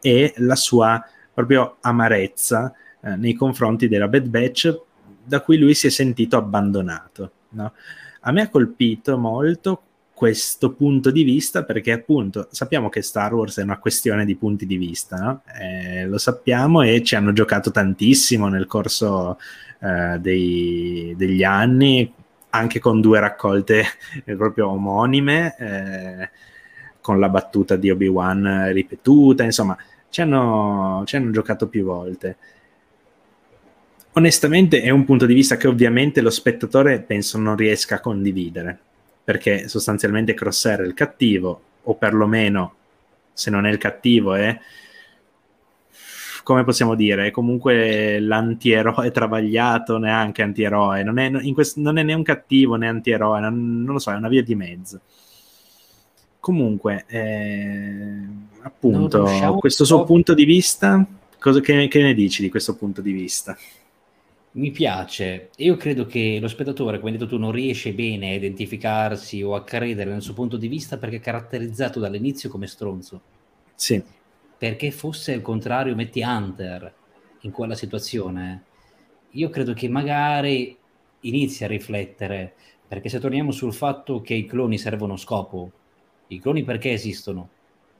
è 0.00 0.32
la 0.38 0.56
sua 0.56 1.00
proprio 1.32 1.76
amarezza 1.82 2.74
eh, 3.00 3.14
nei 3.14 3.34
confronti 3.34 3.86
della 3.86 4.08
Bad 4.08 4.26
Batch 4.26 4.80
da 5.22 5.40
cui 5.40 5.56
lui 5.56 5.74
si 5.74 5.86
è 5.86 5.90
sentito 5.90 6.36
abbandonato. 6.36 7.30
No? 7.50 7.72
A 8.22 8.32
me 8.32 8.40
ha 8.40 8.48
colpito 8.48 9.16
molto 9.18 9.82
questo 10.16 10.72
punto 10.72 11.10
di 11.10 11.24
vista 11.24 11.62
perché 11.62 11.92
appunto 11.92 12.48
sappiamo 12.50 12.88
che 12.88 13.02
Star 13.02 13.34
Wars 13.34 13.58
è 13.58 13.62
una 13.62 13.78
questione 13.78 14.24
di 14.24 14.34
punti 14.34 14.64
di 14.64 14.78
vista, 14.78 15.16
no? 15.18 15.42
eh, 15.60 16.06
lo 16.06 16.16
sappiamo 16.16 16.80
e 16.80 17.02
ci 17.02 17.16
hanno 17.16 17.34
giocato 17.34 17.70
tantissimo 17.70 18.48
nel 18.48 18.66
corso 18.66 19.38
eh, 19.78 20.16
dei, 20.18 21.12
degli 21.18 21.42
anni, 21.42 22.10
anche 22.48 22.78
con 22.78 23.02
due 23.02 23.20
raccolte 23.20 23.84
proprio 24.24 24.70
omonime, 24.70 25.54
eh, 25.58 26.30
con 27.02 27.20
la 27.20 27.28
battuta 27.28 27.76
di 27.76 27.90
Obi-Wan 27.90 28.72
ripetuta, 28.72 29.42
insomma, 29.42 29.76
ci 30.08 30.22
hanno, 30.22 31.02
ci 31.04 31.16
hanno 31.16 31.30
giocato 31.30 31.68
più 31.68 31.84
volte 31.84 32.36
onestamente 34.12 34.80
è 34.80 34.88
un 34.88 35.04
punto 35.04 35.26
di 35.26 35.34
vista 35.34 35.58
che 35.58 35.68
ovviamente 35.68 36.22
lo 36.22 36.30
spettatore 36.30 37.00
penso 37.00 37.36
non 37.36 37.54
riesca 37.54 37.96
a 37.96 38.00
condividere, 38.00 38.78
perché 39.26 39.66
sostanzialmente 39.66 40.34
Crosshair 40.34 40.82
è 40.82 40.86
il 40.86 40.94
cattivo, 40.94 41.60
o 41.82 41.96
perlomeno 41.96 42.74
se 43.32 43.50
non 43.50 43.66
è 43.66 43.70
il 43.72 43.76
cattivo 43.76 44.34
è 44.34 44.56
come 46.44 46.62
possiamo 46.62 46.94
dire, 46.94 47.26
è 47.26 47.30
comunque 47.32 48.20
l'antieroe 48.20 49.10
travagliato, 49.10 49.98
neanche 49.98 50.42
antieroe, 50.42 51.02
non 51.02 51.18
è, 51.18 51.28
quest- 51.52 51.78
non 51.78 51.98
è 51.98 52.04
né 52.04 52.14
un 52.14 52.22
cattivo 52.22 52.76
né 52.76 52.86
antieroe, 52.86 53.40
non, 53.40 53.82
non, 53.82 53.94
lo 53.94 53.98
so, 53.98 54.12
è 54.12 54.14
una 54.14 54.28
via 54.28 54.44
di 54.44 54.54
mezzo. 54.54 55.00
Comunque, 56.38 57.04
eh, 57.08 58.28
appunto, 58.62 59.24
questo 59.58 59.84
suo 59.84 60.04
punto 60.04 60.34
di 60.34 60.44
vista, 60.44 61.04
cosa, 61.36 61.58
che, 61.58 61.88
che 61.88 62.00
ne 62.00 62.14
dici 62.14 62.42
di 62.42 62.48
questo 62.48 62.76
punto 62.76 63.00
di 63.00 63.10
vista? 63.10 63.58
Mi 64.56 64.70
piace. 64.70 65.50
Io 65.56 65.76
credo 65.76 66.06
che 66.06 66.38
lo 66.40 66.48
spettatore, 66.48 66.98
come 66.98 67.10
hai 67.10 67.16
detto 67.16 67.28
tu, 67.28 67.38
non 67.38 67.52
riesce 67.52 67.92
bene 67.92 68.30
a 68.30 68.34
identificarsi 68.34 69.42
o 69.42 69.54
a 69.54 69.62
credere 69.62 70.10
nel 70.10 70.22
suo 70.22 70.34
punto 70.34 70.56
di 70.56 70.68
vista 70.68 70.96
perché 70.98 71.16
è 71.16 71.20
caratterizzato 71.20 72.00
dall'inizio 72.00 72.48
come 72.48 72.66
stronzo. 72.66 73.20
Sì. 73.74 74.02
Perché 74.58 74.90
fosse 74.90 75.32
il 75.32 75.42
contrario, 75.42 75.94
metti 75.94 76.22
Hunter 76.22 76.92
in 77.40 77.50
quella 77.50 77.74
situazione, 77.74 78.64
io 79.32 79.50
credo 79.50 79.74
che 79.74 79.88
magari 79.88 80.76
inizi 81.20 81.64
a 81.64 81.68
riflettere, 81.68 82.54
perché 82.88 83.10
se 83.10 83.20
torniamo 83.20 83.50
sul 83.50 83.74
fatto 83.74 84.22
che 84.22 84.32
i 84.32 84.46
cloni 84.46 84.78
servono 84.78 85.14
a 85.14 85.18
scopo, 85.18 85.70
i 86.28 86.40
cloni 86.40 86.64
perché 86.64 86.92
esistono? 86.92 87.50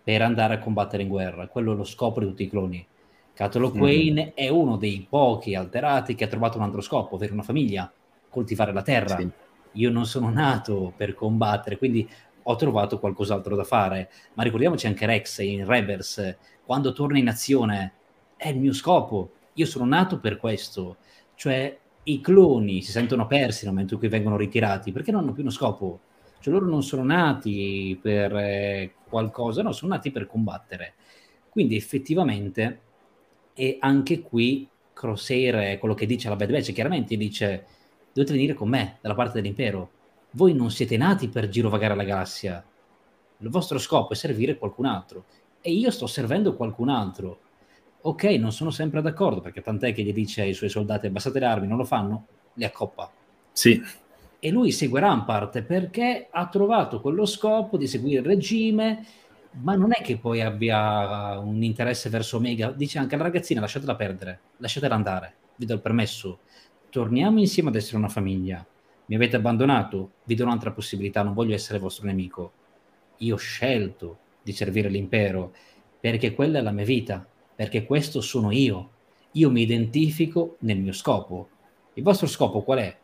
Per 0.02 0.22
andare 0.22 0.54
a 0.54 0.58
combattere 0.58 1.02
in 1.02 1.08
guerra, 1.08 1.48
quello 1.48 1.72
è 1.72 1.76
lo 1.76 1.84
scopo 1.84 2.20
di 2.20 2.26
tutti 2.26 2.44
i 2.44 2.48
cloni 2.48 2.86
Catolo 3.36 3.70
Quain 3.70 4.14
mm. 4.14 4.28
è 4.34 4.48
uno 4.48 4.78
dei 4.78 5.06
pochi 5.06 5.54
alterati 5.54 6.14
che 6.14 6.24
ha 6.24 6.26
trovato 6.26 6.56
un 6.56 6.64
altro 6.64 6.80
scopo, 6.80 7.16
avere 7.16 7.34
una 7.34 7.42
famiglia, 7.42 7.92
coltivare 8.30 8.72
la 8.72 8.80
terra. 8.80 9.14
Sì. 9.18 9.30
Io 9.72 9.90
non 9.90 10.06
sono 10.06 10.30
nato 10.30 10.94
per 10.96 11.14
combattere, 11.14 11.76
quindi 11.76 12.08
ho 12.42 12.56
trovato 12.56 12.98
qualcos'altro 12.98 13.54
da 13.54 13.64
fare. 13.64 14.08
Ma 14.32 14.42
ricordiamoci 14.42 14.86
anche 14.86 15.04
Rex 15.04 15.40
in 15.40 15.66
Rebels, 15.66 16.34
quando 16.64 16.92
torna 16.92 17.18
in 17.18 17.28
azione, 17.28 17.92
è 18.38 18.48
il 18.48 18.58
mio 18.58 18.72
scopo. 18.72 19.32
Io 19.52 19.66
sono 19.66 19.84
nato 19.84 20.18
per 20.18 20.38
questo. 20.38 20.96
Cioè, 21.34 21.78
i 22.04 22.22
cloni 22.22 22.80
si 22.80 22.90
sentono 22.90 23.26
persi 23.26 23.64
nel 23.64 23.74
momento 23.74 23.92
in 23.94 24.00
cui 24.00 24.08
vengono 24.08 24.38
ritirati 24.38 24.92
perché 24.92 25.10
non 25.10 25.24
hanno 25.24 25.32
più 25.32 25.42
uno 25.42 25.50
scopo. 25.52 26.00
Cioè, 26.40 26.54
loro 26.54 26.64
non 26.64 26.82
sono 26.82 27.04
nati 27.04 27.98
per 28.00 28.34
eh, 28.34 28.94
qualcosa, 29.06 29.60
no, 29.60 29.72
sono 29.72 29.92
nati 29.92 30.10
per 30.10 30.26
combattere. 30.26 30.94
Quindi 31.50 31.76
effettivamente 31.76 32.80
e 33.58 33.78
anche 33.80 34.20
qui 34.20 34.68
Crosshair 34.92 35.54
è 35.56 35.78
quello 35.78 35.94
che 35.94 36.04
dice 36.04 36.28
la 36.28 36.36
Bad 36.36 36.50
Batch, 36.50 36.72
chiaramente 36.72 37.16
dice 37.16 37.66
dovete 38.12 38.34
venire 38.34 38.54
con 38.54 38.68
me 38.68 38.98
dalla 39.00 39.14
parte 39.14 39.40
dell'impero. 39.40 39.90
Voi 40.32 40.54
non 40.54 40.70
siete 40.70 40.96
nati 40.98 41.28
per 41.28 41.48
girovagare 41.48 41.94
la 41.94 42.04
galassia. 42.04 42.64
Il 43.38 43.48
vostro 43.48 43.78
scopo 43.78 44.12
è 44.12 44.16
servire 44.16 44.56
qualcun 44.56 44.84
altro 44.84 45.24
e 45.60 45.72
io 45.72 45.90
sto 45.90 46.06
servendo 46.06 46.54
qualcun 46.54 46.90
altro. 46.90 47.40
Ok, 48.02 48.24
non 48.24 48.52
sono 48.52 48.70
sempre 48.70 49.00
d'accordo 49.02 49.40
perché 49.40 49.62
tant'è 49.62 49.92
che 49.92 50.02
gli 50.02 50.12
dice 50.12 50.42
ai 50.42 50.54
suoi 50.54 50.68
soldati 50.68 51.06
abbassate 51.06 51.38
le 51.38 51.46
armi, 51.46 51.66
non 51.66 51.78
lo 51.78 51.84
fanno, 51.84 52.26
li 52.54 52.64
accoppa. 52.64 53.10
Sì. 53.52 53.82
E 54.38 54.50
lui 54.50 54.70
segue 54.70 55.00
Rampart 55.00 55.62
perché 55.62 56.28
ha 56.30 56.46
trovato 56.48 57.00
quello 57.00 57.24
scopo 57.24 57.76
di 57.76 57.86
seguire 57.86 58.20
il 58.20 58.26
regime 58.26 59.04
ma 59.60 59.74
non 59.74 59.90
è 59.92 60.02
che 60.02 60.18
poi 60.18 60.40
abbia 60.40 61.38
un 61.38 61.62
interesse 61.62 62.08
verso 62.10 62.36
Omega, 62.36 62.70
dice 62.70 62.98
anche 62.98 63.14
alla 63.14 63.24
ragazzina 63.24 63.60
lasciatela 63.60 63.96
perdere, 63.96 64.40
lasciatela 64.58 64.94
andare, 64.94 65.34
vi 65.56 65.66
do 65.66 65.74
il 65.74 65.80
permesso, 65.80 66.40
torniamo 66.90 67.38
insieme 67.38 67.70
ad 67.70 67.76
essere 67.76 67.96
una 67.96 68.08
famiglia, 68.08 68.66
mi 69.06 69.14
avete 69.14 69.36
abbandonato, 69.36 70.12
vi 70.24 70.34
do 70.34 70.44
un'altra 70.44 70.72
possibilità, 70.72 71.22
non 71.22 71.34
voglio 71.34 71.54
essere 71.54 71.78
vostro 71.78 72.06
nemico, 72.06 72.52
io 73.18 73.34
ho 73.34 73.38
scelto 73.38 74.18
di 74.42 74.52
servire 74.52 74.88
l'impero 74.88 75.52
perché 75.98 76.34
quella 76.34 76.58
è 76.58 76.62
la 76.62 76.72
mia 76.72 76.84
vita, 76.84 77.26
perché 77.54 77.84
questo 77.84 78.20
sono 78.20 78.50
io, 78.50 78.90
io 79.32 79.50
mi 79.50 79.62
identifico 79.62 80.56
nel 80.60 80.78
mio 80.78 80.92
scopo. 80.92 81.48
Il 81.94 82.02
vostro 82.02 82.26
scopo 82.26 82.62
qual 82.62 82.78
è? 82.78 82.96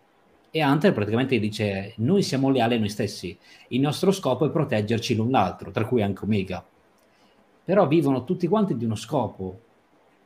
E 0.54 0.62
Hunter 0.62 0.92
praticamente 0.92 1.38
dice: 1.38 1.94
Noi 1.96 2.22
siamo 2.22 2.50
leali 2.50 2.74
a 2.74 2.78
noi 2.78 2.90
stessi, 2.90 3.36
il 3.68 3.80
nostro 3.80 4.12
scopo 4.12 4.44
è 4.44 4.50
proteggerci 4.50 5.14
l'un 5.14 5.30
l'altro, 5.30 5.70
tra 5.70 5.86
cui 5.86 6.02
anche 6.02 6.24
Omega. 6.24 6.62
Però 7.64 7.86
vivono 7.88 8.24
tutti 8.24 8.46
quanti 8.48 8.76
di 8.76 8.84
uno 8.84 8.94
scopo. 8.94 9.60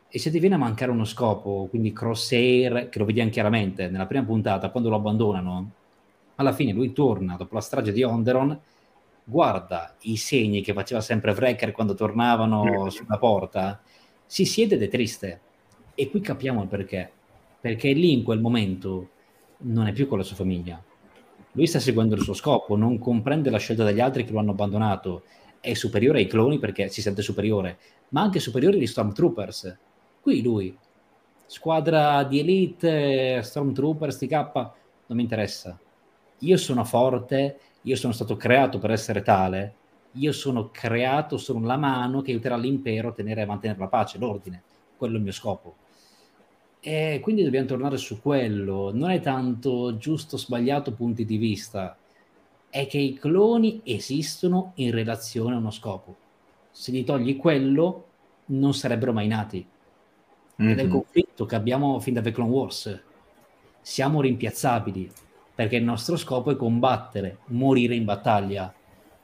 E 0.08 0.18
se 0.18 0.32
ti 0.32 0.40
viene 0.40 0.56
a 0.56 0.58
mancare 0.58 0.90
uno 0.90 1.04
scopo, 1.04 1.68
quindi 1.70 1.92
Crosshair, 1.92 2.88
che 2.88 2.98
lo 2.98 3.04
vediamo 3.04 3.30
chiaramente 3.30 3.88
nella 3.88 4.06
prima 4.06 4.24
puntata, 4.24 4.70
quando 4.70 4.88
lo 4.88 4.96
abbandonano, 4.96 5.70
alla 6.34 6.52
fine 6.52 6.72
lui 6.72 6.92
torna 6.92 7.36
dopo 7.36 7.54
la 7.54 7.60
strage 7.60 7.92
di 7.92 8.02
Onderon, 8.02 8.58
guarda 9.22 9.94
i 10.02 10.16
segni 10.16 10.60
che 10.60 10.72
faceva 10.72 11.00
sempre 11.00 11.32
Wrecker 11.32 11.70
quando 11.70 11.94
tornavano 11.94 12.90
sulla 12.90 13.18
porta, 13.18 13.80
si 14.24 14.44
siede 14.44 14.74
ed 14.74 14.82
è 14.82 14.88
triste. 14.88 15.40
E 15.94 16.10
qui 16.10 16.20
capiamo 16.20 16.62
il 16.62 16.68
perché. 16.68 17.12
Perché 17.60 17.92
lì 17.92 18.12
in 18.12 18.24
quel 18.24 18.40
momento 18.40 19.10
non 19.58 19.86
è 19.86 19.92
più 19.92 20.06
con 20.06 20.18
la 20.18 20.24
sua 20.24 20.36
famiglia. 20.36 20.82
Lui 21.52 21.66
sta 21.66 21.80
seguendo 21.80 22.14
il 22.14 22.20
suo 22.20 22.34
scopo, 22.34 22.76
non 22.76 22.98
comprende 22.98 23.48
la 23.48 23.58
scelta 23.58 23.84
degli 23.84 24.00
altri 24.00 24.24
che 24.24 24.32
lo 24.32 24.38
hanno 24.38 24.50
abbandonato, 24.50 25.22
è 25.60 25.72
superiore 25.74 26.18
ai 26.18 26.26
cloni 26.26 26.58
perché 26.58 26.88
si 26.88 27.00
sente 27.00 27.22
superiore, 27.22 27.78
ma 28.10 28.20
anche 28.20 28.40
superiore 28.40 28.76
agli 28.76 28.86
Stormtroopers. 28.86 29.78
Qui 30.20 30.42
lui, 30.42 30.76
squadra 31.46 32.22
di 32.24 32.40
elite, 32.40 33.40
Stormtroopers, 33.42 34.18
TK, 34.18 34.30
non 34.32 35.16
mi 35.16 35.22
interessa. 35.22 35.78
Io 36.40 36.56
sono 36.58 36.84
forte, 36.84 37.58
io 37.82 37.96
sono 37.96 38.12
stato 38.12 38.36
creato 38.36 38.78
per 38.78 38.90
essere 38.90 39.22
tale, 39.22 39.74
io 40.12 40.32
sono 40.32 40.70
creato, 40.70 41.38
sono 41.38 41.64
la 41.64 41.76
mano 41.78 42.20
che 42.20 42.32
aiuterà 42.32 42.56
l'impero 42.56 43.08
a 43.08 43.12
tenere 43.12 43.42
e 43.42 43.46
mantenere 43.46 43.78
la 43.78 43.88
pace, 43.88 44.18
l'ordine. 44.18 44.62
Quello 44.96 45.14
è 45.14 45.16
il 45.16 45.22
mio 45.22 45.32
scopo 45.32 45.76
e 46.88 47.18
quindi 47.20 47.42
dobbiamo 47.42 47.66
tornare 47.66 47.96
su 47.96 48.22
quello. 48.22 48.92
Non 48.94 49.10
è 49.10 49.20
tanto 49.20 49.96
giusto 49.96 50.36
o 50.36 50.38
sbagliato 50.38 50.92
punti 50.92 51.24
di 51.24 51.36
vista, 51.36 51.96
è 52.70 52.86
che 52.86 52.98
i 52.98 53.14
cloni 53.14 53.80
esistono 53.82 54.70
in 54.76 54.92
relazione 54.92 55.56
a 55.56 55.58
uno 55.58 55.72
scopo. 55.72 56.14
Se 56.70 56.92
gli 56.92 57.02
togli 57.02 57.36
quello, 57.36 58.04
non 58.46 58.72
sarebbero 58.72 59.12
mai 59.12 59.26
nati. 59.26 59.66
Mm-hmm. 60.62 60.70
Ed 60.70 60.78
è 60.78 60.82
il 60.82 60.86
mhm. 60.86 60.94
conflitto 60.94 61.44
che 61.44 61.56
abbiamo 61.56 61.98
fin 61.98 62.14
da 62.14 62.20
The 62.20 62.30
Clone 62.30 62.50
Wars. 62.52 63.02
Siamo 63.80 64.20
rimpiazzabili 64.20 65.10
perché 65.56 65.74
il 65.74 65.84
nostro 65.84 66.16
scopo 66.16 66.52
è 66.52 66.56
combattere, 66.56 67.38
morire 67.46 67.96
in 67.96 68.04
battaglia. 68.04 68.72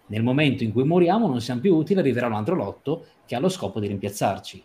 Nel 0.06 0.24
momento 0.24 0.64
in 0.64 0.72
cui 0.72 0.82
moriamo 0.82 1.28
non 1.28 1.40
siamo 1.40 1.60
più 1.60 1.76
utili, 1.76 2.00
arriverà 2.00 2.26
un 2.26 2.34
altro 2.34 2.56
lotto 2.56 3.06
che 3.24 3.36
ha 3.36 3.38
lo 3.38 3.48
scopo 3.48 3.78
di 3.78 3.86
rimpiazzarci 3.86 4.64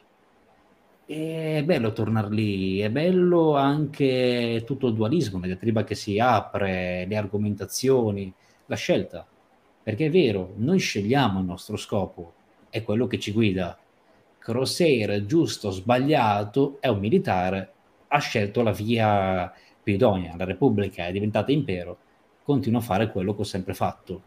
è 1.07 1.63
bello 1.63 1.93
tornare 1.93 2.29
lì, 2.29 2.79
è 2.79 2.89
bello 2.91 3.55
anche 3.55 4.63
tutto 4.65 4.87
il 4.87 4.93
dualismo, 4.93 5.39
la 5.39 5.47
diatriba 5.47 5.83
che 5.83 5.95
si 5.95 6.19
apre, 6.19 7.05
le 7.07 7.15
argomentazioni, 7.15 8.31
la 8.67 8.75
scelta. 8.75 9.25
Perché 9.81 10.07
è 10.07 10.09
vero, 10.09 10.53
noi 10.57 10.79
scegliamo 10.79 11.39
il 11.39 11.45
nostro 11.45 11.77
scopo, 11.77 12.33
è 12.69 12.83
quello 12.83 13.07
che 13.07 13.19
ci 13.19 13.31
guida. 13.31 13.77
Crosshair, 14.37 15.25
giusto 15.25 15.69
o 15.69 15.71
sbagliato, 15.71 16.77
è 16.81 16.87
un 16.89 16.99
militare 16.99 17.71
ha 18.07 18.19
scelto 18.19 18.61
la 18.61 18.71
via 18.71 19.51
più 19.81 19.93
idonea, 19.93 20.35
la 20.37 20.45
Repubblica 20.45 21.07
è 21.07 21.11
diventata 21.11 21.51
impero, 21.51 21.97
continuo 22.43 22.79
a 22.79 22.83
fare 22.83 23.11
quello 23.11 23.35
che 23.35 23.41
ho 23.41 23.45
sempre 23.45 23.73
fatto. 23.73 24.23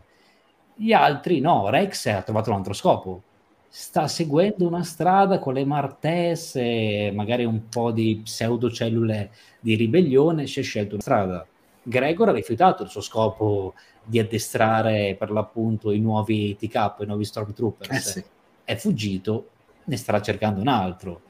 Gli 0.74 0.92
altri 0.92 1.40
no, 1.40 1.68
Rex 1.68 2.06
ha 2.06 2.22
trovato 2.22 2.50
un 2.50 2.56
altro 2.56 2.72
scopo, 2.72 3.22
sta 3.72 4.08
seguendo 4.08 4.66
una 4.66 4.82
strada 4.82 5.38
con 5.38 5.54
le 5.54 5.64
Martes 5.64 6.56
e 6.56 7.12
magari 7.14 7.44
un 7.44 7.68
po' 7.68 7.92
di 7.92 8.20
pseudocellule 8.24 9.30
di 9.60 9.76
ribellione, 9.76 10.48
si 10.48 10.58
è 10.58 10.62
scelto 10.64 10.94
una 10.94 11.02
strada. 11.02 11.46
Gregor 11.82 12.30
ha 12.30 12.32
rifiutato 12.32 12.82
il 12.82 12.88
suo 12.88 13.00
scopo 13.00 13.74
di 14.02 14.18
addestrare 14.18 15.14
per 15.16 15.30
l'appunto 15.30 15.92
i 15.92 16.00
nuovi 16.00 16.56
TK, 16.56 16.96
i 16.98 17.06
nuovi 17.06 17.24
Stormtroopers. 17.24 17.90
Eh 17.90 18.00
sì. 18.00 18.24
È 18.64 18.74
fuggito, 18.74 19.50
ne 19.84 19.96
starà 19.96 20.20
cercando 20.20 20.60
un 20.60 20.68
altro. 20.68 21.22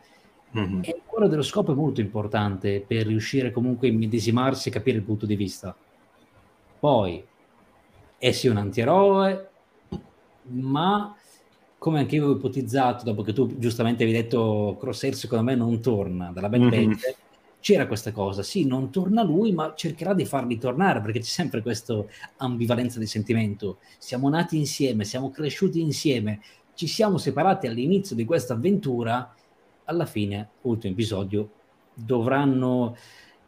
Mm-hmm. 0.56 0.80
E 0.82 1.02
quello 1.04 1.28
dello 1.28 1.42
scopo 1.42 1.72
è 1.72 1.74
molto 1.74 2.00
importante 2.00 2.82
per 2.84 3.06
riuscire 3.06 3.52
comunque 3.52 3.88
a 3.88 3.90
immedesimarsi 3.90 4.70
e 4.70 4.72
capire 4.72 4.96
il 4.96 5.04
punto 5.04 5.26
di 5.26 5.36
vista. 5.36 5.76
Poi, 6.78 7.22
è 8.16 8.32
sì 8.32 8.48
un 8.48 8.56
antieroe, 8.56 9.48
ma 10.52 11.14
come 11.80 12.00
anche 12.00 12.16
io 12.16 12.24
avevo 12.24 12.36
ipotizzato, 12.36 13.04
dopo 13.04 13.22
che 13.22 13.32
tu 13.32 13.58
giustamente 13.58 14.02
avevi 14.02 14.18
detto 14.18 14.76
Crosshair 14.78 15.14
secondo 15.14 15.44
me 15.44 15.54
non 15.54 15.80
torna 15.80 16.30
dalla 16.30 16.50
Bad 16.50 16.60
mm-hmm. 16.60 16.92
c'era 17.58 17.86
questa 17.86 18.12
cosa, 18.12 18.42
sì, 18.42 18.66
non 18.66 18.90
torna 18.90 19.22
lui, 19.22 19.52
ma 19.52 19.72
cercherà 19.74 20.12
di 20.12 20.26
farli 20.26 20.58
tornare, 20.58 21.00
perché 21.00 21.20
c'è 21.20 21.24
sempre 21.24 21.62
questa 21.62 22.04
ambivalenza 22.36 22.98
di 22.98 23.06
sentimento. 23.06 23.78
Siamo 23.96 24.28
nati 24.28 24.58
insieme, 24.58 25.04
siamo 25.04 25.30
cresciuti 25.30 25.80
insieme, 25.80 26.42
ci 26.74 26.86
siamo 26.86 27.16
separati 27.16 27.66
all'inizio 27.66 28.14
di 28.14 28.26
questa 28.26 28.52
avventura, 28.52 29.34
alla 29.84 30.04
fine, 30.04 30.50
ultimo 30.62 30.92
episodio, 30.92 31.50
dovranno, 31.94 32.94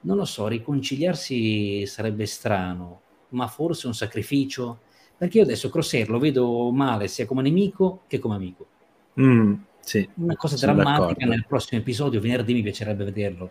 non 0.00 0.16
lo 0.16 0.24
so, 0.24 0.46
riconciliarsi 0.46 1.84
sarebbe 1.84 2.24
strano, 2.24 3.00
ma 3.28 3.46
forse 3.46 3.88
un 3.88 3.94
sacrificio 3.94 4.78
perché 5.16 5.38
io 5.38 5.44
adesso 5.44 5.70
Crosshair 5.70 6.08
lo 6.10 6.18
vedo 6.18 6.70
male 6.70 7.08
sia 7.08 7.26
come 7.26 7.42
nemico 7.42 8.02
che 8.06 8.18
come 8.18 8.34
amico. 8.34 8.66
Mm, 9.20 9.54
sì, 9.80 10.08
Una 10.14 10.36
cosa 10.36 10.56
drammatica 10.56 11.06
d'accordo. 11.06 11.30
nel 11.30 11.44
prossimo 11.46 11.80
episodio, 11.80 12.20
venerdì 12.20 12.54
mi 12.54 12.62
piacerebbe 12.62 13.04
vederlo. 13.04 13.50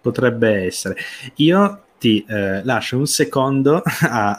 Potrebbe 0.00 0.64
essere. 0.64 0.96
Io 1.36 1.82
ti 1.98 2.24
eh, 2.28 2.62
lascio 2.64 2.96
un 2.96 3.06
secondo 3.06 3.82
a, 4.02 4.36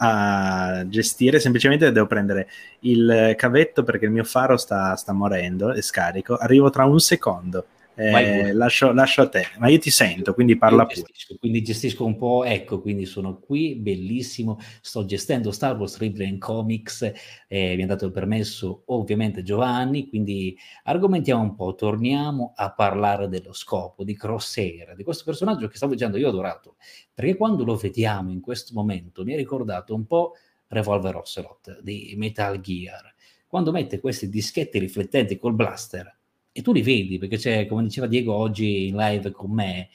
a, 0.78 0.88
gestire, 0.88 1.40
semplicemente 1.40 1.92
devo 1.92 2.08
prendere 2.08 2.50
il 2.82 3.34
cavetto 3.36 3.84
perché 3.84 4.06
il 4.06 4.12
mio 4.12 4.24
faro 4.24 4.58
sta, 4.58 4.96
sta 4.96 5.14
morendo 5.14 5.74
e 5.74 5.82
scarico. 5.82 6.36
Arrivo 6.36 6.70
tra 6.70 6.86
un 6.86 7.00
secondo. 7.00 7.66
Eh, 8.02 8.54
lascio, 8.54 8.94
lascio, 8.94 9.24
a 9.24 9.28
te, 9.28 9.44
ma 9.58 9.68
io 9.68 9.78
ti 9.78 9.90
sento, 9.90 10.34
quindi 10.34 10.58
parla 10.58 10.86
pure. 10.86 11.04
Quindi 11.38 11.62
gestisco 11.62 12.06
un 12.06 12.16
po', 12.16 12.46
ecco, 12.46 12.80
quindi 12.80 13.06
sono 13.06 13.40
qui, 13.40 13.76
bellissimo, 13.76 14.58
sto 14.80 15.04
gestendo 15.04 15.52
Star 15.52 15.76
Wars 15.78 15.98
Ridley 15.98 16.38
Comics, 16.38 17.12
eh, 17.50 17.76
mi 17.76 17.84
ha 17.84 17.86
dato 17.86 18.06
il 18.06 18.14
permesso 18.14 18.84
ovviamente 18.86 19.44
Giovanni, 19.44 20.08
quindi 20.08 20.58
argomentiamo 20.84 21.42
un 21.42 21.56
po', 21.56 21.76
torniamo 21.76 22.54
a 22.56 22.72
parlare 22.72 23.28
dello 23.28 23.52
scopo 23.52 24.06
di 24.06 24.16
Crosshair, 24.16 24.96
di 24.96 25.04
questo 25.04 25.26
personaggio 25.26 25.68
che 25.68 25.76
stavo 25.76 25.92
dicendo 25.92 26.16
io 26.16 26.28
ho 26.28 26.30
adorato, 26.30 26.78
perché 27.14 27.36
quando 27.36 27.66
lo 27.66 27.76
vediamo 27.76 28.32
in 28.32 28.40
questo 28.40 28.74
momento 28.74 29.26
mi 29.26 29.34
ha 29.34 29.38
ricordato 29.38 29.94
un 29.94 30.06
po' 30.06 30.36
Revolver 30.68 31.18
Ocelot 31.18 31.82
di 31.82 32.14
Metal 32.16 32.62
Gear, 32.62 33.14
quando 33.46 33.74
mette 33.74 34.00
questi 34.00 34.30
dischetti 34.30 34.80
riflettenti 34.80 35.38
col 35.38 35.54
blaster 35.54 36.19
e 36.52 36.62
tu 36.62 36.72
li 36.72 36.82
vedi 36.82 37.18
perché 37.18 37.38
c'è, 37.38 37.68
come 37.68 37.84
diceva 37.84 38.08
Diego 38.08 38.34
oggi 38.34 38.88
in 38.88 38.96
live 38.96 39.32
con 39.32 39.52
me, 39.52 39.90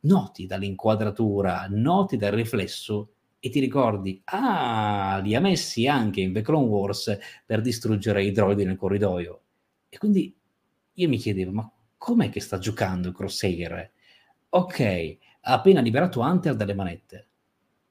noti 0.00 0.46
dall'inquadratura, 0.46 1.66
noti 1.70 2.16
dal 2.16 2.32
riflesso 2.32 3.10
e 3.38 3.50
ti 3.50 3.60
ricordi, 3.60 4.20
ah, 4.24 5.20
li 5.22 5.34
ha 5.34 5.40
messi 5.40 5.86
anche 5.86 6.20
in 6.20 6.32
The 6.32 6.42
Clone 6.42 6.66
Wars 6.66 7.18
per 7.44 7.60
distruggere 7.60 8.24
i 8.24 8.32
droidi 8.32 8.64
nel 8.64 8.76
corridoio. 8.76 9.42
E 9.88 9.98
quindi 9.98 10.34
io 10.94 11.08
mi 11.08 11.18
chiedevo, 11.18 11.52
ma 11.52 11.72
com'è 11.96 12.30
che 12.30 12.40
sta 12.40 12.58
giocando 12.58 13.12
Crosshair? 13.12 13.92
Ok, 14.48 15.18
ha 15.42 15.52
appena 15.52 15.80
liberato 15.80 16.20
Hunter 16.20 16.56
dalle 16.56 16.74
manette, 16.74 17.28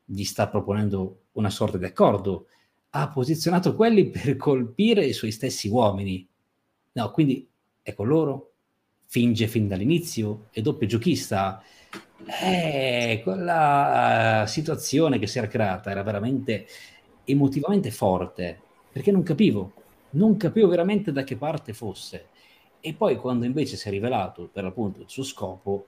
gli 0.06 0.24
sta 0.24 0.50
proponendo 0.50 1.26
una 1.34 1.50
sorta 1.50 1.78
di 1.78 1.86
accordo, 1.86 2.48
ha 2.90 3.10
posizionato 3.10 3.76
quelli 3.76 4.10
per 4.10 4.36
colpire 4.38 5.06
i 5.06 5.14
suoi 5.14 5.32
stessi 5.32 5.68
uomini. 5.68 6.28
No, 6.94 7.12
quindi 7.12 7.48
è 7.84 7.94
con 7.94 8.08
loro, 8.08 8.54
finge 9.06 9.48
fin 9.48 9.68
dall'inizio, 9.68 10.48
è 10.52 10.62
doppio 10.62 10.88
giochista. 10.88 11.62
Eh, 12.42 13.20
quella 13.22 14.46
situazione 14.48 15.20
che 15.20 15.28
si 15.28 15.38
era 15.38 15.48
creata 15.48 15.92
era 15.92 16.02
veramente 16.02 16.66
emotivamente 17.26 17.92
forte, 17.92 18.60
perché 18.92 19.12
non 19.12 19.22
capivo, 19.24 19.74
non 20.12 20.38
capivo 20.38 20.68
veramente 20.68 21.12
da 21.12 21.24
che 21.24 21.36
parte 21.36 21.74
fosse. 21.74 22.28
E 22.80 22.94
poi 22.94 23.18
quando 23.18 23.46
invece 23.46 23.76
si 23.76 23.88
è 23.88 23.92
rivelato 23.92 24.50
per 24.52 24.66
appunto 24.66 25.02
il 25.02 25.10
suo 25.10 25.24
scopo, 25.24 25.86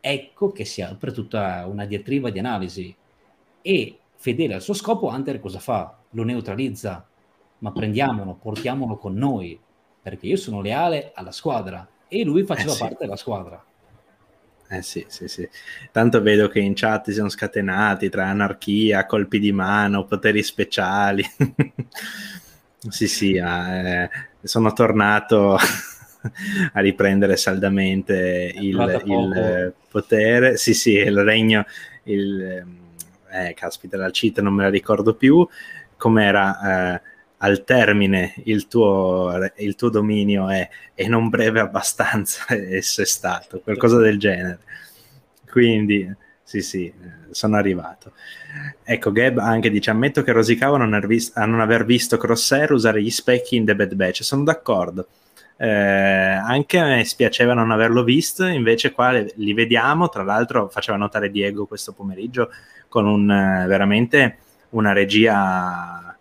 ecco 0.00 0.50
che 0.50 0.64
si 0.64 0.80
apre 0.82 1.12
tutta 1.12 1.66
una 1.66 1.84
diatriba 1.84 2.30
di 2.30 2.38
analisi. 2.38 2.94
E 3.60 3.98
fedele 4.16 4.54
al 4.54 4.62
suo 4.62 4.74
scopo, 4.74 5.08
Hunter 5.08 5.40
cosa 5.40 5.58
fa? 5.58 5.98
Lo 6.10 6.22
neutralizza, 6.24 7.06
ma 7.58 7.72
prendiamolo, 7.72 8.34
portiamolo 8.34 8.96
con 8.96 9.14
noi, 9.14 9.58
perché 10.02 10.26
io 10.26 10.36
sono 10.36 10.60
leale 10.60 11.12
alla 11.14 11.30
squadra 11.30 11.86
e 12.08 12.24
lui 12.24 12.44
faceva 12.44 12.72
eh 12.72 12.74
sì. 12.74 12.80
parte 12.80 12.96
della 12.98 13.16
squadra. 13.16 13.64
Eh 14.68 14.82
sì, 14.82 15.04
sì, 15.08 15.28
sì. 15.28 15.48
Tanto 15.90 16.22
vedo 16.22 16.48
che 16.48 16.58
in 16.58 16.72
chat 16.74 17.08
si 17.08 17.12
sono 17.12 17.28
scatenati 17.28 18.08
tra 18.08 18.26
anarchia, 18.26 19.04
colpi 19.04 19.38
di 19.38 19.52
mano, 19.52 20.06
poteri 20.06 20.42
speciali. 20.42 21.22
sì, 22.88 23.06
sì, 23.06 23.34
eh, 23.34 24.08
sono 24.42 24.72
tornato 24.72 25.56
a 26.72 26.80
riprendere 26.80 27.36
saldamente 27.36 28.50
il, 28.54 29.02
il, 29.04 29.74
potere. 29.90 30.56
Sì, 30.56 30.72
sì, 30.72 30.92
il 30.92 31.22
regno, 31.22 31.66
il, 32.04 32.64
eh, 33.30 33.54
caspita, 33.54 33.98
la 33.98 34.10
cheat 34.10 34.40
non 34.40 34.54
me 34.54 34.64
la 34.64 34.70
ricordo 34.70 35.14
più, 35.14 35.46
com'era... 35.96 36.94
Eh, 36.94 37.10
al 37.42 37.64
termine 37.64 38.34
il 38.44 38.68
tuo, 38.68 39.32
il 39.56 39.74
tuo 39.74 39.90
dominio 39.90 40.48
è, 40.48 40.68
è, 40.94 41.06
non 41.06 41.28
breve 41.28 41.60
abbastanza 41.60 42.44
esso 42.54 43.02
è 43.02 43.06
stato, 43.06 43.60
qualcosa 43.60 43.98
del 43.98 44.18
genere. 44.18 44.60
Quindi, 45.50 46.10
sì, 46.42 46.62
sì, 46.62 46.92
sono 47.30 47.56
arrivato. 47.56 48.12
Ecco, 48.84 49.12
Gab 49.12 49.38
anche 49.38 49.70
dice, 49.70 49.90
ammetto 49.90 50.22
che 50.22 50.32
rosicavo 50.32 50.76
non 50.76 50.98
vis- 51.06 51.32
a 51.34 51.44
non 51.44 51.60
aver 51.60 51.84
visto 51.84 52.16
Crosshair 52.16 52.72
usare 52.72 53.02
gli 53.02 53.10
specchi 53.10 53.56
in 53.56 53.64
The 53.64 53.74
Bad 53.74 53.94
Batch, 53.94 54.22
sono 54.22 54.44
d'accordo. 54.44 55.08
Eh, 55.56 55.68
anche 55.68 56.78
a 56.78 56.86
me 56.86 57.04
spiaceva 57.04 57.54
non 57.54 57.70
averlo 57.70 58.04
visto, 58.04 58.46
invece 58.46 58.92
qua 58.92 59.10
li 59.12 59.52
vediamo, 59.52 60.08
tra 60.08 60.22
l'altro 60.22 60.68
faceva 60.68 60.96
notare 60.96 61.30
Diego 61.30 61.66
questo 61.66 61.92
pomeriggio 61.92 62.50
con 62.88 63.06
un, 63.06 63.26
veramente 63.26 64.38
una 64.70 64.92
regia 64.92 66.11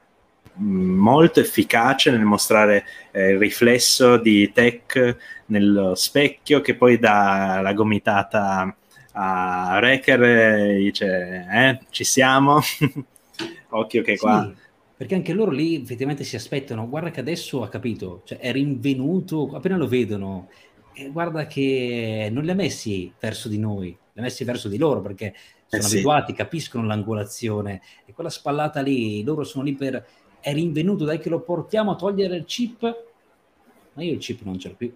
molto 0.62 1.40
efficace 1.40 2.12
nel 2.12 2.24
mostrare 2.24 2.86
eh, 3.12 3.32
il 3.32 3.38
riflesso 3.40 4.18
di 4.18 4.52
Tech 4.54 5.18
nello 5.48 5.96
specchio 5.96 6.62
che 6.62 6.76
poi 6.76 7.00
dà 7.00 7.60
la 7.62 7.74
gomitata 7.74 8.76
a 9.14 9.78
Wrecker 9.80 10.24
e 10.24 10.76
dice 10.78 11.48
eh, 11.52 11.80
ci 11.90 12.04
siamo 12.04 12.60
occhio 13.70 14.02
che 14.04 14.18
qua 14.18 14.48
sì, 14.48 14.62
perché 14.96 15.16
anche 15.16 15.34
loro 15.34 15.52
lì 15.52 15.82
effettivamente 15.82 16.24
si 16.24 16.36
aspettano 16.36 16.88
guarda 16.88 17.12
che 17.12 17.20
adesso 17.20 17.64
ha 17.64 17.70
capito 17.70 18.22
cioè 18.24 18.38
è 18.38 18.52
rinvenuto 18.52 19.50
appena 19.54 19.78
lo 19.78 19.88
vedono 19.88 20.50
e 20.94 21.10
guarda 21.10 21.48
che 21.48 22.30
non 22.32 22.44
li 22.44 22.52
ha 22.52 22.56
messi 22.56 23.12
verso 23.20 23.50
di 23.50 23.58
noi 23.58 23.88
li 23.88 24.20
ha 24.20 24.22
messi 24.22 24.44
verso 24.44 24.70
di 24.70 24.78
loro 24.78 25.02
perché 25.02 25.34
sono 25.66 25.84
eh 25.84 25.86
sì. 25.86 25.96
abituati 25.96 26.34
capiscono 26.34 26.86
l'angolazione 26.86 27.82
e 28.06 28.14
quella 28.14 28.30
spallata 28.30 28.82
lì 28.82 29.24
loro 29.24 29.44
sono 29.44 29.64
lì 29.64 29.74
per 29.74 30.06
è 30.42 30.54
rinvenuto, 30.54 31.06
dai 31.06 31.20
che 31.20 31.30
lo 31.30 31.42
portiamo 31.42 31.92
a 31.92 31.96
togliere 31.96 32.36
il 32.36 32.46
chip, 32.46 32.82
ma 33.94 34.04
io 34.04 34.14
il 34.14 34.20
chip 34.20 34.42
non 34.44 34.60
ce 34.60 34.70
l'ho 34.70 34.76
più. 34.76 34.94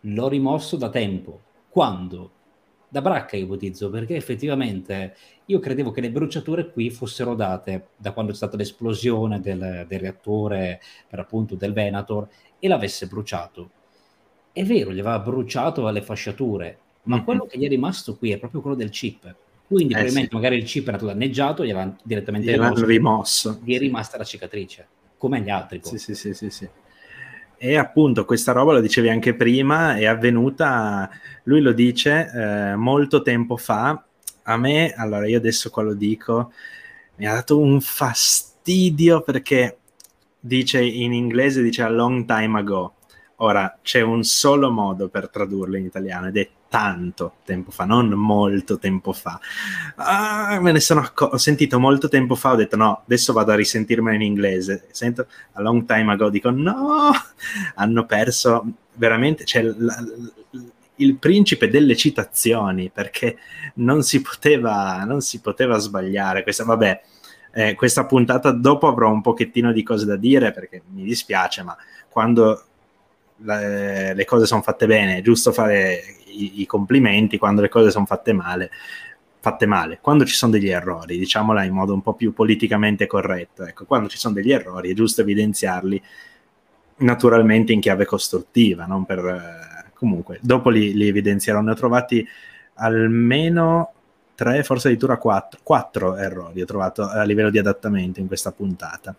L'ho 0.00 0.28
rimosso 0.28 0.76
da 0.76 0.90
tempo. 0.90 1.40
Quando? 1.68 2.32
Da 2.88 3.00
bracca 3.00 3.36
ipotizzo, 3.36 3.90
perché 3.90 4.16
effettivamente 4.16 5.16
io 5.46 5.58
credevo 5.58 5.90
che 5.90 6.00
le 6.00 6.10
bruciature 6.10 6.70
qui 6.70 6.90
fossero 6.90 7.34
date 7.34 7.88
da 7.96 8.12
quando 8.12 8.32
c'è 8.32 8.36
stata 8.38 8.56
l'esplosione 8.56 9.40
del, 9.40 9.84
del 9.88 10.00
reattore, 10.00 10.80
per 11.08 11.20
appunto 11.20 11.54
del 11.54 11.72
Venator, 11.72 12.28
e 12.58 12.68
l'avesse 12.68 13.06
bruciato. 13.06 13.70
È 14.52 14.64
vero, 14.64 14.92
gli 14.92 15.00
aveva 15.00 15.18
bruciato 15.18 15.88
le 15.90 16.02
fasciature, 16.02 16.78
ma 17.04 17.16
mm-hmm. 17.16 17.24
quello 17.24 17.44
che 17.50 17.58
gli 17.58 17.64
è 17.64 17.68
rimasto 17.68 18.16
qui 18.16 18.32
è 18.32 18.38
proprio 18.38 18.60
quello 18.60 18.76
del 18.76 18.90
chip 18.90 19.44
quindi 19.66 19.92
eh 19.92 19.96
probabilmente 19.96 20.28
sì. 20.28 20.34
magari 20.34 20.56
il 20.56 20.64
chip 20.64 20.88
è 20.88 20.90
nato 20.92 21.06
danneggiato, 21.06 21.64
gli 21.64 21.70
avevano 21.70 21.96
direttamente 22.02 22.52
rimosso, 22.52 22.84
rimosso. 22.84 23.60
Gli 23.64 23.74
è 23.74 23.78
rimasta 23.78 24.16
la 24.16 24.24
cicatrice, 24.24 24.86
come 25.18 25.40
gli 25.40 25.50
altri. 25.50 25.80
Sì, 25.82 25.98
sì, 25.98 26.14
sì, 26.14 26.34
sì, 26.34 26.50
sì. 26.50 26.68
E 27.58 27.76
appunto 27.76 28.24
questa 28.24 28.52
roba, 28.52 28.74
lo 28.74 28.80
dicevi 28.80 29.08
anche 29.08 29.34
prima, 29.34 29.96
è 29.96 30.04
avvenuta, 30.04 31.10
lui 31.44 31.60
lo 31.60 31.72
dice, 31.72 32.30
eh, 32.32 32.76
molto 32.76 33.22
tempo 33.22 33.56
fa. 33.56 34.04
A 34.42 34.56
me, 34.56 34.92
allora 34.92 35.26
io 35.26 35.38
adesso 35.38 35.70
qua 35.70 35.82
lo 35.82 35.94
dico, 35.94 36.52
mi 37.16 37.26
ha 37.26 37.32
dato 37.32 37.58
un 37.58 37.80
fastidio 37.80 39.22
perché 39.22 39.78
dice 40.38 40.82
in 40.82 41.12
inglese, 41.12 41.62
dice 41.62 41.82
a 41.82 41.88
long 41.88 42.24
time 42.26 42.58
ago. 42.58 42.94
Ora 43.36 43.78
c'è 43.82 44.00
un 44.00 44.22
solo 44.22 44.70
modo 44.70 45.08
per 45.08 45.28
tradurlo 45.28 45.76
in 45.76 45.84
italiano 45.84 46.28
ed 46.28 46.36
è 46.36 46.48
tanto 46.68 47.36
tempo 47.44 47.70
fa, 47.70 47.84
non 47.84 48.08
molto 48.08 48.78
tempo 48.78 49.12
fa. 49.12 49.40
Ah, 49.96 50.58
me 50.60 50.72
ne 50.72 50.80
sono 50.80 51.00
accorto, 51.00 51.34
ho 51.34 51.38
sentito 51.38 51.78
molto 51.78 52.08
tempo 52.08 52.34
fa, 52.34 52.52
ho 52.52 52.56
detto 52.56 52.76
no, 52.76 53.02
adesso 53.04 53.32
vado 53.32 53.52
a 53.52 53.54
risentirmelo 53.54 54.14
in 54.14 54.22
inglese. 54.22 54.88
Sento 54.90 55.26
a 55.52 55.62
long 55.62 55.84
time 55.86 56.12
ago, 56.12 56.28
dico 56.28 56.50
no, 56.50 57.12
hanno 57.74 58.04
perso 58.06 58.64
veramente, 58.94 59.44
cioè, 59.44 59.62
la, 59.62 59.96
il 60.96 61.16
principe 61.16 61.68
delle 61.68 61.96
citazioni, 61.96 62.90
perché 62.90 63.36
non 63.76 64.02
si 64.02 64.20
poteva, 64.22 65.04
non 65.04 65.20
si 65.20 65.40
poteva 65.40 65.78
sbagliare. 65.78 66.42
Questa, 66.42 66.64
vabbè, 66.64 67.02
eh, 67.52 67.74
questa 67.74 68.06
puntata 68.06 68.50
dopo 68.50 68.86
avrò 68.86 69.10
un 69.10 69.20
pochettino 69.20 69.72
di 69.72 69.82
cose 69.82 70.06
da 70.06 70.16
dire, 70.16 70.52
perché 70.52 70.82
mi 70.92 71.04
dispiace, 71.04 71.62
ma 71.62 71.76
quando 72.08 72.64
le, 73.36 74.14
le 74.14 74.24
cose 74.24 74.46
sono 74.46 74.62
fatte 74.62 74.86
bene, 74.86 75.18
è 75.18 75.22
giusto 75.22 75.52
fare 75.52 76.02
i, 76.26 76.60
i 76.62 76.66
complimenti, 76.66 77.38
quando 77.38 77.60
le 77.60 77.68
cose 77.68 77.90
sono 77.90 78.06
fatte 78.06 78.32
male, 78.32 78.70
fatte 79.40 79.66
male, 79.66 79.98
quando 80.00 80.24
ci 80.24 80.34
sono 80.34 80.52
degli 80.52 80.68
errori, 80.68 81.18
diciamola 81.18 81.62
in 81.64 81.72
modo 81.72 81.94
un 81.94 82.02
po' 82.02 82.14
più 82.14 82.32
politicamente 82.32 83.06
corretto, 83.06 83.64
ecco, 83.64 83.84
quando 83.84 84.08
ci 84.08 84.18
sono 84.18 84.34
degli 84.34 84.52
errori 84.52 84.90
è 84.90 84.94
giusto 84.94 85.20
evidenziarli 85.20 86.02
naturalmente 86.98 87.72
in 87.72 87.80
chiave 87.80 88.04
costruttiva, 88.04 88.86
non 88.86 89.04
per... 89.04 89.18
Eh, 89.24 89.74
comunque, 89.96 90.38
dopo 90.42 90.68
li, 90.68 90.94
li 90.94 91.08
evidenzierò, 91.08 91.60
ne 91.60 91.72
ho 91.72 91.74
trovati 91.74 92.26
almeno 92.74 93.92
tre, 94.34 94.62
forse 94.62 94.88
addirittura 94.88 95.16
quattro, 95.16 95.60
quattro 95.62 96.16
errori 96.16 96.60
ho 96.60 96.66
trovato 96.66 97.08
a 97.08 97.22
livello 97.24 97.50
di 97.50 97.58
adattamento 97.58 98.20
in 98.20 98.26
questa 98.26 98.52
puntata. 98.52 99.14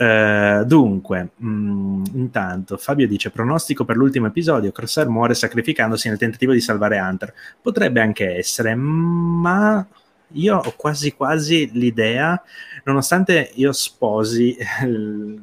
Uh, 0.00 0.64
dunque, 0.64 1.30
mh, 1.34 1.48
mm, 1.48 2.04
intanto 2.12 2.76
Fabio 2.76 3.08
dice: 3.08 3.30
Pronostico 3.30 3.84
per 3.84 3.96
l'ultimo 3.96 4.28
episodio: 4.28 4.70
Crosshair 4.70 5.08
muore 5.08 5.34
sacrificandosi 5.34 6.08
nel 6.08 6.18
tentativo 6.18 6.52
di 6.52 6.60
salvare 6.60 7.00
Hunter. 7.00 7.34
Potrebbe 7.60 8.00
anche 8.00 8.36
essere, 8.36 8.76
ma 8.76 9.84
io 10.32 10.56
ho 10.56 10.72
quasi 10.76 11.14
quasi 11.14 11.70
l'idea, 11.72 12.40
nonostante 12.84 13.50
io 13.54 13.72
sposi 13.72 14.56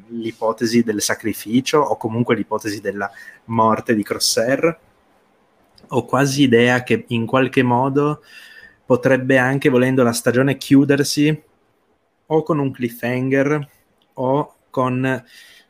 l'ipotesi 0.09 0.83
del 0.83 1.01
sacrificio 1.01 1.79
o 1.79 1.97
comunque 1.97 2.35
l'ipotesi 2.35 2.79
della 2.79 3.11
morte 3.45 3.93
di 3.93 4.03
Crosshair, 4.03 4.79
ho 5.87 6.05
quasi 6.05 6.43
idea 6.43 6.83
che 6.83 7.03
in 7.09 7.25
qualche 7.25 7.61
modo 7.61 8.21
potrebbe 8.85 9.37
anche, 9.37 9.67
volendo 9.69 10.01
la 10.03 10.13
stagione, 10.13 10.57
chiudersi 10.57 11.43
o 12.27 12.43
con 12.43 12.59
un 12.59 12.71
cliffhanger 12.71 13.73
o 14.15 14.53
con 14.69 15.23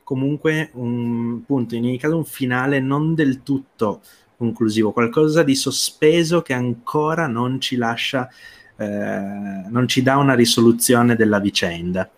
comunque 0.03 0.69
un 0.73 1.43
punto, 1.45 1.75
in 1.75 1.83
ogni 1.85 1.97
caso 1.97 2.15
un 2.17 2.25
finale 2.25 2.79
non 2.79 3.15
del 3.15 3.43
tutto 3.43 4.01
conclusivo, 4.37 4.91
qualcosa 4.91 5.43
di 5.43 5.55
sospeso 5.55 6.41
che 6.41 6.53
ancora 6.53 7.27
non 7.27 7.59
ci 7.59 7.75
lascia, 7.75 8.29
eh, 8.77 8.85
non 8.85 9.87
ci 9.87 10.01
dà 10.01 10.17
una 10.17 10.35
risoluzione 10.35 11.15
della 11.15 11.39
vicenda. 11.39 12.09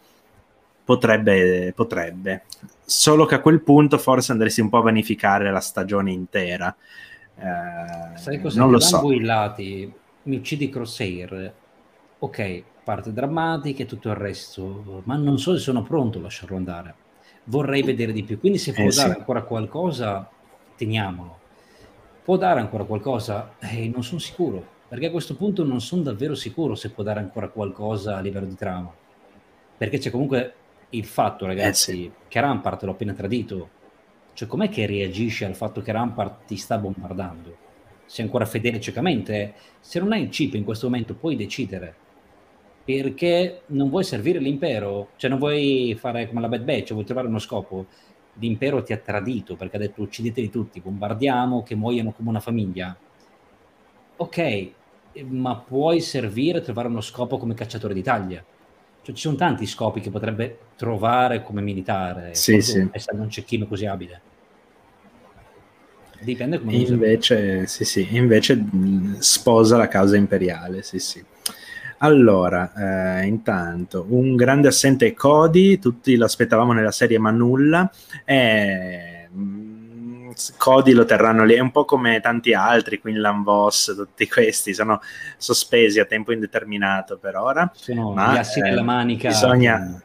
Potrebbe, 0.84 1.74
potrebbe. 1.76 2.44
Solo 2.86 3.26
che 3.26 3.36
a 3.36 3.42
quel 3.42 3.62
punto 3.62 3.98
forse 3.98 4.32
andresti 4.32 4.62
un 4.62 4.70
po' 4.70 4.78
a 4.78 4.84
vanificare 4.84 5.52
la 5.52 5.60
stagione 5.60 6.12
intera. 6.12 6.74
Eh, 7.36 8.18
Sai 8.18 8.42
cosa? 8.42 8.60
Non 8.60 8.72
lo 8.72 8.80
so. 8.80 9.06
mi 9.08 10.36
uccidi 10.36 10.70
Crosshair, 10.70 11.54
ok, 12.20 12.64
parte 12.88 13.12
drammatica 13.12 13.84
e 13.84 13.86
tutto 13.86 14.08
il 14.08 14.16
resto, 14.16 15.02
ma 15.04 15.18
non 15.18 15.38
so 15.40 15.52
se 15.52 15.60
sono 15.60 15.84
pronto 15.84 16.20
a 16.20 16.22
lasciarlo 16.22 16.56
andare. 16.56 16.96
Vorrei 17.44 17.84
vedere 17.84 18.14
di 18.14 18.24
più. 18.24 18.40
Quindi 18.40 18.58
se 18.58 18.72
può 18.72 18.86
eh, 18.86 18.96
dare 18.96 19.12
sì. 19.12 19.18
ancora 19.18 19.42
qualcosa, 19.42 20.30
teniamolo. 20.78 21.38
Può 22.24 22.38
dare 22.38 22.62
ancora 22.62 22.86
qualcosa? 22.86 23.56
Eh, 23.60 23.90
non 23.90 24.06
sono 24.06 24.22
sicuro, 24.22 24.66
perché 24.88 25.08
a 25.08 25.12
questo 25.12 25.36
punto 25.36 25.66
non 25.66 25.82
sono 25.82 26.02
davvero 26.02 26.34
sicuro 26.34 26.76
se 26.76 26.92
può 26.92 27.04
dare 27.04 27.20
ancora 27.20 27.50
qualcosa 27.50 28.16
a 28.16 28.22
livello 28.22 28.46
di 28.46 28.56
trama. 28.56 28.90
Perché 29.78 29.98
c'è 29.98 30.10
comunque 30.10 30.54
il 30.92 31.04
fatto, 31.04 31.46
ragazzi, 31.46 31.92
eh, 31.92 31.94
sì. 31.94 32.12
che 32.30 32.40
Rampart 32.40 32.84
l'ho 32.84 32.92
appena 32.92 33.12
tradito. 33.12 33.70
Cioè, 34.32 34.48
com'è 34.48 34.70
che 34.70 34.86
reagisci 34.86 35.44
al 35.44 35.56
fatto 35.56 35.82
che 35.82 35.92
Rampart 35.92 36.46
ti 36.46 36.56
sta 36.56 36.78
bombardando? 36.78 37.54
Sei 38.06 38.24
ancora 38.24 38.46
fedele 38.46 38.80
ciecamente? 38.80 39.56
Se 39.82 40.00
non 40.00 40.14
hai 40.14 40.22
il 40.22 40.30
chip 40.30 40.54
in 40.54 40.64
questo 40.64 40.88
momento, 40.88 41.16
puoi 41.16 41.36
decidere 41.36 42.06
perché 42.88 43.64
non 43.68 43.90
vuoi 43.90 44.06
servire 44.06 44.40
l'impero, 44.40 45.10
cioè 45.18 45.30
non 45.30 45.40
vuoi 45.40 45.94
fare 46.00 46.26
come 46.26 46.40
la 46.40 46.48
Bad 46.48 46.64
Batch, 46.64 46.94
vuoi 46.94 47.04
trovare 47.04 47.28
uno 47.28 47.38
scopo. 47.38 47.86
L'impero 48.36 48.82
ti 48.82 48.94
ha 48.94 48.98
tradito 48.98 49.58
perché 49.58 49.76
ha 49.76 49.80
detto 49.80 50.04
uccideteli 50.04 50.50
tutti, 50.50 50.80
bombardiamo, 50.80 51.64
che 51.64 51.76
muoiano 51.76 52.14
come 52.14 52.30
una 52.30 52.40
famiglia. 52.40 52.96
Ok, 54.16 54.72
ma 55.26 55.58
puoi 55.58 56.00
servire, 56.00 56.62
trovare 56.62 56.88
uno 56.88 57.02
scopo 57.02 57.38
come 57.38 57.56
cacciatore 57.56 57.94
d'Italia. 57.94 58.42
Cioè, 59.02 59.14
ci 59.14 59.22
sono 59.22 59.36
tanti 59.36 59.66
scopi 59.66 60.00
che 60.00 60.10
potrebbe 60.10 60.58
trovare 60.78 61.44
come 61.44 61.60
militare. 61.60 62.36
Sì, 62.36 62.62
sì. 62.62 62.88
Essere 62.90 63.18
un 63.18 63.30
cecchino 63.30 63.68
così 63.68 63.86
abile. 63.86 64.22
Dipende 66.22 66.60
come 66.60 66.72
invece, 66.74 67.68
sì, 67.68 67.84
sì, 67.84 68.08
invece 68.12 68.64
sposa 69.20 69.76
la 69.76 69.90
causa 69.90 70.16
imperiale, 70.16 70.84
sì, 70.84 71.00
sì. 71.00 71.22
Allora, 72.00 73.20
eh, 73.20 73.26
intanto, 73.26 74.06
un 74.10 74.36
grande 74.36 74.68
assente 74.68 75.08
è 75.08 75.14
Cody, 75.14 75.80
tutti 75.80 76.16
lo 76.16 76.26
aspettavamo 76.26 76.74
nella 76.74 76.92
serie 76.92 77.18
ma 77.18 77.32
nulla. 77.32 77.90
E, 78.24 79.28
mm, 79.36 80.30
Cody 80.58 80.92
lo 80.92 81.06
terranno 81.06 81.44
lì, 81.44 81.56
è 81.56 81.60
un 81.60 81.72
po' 81.72 81.86
come 81.86 82.20
tanti 82.20 82.54
altri, 82.54 83.00
Quinlan 83.00 83.42
Voss, 83.42 83.96
tutti 83.96 84.28
questi 84.28 84.74
sono 84.74 85.02
sospesi 85.38 86.00
a 86.00 86.06
tempo 86.06 86.32
indeterminato 86.32 87.18
per 87.18 87.36
ora. 87.36 87.72
Sono 87.74 88.12
ma, 88.14 88.34
gli 88.34 88.38
assi 88.38 88.60
eh, 88.60 88.64
della 88.64 88.84
manica. 88.84 89.30
Bisogna, 89.30 90.02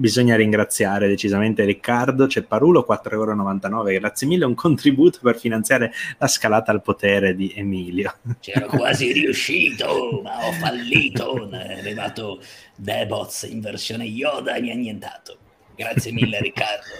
bisogna 0.00 0.34
ringraziare 0.34 1.06
decisamente 1.06 1.64
Riccardo 1.64 2.26
Cepparulo, 2.26 2.84
4,99 2.88 3.12
euro, 3.12 3.82
grazie 4.00 4.26
mille, 4.26 4.44
un 4.46 4.54
contributo 4.54 5.18
per 5.22 5.38
finanziare 5.38 5.92
la 6.18 6.26
scalata 6.26 6.72
al 6.72 6.82
potere 6.82 7.36
di 7.36 7.52
Emilio. 7.54 8.14
C'ero 8.40 8.66
quasi 8.66 9.12
riuscito, 9.12 10.20
ma 10.24 10.46
ho 10.46 10.52
fallito, 10.52 11.48
è 11.50 11.78
arrivato 11.78 12.40
Debots 12.74 13.42
in 13.42 13.60
versione 13.60 14.04
Yoda 14.04 14.54
e 14.54 14.60
mi 14.62 14.70
ha 14.70 14.74
annientato. 14.74 15.36
Grazie 15.76 16.12
mille 16.12 16.40
Riccardo. 16.40 16.94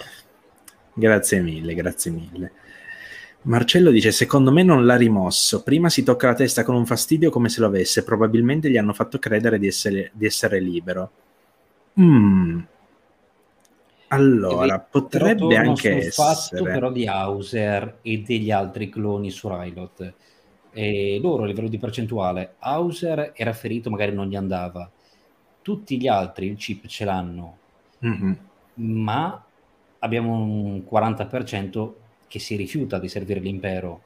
grazie 0.93 1.39
mille, 1.41 1.73
grazie 1.73 2.11
mille. 2.11 2.51
Marcello 3.43 3.89
dice: 3.89 4.11
Secondo 4.11 4.51
me 4.51 4.61
non 4.63 4.85
l'ha 4.85 4.95
rimosso. 4.95 5.63
Prima 5.63 5.89
si 5.89 6.03
tocca 6.03 6.27
la 6.27 6.33
testa 6.35 6.63
con 6.63 6.75
un 6.75 6.85
fastidio 6.85 7.31
come 7.31 7.49
se 7.49 7.59
lo 7.59 7.67
avesse. 7.67 8.03
Probabilmente 8.03 8.69
gli 8.69 8.77
hanno 8.77 8.93
fatto 8.93 9.17
credere 9.17 9.57
di 9.57 9.67
essere, 9.67 10.11
di 10.13 10.27
essere 10.27 10.59
libero. 10.59 11.11
Mm, 11.99 12.59
allora, 14.13 14.79
potrebbe 14.79 15.55
anche 15.55 15.97
essere... 15.97 16.11
fatto 16.11 16.63
però 16.63 16.91
di 16.91 17.07
Hauser 17.07 17.99
e 18.01 18.19
degli 18.19 18.51
altri 18.51 18.89
cloni 18.89 19.31
su 19.31 19.47
Rylot. 19.47 20.13
E 20.73 21.19
loro 21.21 21.43
a 21.43 21.45
livello 21.45 21.69
di 21.69 21.77
percentuale, 21.77 22.55
Hauser 22.59 23.31
era 23.35 23.53
ferito, 23.53 23.89
magari 23.89 24.13
non 24.13 24.27
gli 24.27 24.35
andava. 24.35 24.89
Tutti 25.61 25.99
gli 25.99 26.07
altri 26.07 26.47
il 26.47 26.57
chip 26.57 26.87
ce 26.87 27.05
l'hanno, 27.05 27.57
mm-hmm. 28.05 28.33
ma 28.75 29.43
abbiamo 29.99 30.33
un 30.33 30.83
40% 30.89 31.91
che 32.27 32.39
si 32.39 32.55
rifiuta 32.55 32.99
di 32.99 33.07
servire 33.07 33.39
l'impero. 33.39 34.01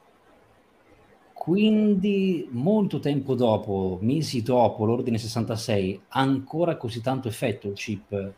Quindi 1.34 2.48
molto 2.52 2.99
tempo 2.99 3.36
dopo, 3.36 3.98
mesi 4.02 4.41
dopo 4.41 4.86
l'ordine 4.86 5.18
66, 5.18 6.02
ancora 6.10 6.76
così 6.76 7.02
tanto 7.02 7.27
effetto 7.27 7.68
il 7.68 7.73
chip 7.73 8.34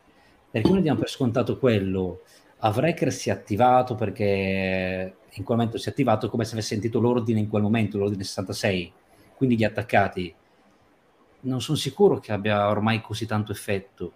perché 0.49 0.69
noi 0.69 0.82
diamo 0.82 0.99
per 0.99 1.10
scontato 1.10 1.57
quello. 1.57 2.22
Avreker 2.60 3.11
si 3.11 3.30
è 3.30 3.32
attivato 3.32 3.95
perché 3.95 5.15
in 5.30 5.44
quel 5.44 5.57
momento 5.57 5.78
si 5.78 5.90
è 5.90 5.91
attivato 5.91 6.30
come 6.30 6.45
se 6.45 6.53
avesse 6.53 6.69
sentito 6.74 6.99
l'ordine 6.99 7.40
in 7.40 7.49
quel 7.49 7.61
momento, 7.61 7.98
l'ordine 7.98 8.24
66, 8.24 8.91
quindi 9.36 9.57
gli 9.57 9.64
attaccati. 9.64 10.34
Non 11.41 11.61
sono 11.61 11.78
sicuro 11.78 12.19
che 12.19 12.32
abbia 12.32 12.68
ormai 12.69 13.02
così 13.02 13.26
tanto 13.26 13.52
effetto. 13.52 14.14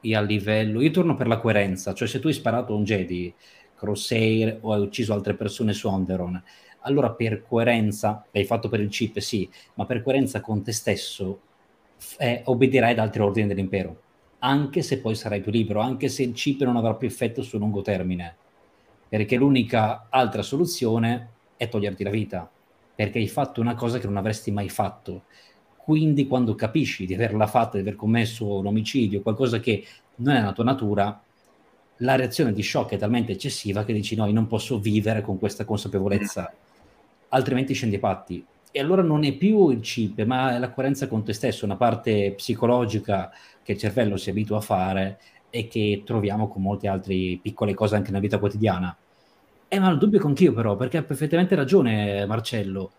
E 0.00 0.14
a 0.16 0.20
livello... 0.20 0.80
Io 0.80 0.90
torno 0.90 1.14
per 1.14 1.28
la 1.28 1.38
coerenza, 1.38 1.94
cioè 1.94 2.08
se 2.08 2.18
tu 2.18 2.26
hai 2.26 2.32
sparato 2.34 2.74
un 2.76 2.84
Jedi, 2.84 3.32
Crosshair 3.76 4.58
o 4.60 4.72
hai 4.72 4.80
ucciso 4.80 5.14
altre 5.14 5.34
persone 5.34 5.72
su 5.72 5.88
Onderon, 5.88 6.42
allora 6.80 7.12
per 7.12 7.42
coerenza, 7.42 8.24
l'hai 8.32 8.44
fatto 8.44 8.68
per 8.68 8.80
il 8.80 8.88
chip, 8.88 9.18
sì, 9.20 9.48
ma 9.74 9.86
per 9.86 10.02
coerenza 10.02 10.40
con 10.40 10.62
te 10.62 10.72
stesso 10.72 11.40
eh, 12.18 12.42
obbedirai 12.44 12.92
ad 12.92 12.98
altri 12.98 13.22
ordini 13.22 13.46
dell'impero 13.46 14.00
anche 14.44 14.82
se 14.82 15.00
poi 15.00 15.14
sarai 15.14 15.40
più 15.40 15.50
libero, 15.52 15.80
anche 15.80 16.08
se 16.08 16.22
il 16.22 16.32
chip 16.32 16.62
non 16.62 16.76
avrà 16.76 16.94
più 16.94 17.06
effetto 17.06 17.42
sul 17.42 17.60
lungo 17.60 17.82
termine. 17.82 18.36
perché 19.08 19.36
l'unica 19.36 20.08
altra 20.10 20.42
soluzione 20.42 21.30
è 21.56 21.68
toglierti 21.68 22.02
la 22.04 22.10
vita, 22.10 22.50
perché 22.94 23.18
hai 23.18 23.28
fatto 23.28 23.60
una 23.60 23.74
cosa 23.74 23.98
che 23.98 24.06
non 24.06 24.16
avresti 24.16 24.50
mai 24.50 24.68
fatto. 24.70 25.24
Quindi 25.76 26.26
quando 26.26 26.54
capisci 26.54 27.06
di 27.06 27.14
averla 27.14 27.46
fatta, 27.46 27.72
di 27.76 27.80
aver 27.82 27.96
commesso 27.96 28.58
un 28.58 28.66
omicidio, 28.66 29.22
qualcosa 29.22 29.60
che 29.60 29.86
non 30.16 30.34
è 30.36 30.38
nella 30.40 30.52
tua 30.52 30.64
natura, 30.64 31.22
la 31.98 32.16
reazione 32.16 32.52
di 32.52 32.62
shock 32.62 32.92
è 32.94 32.98
talmente 32.98 33.32
eccessiva 33.32 33.84
che 33.84 33.92
dici 33.92 34.16
no, 34.16 34.26
io 34.26 34.32
non 34.32 34.46
posso 34.46 34.78
vivere 34.80 35.20
con 35.22 35.38
questa 35.38 35.64
consapevolezza, 35.64 36.56
altrimenti 37.28 37.74
scendi 37.74 37.96
ai 37.96 38.00
patti. 38.00 38.46
E 38.74 38.80
allora 38.80 39.02
non 39.02 39.22
è 39.24 39.32
più 39.34 39.68
il 39.68 39.80
chip, 39.80 40.22
ma 40.24 40.54
è 40.54 40.58
la 40.58 40.70
coerenza 40.70 41.06
con 41.06 41.22
te 41.22 41.34
stesso, 41.34 41.66
una 41.66 41.76
parte 41.76 42.32
psicologica 42.32 43.30
che 43.62 43.72
il 43.72 43.78
cervello 43.78 44.16
si 44.16 44.30
abitua 44.30 44.56
a 44.56 44.62
fare 44.62 45.20
e 45.50 45.68
che 45.68 46.02
troviamo 46.06 46.48
con 46.48 46.62
molte 46.62 46.88
altre 46.88 47.38
piccole 47.40 47.74
cose 47.74 47.96
anche 47.96 48.08
nella 48.08 48.22
vita 48.22 48.38
quotidiana. 48.38 48.96
Eh, 49.68 49.78
ma 49.78 49.90
il 49.90 49.98
dubbio 49.98 50.18
con 50.18 50.30
anch'io 50.30 50.54
però, 50.54 50.76
perché 50.76 50.96
ha 50.96 51.02
perfettamente 51.02 51.54
ragione 51.54 52.24
Marcello. 52.26 52.92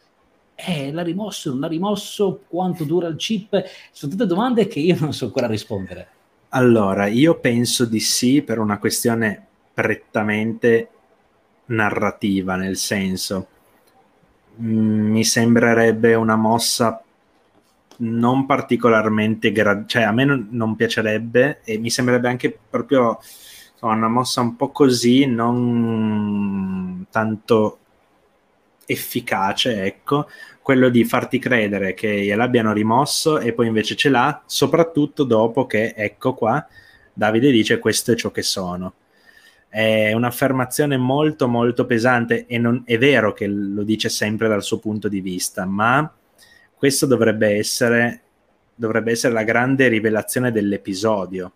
Eh, 0.56 0.92
l'ha 0.92 1.02
rimosso, 1.02 1.50
non 1.50 1.62
l'ha 1.62 1.68
rimosso, 1.68 2.44
quanto 2.48 2.84
dura 2.84 3.08
il 3.08 3.16
chip? 3.16 3.64
Sono 3.92 4.12
tutte 4.12 4.28
domande 4.28 4.68
che 4.68 4.80
io 4.80 4.96
non 5.00 5.12
so 5.12 5.26
ancora 5.26 5.48
rispondere. 5.48 6.08
Allora, 6.50 7.08
io 7.08 7.40
penso 7.40 7.86
di 7.86 8.00
sì 8.00 8.44
per 8.44 8.60
una 8.60 8.78
questione 8.78 9.44
prettamente 9.74 10.90
narrativa, 11.66 12.56
nel 12.56 12.78
senso, 12.78 13.48
mm, 14.62 15.12
mi 15.12 15.24
sembrerebbe 15.24 16.16
una 16.16 16.36
mossa 16.36 17.04
non 17.96 18.46
particolarmente 18.46 19.52
gra- 19.52 19.86
cioè 19.86 20.04
a 20.04 20.12
me 20.12 20.26
non, 20.26 20.48
non, 20.52 20.76
piacerebbe 20.76 21.62
e 21.64 21.78
mi 21.78 21.90
sembrerebbe 21.90 22.28
anche 22.28 22.58
proprio 22.70 23.20
insomma, 23.74 23.94
una 23.94 24.08
mossa 24.08 24.42
un 24.42 24.56
po' 24.56 24.70
così 24.70 25.26
non 25.26 27.06
tanto 27.10 27.78
efficace 28.86 29.84
ecco 29.84 30.28
quello 30.62 30.90
di 30.90 31.06
farti 31.06 31.40
credere 31.40 31.94
che 31.94 32.24
gliel'abbiano 32.24 32.74
rimosso 32.74 33.40
e 33.40 33.54
poi 33.54 33.68
invece 33.68 33.96
ce 33.96 34.10
l'ha 34.10 34.42
soprattutto 34.46 35.24
dopo 35.24 35.66
che 35.66 35.94
ecco 35.96 36.34
qua 36.34 36.66
Davide 37.14 37.52
dice 37.52 37.80
questo 37.80 38.14
è 38.14 38.16
ciò 38.16 38.32
che 38.32 38.42
sono 38.42 38.94
è 39.74 40.14
un'affermazione 40.14 40.98
molto 40.98 41.48
molto 41.48 41.88
pesante 41.88 42.46
e 42.46 42.60
non 42.60 42.84
è 42.86 43.00
vero 43.00 43.34
che 43.34 43.48
lo 43.48 43.82
dice 43.82 44.08
sempre 44.08 44.48
dal 44.48 44.62
suo 44.62 44.78
punto 44.78 45.08
di 45.08 45.20
vista 45.20 45.66
ma 45.66 46.14
questo 46.84 47.06
dovrebbe 47.06 47.56
essere, 47.56 48.22
dovrebbe 48.76 49.12
essere 49.12 49.34
la 49.34 49.44
grande 49.44 49.88
rivelazione 49.88 50.52
dell'episodio. 50.52 51.52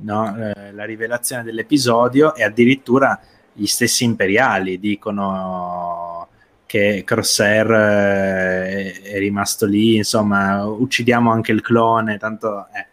No? 0.00 0.36
Eh, 0.36 0.72
la 0.72 0.84
rivelazione 0.84 1.44
dell'episodio 1.44 2.34
e 2.34 2.42
addirittura 2.42 3.18
gli 3.52 3.66
stessi 3.66 4.02
imperiali 4.02 4.80
dicono 4.80 6.26
che 6.66 7.04
Crosshair 7.06 7.70
eh, 7.70 9.00
è, 9.02 9.18
rimasto 9.18 9.66
lì, 9.66 9.94
insomma, 9.94 10.66
uccidiamo 10.66 11.30
anche 11.30 11.52
il 11.52 11.60
clone, 11.60 12.18
tanto... 12.18 12.66
Eh. 12.72 12.88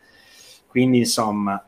Quindi, 0.68 1.00
insomma, 1.00 1.60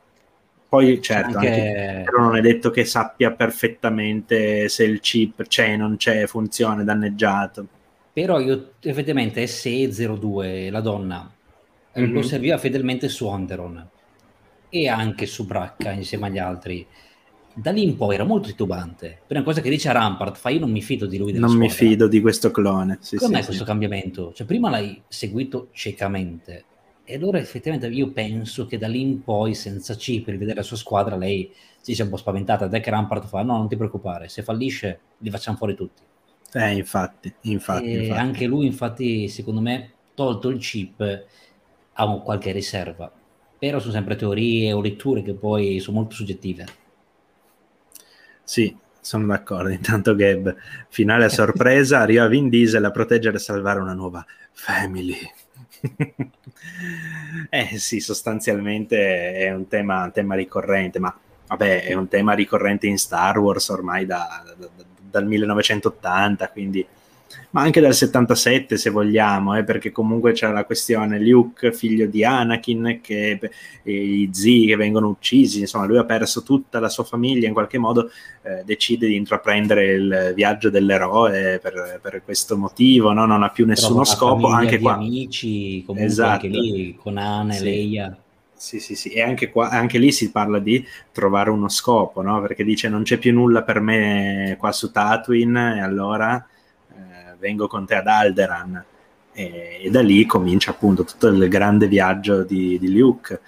poi 0.73 0.99
certo, 1.03 1.37
anche... 1.37 1.49
Anche, 1.49 2.01
però 2.05 2.23
non 2.23 2.35
è 2.35 2.41
detto 2.41 2.71
che 2.71 2.83
sappia 2.83 3.31
perfettamente 3.31 4.67
se 4.69 4.83
il 4.85 5.01
chip 5.01 5.43
c'è, 5.43 5.75
non 5.75 5.97
c'è, 5.97 6.25
funziona, 6.25 6.81
è 6.81 6.83
danneggiato. 6.83 7.67
Però 8.11 8.39
io 8.39 8.71
effettivamente 8.79 9.43
SE02, 9.43 10.71
la 10.71 10.81
donna, 10.81 11.31
mm-hmm. 11.99 12.11
lo 12.11 12.23
serviva 12.23 12.57
fedelmente 12.57 13.07
su 13.07 13.27
Onderon 13.27 13.87
e 14.69 14.87
anche 14.87 15.27
su 15.27 15.45
Bracca 15.45 15.91
insieme 15.91 16.25
agli 16.25 16.39
altri. 16.39 16.87
Da 17.53 17.69
lì 17.69 17.83
in 17.83 17.95
poi 17.95 18.15
era 18.15 18.23
molto 18.23 18.47
titubante. 18.47 19.19
Per 19.27 19.37
una 19.37 19.45
cosa 19.45 19.61
che 19.61 19.69
dice 19.69 19.89
a 19.89 19.91
Rampart, 19.91 20.37
fa 20.37 20.49
io 20.49 20.59
non 20.59 20.71
mi 20.71 20.81
fido 20.81 21.05
di 21.05 21.19
lui. 21.19 21.33
non 21.33 21.49
squadra. 21.49 21.67
mi 21.67 21.69
fido 21.69 22.07
di 22.07 22.19
questo 22.19 22.49
clone. 22.49 22.97
Sì, 22.99 23.17
Com'è 23.17 23.37
sì, 23.37 23.45
questo 23.45 23.63
sì. 23.63 23.69
cambiamento? 23.69 24.33
Cioè, 24.33 24.47
prima 24.47 24.71
l'hai 24.71 24.99
seguito 25.07 25.67
ciecamente. 25.71 26.65
E 27.05 27.15
allora 27.15 27.37
effettivamente 27.37 27.87
io 27.87 28.11
penso 28.11 28.65
che 28.65 28.77
da 28.77 28.87
lì 28.87 29.01
in 29.01 29.23
poi, 29.23 29.53
senza 29.53 29.95
C, 29.95 30.21
per 30.21 30.33
rivedere 30.33 30.59
la 30.59 30.63
sua 30.63 30.77
squadra, 30.77 31.17
lei 31.17 31.51
si 31.81 31.93
sia 31.93 32.05
un 32.05 32.09
po' 32.09 32.17
spaventata. 32.17 32.69
Che 32.69 32.89
Rampart 32.89 33.25
fa, 33.27 33.43
no, 33.43 33.57
non 33.57 33.67
ti 33.67 33.75
preoccupare, 33.75 34.29
se 34.29 34.41
fallisce 34.41 34.99
li 35.17 35.29
facciamo 35.29 35.57
fuori 35.57 35.75
tutti. 35.75 36.01
Eh, 36.53 36.71
infatti, 36.71 37.33
infatti, 37.41 37.91
infatti. 37.91 38.19
Anche 38.19 38.45
lui, 38.45 38.67
infatti, 38.67 39.27
secondo 39.27 39.59
me, 39.59 39.91
tolto 40.13 40.49
il 40.49 40.59
chip, 40.59 41.25
ha 41.93 42.05
un 42.05 42.21
qualche 42.21 42.51
riserva. 42.51 43.11
Però 43.57 43.79
sono 43.79 43.91
sempre 43.91 44.15
teorie 44.15 44.71
o 44.71 44.81
letture 44.81 45.21
che 45.23 45.33
poi 45.33 45.79
sono 45.79 45.97
molto 45.97 46.15
soggettive. 46.15 46.65
Sì, 48.43 48.75
sono 49.01 49.25
d'accordo. 49.25 49.69
Intanto 49.69 50.15
Gab, 50.15 50.55
finale 50.89 51.25
a 51.25 51.29
sorpresa, 51.29 51.99
arriva 51.99 52.27
Vin 52.27 52.49
Diesel 52.49 52.83
a 52.85 52.91
proteggere 52.91 53.37
e 53.37 53.39
salvare 53.39 53.79
una 53.79 53.93
nuova 53.93 54.25
family. 54.51 55.17
eh 57.49 57.77
sì, 57.77 57.99
sostanzialmente 57.99 59.33
è 59.33 59.53
un 59.53 59.67
tema, 59.67 60.03
un 60.03 60.11
tema, 60.11 60.35
ricorrente, 60.35 60.99
ma 60.99 61.15
vabbè, 61.47 61.83
è 61.83 61.93
un 61.93 62.07
tema 62.07 62.33
ricorrente 62.33 62.87
in 62.87 62.97
Star 62.97 63.37
Wars 63.37 63.69
ormai 63.69 64.05
da, 64.05 64.43
da, 64.57 64.69
dal 65.01 65.25
1980, 65.25 66.49
quindi 66.49 66.85
ma 67.51 67.61
anche 67.61 67.81
dal 67.81 67.93
77 67.93 68.77
se 68.77 68.89
vogliamo, 68.89 69.55
eh, 69.55 69.63
perché 69.63 69.91
comunque 69.91 70.31
c'è 70.31 70.51
la 70.51 70.65
questione 70.65 71.19
Luke, 71.19 71.71
figlio 71.71 72.07
di 72.07 72.23
Anakin, 72.23 72.99
che, 73.01 73.39
i 73.83 74.29
zii 74.31 74.67
che 74.67 74.75
vengono 74.75 75.07
uccisi, 75.07 75.59
insomma 75.59 75.85
lui 75.85 75.97
ha 75.97 76.05
perso 76.05 76.41
tutta 76.43 76.79
la 76.79 76.89
sua 76.89 77.03
famiglia, 77.03 77.47
in 77.47 77.53
qualche 77.53 77.77
modo 77.77 78.09
eh, 78.41 78.63
decide 78.65 79.07
di 79.07 79.15
intraprendere 79.15 79.93
il 79.93 80.33
viaggio 80.35 80.69
dell'eroe 80.69 81.59
per, 81.61 81.99
per 82.01 82.23
questo 82.25 82.57
motivo, 82.57 83.13
no? 83.13 83.25
non 83.25 83.43
ha 83.43 83.49
più 83.49 83.65
nessuno 83.65 84.03
scopo, 84.03 84.47
anche 84.47 84.79
qua. 84.79 84.93
amici, 84.93 85.83
comunque 85.85 86.11
esatto. 86.11 86.31
anche 86.31 86.47
lì, 86.47 86.95
con 86.95 87.17
Anna 87.17 87.53
e 87.53 87.57
sì. 87.57 87.63
Leia. 87.63 88.17
Sì, 88.63 88.79
sì, 88.79 88.95
sì, 88.95 89.09
e 89.09 89.21
anche, 89.21 89.51
qua, 89.51 89.67
anche 89.67 89.97
lì 89.97 90.13
si 90.13 90.31
parla 90.31 90.57
di 90.57 90.87
trovare 91.11 91.49
uno 91.49 91.67
scopo, 91.67 92.21
no? 92.21 92.41
Perché 92.41 92.63
dice 92.63 92.87
non 92.87 93.03
c'è 93.03 93.17
più 93.17 93.33
nulla 93.33 93.61
per 93.63 93.81
me 93.81 94.55
qua 94.57 94.71
su 94.71 94.89
Tatooine 94.89 95.75
e 95.75 95.81
allora 95.81 96.37
eh, 96.37 96.52
vengo 97.43 97.67
con 97.67 97.85
te 97.85 97.95
ad 97.95 98.07
Alderan. 98.07 98.85
E, 99.33 99.81
e, 99.83 99.89
da 99.89 100.01
lì 100.01 100.25
comincia 100.25 100.71
appunto 100.71 101.03
tutto 101.03 101.27
il 101.27 101.49
grande 101.49 101.87
viaggio 101.87 102.43
di, 102.43 102.79
di 102.79 102.97
Luke. 102.97 103.41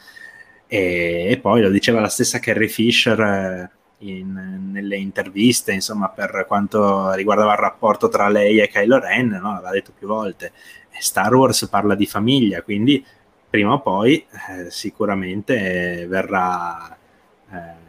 E, 0.68 1.28
e, 1.30 1.38
poi 1.38 1.62
lo 1.62 1.70
diceva 1.70 2.02
la 2.02 2.10
stessa 2.10 2.40
Carrie 2.40 2.68
Fisher 2.68 3.20
eh, 3.22 3.70
in, 4.00 4.70
nelle 4.72 4.98
interviste, 4.98 5.72
insomma, 5.72 6.10
per 6.10 6.44
quanto 6.48 7.14
riguardava 7.14 7.54
il 7.54 7.60
rapporto 7.60 8.10
tra 8.10 8.28
lei 8.28 8.60
e 8.60 8.68
Kylo 8.68 9.00
Ren, 9.00 9.30
no? 9.30 9.54
l'aveva 9.54 9.72
detto 9.72 9.94
più 9.98 10.08
volte. 10.08 10.52
Star 11.00 11.34
Wars 11.34 11.68
parla 11.68 11.96
di 11.96 12.06
famiglia, 12.06 12.62
quindi 12.62 13.04
prima 13.50 13.74
o 13.74 13.82
poi 13.82 14.26
eh, 14.50 14.70
sicuramente 14.70 16.06
verrà 16.08 16.98
eh, 17.52 17.85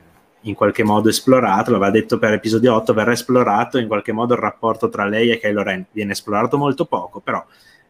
in 0.47 0.55
qualche 0.55 0.85
modo 0.85 1.09
esplorato, 1.09 1.71
l'aveva 1.71 1.91
detto 1.91 2.19
per 2.19 2.33
episodio 2.33 2.75
8, 2.75 2.95
verrà 2.95 3.13
esplorato 3.13 3.79
in 3.79 3.87
qualche 3.87 4.13
modo 4.13 4.35
il 4.35 4.41
rapporto 4.41 4.89
tra 4.89 5.05
lei 5.05 5.31
e 5.31 5.39
Kylo 5.39 5.63
Ren. 5.63 5.85
Viene 5.91 6.13
esplorato 6.13 6.57
molto 6.57 6.87
poco, 6.87 7.21
però 7.21 7.45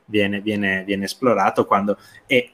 viene, 0.07 0.41
viene, 0.41 0.83
viene 0.85 1.05
esplorato 1.05 1.67
quando 1.67 1.99
è 2.27 2.49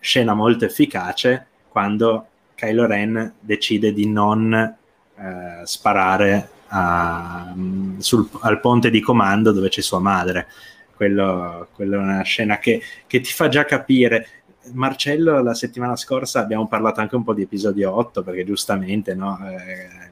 scena 0.00 0.34
molto 0.34 0.64
efficace 0.64 1.46
quando 1.68 2.26
Kylo 2.54 2.86
Ren 2.86 3.34
decide 3.40 3.92
di 3.92 4.08
non 4.08 4.52
eh, 4.52 5.60
sparare 5.64 6.48
a, 6.68 7.54
sul, 7.98 8.28
al 8.40 8.60
ponte 8.60 8.90
di 8.90 9.00
comando 9.00 9.52
dove 9.52 9.68
c'è 9.68 9.80
sua 9.80 10.00
madre. 10.00 10.46
Quello, 10.94 11.68
quello 11.74 11.96
è 11.96 11.98
una 11.98 12.22
scena 12.22 12.58
che, 12.58 12.80
che, 13.06 13.20
ti 13.20 13.32
fa 13.32 13.48
già 13.48 13.64
capire 13.64 14.41
Marcello 14.72 15.42
la 15.42 15.54
settimana 15.54 15.96
scorsa 15.96 16.40
abbiamo 16.40 16.68
parlato 16.68 17.00
anche 17.00 17.16
un 17.16 17.24
po' 17.24 17.34
di 17.34 17.42
episodio 17.42 17.94
8 17.96 18.22
perché 18.22 18.44
giustamente 18.44 19.14
no, 19.14 19.38
eh, 19.48 20.10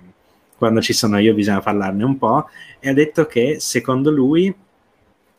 quando 0.56 0.80
ci 0.80 0.92
sono 0.92 1.18
io 1.18 1.34
bisogna 1.34 1.60
parlarne 1.60 2.04
un 2.04 2.18
po' 2.18 2.48
e 2.80 2.88
ha 2.88 2.92
detto 2.92 3.26
che 3.26 3.60
secondo 3.60 4.10
lui 4.10 4.54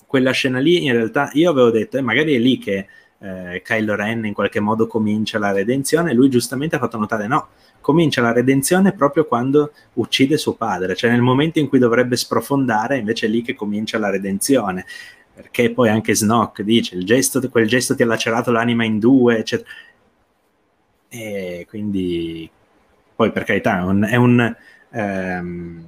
quella 0.08 0.32
scena 0.32 0.60
lì 0.60 0.86
in 0.86 0.94
realtà 0.94 1.30
io 1.34 1.52
avevo 1.52 1.70
detto 1.70 1.98
eh, 1.98 2.02
magari 2.02 2.36
è 2.36 2.40
lì 2.40 2.58
che 2.58 2.88
eh, 3.20 3.62
Kylo 3.64 3.96
Ren 3.96 4.26
in 4.26 4.34
qualche 4.34 4.60
modo 4.60 4.88
comincia 4.88 5.38
la 5.38 5.52
redenzione 5.52 6.14
lui 6.14 6.30
giustamente 6.30 6.78
ha 6.78 6.80
fatto 6.80 6.98
notare 6.98 7.28
no 7.28 7.50
comincia 7.82 8.22
la 8.22 8.32
redenzione 8.32 8.94
proprio 8.94 9.26
quando 9.26 9.74
uccide 9.94 10.38
suo 10.38 10.54
padre 10.54 10.96
cioè 10.96 11.12
nel 11.12 11.22
momento 11.22 11.60
in 11.60 11.68
cui 11.68 11.80
dovrebbe 11.80 12.16
sprofondare 12.16 12.98
invece 12.98 13.28
è 13.28 13.30
lì 13.30 13.42
che 13.42 13.56
comincia 13.56 14.00
la 14.00 14.10
redenzione 14.10 14.86
perché 15.42 15.72
poi 15.72 15.90
anche 15.90 16.16
Snock 16.16 16.62
dice 16.62 16.96
il 16.96 17.06
gesto, 17.06 17.42
quel 17.50 17.68
gesto 17.68 17.96
ti 17.96 18.04
ha 18.04 18.06
lacerato 18.06 18.52
l'anima 18.52 18.86
in 18.86 19.00
due, 19.00 19.40
eccetera. 19.40 19.70
E 21.10 21.66
quindi 21.68 22.50
poi 23.16 23.32
per 23.32 23.44
carità 23.44 23.80
è 23.80 23.82
un, 23.82 24.04
è 24.04 24.16
un, 24.16 24.56
ehm, 24.92 25.86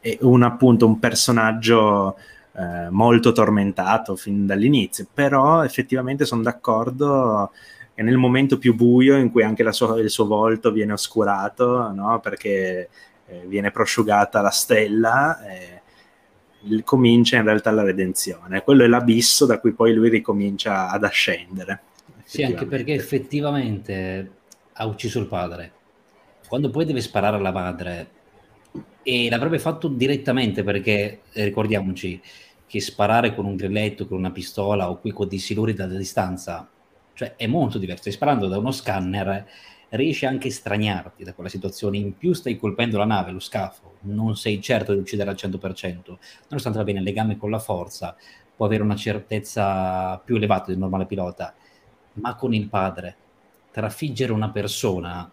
è 0.00 0.18
un 0.20 0.42
appunto 0.42 0.86
un 0.86 0.98
personaggio 0.98 2.16
eh, 2.52 2.88
molto 2.90 3.32
tormentato 3.32 4.16
fin 4.16 4.46
dall'inizio, 4.46 5.06
però 5.12 5.64
effettivamente 5.64 6.24
sono 6.24 6.42
d'accordo 6.42 7.50
che 7.94 8.02
nel 8.02 8.16
momento 8.16 8.58
più 8.58 8.74
buio 8.74 9.16
in 9.16 9.30
cui 9.30 9.42
anche 9.42 9.70
sua, 9.72 9.98
il 10.00 10.10
suo 10.10 10.26
volto 10.26 10.70
viene 10.70 10.92
oscurato, 10.92 11.90
no? 11.92 12.20
perché 12.20 12.88
eh, 13.26 13.44
viene 13.46 13.70
prosciugata 13.70 14.40
la 14.40 14.50
stella, 14.50 15.44
eh, 15.46 15.77
comincia 16.84 17.36
in 17.36 17.44
realtà 17.44 17.70
la 17.70 17.82
redenzione. 17.82 18.62
Quello 18.62 18.84
è 18.84 18.86
l'abisso 18.86 19.46
da 19.46 19.60
cui 19.60 19.72
poi 19.72 19.94
lui 19.94 20.08
ricomincia 20.08 20.90
ad 20.90 21.04
ascendere. 21.04 21.80
Sì, 22.24 22.42
anche 22.42 22.66
perché 22.66 22.94
effettivamente 22.94 24.30
ha 24.72 24.86
ucciso 24.86 25.18
il 25.18 25.26
padre. 25.26 25.72
Quando 26.46 26.70
poi 26.70 26.84
deve 26.84 27.00
sparare 27.00 27.36
alla 27.36 27.52
madre, 27.52 28.16
e 29.02 29.30
l'avrebbe 29.30 29.58
fatto 29.58 29.88
direttamente 29.88 30.62
perché 30.62 31.20
eh, 31.32 31.44
ricordiamoci 31.44 32.20
che 32.66 32.80
sparare 32.80 33.34
con 33.34 33.46
un 33.46 33.56
grilletto, 33.56 34.06
con 34.06 34.18
una 34.18 34.30
pistola 34.30 34.90
o 34.90 34.98
qui 34.98 35.12
con 35.12 35.26
dei 35.26 35.38
siluri 35.38 35.72
da 35.72 35.86
distanza, 35.86 36.68
cioè 37.14 37.34
è 37.36 37.46
molto 37.46 37.78
diverso. 37.78 38.02
Stai 38.02 38.12
sparando 38.12 38.48
da 38.48 38.58
uno 38.58 38.70
scanner, 38.70 39.48
riesci 39.90 40.26
anche 40.26 40.48
a 40.48 40.52
straniarti 40.52 41.24
da 41.24 41.32
quella 41.32 41.48
situazione. 41.48 41.98
In 41.98 42.16
più 42.16 42.32
stai 42.32 42.56
colpendo 42.56 42.98
la 42.98 43.04
nave, 43.04 43.30
lo 43.30 43.40
scafo, 43.40 43.94
non 44.02 44.36
sei 44.36 44.60
certo 44.60 44.92
di 44.92 45.00
uccidere 45.00 45.30
al 45.30 45.36
100%, 45.36 46.18
nonostante 46.48 46.78
va 46.78 46.84
bene 46.84 46.98
il 46.98 47.04
legame 47.04 47.36
con 47.36 47.50
la 47.50 47.58
forza, 47.58 48.16
può 48.56 48.66
avere 48.66 48.82
una 48.82 48.96
certezza 48.96 50.18
più 50.18 50.36
elevata 50.36 50.66
del 50.66 50.78
normale 50.78 51.06
pilota, 51.06 51.54
ma 52.14 52.34
con 52.34 52.54
il 52.54 52.68
padre, 52.68 53.16
trafiggere 53.70 54.32
una 54.32 54.50
persona, 54.50 55.30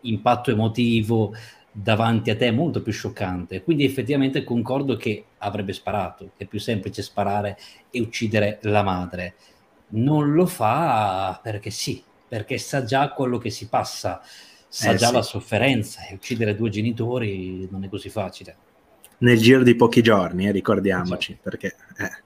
impatto 0.00 0.50
emotivo, 0.50 1.34
davanti 1.70 2.30
a 2.30 2.36
te 2.36 2.48
è 2.48 2.50
molto 2.50 2.80
più 2.82 2.92
scioccante. 2.92 3.62
Quindi 3.62 3.84
effettivamente 3.84 4.44
concordo 4.44 4.96
che 4.96 5.24
avrebbe 5.38 5.72
sparato, 5.72 6.30
è 6.36 6.46
più 6.46 6.58
semplice 6.58 7.02
sparare 7.02 7.58
e 7.90 8.00
uccidere 8.00 8.58
la 8.62 8.82
madre. 8.82 9.34
Non 9.88 10.32
lo 10.32 10.46
fa 10.46 11.38
perché 11.42 11.70
sì, 11.70 12.02
perché 12.28 12.58
sa 12.58 12.84
già 12.84 13.10
quello 13.10 13.38
che 13.38 13.50
si 13.50 13.68
passa, 13.68 14.20
sa 14.68 14.92
eh, 14.92 14.96
già 14.96 15.08
sì. 15.08 15.12
la 15.12 15.22
sofferenza 15.22 16.06
e 16.06 16.14
uccidere 16.14 16.54
due 16.54 16.70
genitori 16.70 17.68
non 17.70 17.84
è 17.84 17.88
così 17.88 18.08
facile. 18.08 18.56
Nel 19.18 19.38
giro 19.38 19.62
di 19.62 19.74
pochi 19.74 20.02
giorni, 20.02 20.46
eh, 20.46 20.52
ricordiamoci, 20.52 21.32
esatto. 21.32 21.48
perché, 21.48 21.76
eh, 21.98 22.22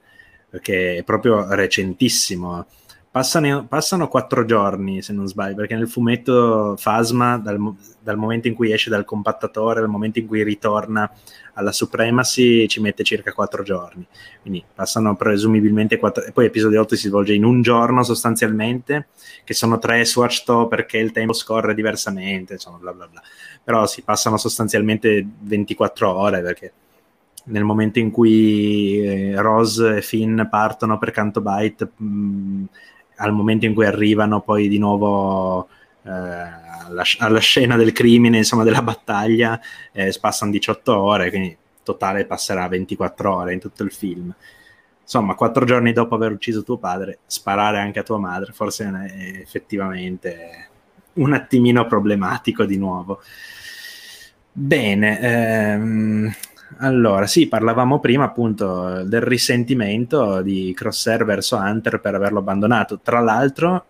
perché 0.49 0.97
è 0.97 1.03
proprio 1.05 1.53
recentissimo 1.55 2.67
Passano, 3.13 3.67
passano, 3.67 4.07
quattro 4.07 4.45
giorni, 4.45 5.03
se 5.03 5.13
non 5.13 5.27
sbaglio, 5.27 5.57
perché 5.57 5.75
nel 5.75 5.89
fumetto 5.89 6.77
Fasma, 6.77 7.39
dal, 7.39 7.59
dal, 8.01 8.17
momento 8.17 8.47
in 8.47 8.55
cui 8.55 8.71
esce 8.71 8.89
dal 8.89 9.05
compattatore 9.05 9.81
al 9.81 9.89
momento 9.89 10.21
in 10.21 10.29
cui 10.29 10.45
ritorna 10.45 11.11
alla 11.55 11.73
Supremacy, 11.73 12.69
ci 12.69 12.81
mette 12.81 13.03
circa 13.03 13.33
quattro 13.33 13.65
giorni. 13.65 14.07
Quindi 14.41 14.63
passano 14.73 15.17
presumibilmente 15.17 15.97
quattro... 15.97 16.23
E 16.23 16.31
poi 16.31 16.45
episodio 16.45 16.83
8 16.83 16.95
si 16.95 17.09
svolge 17.09 17.35
in 17.35 17.43
un 17.43 17.63
giorno 17.63 18.05
sostanzialmente, 18.05 19.09
che 19.43 19.55
sono 19.55 19.81
tre 19.81 20.05
Swatch 20.05 20.69
perché 20.69 20.99
il 20.99 21.11
tempo 21.11 21.33
scorre 21.33 21.75
diversamente, 21.75 22.53
insomma, 22.53 22.79
bla 22.79 22.93
bla 22.93 23.09
bla. 23.09 23.21
Però 23.65 23.87
si 23.87 24.03
passano 24.03 24.37
sostanzialmente 24.37 25.27
24 25.41 26.09
ore, 26.09 26.43
perché 26.43 26.73
nel 27.47 27.65
momento 27.65 27.99
in 27.99 28.13
cui 28.13 29.01
eh, 29.01 29.41
Rose 29.41 29.97
e 29.97 30.03
Finn 30.03 30.43
partono 30.49 30.97
per 30.97 31.11
Canto 31.11 31.41
Byte... 31.41 31.91
al 33.21 33.33
momento 33.33 33.67
in 33.67 33.75
cui 33.75 33.87
arrivano 33.87 34.41
poi 34.41 34.69
di 34.69 34.79
nuovo 34.79 35.69
eh, 36.03 36.11
alla, 36.11 37.03
alla, 37.19 37.39
scena 37.39 37.77
del 37.77 37.93
crimine, 37.93 38.39
insomma 38.39 38.65
della 38.65 38.83
battaglia, 38.83 39.61
eh, 39.93 40.15
passano 40.21 40.51
18 40.51 40.99
ore, 40.99 41.31
quindi 41.31 41.57
totale 41.83 42.27
passerà 42.27 42.67
24 42.69 43.35
ore 43.35 43.53
in 43.53 43.61
tutto 43.61 43.83
il 43.83 43.93
film. 43.93 44.35
Insomma, 45.03 45.35
quattro 45.35 45.65
giorni 45.65 45.93
dopo 45.93 46.15
aver 46.15 46.33
ucciso 46.33 46.63
tuo 46.63 46.79
padre, 46.79 47.19
sparare 47.27 47.79
anche 47.79 47.99
a 47.99 48.05
tua 48.05 48.19
madre, 48.19 48.53
forse 48.53 48.85
è 48.85 49.41
effettivamente 49.41 50.69
un 51.15 51.33
attimino 51.33 51.87
problematico 51.87 52.65
di 52.65 52.77
nuovo. 52.77 53.21
Bene, 54.53 55.21
ehm, 55.21 56.35
allora, 56.79 57.27
sì, 57.27 57.49
parlavamo 57.49 57.99
prima 58.01 58.25
appunto 58.25 59.03
del 59.05 59.21
risentimento 59.21 60.41
di 60.41 60.73
Crosshair 60.75 61.25
verso 61.25 61.57
Hunter 61.57 62.01
per 62.01 62.15
averlo 62.15 62.39
abbandonato. 62.39 63.01
Tra 63.01 63.21
l'altro, 63.21 63.85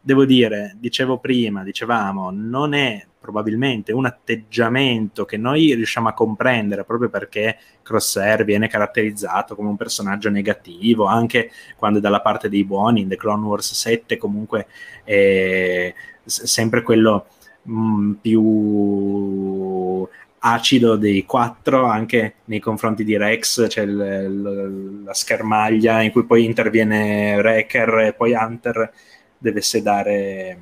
devo 0.00 0.24
dire, 0.24 0.76
dicevo 0.78 1.18
prima, 1.18 1.62
dicevamo, 1.62 2.30
non 2.32 2.74
è 2.74 3.06
probabilmente 3.20 3.92
un 3.92 4.06
atteggiamento 4.06 5.24
che 5.24 5.36
noi 5.36 5.74
riusciamo 5.74 6.08
a 6.08 6.12
comprendere 6.12 6.84
proprio 6.84 7.08
perché 7.08 7.56
Crosshair 7.82 8.44
viene 8.44 8.66
caratterizzato 8.66 9.54
come 9.54 9.68
un 9.68 9.76
personaggio 9.76 10.28
negativo, 10.28 11.04
anche 11.04 11.52
quando 11.76 11.98
è 11.98 12.00
dalla 12.02 12.20
parte 12.20 12.48
dei 12.48 12.64
buoni, 12.64 13.02
in 13.02 13.08
The 13.08 13.16
Clone 13.16 13.46
Wars 13.46 13.74
7 13.74 14.16
comunque 14.16 14.66
è 15.04 15.94
sempre 16.24 16.82
quello 16.82 17.26
mh, 17.62 17.72
mm, 17.72 18.12
più 18.14 20.08
acido 20.44 20.96
dei 20.96 21.24
quattro 21.24 21.86
anche 21.86 22.34
nei 22.46 22.58
confronti 22.58 23.04
di 23.04 23.16
Rex, 23.16 23.66
c'è 23.68 23.86
l- 23.86 25.04
la 25.04 25.14
schermaglia 25.14 26.02
in 26.02 26.10
cui 26.10 26.24
poi 26.24 26.44
interviene 26.44 27.36
Wrecker 27.36 27.98
e 27.98 28.12
poi 28.14 28.32
Hunter 28.32 28.92
deve 29.38 29.60
sedare 29.60 30.58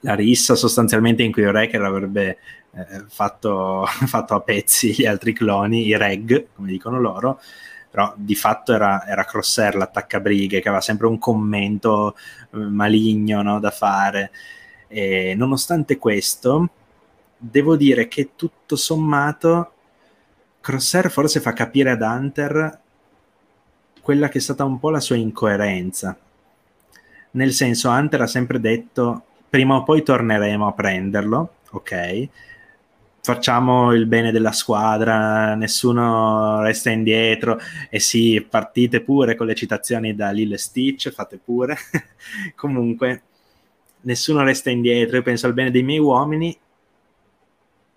la 0.00 0.14
rissa 0.14 0.54
sostanzialmente 0.54 1.22
in 1.22 1.32
cui 1.32 1.44
Wrecker 1.44 1.82
avrebbe 1.82 2.38
eh, 2.72 3.04
fatto, 3.08 3.84
fatto, 4.06 4.34
a 4.34 4.40
pezzi 4.40 4.92
gli 4.92 5.06
altri 5.06 5.32
cloni, 5.32 5.86
i 5.86 5.96
reg, 5.96 6.48
come 6.54 6.68
dicono 6.68 7.00
loro, 7.00 7.40
però 7.90 8.12
di 8.16 8.34
fatto 8.36 8.72
era, 8.72 9.04
era 9.06 9.24
Crosshair 9.24 9.76
l'attaccabrighe 9.76 10.60
che 10.60 10.68
aveva 10.68 10.82
sempre 10.82 11.06
un 11.08 11.18
commento 11.18 12.14
eh, 12.52 12.58
maligno 12.58 13.42
no, 13.42 13.58
da 13.58 13.70
fare. 13.70 14.30
E 14.86 15.34
nonostante 15.36 15.98
questo, 15.98 16.70
devo 17.38 17.76
dire 17.76 18.08
che 18.08 18.30
tutto 18.34 18.76
sommato 18.76 19.72
Crosshair 20.60 21.10
forse 21.10 21.40
fa 21.40 21.52
capire 21.52 21.92
ad 21.92 22.02
Hunter 22.02 22.80
quella 24.02 24.28
che 24.28 24.38
è 24.38 24.40
stata 24.40 24.64
un 24.64 24.78
po' 24.78 24.90
la 24.90 25.00
sua 25.00 25.16
incoerenza. 25.16 26.18
Nel 27.30 27.52
senso, 27.52 27.90
Hunter 27.90 28.22
ha 28.22 28.26
sempre 28.26 28.58
detto 28.58 29.22
prima 29.48 29.76
o 29.76 29.82
poi 29.82 30.02
torneremo 30.02 30.66
a 30.66 30.72
prenderlo, 30.72 31.54
ok? 31.70 32.28
Facciamo 33.20 33.92
il 33.92 34.06
bene 34.06 34.32
della 34.32 34.52
squadra, 34.52 35.54
nessuno 35.54 36.62
resta 36.62 36.90
indietro 36.90 37.58
e 37.90 38.00
sì, 38.00 38.44
partite 38.48 39.02
pure 39.02 39.36
con 39.36 39.46
le 39.46 39.54
citazioni 39.54 40.14
da 40.14 40.30
Lille 40.30 40.56
Stitch, 40.56 41.10
fate 41.10 41.38
pure. 41.38 41.76
Comunque, 42.56 43.22
nessuno 44.02 44.42
resta 44.42 44.70
indietro, 44.70 45.16
io 45.16 45.22
penso 45.22 45.46
al 45.46 45.54
bene 45.54 45.70
dei 45.70 45.82
miei 45.82 45.98
uomini 45.98 46.58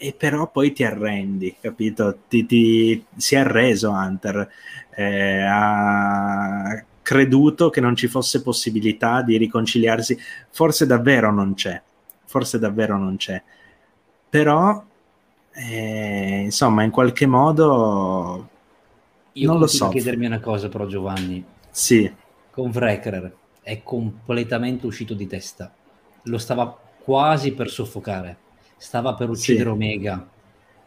e 0.03 0.15
però 0.17 0.49
poi 0.49 0.73
ti 0.73 0.83
arrendi, 0.83 1.55
capito? 1.61 2.21
Ti, 2.27 2.47
ti, 2.47 3.05
si 3.15 3.35
è 3.35 3.37
arreso 3.37 3.91
Hunter, 3.91 4.49
eh, 4.95 5.45
ha 5.47 6.83
creduto 7.03 7.69
che 7.69 7.81
non 7.81 7.95
ci 7.95 8.07
fosse 8.07 8.41
possibilità 8.41 9.21
di 9.21 9.37
riconciliarsi, 9.37 10.17
forse 10.49 10.87
davvero 10.87 11.31
non 11.31 11.53
c'è, 11.53 11.79
forse 12.25 12.57
davvero 12.57 12.97
non 12.97 13.17
c'è, 13.17 13.43
però 14.27 14.83
eh, 15.51 16.41
insomma 16.45 16.81
in 16.81 16.89
qualche 16.89 17.27
modo 17.27 18.49
io 19.33 19.47
non 19.47 19.59
lo 19.59 19.67
so. 19.67 19.89
chiedermi 19.89 20.25
una 20.25 20.39
cosa 20.39 20.67
però 20.67 20.87
Giovanni, 20.87 21.45
sì. 21.69 22.11
con 22.49 22.71
Wrecker 22.73 23.35
è 23.61 23.83
completamente 23.83 24.87
uscito 24.87 25.13
di 25.13 25.27
testa, 25.27 25.71
lo 26.23 26.37
stava 26.39 26.75
quasi 27.03 27.53
per 27.53 27.69
soffocare 27.69 28.49
stava 28.81 29.13
per 29.13 29.29
uccidere 29.29 29.65
sì. 29.65 29.69
Omega. 29.69 30.29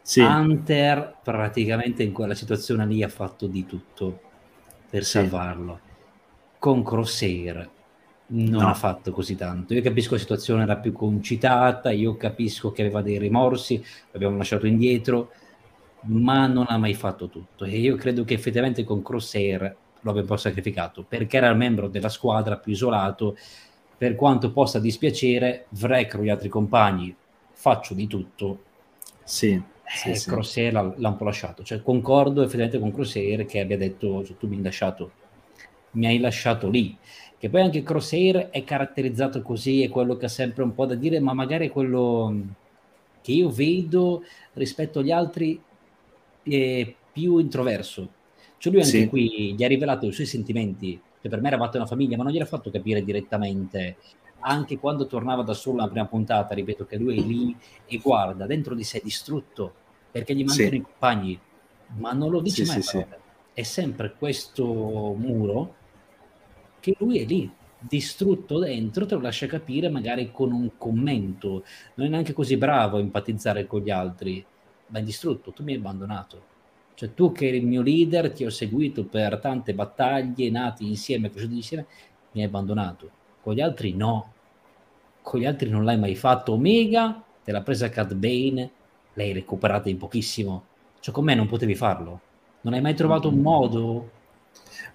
Sì. 0.02 0.20
Hunter 0.20 1.18
praticamente 1.22 2.02
in 2.02 2.12
quella 2.12 2.34
situazione 2.34 2.84
lì 2.86 3.04
ha 3.04 3.08
fatto 3.08 3.46
di 3.46 3.64
tutto 3.64 4.20
per 4.90 5.04
sì. 5.04 5.12
salvarlo. 5.12 5.78
Con 6.58 6.82
Crosshair 6.82 7.70
non 8.26 8.62
no. 8.62 8.68
ha 8.68 8.74
fatto 8.74 9.12
così 9.12 9.36
tanto. 9.36 9.74
Io 9.74 9.80
capisco 9.80 10.14
la 10.14 10.20
situazione 10.20 10.64
era 10.64 10.76
più 10.76 10.92
concitata, 10.92 11.92
io 11.92 12.16
capisco 12.16 12.72
che 12.72 12.82
aveva 12.82 13.00
dei 13.00 13.16
rimorsi, 13.16 13.82
l'abbiamo 14.10 14.36
lasciato 14.38 14.66
indietro, 14.66 15.30
ma 16.06 16.48
non 16.48 16.66
ha 16.68 16.76
mai 16.76 16.94
fatto 16.94 17.28
tutto. 17.28 17.64
E 17.64 17.78
io 17.78 17.94
credo 17.94 18.24
che 18.24 18.34
effettivamente 18.34 18.82
con 18.82 19.02
Crosshair 19.02 19.76
lo 20.00 20.10
abbia 20.10 20.22
un 20.22 20.26
po' 20.26 20.36
sacrificato, 20.36 21.04
perché 21.06 21.36
era 21.36 21.48
il 21.48 21.56
membro 21.56 21.86
della 21.86 22.08
squadra 22.08 22.56
più 22.56 22.72
isolato, 22.72 23.36
per 23.96 24.16
quanto 24.16 24.50
possa 24.50 24.80
dispiacere, 24.80 25.66
Vrek 25.68 26.14
e 26.14 26.24
gli 26.24 26.28
altri 26.28 26.48
compagni 26.48 27.14
faccio 27.64 27.94
di 27.94 28.06
tutto. 28.06 28.62
Sì, 29.22 29.58
sì, 29.86 30.10
eh, 30.10 30.14
sì. 30.16 30.70
L'ha, 30.70 30.92
l'ha, 30.96 31.08
un 31.08 31.16
po' 31.16 31.24
lasciato. 31.24 31.62
Cioè, 31.62 31.80
concordo 31.80 32.42
effettivamente 32.42 32.78
con 32.78 32.92
Crosshair 32.92 33.46
che 33.46 33.58
abbia 33.60 33.78
detto 33.78 34.22
cioè, 34.22 34.36
tu 34.36 34.46
mi 34.48 34.56
hai 34.56 34.62
lasciato, 34.62 35.12
mi 35.92 36.06
hai 36.06 36.18
lasciato 36.18 36.68
lì. 36.68 36.94
Che 37.38 37.48
poi 37.48 37.62
anche 37.62 37.82
Crosshair 37.82 38.50
è 38.50 38.64
caratterizzato 38.64 39.40
così, 39.40 39.82
è 39.82 39.88
quello 39.88 40.18
che 40.18 40.26
ha 40.26 40.28
sempre 40.28 40.62
un 40.62 40.74
po' 40.74 40.84
da 40.84 40.94
dire, 40.94 41.20
ma 41.20 41.32
magari 41.32 41.68
è 41.68 41.70
quello 41.70 42.36
che 43.22 43.32
io 43.32 43.48
vedo 43.48 44.24
rispetto 44.52 44.98
agli 44.98 45.10
altri 45.10 45.58
è 46.42 46.94
più 47.12 47.38
introverso. 47.38 48.08
Cioè 48.58 48.72
lui 48.72 48.82
anche 48.82 48.98
sì. 48.98 49.08
qui 49.08 49.54
gli 49.54 49.64
ha 49.64 49.68
rivelato 49.68 50.06
i 50.06 50.12
suoi 50.12 50.26
sentimenti, 50.26 51.00
che 51.18 51.28
per 51.30 51.40
me 51.40 51.48
eravate 51.48 51.78
una 51.78 51.86
famiglia, 51.86 52.18
ma 52.18 52.24
non 52.24 52.32
gliel'ha 52.32 52.44
fatto 52.44 52.70
capire 52.70 53.02
direttamente 53.02 53.96
anche 54.40 54.78
quando 54.78 55.06
tornava 55.06 55.42
da 55.42 55.54
solo 55.54 55.78
la 55.78 55.88
prima 55.88 56.06
puntata, 56.06 56.54
ripeto 56.54 56.84
che 56.86 56.96
lui 56.96 57.18
è 57.18 57.22
lì 57.22 57.56
e 57.86 57.98
guarda 57.98 58.46
dentro 58.46 58.74
di 58.74 58.84
sé 58.84 59.00
distrutto 59.02 59.82
perché 60.10 60.34
gli 60.34 60.44
mancano 60.44 60.68
sì. 60.68 60.76
i 60.76 60.80
compagni, 60.80 61.40
ma 61.96 62.12
non 62.12 62.30
lo 62.30 62.40
dice 62.40 62.64
sì, 62.64 62.70
mai. 62.70 62.82
Sì, 62.82 63.04
è 63.52 63.62
sempre 63.62 64.14
questo 64.16 64.64
muro 64.64 65.74
che 66.80 66.94
lui 66.98 67.18
è 67.18 67.24
lì 67.24 67.50
distrutto 67.78 68.58
dentro, 68.58 69.06
te 69.06 69.14
lo 69.14 69.20
lascia 69.20 69.46
capire 69.46 69.88
magari 69.88 70.30
con 70.30 70.52
un 70.52 70.70
commento. 70.76 71.64
Non 71.94 72.06
è 72.06 72.10
neanche 72.10 72.32
così 72.32 72.56
bravo 72.56 72.96
a 72.96 73.00
empatizzare 73.00 73.66
con 73.66 73.80
gli 73.80 73.90
altri, 73.90 74.44
ma 74.88 74.98
è 74.98 75.02
distrutto, 75.02 75.52
tu 75.52 75.62
mi 75.62 75.72
hai 75.72 75.78
abbandonato. 75.78 76.52
Cioè 76.94 77.12
tu 77.12 77.32
che 77.32 77.48
eri 77.48 77.58
il 77.58 77.66
mio 77.66 77.82
leader, 77.82 78.32
ti 78.32 78.44
ho 78.44 78.50
seguito 78.50 79.04
per 79.04 79.38
tante 79.38 79.74
battaglie, 79.74 80.50
nati 80.50 80.86
insieme, 80.86 81.30
cresciuti 81.30 81.56
insieme, 81.56 81.86
mi 82.32 82.40
hai 82.40 82.46
abbandonato. 82.46 83.10
Con 83.44 83.52
gli 83.52 83.60
altri 83.60 83.92
no. 83.92 84.32
Con 85.20 85.38
gli 85.38 85.44
altri 85.44 85.68
non 85.68 85.84
l'hai 85.84 85.98
mai 85.98 86.14
fatto. 86.14 86.52
Omega, 86.54 87.22
te 87.44 87.52
l'ha 87.52 87.60
presa 87.60 87.90
Cad 87.90 88.14
Bane, 88.14 88.70
l'hai 89.12 89.34
recuperata 89.34 89.90
in 89.90 89.98
pochissimo. 89.98 90.64
Cioè 90.98 91.12
con 91.12 91.24
me 91.24 91.34
non 91.34 91.46
potevi 91.46 91.74
farlo. 91.74 92.20
Non 92.62 92.72
hai 92.72 92.80
mai 92.80 92.94
trovato 92.94 93.28
un 93.28 93.40
modo? 93.40 94.10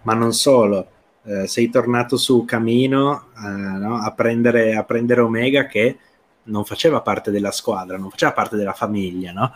Ma 0.02 0.16
non 0.16 0.34
solo 0.34 0.88
eh, 1.26 1.46
sei 1.46 1.70
tornato 1.70 2.18
su 2.18 2.44
Camino 2.44 3.28
eh, 3.38 3.48
no? 3.48 3.98
a, 3.98 4.12
prendere, 4.14 4.76
a, 4.76 4.84
prendere, 4.84 5.22
Omega 5.22 5.68
che 5.68 6.00
non 6.46 6.66
faceva 6.66 7.02
parte 7.02 7.30
della 7.30 7.52
squadra, 7.52 7.98
non 7.98 8.10
faceva 8.10 8.32
parte 8.32 8.56
della 8.56 8.74
famiglia, 8.74 9.32
no? 9.32 9.54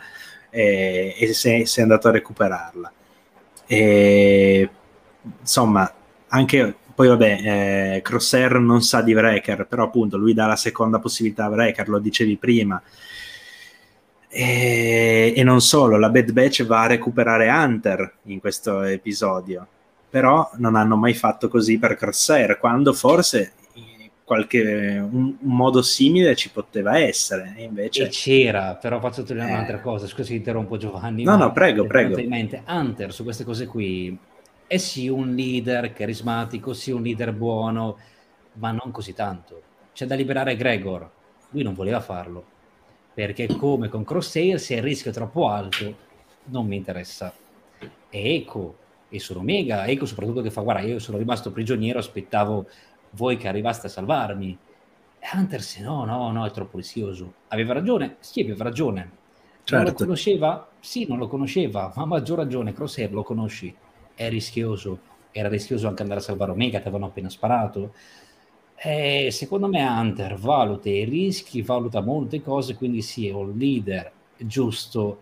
e, 0.50 1.16
e 1.18 1.32
sei, 1.32 1.66
sei, 1.66 1.82
andato 1.82 2.06
a 2.06 2.12
recuperarla. 2.12 2.92
E, 3.66 4.70
insomma, 5.40 5.92
anche 6.28 6.76
poi 6.94 7.08
vabbè, 7.08 7.96
eh, 7.96 8.02
Crosshair 8.02 8.58
non 8.58 8.82
sa 8.82 9.02
di 9.02 9.14
Breaker, 9.14 9.66
però 9.66 9.84
appunto 9.84 10.16
lui 10.16 10.34
dà 10.34 10.46
la 10.46 10.56
seconda 10.56 10.98
possibilità 10.98 11.46
a 11.46 11.50
Breaker, 11.50 11.88
lo 11.88 11.98
dicevi 11.98 12.36
prima. 12.36 12.80
E, 14.28 15.32
e, 15.36 15.42
non 15.44 15.60
solo, 15.60 15.96
la 15.98 16.10
Bad 16.10 16.32
Batch 16.32 16.64
va 16.64 16.82
a 16.82 16.86
recuperare 16.86 17.48
Hunter 17.48 18.14
in 18.24 18.40
questo 18.40 18.82
episodio 18.82 19.68
però 20.14 20.48
non 20.58 20.76
hanno 20.76 20.94
mai 20.94 21.12
fatto 21.12 21.48
così 21.48 21.76
per 21.76 21.96
Crosshair, 21.96 22.60
quando 22.60 22.92
forse 22.92 23.54
qualche 24.24 24.96
un, 24.98 25.34
un, 25.40 25.56
modo 25.56 25.82
simile 25.82 26.34
ci 26.34 26.50
poteva 26.50 26.98
essere 26.98 27.54
e 27.56 27.64
invece 27.64 28.04
e 28.04 28.08
c'era 28.08 28.74
però 28.74 28.98
faccio 28.98 29.20
sottolineare 29.20 29.52
eh. 29.52 29.54
un'altra 29.56 29.80
cosa 29.80 30.06
scusa 30.06 30.24
se 30.24 30.34
interrompo 30.34 30.78
Giovanni 30.78 31.24
no 31.24 31.36
no 31.36 31.52
prego 31.52 31.84
prego 31.84 32.18
in 32.18 32.30
mente 32.30 32.62
Hunter 32.66 33.12
su 33.12 33.22
queste 33.22 33.44
cose 33.44 33.66
qui 33.66 34.16
è 34.66 34.76
sì 34.76 35.08
un 35.08 35.34
leader 35.34 35.92
carismatico 35.92 36.72
sì 36.72 36.90
un 36.90 37.02
leader 37.02 37.32
buono 37.32 37.98
ma 38.54 38.70
non 38.70 38.90
così 38.90 39.12
tanto 39.12 39.62
c'è 39.92 40.06
da 40.06 40.14
liberare 40.14 40.56
Gregor 40.56 41.10
lui 41.50 41.62
non 41.62 41.74
voleva 41.74 42.00
farlo 42.00 42.52
perché 43.12 43.46
come 43.46 43.88
con 43.88 44.04
Crosshair 44.04 44.58
se 44.58 44.74
il 44.74 44.82
rischio 44.82 45.10
è 45.10 45.14
troppo 45.14 45.48
alto 45.48 45.96
non 46.44 46.66
mi 46.66 46.76
interessa 46.76 47.32
e 48.10 48.34
Eco 48.34 48.82
e 49.14 49.20
sono 49.20 49.42
mega, 49.42 49.86
ecco 49.86 50.06
soprattutto 50.06 50.40
che 50.40 50.50
fa, 50.50 50.62
guarda, 50.62 50.82
io 50.82 50.98
sono 50.98 51.18
rimasto 51.18 51.52
prigioniero, 51.52 52.00
aspettavo 52.00 52.66
voi 53.10 53.36
che 53.36 53.46
arrivaste 53.46 53.86
a 53.86 53.90
salvarmi. 53.90 54.58
Hunter, 55.32 55.62
se 55.62 55.82
no, 55.82 56.04
no, 56.04 56.32
no, 56.32 56.44
è 56.44 56.50
troppo 56.50 56.78
rischioso. 56.78 57.34
Aveva 57.48 57.72
ragione? 57.74 58.16
Sì, 58.18 58.40
aveva 58.40 58.64
ragione. 58.64 59.10
Certo. 59.62 59.74
Non 59.76 59.82
lo 59.82 59.88
certo. 59.90 60.04
conosceva? 60.04 60.68
Sì, 60.80 61.06
non 61.08 61.18
lo 61.18 61.28
conosceva, 61.28 61.92
ma 61.94 62.02
a 62.02 62.06
maggior 62.06 62.38
ragione, 62.38 62.72
Crosshair 62.72 63.12
lo 63.12 63.22
conosci, 63.22 63.74
è 64.14 64.28
rischioso. 64.28 64.98
Era 65.30 65.48
rischioso 65.48 65.88
anche 65.88 66.02
andare 66.02 66.20
a 66.20 66.22
salvare 66.22 66.52
Omega, 66.52 66.78
ti 66.78 66.86
avevano 66.86 67.06
appena 67.06 67.28
sparato. 67.28 67.94
E 68.76 69.28
secondo 69.30 69.68
me 69.68 69.82
Hunter 69.86 70.36
valuta 70.36 70.88
i 70.88 71.04
rischi, 71.04 71.62
valuta 71.62 72.00
molte 72.00 72.42
cose, 72.42 72.74
quindi 72.74 73.02
sì, 73.02 73.28
è 73.28 73.32
un 73.32 73.56
leader 73.56 74.12
giusto, 74.36 75.20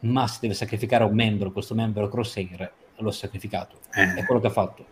ma 0.00 0.26
si 0.26 0.38
deve 0.40 0.54
sacrificare 0.54 1.04
un 1.04 1.14
membro, 1.14 1.52
questo 1.52 1.74
membro 1.74 2.08
Crosshair 2.08 2.72
l'ho 2.96 3.10
sacrificato. 3.10 3.78
Eh. 3.94 4.14
È 4.14 4.24
quello 4.24 4.40
che 4.40 4.46
ha 4.46 4.50
fatto. 4.50 4.86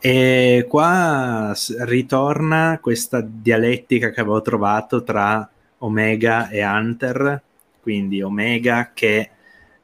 E 0.00 0.66
qua 0.68 1.52
ritorna 1.80 2.78
questa 2.80 3.20
dialettica 3.20 4.10
che 4.10 4.20
avevo 4.20 4.40
trovato 4.42 5.02
tra 5.02 5.48
Omega 5.78 6.48
e 6.50 6.64
Hunter, 6.64 7.42
quindi 7.80 8.22
Omega 8.22 8.92
che 8.94 9.30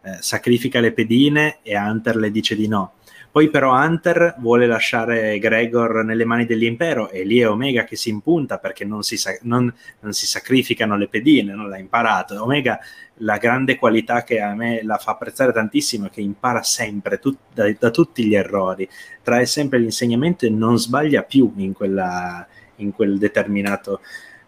eh, 0.05 0.19
sacrifica 0.21 0.81
le 0.81 0.93
pedine 0.93 1.59
e 1.63 1.79
Hunter 1.79 2.17
le 2.17 2.31
dice 2.31 2.55
di 2.55 2.69
no. 2.69 2.93
Poi 3.35 3.51
però 3.51 3.75
Hunter 3.75 4.37
vuole 4.39 4.67
lasciare 4.69 5.41
Gregor 5.41 6.05
nelle 6.05 6.25
mani 6.25 6.47
dell'impero 6.47 7.11
e 7.11 7.25
lì 7.25 7.41
è 7.41 7.49
Omega 7.49 7.83
che 7.83 7.97
si 7.97 8.09
impunta 8.09 8.59
perché 8.59 8.85
non 8.85 9.03
si, 9.03 9.17
sa- 9.17 9.37
non, 9.43 9.75
non 10.01 10.13
si 10.13 10.27
sacrificano 10.27 10.97
le 10.97 11.09
pedine, 11.09 11.53
non 11.53 11.69
l'ha 11.69 11.79
imparato. 11.79 12.41
Omega 12.41 12.79
la 13.19 13.37
grande 13.39 13.75
qualità 13.77 14.23
che 14.23 14.41
a 14.41 14.55
me 14.55 14.85
la 14.85 14.99
fa 14.99 15.13
apprezzare 15.13 15.53
tantissimo 15.53 16.07
è 16.07 16.11
che 16.11 16.21
impara 16.21 16.63
sempre 16.63 17.19
tut- 17.19 17.39
da, 17.53 17.69
da, 17.77 17.91
tutti 17.91 18.25
gli 18.25 18.37
errori, 18.37 18.89
trae 19.23 19.47
sempre 19.47 19.81
l'insegnamento 19.81 20.47
e 20.47 20.51
non 20.51 20.79
sbaglia 20.79 21.23
più 21.23 21.53
in, 21.57 21.73
quella, 21.73 22.47
in 22.77 22.93
quel 22.93 23.19
determinato... 23.19 24.01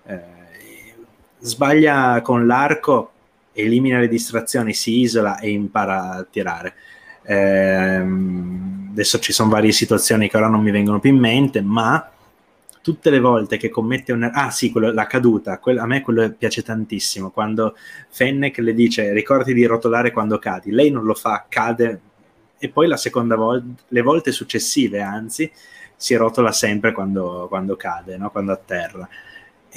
Eh, 0.07 0.35
sbaglia 1.41 2.21
con 2.23 2.47
l'arco, 2.47 3.13
elimina 3.57 3.99
le 3.99 4.09
distrazioni, 4.09 4.73
si 4.75 5.01
isola 5.01 5.39
e 5.39 5.51
impara 5.51 6.11
a 6.11 6.27
tirare. 6.29 6.75
Eh, 7.23 8.05
adesso 8.91 9.19
ci 9.19 9.33
sono 9.33 9.51
varie 9.51 9.73
situazioni 9.73 10.29
che 10.29 10.37
ora 10.37 10.49
non 10.49 10.63
mi 10.63 10.71
vengono 10.71 11.01
più 11.01 11.11
in 11.11 11.19
mente, 11.19 11.61
ma 11.61 12.11
tutte 12.87 13.11
le 13.11 13.19
volte 13.19 13.57
che 13.57 13.69
commette 13.69 14.13
un 14.13 14.31
ah 14.33 14.51
sì, 14.51 14.71
quello, 14.71 14.93
la 14.93 15.07
caduta, 15.07 15.59
quello, 15.59 15.83
a 15.83 15.87
me 15.87 16.03
quello 16.03 16.31
piace 16.31 16.63
tantissimo, 16.63 17.31
quando 17.31 17.77
Fennec 18.11 18.59
le 18.59 18.75
dice 18.75 19.13
ricordi 19.13 19.53
di 19.55 19.67
rotolare 19.67 20.13
quando 20.13 20.39
cadi, 20.39 20.71
lei 20.71 20.91
non 20.91 21.03
lo 21.03 21.15
fa, 21.15 21.47
cade 21.49 22.01
e 22.59 22.69
poi 22.69 22.87
la 22.87 22.97
seconda 22.97 23.35
volta, 23.35 23.83
le 23.89 24.03
volte 24.03 24.31
successive 24.33 25.03
anzi, 25.03 25.51
si 25.97 26.15
rotola 26.15 26.53
sempre 26.53 26.93
quando, 26.93 27.47
quando 27.49 27.75
cade, 27.75 28.17
no? 28.17 28.31
quando 28.31 28.53
atterra. 28.53 29.09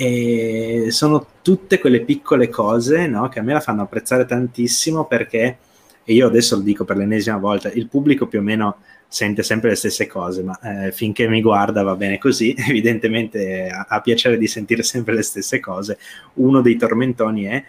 E 0.02 0.88
sono 0.92 1.26
tutte 1.42 1.78
quelle 1.78 2.02
piccole 2.02 2.48
cose 2.48 3.06
no? 3.08 3.28
che 3.28 3.40
a 3.40 3.42
me 3.42 3.52
la 3.52 3.60
fanno 3.60 3.82
apprezzare 3.82 4.26
tantissimo 4.26 5.06
perché 5.06 5.58
e 6.10 6.14
io 6.14 6.26
adesso 6.26 6.56
lo 6.56 6.62
dico 6.62 6.86
per 6.86 6.98
l'ennesima 6.98 7.38
volta, 7.38 7.70
il 7.70 7.88
pubblico 7.88 8.26
più 8.26 8.40
o 8.40 8.42
meno 8.42 8.78
sente 9.08 9.44
sempre 9.44 9.70
le 9.70 9.76
stesse 9.76 10.08
cose, 10.08 10.42
ma 10.42 10.58
eh, 10.60 10.92
finché 10.92 11.28
mi 11.28 11.40
guarda 11.40 11.84
va 11.84 11.96
bene 11.96 12.18
così, 12.18 12.56
evidentemente 12.68 13.68
ha, 13.70 14.02
piacere 14.02 14.40
di 14.40 14.48
sentire 14.48 14.82
sempre 14.82 15.14
le 15.14 15.22
stesse 15.22 15.60
cose. 15.60 16.00
Uno 16.36 16.62
dei 16.62 16.78
tormentoni 16.78 17.44
è 17.44 17.64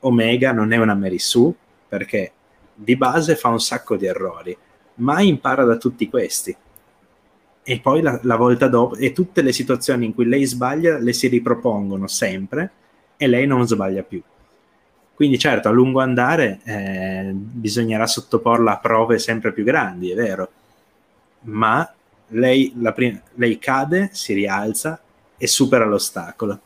Omega 0.00 0.52
non 0.52 0.72
è 0.72 0.78
una 0.78 0.94
Mary 0.94 1.18
Sue, 1.18 1.52
perché 1.86 2.32
di 2.74 2.96
base 2.96 3.36
fa 3.36 3.48
un 3.48 3.60
sacco 3.60 3.96
di 3.96 4.06
errori, 4.06 4.56
ma 4.96 5.20
impara 5.20 5.64
da 5.64 5.76
tutti 5.76 6.08
questi. 6.08 6.56
E 7.66 7.80
poi 7.80 8.02
la, 8.02 8.20
la 8.22 8.36
volta 8.36 8.68
dopo, 8.68 8.94
e 8.96 9.12
tutte 9.12 9.40
le 9.40 9.52
situazioni 9.52 10.04
in 10.04 10.14
cui 10.14 10.26
lei 10.26 10.44
sbaglia 10.44 10.98
le 10.98 11.14
si 11.14 11.28
ripropongono 11.28 12.06
sempre 12.06 12.70
e 13.16 13.26
lei 13.26 13.46
non 13.46 13.66
sbaglia 13.66 14.02
più. 14.02 14.22
Quindi 15.14 15.38
certo, 15.38 15.68
a 15.68 15.72
lungo 15.72 16.00
andare 16.00 16.60
eh, 16.64 17.30
bisognerà 17.32 18.06
sottoporla 18.06 18.72
a 18.72 18.78
prove 18.78 19.18
sempre 19.18 19.52
più 19.52 19.64
grandi, 19.64 20.10
è 20.10 20.14
vero, 20.14 20.50
ma 21.42 21.90
lei, 22.28 22.74
prima, 22.94 23.22
lei 23.34 23.58
cade, 23.58 24.10
si 24.12 24.34
rialza 24.34 25.00
e 25.36 25.46
supera 25.46 25.86
l'ostacolo. 25.86 26.60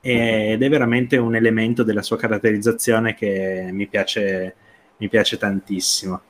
Ed 0.00 0.62
è 0.62 0.68
veramente 0.68 1.16
un 1.16 1.34
elemento 1.34 1.82
della 1.82 2.02
sua 2.02 2.16
caratterizzazione 2.16 3.14
che 3.14 3.68
mi 3.72 3.86
piace, 3.88 4.54
mi 4.98 5.08
piace 5.08 5.36
tantissimo. 5.36 6.20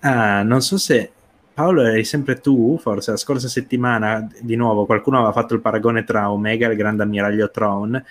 Ah, 0.00 0.42
non 0.42 0.60
so 0.60 0.76
se 0.76 1.12
Paolo 1.54 1.82
eri 1.82 2.04
sempre 2.04 2.40
tu, 2.40 2.78
forse 2.80 3.10
la 3.10 3.16
scorsa 3.16 3.48
settimana, 3.48 4.26
di 4.40 4.56
nuovo 4.56 4.86
qualcuno 4.86 5.18
aveva 5.18 5.32
fatto 5.32 5.54
il 5.54 5.60
paragone 5.60 6.04
tra 6.04 6.30
Omega 6.30 6.66
e 6.66 6.70
il 6.70 6.76
grande 6.76 7.02
ammiraglio 7.02 7.50
Tron 7.50 8.02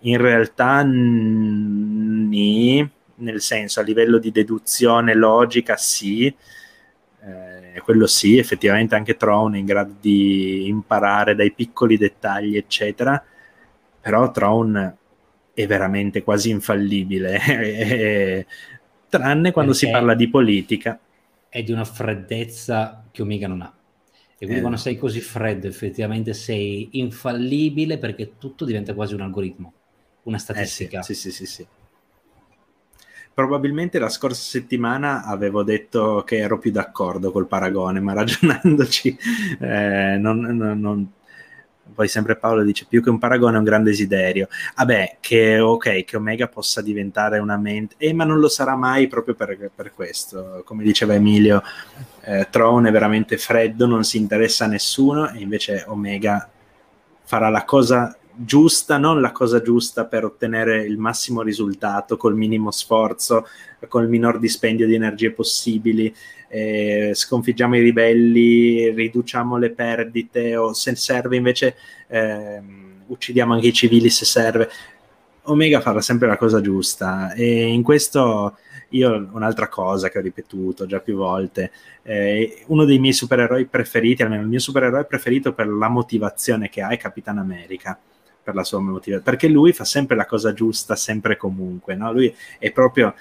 in 0.00 0.18
realtà 0.18 0.82
nì, 0.82 2.88
nel 3.16 3.40
senso 3.40 3.80
a 3.80 3.82
livello 3.82 4.18
di 4.18 4.30
deduzione 4.30 5.14
logica 5.14 5.76
sì, 5.76 6.26
eh, 6.26 7.80
quello 7.82 8.06
sì, 8.06 8.38
effettivamente 8.38 8.94
anche 8.94 9.16
Tron 9.16 9.54
è 9.54 9.58
in 9.58 9.64
grado 9.64 9.94
di 10.00 10.68
imparare 10.68 11.34
dai 11.34 11.52
piccoli 11.52 11.96
dettagli, 11.96 12.56
eccetera, 12.56 13.22
però 14.00 14.30
Tron 14.30 14.96
è 15.52 15.66
veramente 15.66 16.22
quasi 16.22 16.50
infallibile, 16.50 17.40
tranne 19.08 19.52
quando 19.52 19.72
Perché 19.72 19.86
si 19.86 19.90
parla 19.90 20.14
di 20.14 20.28
politica. 20.28 20.98
È 21.48 21.62
di 21.62 21.72
una 21.72 21.84
freddezza 21.84 23.04
che 23.10 23.22
Omega 23.22 23.48
non 23.48 23.62
ha. 23.62 23.72
E 24.32 24.36
quindi 24.38 24.56
eh. 24.56 24.60
quando 24.60 24.78
sei 24.78 24.98
così 24.98 25.20
freddo, 25.20 25.66
effettivamente 25.66 26.34
sei 26.34 26.88
infallibile 26.92 27.98
perché 27.98 28.36
tutto 28.38 28.64
diventa 28.64 28.92
quasi 28.94 29.14
un 29.14 29.22
algoritmo 29.22 29.72
una 30.26 30.38
statistica. 30.38 31.00
Eh 31.00 31.02
sì, 31.02 31.14
sì, 31.14 31.30
sì, 31.30 31.46
sì, 31.46 31.66
Probabilmente 33.32 33.98
la 33.98 34.08
scorsa 34.08 34.40
settimana 34.40 35.24
avevo 35.24 35.62
detto 35.62 36.22
che 36.24 36.36
ero 36.38 36.58
più 36.58 36.70
d'accordo 36.70 37.30
col 37.30 37.46
paragone, 37.46 38.00
ma 38.00 38.12
ragionandoci 38.14 39.16
eh, 39.60 40.16
non, 40.18 40.40
non, 40.40 40.80
non, 40.80 41.12
poi 41.94 42.08
sempre 42.08 42.36
Paolo 42.36 42.62
dice 42.62 42.86
più 42.88 43.02
che 43.02 43.10
un 43.10 43.18
paragone 43.18 43.56
è 43.56 43.58
un 43.58 43.64
gran 43.64 43.82
desiderio. 43.82 44.48
Vabbè, 44.76 45.18
che 45.20 45.58
ok, 45.58 46.04
che 46.04 46.16
Omega 46.16 46.48
possa 46.48 46.82
diventare 46.82 47.38
una 47.38 47.56
mente, 47.56 47.94
eh, 47.98 48.12
ma 48.12 48.24
non 48.24 48.38
lo 48.38 48.48
sarà 48.48 48.76
mai 48.76 49.06
proprio 49.06 49.34
per, 49.34 49.70
per 49.74 49.92
questo. 49.92 50.62
Come 50.64 50.82
diceva 50.82 51.14
Emilio, 51.14 51.62
eh, 52.22 52.48
Tron 52.50 52.86
è 52.86 52.90
veramente 52.90 53.38
freddo, 53.38 53.86
non 53.86 54.04
si 54.04 54.18
interessa 54.18 54.64
a 54.64 54.68
nessuno, 54.68 55.30
e 55.30 55.38
invece 55.38 55.84
Omega 55.86 56.48
farà 57.24 57.48
la 57.48 57.64
cosa 57.64 58.16
giusta, 58.36 58.98
non 58.98 59.20
la 59.20 59.32
cosa 59.32 59.62
giusta 59.62 60.04
per 60.06 60.24
ottenere 60.24 60.84
il 60.84 60.98
massimo 60.98 61.42
risultato 61.42 62.16
col 62.16 62.36
minimo 62.36 62.70
sforzo, 62.70 63.46
col 63.88 64.08
minor 64.08 64.38
dispendio 64.38 64.86
di 64.86 64.94
energie 64.94 65.32
possibili 65.32 66.14
eh, 66.48 67.10
sconfiggiamo 67.14 67.76
i 67.76 67.80
ribelli, 67.80 68.90
riduciamo 68.90 69.56
le 69.56 69.70
perdite 69.70 70.56
o 70.56 70.72
se 70.72 70.94
serve 70.94 71.36
invece 71.36 71.76
eh, 72.08 72.62
uccidiamo 73.06 73.54
anche 73.54 73.68
i 73.68 73.72
civili 73.72 74.10
se 74.10 74.24
serve. 74.24 74.68
Omega 75.48 75.80
farà 75.80 76.00
sempre 76.00 76.26
la 76.26 76.36
cosa 76.36 76.60
giusta 76.60 77.32
e 77.32 77.66
in 77.66 77.82
questo 77.82 78.58
io 78.90 79.28
un'altra 79.32 79.68
cosa 79.68 80.08
che 80.08 80.18
ho 80.18 80.22
ripetuto 80.22 80.86
già 80.86 81.00
più 81.00 81.16
volte, 81.16 81.70
eh, 82.02 82.64
uno 82.66 82.84
dei 82.84 82.98
miei 82.98 83.12
supereroi 83.12 83.66
preferiti, 83.66 84.22
almeno 84.22 84.42
il 84.42 84.48
mio 84.48 84.58
supereroe 84.58 85.04
preferito 85.04 85.52
per 85.52 85.68
la 85.68 85.88
motivazione 85.88 86.68
che 86.68 86.82
ha 86.82 86.88
è 86.88 86.96
Capitan 86.96 87.38
America 87.38 87.98
per 88.46 88.54
la 88.54 88.62
sua 88.62 88.78
motivazione, 88.78 89.22
perché 89.22 89.48
lui 89.48 89.72
fa 89.72 89.84
sempre 89.84 90.14
la 90.14 90.24
cosa 90.24 90.52
giusta, 90.52 90.94
sempre 90.94 91.32
e 91.32 91.36
comunque, 91.36 91.96
no? 91.96 92.12
Lui 92.12 92.32
è 92.60 92.70
proprio, 92.70 93.12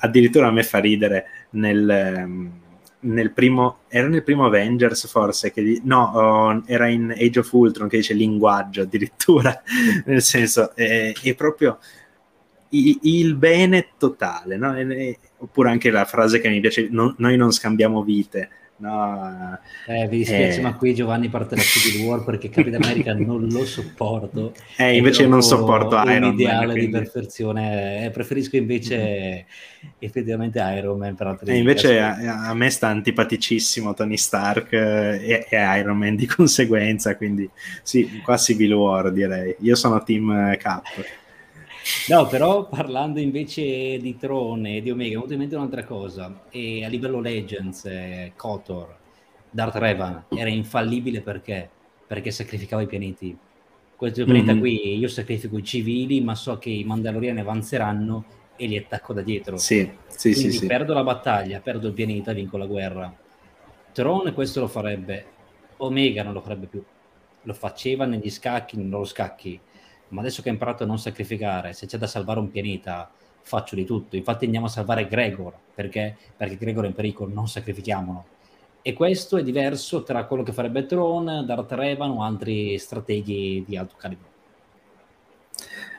addirittura 0.00 0.48
a 0.48 0.50
me 0.50 0.62
fa 0.62 0.78
ridere 0.78 1.24
nel 1.52 2.62
nel 3.04 3.32
primo, 3.32 3.80
era 3.88 4.08
nel 4.08 4.22
primo 4.22 4.46
Avengers 4.46 5.06
forse, 5.08 5.52
che, 5.52 5.80
no, 5.84 6.12
oh, 6.14 6.62
era 6.66 6.88
in 6.88 7.14
Age 7.14 7.40
of 7.40 7.52
Ultron 7.52 7.88
che 7.88 7.98
dice 7.98 8.14
linguaggio 8.14 8.82
addirittura, 8.82 9.62
nel 10.06 10.22
senso, 10.22 10.74
è, 10.74 11.12
è 11.12 11.34
proprio 11.34 11.78
il, 12.70 12.98
il, 13.02 13.34
bene 13.36 13.88
totale, 13.98 14.56
no? 14.56 14.74
e, 14.76 15.18
oppure 15.38 15.70
anche 15.70 15.90
la 15.90 16.06
frase 16.06 16.40
che 16.40 16.48
mi 16.48 16.60
piace, 16.60 16.88
no, 16.90 17.14
noi 17.18 17.36
non 17.36 17.52
scambiamo 17.52 18.02
vite, 18.02 18.48
No, 18.84 19.58
eh, 19.86 20.06
mi 20.08 20.18
dispiace, 20.18 20.58
eh, 20.58 20.60
ma 20.60 20.74
qui 20.74 20.94
Giovanni 20.94 21.30
parte 21.30 21.54
da 21.54 21.62
Civil 21.62 22.04
War 22.04 22.22
perché 22.22 22.50
Capitan 22.50 22.82
America 22.82 23.14
non 23.16 23.46
lo 23.48 23.64
sopporto. 23.64 24.52
Eh, 24.76 24.96
invece 24.96 25.26
non 25.26 25.42
sopporto 25.42 25.96
Iron 25.96 26.04
Man. 26.04 26.32
ideale 26.34 26.72
quindi... 26.72 26.86
di 26.86 26.92
perfezione, 26.92 28.04
eh, 28.04 28.10
preferisco 28.10 28.56
invece 28.56 29.46
mm. 29.82 29.88
effettivamente 30.00 30.58
Iron 30.76 30.98
Man 30.98 31.14
per 31.14 31.38
E 31.46 31.56
invece 31.56 31.98
a, 31.98 32.48
a, 32.48 32.52
me 32.52 32.68
sta 32.68 32.88
antipaticissimo 32.88 33.94
Tony 33.94 34.18
Stark 34.18 34.74
eh, 34.74 35.18
e, 35.28 35.46
e, 35.48 35.78
Iron 35.78 35.96
Man 35.96 36.14
di 36.14 36.26
conseguenza, 36.28 37.16
quindi 37.16 37.48
sì, 37.82 38.20
qua 38.22 38.36
Civil 38.36 38.74
War 38.74 39.10
direi. 39.10 39.56
Io 39.60 39.76
sono 39.76 40.02
team 40.02 40.54
Cap. 40.58 40.84
No, 42.08 42.26
però 42.26 42.66
parlando 42.66 43.20
invece 43.20 43.98
di 43.98 44.16
Tron 44.16 44.66
e 44.66 44.80
di 44.80 44.90
Omega, 44.90 45.08
mi 45.08 45.08
è 45.08 45.14
venuta 45.14 45.32
in 45.34 45.38
mente 45.38 45.56
un'altra 45.56 45.84
cosa. 45.84 46.44
E 46.50 46.84
a 46.84 46.88
livello 46.88 47.20
Legends, 47.20 47.84
eh, 47.84 48.32
Kotor, 48.36 48.96
Darth 49.50 49.76
Revan 49.76 50.24
era 50.34 50.48
infallibile 50.48 51.20
perché? 51.20 51.68
Perché 52.06 52.30
sacrificava 52.30 52.82
i 52.82 52.86
pianeti. 52.86 53.36
Questo 53.96 54.24
pianeta 54.24 54.52
mm-hmm. 54.52 54.60
qui 54.60 54.98
io 54.98 55.08
sacrifico 55.08 55.58
i 55.58 55.64
civili, 55.64 56.20
ma 56.20 56.34
so 56.34 56.58
che 56.58 56.70
i 56.70 56.84
Mandaloriani 56.84 57.40
avanzeranno 57.40 58.24
e 58.56 58.66
li 58.66 58.76
attacco 58.76 59.12
da 59.12 59.22
dietro. 59.22 59.56
Sì, 59.56 59.90
sì, 60.06 60.32
Quindi 60.32 60.52
sì, 60.52 60.58
sì. 60.58 60.66
perdo 60.66 60.94
la 60.94 61.02
battaglia, 61.02 61.60
perdo 61.60 61.88
il 61.88 61.92
pianeta, 61.92 62.32
vinco 62.32 62.56
la 62.56 62.66
guerra. 62.66 63.14
Tron 63.92 64.32
questo 64.34 64.60
lo 64.60 64.68
farebbe, 64.68 65.26
Omega 65.78 66.22
non 66.22 66.32
lo 66.32 66.40
farebbe 66.40 66.66
più. 66.66 66.82
Lo 67.42 67.52
faceva 67.52 68.06
negli 68.06 68.30
scacchi, 68.30 68.76
non 68.76 69.00
lo 69.00 69.04
scacchi 69.04 69.60
ma 70.08 70.20
adesso 70.20 70.42
che 70.42 70.48
ho 70.48 70.52
imparato 70.52 70.84
a 70.84 70.86
non 70.86 70.98
sacrificare, 70.98 71.72
se 71.72 71.86
c'è 71.86 71.98
da 71.98 72.06
salvare 72.06 72.40
un 72.40 72.50
pianeta, 72.50 73.10
faccio 73.42 73.74
di 73.74 73.84
tutto. 73.84 74.16
Infatti 74.16 74.44
andiamo 74.44 74.66
a 74.66 74.70
salvare 74.70 75.06
Gregor, 75.06 75.52
perché? 75.74 76.16
Perché 76.36 76.56
Gregor 76.56 76.84
è 76.84 76.88
in 76.88 76.94
pericolo, 76.94 77.32
non 77.32 77.46
sacrifichiamolo. 77.46 78.24
E 78.82 78.92
questo 78.92 79.36
è 79.38 79.42
diverso 79.42 80.02
tra 80.02 80.24
quello 80.24 80.42
che 80.42 80.52
farebbe 80.52 80.86
Tron, 80.86 81.44
Darth 81.46 81.72
Revan 81.72 82.10
o 82.10 82.22
altri 82.22 82.78
strateghi 82.78 83.64
di 83.66 83.76
alto 83.76 83.94
calibro. 83.96 84.32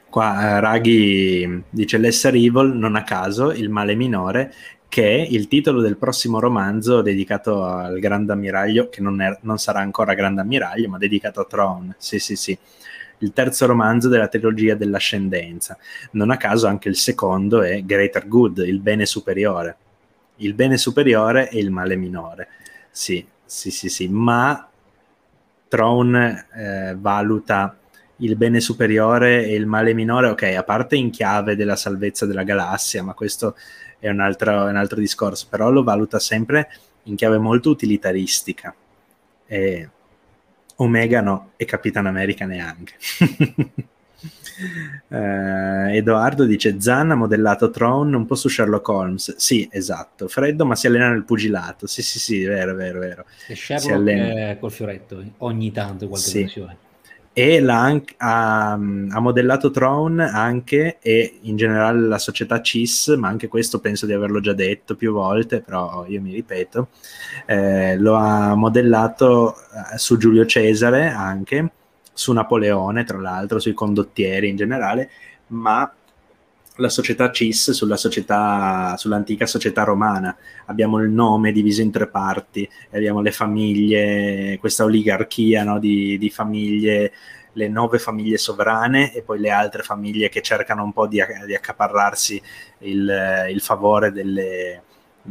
Qua 0.10 0.50
eh, 0.50 0.60
Raghi 0.60 1.64
dice 1.70 1.98
l'essere 1.98 2.38
evil 2.38 2.74
non 2.74 2.96
a 2.96 3.04
caso, 3.04 3.52
il 3.52 3.70
male 3.70 3.96
minore, 3.96 4.54
che 4.88 5.18
è 5.18 5.28
il 5.30 5.48
titolo 5.48 5.82
del 5.82 5.98
prossimo 5.98 6.40
romanzo 6.40 7.02
dedicato 7.02 7.64
al 7.64 8.00
Grande 8.00 8.34
Ammiraglio, 8.34 8.88
che 8.90 9.02
non, 9.02 9.20
è, 9.20 9.38
non 9.42 9.58
sarà 9.58 9.80
ancora 9.80 10.14
Grande 10.14 10.42
Ammiraglio, 10.42 10.88
ma 10.88 10.98
dedicato 10.98 11.42
a 11.42 11.46
Tron. 11.46 11.96
Sì, 11.98 12.20
sì, 12.20 12.36
sì 12.36 12.58
il 13.20 13.34
terzo 13.34 13.66
romanzo 13.66 14.10
della 14.10 14.28
trilogia 14.28 14.76
dell'ascendenza. 14.76 15.78
Non 16.12 16.32
a 16.32 16.38
caso 16.38 16.68
anche 16.68 16.90
il 16.90 16.96
secondo 16.96 17.62
è 17.62 17.84
Greater 17.84 18.28
Good, 18.28 18.58
il 18.60 18.80
bene 18.80 19.06
superiore. 19.06 19.78
Il 20.38 20.54
bene 20.54 20.78
superiore 20.78 21.50
e 21.50 21.60
il 21.60 21.72
male 21.72 21.96
minore. 21.96 22.48
Sì, 22.92 23.26
sì, 23.46 23.72
sì, 23.72 23.90
sì, 23.90 24.08
ma 24.08 24.68
Tron 25.68 26.16
eh, 26.16 26.96
valuta 26.98 27.78
il 28.18 28.36
bene 28.36 28.60
superiore 28.60 29.46
e 29.46 29.56
il 29.56 29.66
male 29.66 29.94
minore, 29.94 30.30
ok, 30.30 30.44
a 30.44 30.64
parte 30.64 30.96
in 30.96 31.10
chiave 31.10 31.56
della 31.56 31.76
salvezza 31.76 32.26
della 32.26 32.44
galassia, 32.44 33.04
ma 33.04 33.14
questo 33.14 33.56
è 34.00 34.10
un 34.10 34.20
altro, 34.20 34.66
un 34.66 34.76
altro 34.76 35.00
discorso, 35.00 35.48
però 35.50 35.70
lo 35.70 35.84
valuta 35.84 36.20
sempre 36.20 36.70
in 37.04 37.16
chiave 37.16 37.38
molto 37.38 37.70
utilitaristica. 37.70 38.74
E 39.48 39.90
Omega 40.76 41.22
no 41.22 41.52
e 41.56 41.66
Capitan 41.66 42.06
America 42.06 42.46
neanche. 42.46 42.94
Uh, 45.08 45.90
Edoardo 45.96 46.46
dice 46.46 46.80
Zan 46.80 47.12
ha 47.12 47.16
modellato 47.16 47.70
Tron 47.70 48.14
un 48.14 48.26
po' 48.26 48.36
su 48.36 48.50
Sherlock 48.50 48.88
Holmes. 48.88 49.36
Sì 49.38 49.68
esatto. 49.72 50.28
Freddo 50.28 50.66
ma 50.66 50.76
si 50.76 50.88
allena 50.88 51.10
nel 51.10 51.24
pugilato. 51.24 51.88
Sì 51.88 52.02
sì 52.02 52.20
sì 52.20 52.44
vero 52.44 52.74
vero 52.76 53.00
vero. 53.00 53.26
E 53.48 53.56
Sherlock 53.56 54.60
col 54.60 54.72
fioretto 54.72 55.24
ogni 55.40 55.72
tanto 55.72 56.08
qualche 56.08 56.28
sì. 56.28 56.40
versione 56.42 56.84
e 57.38 57.62
ha, 57.68 58.72
ha, 58.72 58.78
modellato 58.78 59.70
Tron 59.70 60.22
anche 60.22 61.00
e 61.02 61.40
in 61.42 61.58
generale 61.58 62.00
la 62.00 62.18
società 62.18 62.62
CIS, 62.62 63.10
ma 63.18 63.28
anche 63.28 63.50
questo 63.50 63.82
penso 63.82 64.06
di 64.06 64.14
averlo 64.14 64.40
già 64.40 64.54
detto 64.54 64.96
più 64.96 65.12
volte, 65.12 65.60
però 65.60 66.06
io 66.08 66.22
mi 66.22 66.32
ripeto, 66.32 66.88
eh, 67.46 67.98
lo 67.98 68.14
ha 68.14 68.56
modellato 68.56 69.54
eh, 69.54 69.98
su 69.98 70.16
Giulio 70.16 70.46
Cesare 70.46 71.10
anche, 71.10 71.72
su 72.14 72.32
Napoleone 72.32 73.04
tra 73.04 73.20
l'altro, 73.20 73.60
sui 73.60 73.74
condottieri 73.74 74.48
in 74.48 74.56
generale, 74.56 75.10
ma 75.48 75.94
la 76.78 76.90
società 76.90 77.32
CIS 77.32 77.72
sulla 77.72 77.98
società, 77.98 78.96
sull'antica 78.98 79.46
società 79.46 79.84
romana. 79.84 80.36
Abbiamo 80.66 81.00
il 81.00 81.10
nome 81.10 81.52
diviso 81.52 81.82
in 81.82 81.92
tre 81.92 82.08
parti, 82.08 82.70
abbiamo 82.92 83.22
le 83.22 83.32
famiglie, 83.32 84.58
questa 84.60 84.84
oligarchia 84.84 85.64
no, 85.64 85.80
di, 85.80 86.18
di, 86.18 86.30
famiglie, 86.30 87.12
le 87.54 87.68
nove 87.68 88.00
famiglie 88.00 88.38
sovrane 88.38 89.14
e 89.14 89.22
poi 89.22 89.40
le 89.40 89.52
altre 89.52 89.84
famiglie 89.84 90.30
che 90.30 90.42
cercano 90.42 90.84
un 90.84 90.92
po' 90.92 91.08
di, 91.08 91.22
di 91.46 91.56
accaparrarsi 91.56 92.42
il, 92.80 93.48
il 93.50 93.62
favore 93.62 94.12
delle, 94.12 94.84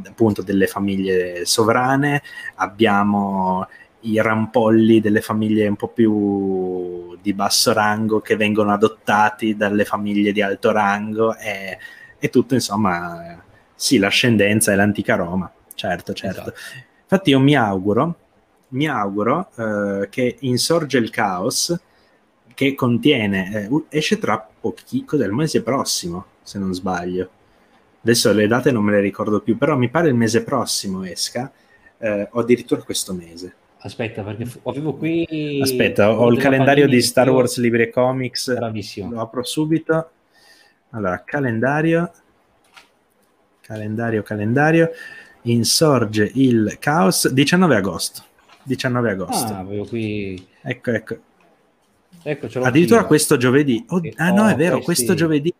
appunto, 0.06 0.42
delle 0.42 0.66
famiglie 0.66 1.44
sovrane. 1.44 2.22
Abbiamo 2.56 3.66
i 4.04 4.20
rampolli 4.20 5.00
delle 5.00 5.20
famiglie 5.20 5.66
un 5.66 5.76
po' 5.76 5.88
più 5.88 7.16
di 7.20 7.32
basso 7.32 7.72
rango 7.72 8.20
che 8.20 8.36
vengono 8.36 8.72
adottati 8.72 9.56
dalle 9.56 9.84
famiglie 9.84 10.32
di 10.32 10.42
alto 10.42 10.72
rango 10.72 11.36
e, 11.36 11.78
e 12.18 12.28
tutto 12.28 12.54
insomma 12.54 13.42
sì 13.74 13.98
l'ascendenza 13.98 14.72
è 14.72 14.74
l'antica 14.74 15.14
Roma 15.14 15.50
certo 15.74 16.12
certo. 16.12 16.40
Esatto. 16.40 16.58
infatti 17.02 17.30
io 17.30 17.40
mi 17.40 17.56
auguro 17.56 18.16
mi 18.68 18.88
auguro 18.88 19.50
eh, 19.56 20.08
che 20.10 20.36
insorge 20.40 20.98
il 20.98 21.10
caos 21.10 21.78
che 22.54 22.74
contiene 22.74 23.68
eh, 23.68 23.84
esce 23.88 24.18
tra 24.18 24.38
pochi 24.38 25.04
cos'è 25.04 25.24
il 25.24 25.32
mese 25.32 25.62
prossimo 25.62 26.26
se 26.42 26.58
non 26.58 26.72
sbaglio. 26.74 27.30
Adesso 28.02 28.32
le 28.32 28.46
date 28.46 28.70
non 28.70 28.84
me 28.84 28.92
le 28.92 29.00
ricordo 29.00 29.40
più 29.40 29.56
però 29.56 29.76
mi 29.76 29.88
pare 29.88 30.08
il 30.08 30.14
mese 30.14 30.44
prossimo 30.44 31.04
esca 31.04 31.50
eh, 31.98 32.28
o 32.30 32.40
addirittura 32.40 32.82
questo 32.82 33.14
mese 33.14 33.54
Aspetta, 33.84 34.22
perché 34.22 34.50
avevo 34.64 34.94
qui. 34.94 35.60
Aspetta, 35.60 36.10
ho 36.10 36.30
il 36.30 36.38
calendario 36.38 36.88
di 36.88 37.02
Star 37.02 37.28
Wars 37.28 37.58
Libre 37.58 37.90
Comics. 37.90 38.54
Bravissimo. 38.54 39.10
Lo 39.10 39.20
apro 39.20 39.44
subito. 39.44 40.10
Allora, 40.90 41.22
calendario. 41.22 42.10
Calendario, 43.60 44.22
calendario. 44.22 44.90
Insorge 45.42 46.30
il 46.34 46.78
caos 46.80 47.28
19 47.28 47.76
agosto. 47.76 48.22
19 48.62 49.10
agosto. 49.10 49.52
Ah, 49.52 49.58
avevo 49.58 49.84
qui. 49.84 50.46
Ecco, 50.62 50.90
ecco. 50.90 51.16
Ecco, 52.22 52.46
Addirittura 52.62 53.00
io. 53.00 53.06
questo 53.06 53.36
giovedì. 53.36 53.84
Oh, 53.88 54.00
ah, 54.16 54.30
no, 54.30 54.48
è 54.48 54.54
vero, 54.54 54.80
questo 54.80 55.10
sì. 55.10 55.16
giovedì. 55.16 55.54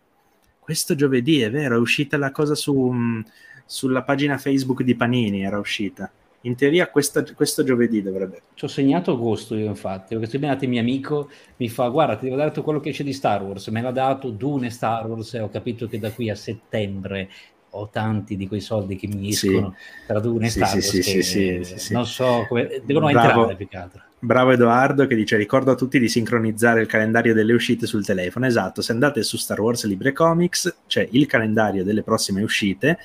Questo 0.59 0.94
giovedì 0.94 1.42
è 1.42 1.51
vero, 1.51 1.76
è 1.76 1.78
uscita 1.78 2.16
la 2.16 2.30
cosa 2.30 2.55
su, 2.55 2.90
mm, 2.90 3.20
sulla 3.66 4.02
pagina 4.02 4.38
Facebook 4.38 4.82
di 4.82 4.94
Panini. 4.94 5.44
Era 5.44 5.59
uscita 5.59 6.10
In 6.45 6.57
teoria 6.57 6.89
questa, 6.89 7.25
questo 7.35 7.65
giovedì 7.65 8.03
dovrebbe. 8.03 8.43
Ci 8.55 8.65
ho 8.66 8.69
segnato 8.69 9.12
agosto 9.12 9.55
io 9.55 9.66
infatti, 9.66 10.15
perché 10.15 10.31
se 10.31 10.37
un 10.37 10.69
mio 10.69 10.81
amico 10.81 11.31
mi 11.57 11.69
fa 11.69 11.89
guarda 11.89 12.16
ti 12.16 12.25
devo 12.25 12.37
dare 12.37 12.51
tutto 12.51 12.62
quello 12.62 12.81
che 12.81 12.91
esce 12.91 13.03
di 13.03 13.15
Star 13.15 13.43
Wars, 13.43 13.66
me 13.69 13.81
l'ha 13.81 13.91
dato 13.91 14.29
Dune 14.31 14.69
Star 14.71 15.07
Wars 15.07 15.35
e 15.35 15.41
ho 15.41 15.49
capito 15.49 15.87
che 15.87 15.99
da 15.99 16.11
qui 16.11 16.29
a 16.29 16.35
settembre 16.35 17.31
ho 17.77 17.89
tanti 17.89 18.37
di 18.37 18.47
quei 18.47 18.61
soldi 18.61 18.97
che 18.97 19.09
mi 19.09 19.31
escono 19.31 19.75
sì. 19.77 20.07
tra 20.07 20.21
Dune 20.21 20.47
e 20.47 20.51
sì, 20.51 20.59
Star 20.59 20.73
Wars 20.73 20.89
sì, 20.89 21.03
sì, 21.03 21.23
sì, 21.23 21.79
sì, 21.79 21.93
non 21.93 22.07
so 22.07 22.45
come 22.47 22.83
devono 22.85 23.11
Bravo. 23.11 23.29
entrare 23.29 23.57
più 23.57 23.69
che 23.69 23.77
altro. 23.77 24.03
Bravo 24.19 24.53
Edoardo 24.53 25.07
che 25.07 25.15
dice 25.15 25.37
ricordo 25.37 25.71
a 25.71 25.75
tutti 25.75 25.99
di 25.99 26.09
sincronizzare 26.09 26.81
il 26.81 26.87
calendario 26.87 27.35
delle 27.35 27.53
uscite 27.53 27.87
sul 27.87 28.05
telefono. 28.05 28.47
Esatto, 28.47 28.81
se 28.81 28.93
andate 28.93 29.23
su 29.23 29.37
Star 29.37 29.61
Wars 29.61 29.85
Libre 29.87 30.12
Comics 30.12 30.83
c'è 30.87 31.07
il 31.11 31.27
calendario 31.27 31.85
delle 31.85 32.03
prossime 32.03 32.43
uscite, 32.43 32.99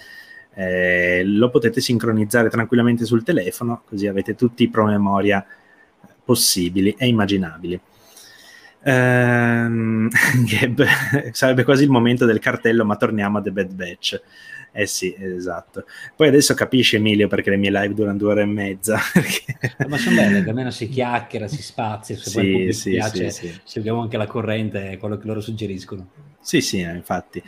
eh, 0.60 1.24
lo 1.24 1.50
potete 1.50 1.80
sincronizzare 1.80 2.50
tranquillamente 2.50 3.06
sul 3.06 3.24
telefono 3.24 3.84
così 3.86 4.08
avete 4.08 4.36
tutti 4.36 4.64
i 4.64 4.70
promemoria 4.70 5.46
possibili 6.26 6.94
e 6.98 7.08
immaginabili. 7.08 7.80
Ehm, 8.84 10.10
sarebbe 11.32 11.64
quasi 11.64 11.84
il 11.84 11.90
momento 11.90 12.26
del 12.26 12.40
cartello 12.40 12.84
ma 12.84 12.98
torniamo 12.98 13.38
a 13.38 13.42
The 13.42 13.52
Bad 13.52 13.74
Batch. 13.74 14.22
Eh 14.72 14.86
sì, 14.86 15.16
esatto. 15.18 15.86
Poi 16.16 16.28
adesso 16.28 16.54
capisci 16.54 16.98
Emilio 16.98 17.30
perché 17.30 17.50
le 17.50 17.58
mie 17.58 17.72
live 17.72 17.94
durano 17.94 18.18
due 18.18 18.32
ore 18.32 18.42
e 18.42 18.46
mezza. 18.46 19.00
Perché... 19.12 19.56
Ma 19.88 19.98
sono 19.98 20.18
belle, 20.18 20.48
almeno 20.48 20.70
si 20.70 20.88
chiacchiera, 20.88 21.48
si 21.48 21.62
spazia, 21.62 22.16
se 22.18 22.30
sì, 22.30 22.36
poi 22.36 22.74
sì, 22.74 22.92
piace, 22.92 23.32
sì, 23.32 23.48
sì. 23.48 23.60
seguiamo 23.64 24.02
anche 24.02 24.18
la 24.18 24.28
corrente, 24.28 24.98
quello 25.00 25.18
che 25.18 25.26
loro 25.26 25.42
suggeriscono. 25.42 26.10
Sì, 26.40 26.62
sì, 26.62 26.82
eh, 26.82 26.94
infatti. 26.94 27.42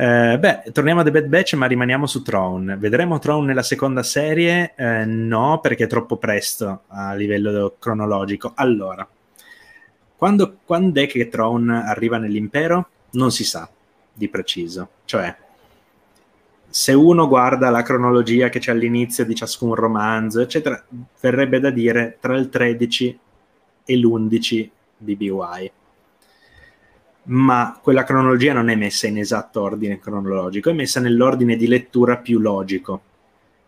Eh, 0.00 0.38
beh, 0.38 0.72
torniamo 0.72 1.00
a 1.00 1.04
The 1.04 1.10
Bad 1.10 1.26
Batch, 1.26 1.52
ma 1.56 1.66
rimaniamo 1.66 2.06
su 2.06 2.22
Tron. 2.22 2.76
Vedremo 2.78 3.18
Tron 3.18 3.44
nella 3.44 3.62
seconda 3.62 4.02
serie? 4.02 4.72
Eh, 4.74 5.04
no, 5.04 5.60
perché 5.60 5.84
è 5.84 5.88
troppo 5.88 6.16
presto 6.16 6.84
a 6.86 7.12
livello 7.12 7.76
cronologico. 7.78 8.52
Allora, 8.54 9.06
quando, 10.16 10.56
quando 10.64 11.02
è 11.02 11.06
che 11.06 11.28
Tron 11.28 11.68
arriva 11.68 12.16
nell'impero? 12.16 12.88
Non 13.10 13.30
si 13.30 13.44
sa 13.44 13.68
di 14.10 14.26
preciso. 14.30 14.88
Cioè, 15.04 15.36
se 16.66 16.92
uno 16.94 17.28
guarda 17.28 17.68
la 17.68 17.82
cronologia 17.82 18.48
che 18.48 18.58
c'è 18.58 18.70
all'inizio 18.70 19.26
di 19.26 19.34
ciascun 19.34 19.74
romanzo, 19.74 20.40
eccetera, 20.40 20.82
verrebbe 21.20 21.60
da 21.60 21.68
dire 21.68 22.16
tra 22.18 22.38
il 22.38 22.48
13 22.48 23.18
e 23.84 23.96
l'11 23.98 24.70
BBY. 24.96 25.72
Ma 27.22 27.78
quella 27.82 28.04
cronologia 28.04 28.52
non 28.52 28.70
è 28.70 28.74
messa 28.74 29.06
in 29.06 29.18
esatto 29.18 29.60
ordine 29.60 29.98
cronologico, 29.98 30.70
è 30.70 30.72
messa 30.72 31.00
nell'ordine 31.00 31.56
di 31.56 31.68
lettura 31.68 32.16
più 32.16 32.38
logico. 32.38 33.02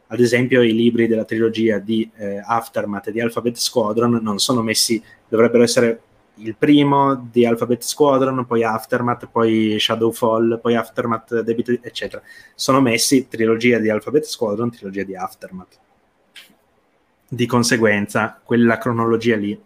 Ad 0.09 0.21
esempio, 0.21 0.63
i 0.63 0.75
libri 0.75 1.07
della 1.07 1.25
trilogia 1.25 1.79
di 1.79 2.11
eh, 2.17 2.43
Aftermath 2.45 3.09
e 3.09 3.13
di 3.13 3.21
Alphabet 3.21 3.57
Squadron 3.57 4.19
non 4.23 4.39
sono 4.39 4.63
messi, 4.63 5.03
dovrebbero 5.29 5.63
essere 5.63 6.01
il 6.37 6.57
primo 6.57 7.29
di 7.31 7.45
Alphabet 7.45 7.83
Squadron, 7.83 8.47
poi 8.47 8.65
Aftermath, 8.65 9.29
poi 9.31 9.77
Shadowfall, 9.79 10.61
poi 10.61 10.75
Aftermath, 10.75 11.41
Debit, 11.41 11.81
eccetera. 11.83 12.23
Sono 12.55 12.81
messi 12.81 13.29
trilogia 13.29 13.79
di 13.79 13.91
Alphabet 13.91 14.25
Squadron, 14.25 14.71
trilogia 14.71 15.03
di 15.03 15.15
Aftermath. 15.15 15.79
Di 17.29 17.47
conseguenza, 17.47 18.41
quella 18.43 18.79
cronologia 18.79 19.37
lì 19.37 19.59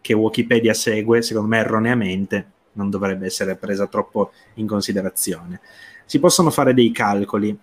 che 0.00 0.12
Wikipedia 0.14 0.72
segue, 0.72 1.22
secondo 1.22 1.48
me 1.48 1.58
erroneamente, 1.58 2.50
non 2.72 2.90
dovrebbe 2.90 3.26
essere 3.26 3.56
presa 3.56 3.86
troppo 3.86 4.32
in 4.54 4.66
considerazione. 4.66 5.60
Si 6.04 6.18
possono 6.18 6.50
fare 6.50 6.74
dei 6.74 6.90
calcoli. 6.92 7.56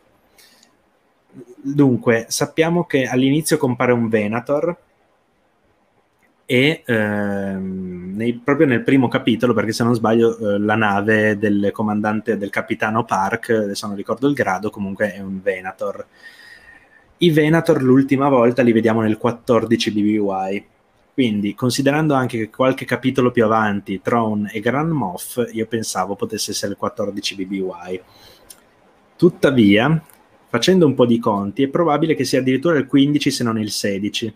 Dunque, 1.62 2.26
sappiamo 2.30 2.86
che 2.86 3.06
all'inizio 3.06 3.58
compare 3.58 3.92
un 3.92 4.08
Venator, 4.10 4.78
e 6.50 6.82
ehm, 6.86 8.14
nei, 8.16 8.34
proprio 8.42 8.68
nel 8.68 8.82
primo 8.82 9.10
capitolo, 9.10 9.54
perché 9.54 9.74
se 9.74 9.84
non 9.84 9.94
sbaglio 9.94 10.38
eh, 10.38 10.58
la 10.58 10.76
nave 10.76 11.38
del 11.38 11.72
comandante 11.74 12.38
del 12.38 12.50
capitano 12.50 13.04
Park, 13.04 13.50
adesso 13.50 13.86
non 13.86 13.98
ricordo 13.98 14.30
il 14.30 14.34
grado, 14.34 14.70
comunque 14.70 15.14
è 15.14 15.20
un 15.20 15.42
Venator. 15.42 16.06
I 17.18 17.32
Venator 17.32 17.82
l'ultima 17.82 18.30
volta 18.30 18.62
li 18.62 18.72
vediamo 18.72 19.02
nel 19.02 19.18
14 19.18 19.92
BBY, 19.92 20.66
quindi 21.18 21.56
considerando 21.56 22.14
anche 22.14 22.38
che 22.38 22.50
qualche 22.52 22.86
capitolo 22.86 23.32
più 23.32 23.44
avanti 23.44 24.02
Tron 24.04 24.48
e 24.52 24.60
Grand 24.60 24.92
Moff, 24.92 25.44
io 25.52 25.66
pensavo 25.66 26.16
potesse 26.16 26.52
essere 26.52 26.74
il 26.74 26.78
14 26.78 27.34
BBY. 27.34 28.02
Tuttavia, 29.16 30.00
facendo 30.48 30.86
un 30.86 30.94
po' 30.94 31.08
di 31.08 31.18
conti, 31.18 31.64
è 31.64 31.70
probabile 31.70 32.14
che 32.14 32.24
sia 32.24 32.40
addirittura 32.40 32.78
il 32.78 32.86
15 32.86 33.32
se 33.32 33.44
non 33.44 33.58
il 33.58 33.72
16 33.72 34.36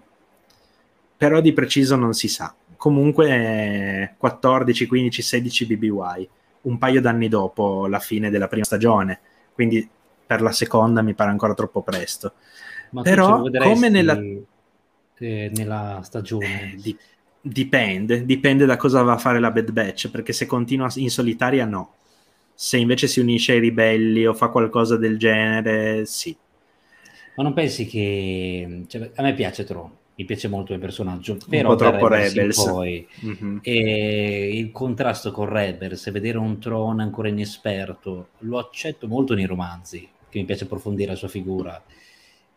però 1.22 1.40
di 1.40 1.54
preciso 1.54 1.96
non 1.96 2.14
si 2.14 2.28
sa. 2.28 2.52
Comunque 2.76 4.16
14, 4.18 4.88
15, 4.88 5.22
16 5.22 5.66
BBY, 5.68 6.30
un 6.62 6.80
paio 6.80 7.00
d'anni 7.00 7.28
dopo 7.28 7.86
la 7.86 8.00
fine 8.00 8.32
della 8.32 8.48
prima 8.48 8.66
stagione, 8.66 9.20
quindi 9.54 9.88
per 10.26 10.42
la 10.42 10.52
seconda 10.52 11.04
mi 11.04 11.14
pare 11.14 11.30
ancora 11.30 11.54
troppo 11.54 11.84
presto. 11.84 12.34
Ma 12.90 13.04
però 13.04 13.44
come 13.44 13.90
nella... 13.90 14.20
Eh, 15.22 15.52
nella 15.56 16.02
stagione? 16.04 16.74
Eh, 16.74 16.76
di... 16.76 16.98
Dipende, 17.44 18.24
dipende 18.26 18.66
da 18.66 18.78
cosa 18.78 19.02
va 19.02 19.14
a 19.14 19.18
fare 19.18 19.40
la 19.40 19.50
Bad 19.50 19.72
Batch, 19.72 20.10
perché 20.12 20.32
se 20.32 20.46
continua 20.46 20.92
in 20.96 21.10
solitaria 21.10 21.66
no. 21.66 21.96
Se 22.54 22.78
invece 22.78 23.08
si 23.08 23.20
unisce 23.20 23.54
ai 23.54 23.60
ribelli 23.60 24.28
o 24.28 24.34
fa 24.34 24.50
qualcosa 24.50 24.96
del 24.96 25.18
genere, 25.18 26.06
sì. 26.06 26.36
Ma 27.36 27.44
non 27.44 27.54
pensi 27.54 27.88
che... 27.88 28.84
Cioè, 28.88 29.12
a 29.16 29.24
me 29.24 29.34
piace 29.34 29.64
troppo 29.64 30.00
mi 30.22 30.26
piace 30.26 30.48
molto 30.48 30.74
il 30.74 30.80
personaggio, 30.80 31.38
però 31.50 31.72
un 31.72 31.78
po' 31.78 31.84
troppo 31.84 32.08
Rebels. 32.08 32.64
Poi, 32.64 33.08
mm-hmm. 33.26 33.58
e 33.62 34.58
il 34.58 34.72
contrasto 34.72 35.32
con 35.32 35.48
Rebels, 35.48 36.12
vedere 36.12 36.38
un 36.38 36.60
Tron 36.60 37.00
ancora 37.00 37.30
inesperto, 37.30 38.30
lo 38.40 38.60
accetto 38.60 39.08
molto 39.08 39.34
nei 39.34 39.46
romanzi, 39.46 40.08
che 40.30 40.40
mi 40.40 40.46
piace 40.46 40.66
approfondire 40.66 41.12
la 41.12 41.18
sua 41.18 41.28
figura, 41.28 41.82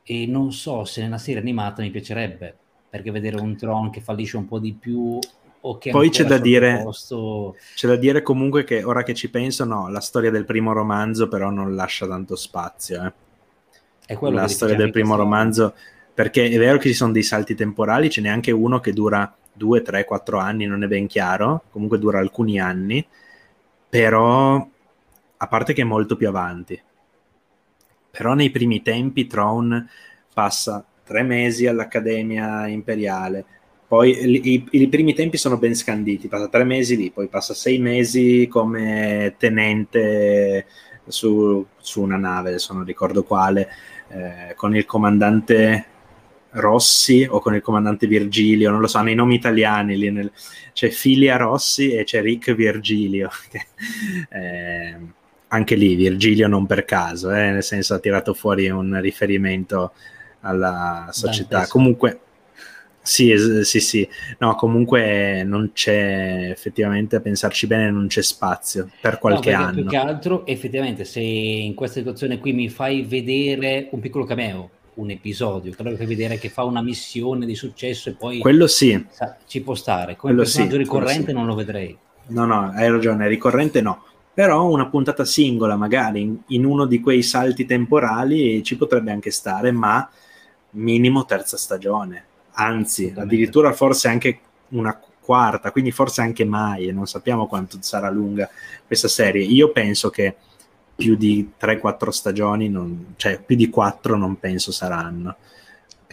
e 0.04 0.26
non 0.26 0.52
so 0.52 0.84
se 0.84 1.02
nella 1.02 1.18
serie 1.18 1.40
animata 1.40 1.82
mi 1.82 1.90
piacerebbe, 1.90 2.54
perché 2.88 3.10
vedere 3.10 3.40
un 3.40 3.56
Tron 3.56 3.90
che 3.90 4.00
fallisce 4.00 4.36
un 4.36 4.46
po' 4.46 4.58
di 4.58 4.72
più 4.72 5.18
o 5.66 5.78
che 5.78 5.90
poi 5.90 6.10
c'è 6.10 6.24
da, 6.24 6.36
dire, 6.36 6.82
posto... 6.82 7.56
c'è 7.74 7.88
da 7.88 7.96
dire 7.96 8.22
comunque 8.22 8.64
che 8.64 8.84
ora 8.84 9.02
che 9.02 9.14
ci 9.14 9.30
penso, 9.30 9.64
no, 9.64 9.88
la 9.88 10.00
storia 10.00 10.30
del 10.30 10.44
primo 10.44 10.72
romanzo 10.72 11.26
però 11.26 11.48
non 11.48 11.74
lascia 11.74 12.06
tanto 12.06 12.36
spazio. 12.36 13.02
Eh. 13.02 13.12
È 14.06 14.14
quello 14.14 14.36
la 14.36 14.48
storia 14.48 14.76
del 14.76 14.90
primo 14.90 15.16
romanzo 15.16 15.74
perché 16.12 16.48
è 16.48 16.58
vero 16.58 16.76
che 16.76 16.88
ci 16.88 16.94
sono 16.94 17.12
dei 17.12 17.22
salti 17.22 17.54
temporali, 17.54 18.10
ce 18.10 18.20
n'è 18.20 18.28
anche 18.28 18.50
uno 18.50 18.78
che 18.78 18.92
dura 18.92 19.34
2, 19.54 19.82
3, 19.82 20.04
4 20.04 20.38
anni, 20.38 20.66
non 20.66 20.84
è 20.84 20.86
ben 20.86 21.06
chiaro, 21.06 21.62
comunque 21.70 21.98
dura 21.98 22.18
alcuni 22.18 22.60
anni, 22.60 23.04
però 23.88 24.68
a 25.36 25.46
parte 25.48 25.72
che 25.72 25.80
è 25.80 25.84
molto 25.84 26.14
più 26.16 26.28
avanti. 26.28 26.80
Però 28.16 28.34
nei 28.34 28.50
primi 28.50 28.82
tempi 28.82 29.26
Tron 29.26 29.88
passa 30.32 30.84
tre 31.04 31.22
mesi 31.22 31.66
all'Accademia 31.66 32.66
Imperiale, 32.68 33.44
poi 33.86 34.10
i, 34.10 34.54
i, 34.54 34.66
i, 34.70 34.88
primi 34.88 35.14
tempi 35.14 35.36
sono 35.36 35.58
ben 35.58 35.74
scanditi, 35.74 36.28
passa 36.28 36.48
tre 36.48 36.64
mesi 36.64 36.96
lì, 36.96 37.10
poi 37.10 37.28
passa 37.28 37.54
sei 37.54 37.78
mesi 37.78 38.48
come 38.50 39.34
tenente 39.38 40.66
su, 41.06 41.64
su 41.76 42.02
una 42.02 42.16
nave, 42.16 42.48
adesso 42.48 42.72
non 42.72 42.84
ricordo 42.84 43.22
quale, 43.22 43.68
eh, 44.08 44.54
con 44.56 44.74
il 44.74 44.86
comandante 44.86 45.86
Rossi 46.50 47.26
o 47.28 47.40
con 47.40 47.54
il 47.54 47.62
comandante 47.62 48.06
Virgilio, 48.06 48.70
non 48.70 48.80
lo 48.80 48.86
so, 48.86 48.98
hanno 48.98 49.10
i 49.10 49.14
nomi 49.14 49.34
italiani, 49.34 49.96
lì 49.96 50.10
nel... 50.10 50.32
c'è 50.72 50.88
Filia 50.88 51.36
Rossi 51.36 51.92
e 51.92 52.04
c'è 52.04 52.22
Rick 52.22 52.52
Virgilio. 52.52 53.28
eh, 54.30 54.96
anche 55.54 55.76
lì 55.76 55.94
Virgilio 55.94 56.48
non 56.48 56.66
per 56.66 56.84
caso, 56.84 57.30
eh, 57.30 57.50
nel 57.50 57.62
senso 57.62 57.94
ha 57.94 57.98
tirato 58.00 58.34
fuori 58.34 58.68
un 58.68 59.00
riferimento 59.00 59.92
alla 60.40 61.08
società. 61.12 61.58
Dai, 61.58 61.68
comunque, 61.68 62.20
sì, 63.00 63.34
sì, 63.62 63.80
sì, 63.80 64.08
no, 64.38 64.56
comunque 64.56 65.44
non 65.44 65.70
c'è 65.72 66.50
effettivamente 66.50 67.16
a 67.16 67.20
pensarci 67.20 67.68
bene, 67.68 67.90
non 67.90 68.08
c'è 68.08 68.22
spazio 68.22 68.90
per 69.00 69.18
qualche 69.18 69.52
no, 69.52 69.58
anno. 69.58 69.72
Più 69.74 69.86
che 69.86 69.96
altro, 69.96 70.44
effettivamente, 70.44 71.04
se 71.04 71.20
in 71.20 71.74
questa 71.74 72.00
situazione 72.00 72.38
qui 72.38 72.52
mi 72.52 72.68
fai 72.68 73.02
vedere 73.02 73.88
un 73.92 74.00
piccolo 74.00 74.24
cameo 74.24 74.70
un 74.94 75.10
episodio, 75.10 75.72
quello 75.74 75.96
che 75.96 76.06
vedere 76.06 76.38
che 76.38 76.48
fa 76.48 76.62
una 76.62 76.80
missione 76.80 77.46
di 77.46 77.56
successo 77.56 78.10
e 78.10 78.12
poi 78.12 78.38
quello 78.38 78.68
sì. 78.68 79.04
Sa, 79.10 79.36
ci 79.44 79.60
può 79.60 79.74
stare. 79.74 80.14
Come 80.16 80.34
quello 80.34 80.42
personaggio 80.42 80.72
sì, 80.72 80.78
ricorrente 80.78 81.26
sì. 81.26 81.32
non 81.32 81.46
lo 81.46 81.54
vedrei. 81.56 81.96
No, 82.28 82.44
no, 82.46 82.70
hai 82.72 82.88
ragione, 82.88 83.26
ricorrente 83.26 83.80
no. 83.80 84.04
Però 84.34 84.68
una 84.68 84.88
puntata 84.88 85.24
singola, 85.24 85.76
magari 85.76 86.20
in, 86.20 86.36
in 86.48 86.64
uno 86.64 86.86
di 86.86 87.00
quei 87.00 87.22
salti 87.22 87.64
temporali, 87.64 88.62
ci 88.64 88.76
potrebbe 88.76 89.12
anche 89.12 89.30
stare, 89.30 89.70
ma 89.70 90.08
minimo 90.70 91.24
terza 91.24 91.56
stagione. 91.56 92.24
Anzi, 92.54 93.12
addirittura 93.16 93.72
forse 93.72 94.08
anche 94.08 94.40
una 94.70 95.00
quarta, 95.20 95.70
quindi 95.70 95.92
forse 95.92 96.20
anche 96.20 96.44
mai, 96.44 96.88
e 96.88 96.92
non 96.92 97.06
sappiamo 97.06 97.46
quanto 97.46 97.78
sarà 97.80 98.10
lunga 98.10 98.48
questa 98.86 99.08
serie. 99.08 99.44
Io 99.44 99.70
penso 99.70 100.10
che 100.10 100.34
più 100.96 101.16
di 101.16 101.52
3-4 101.58 102.08
stagioni, 102.10 102.68
non, 102.68 103.14
cioè 103.16 103.40
più 103.40 103.56
di 103.56 103.70
4 103.70 104.16
non 104.16 104.38
penso 104.38 104.72
saranno. 104.72 105.36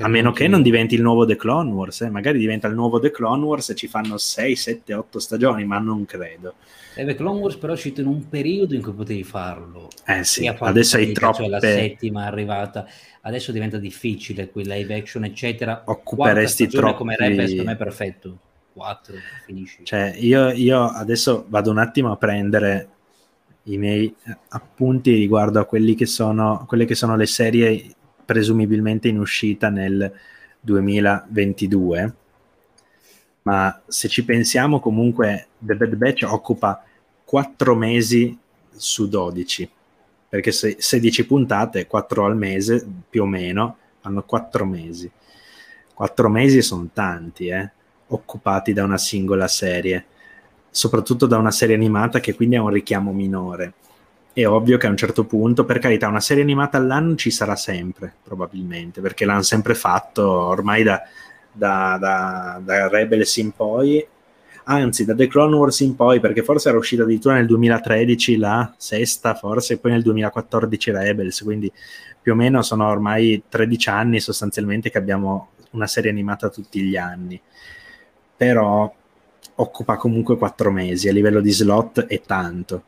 A 0.01 0.07
meno 0.07 0.31
che 0.31 0.47
non 0.47 0.61
diventi 0.61 0.95
il 0.95 1.01
nuovo 1.01 1.25
The 1.25 1.35
Clone 1.35 1.71
Wars, 1.71 2.01
eh? 2.01 2.09
magari 2.09 2.39
diventa 2.39 2.67
il 2.67 2.73
nuovo 2.73 2.99
The 2.99 3.11
Clone 3.11 3.43
Wars 3.43 3.69
e 3.69 3.75
ci 3.75 3.87
fanno 3.87 4.17
6, 4.17 4.55
7, 4.55 4.93
8 4.93 5.19
stagioni, 5.19 5.65
ma 5.65 5.79
non 5.79 6.05
credo. 6.05 6.55
E 6.95 7.05
The 7.05 7.15
Clone 7.15 7.39
Wars 7.39 7.55
però 7.55 7.73
è 7.73 7.75
uscito 7.75 8.01
in 8.01 8.07
un 8.07 8.27
periodo 8.27 8.75
in 8.75 8.81
cui 8.81 8.93
potevi 8.93 9.23
farlo. 9.23 9.87
Eh 10.05 10.23
sì, 10.23 10.47
adesso 10.47 10.97
hai 10.97 11.11
troppe... 11.13 11.43
Cioè 11.43 11.47
la 11.47 11.59
settima 11.59 12.23
è 12.23 12.27
arrivata, 12.27 12.87
adesso 13.21 13.51
diventa 13.51 13.77
difficile, 13.77 14.49
qui 14.49 14.65
live 14.65 14.95
action 14.95 15.23
eccetera. 15.23 15.83
Occuperesti 15.85 16.67
troppo. 16.67 16.97
Come 16.97 17.15
Rebels 17.15 17.53
non 17.53 17.69
è 17.69 17.75
perfetto. 17.75 18.37
4, 18.73 19.15
finisci. 19.45 19.83
Cioè, 19.83 20.15
io, 20.17 20.49
io 20.51 20.85
adesso 20.85 21.45
vado 21.47 21.71
un 21.71 21.77
attimo 21.77 22.11
a 22.11 22.17
prendere 22.17 22.89
i 23.63 23.77
miei 23.77 24.13
appunti 24.49 25.13
riguardo 25.13 25.59
a 25.59 25.65
quelli 25.65 25.93
che 25.93 26.05
sono, 26.05 26.65
quelle 26.67 26.85
che 26.85 26.95
sono 26.95 27.15
le 27.15 27.27
serie 27.27 27.95
presumibilmente 28.31 29.09
in 29.09 29.19
uscita 29.19 29.67
nel 29.67 30.09
2022 30.61 32.15
ma 33.41 33.81
se 33.87 34.07
ci 34.07 34.23
pensiamo 34.23 34.79
comunque 34.79 35.47
The 35.57 35.75
Bad 35.75 35.95
Batch 35.95 36.23
occupa 36.23 36.81
4 37.25 37.75
mesi 37.75 38.37
su 38.69 39.09
12 39.09 39.69
perché 40.29 40.53
se 40.53 40.77
16 40.79 41.25
puntate 41.25 41.87
4 41.87 42.25
al 42.25 42.37
mese 42.37 42.87
più 43.09 43.23
o 43.23 43.25
meno 43.25 43.75
fanno 43.99 44.23
4 44.23 44.65
mesi. 44.65 45.11
4 45.93 46.29
mesi 46.29 46.61
sono 46.61 46.87
tanti 46.93 47.47
eh, 47.47 47.69
occupati 48.07 48.71
da 48.71 48.85
una 48.85 48.97
singola 48.97 49.49
serie 49.49 50.05
soprattutto 50.69 51.25
da 51.25 51.37
una 51.37 51.51
serie 51.51 51.75
animata 51.75 52.21
che 52.21 52.33
quindi 52.33 52.55
ha 52.55 52.63
un 52.63 52.69
richiamo 52.69 53.11
minore 53.11 53.73
è 54.33 54.45
ovvio 54.45 54.77
che 54.77 54.87
a 54.87 54.89
un 54.89 54.97
certo 54.97 55.25
punto, 55.25 55.65
per 55.65 55.79
carità, 55.79 56.07
una 56.07 56.19
serie 56.21 56.43
animata 56.43 56.77
all'anno 56.77 57.15
ci 57.15 57.31
sarà 57.31 57.55
sempre, 57.55 58.13
probabilmente, 58.23 59.01
perché 59.01 59.25
l'hanno 59.25 59.41
sempre 59.41 59.75
fatto 59.75 60.29
ormai 60.29 60.83
da, 60.83 61.01
da, 61.51 61.97
da, 61.99 62.61
da 62.63 62.87
Rebels 62.87 63.35
in 63.37 63.51
poi, 63.51 64.05
anzi 64.65 65.05
da 65.05 65.15
The 65.15 65.27
Clone 65.27 65.55
Wars 65.55 65.79
in 65.81 65.95
poi, 65.95 66.19
perché 66.19 66.43
forse 66.43 66.69
era 66.69 66.77
uscita 66.77 67.03
addirittura 67.03 67.35
nel 67.35 67.45
2013 67.47 68.37
la 68.37 68.73
sesta, 68.77 69.35
forse, 69.35 69.73
e 69.73 69.77
poi 69.77 69.91
nel 69.91 70.03
2014 70.03 70.91
Rebels, 70.91 71.41
quindi 71.41 71.71
più 72.21 72.33
o 72.33 72.35
meno 72.35 72.61
sono 72.61 72.87
ormai 72.87 73.43
13 73.49 73.89
anni 73.89 74.19
sostanzialmente 74.19 74.89
che 74.89 74.97
abbiamo 74.97 75.49
una 75.71 75.87
serie 75.87 76.11
animata 76.11 76.49
tutti 76.49 76.81
gli 76.81 76.95
anni. 76.95 77.41
Però 78.37 78.93
occupa 79.55 79.97
comunque 79.97 80.37
4 80.37 80.71
mesi, 80.71 81.09
a 81.09 81.11
livello 81.11 81.41
di 81.41 81.51
slot 81.51 82.05
è 82.05 82.21
tanto. 82.21 82.83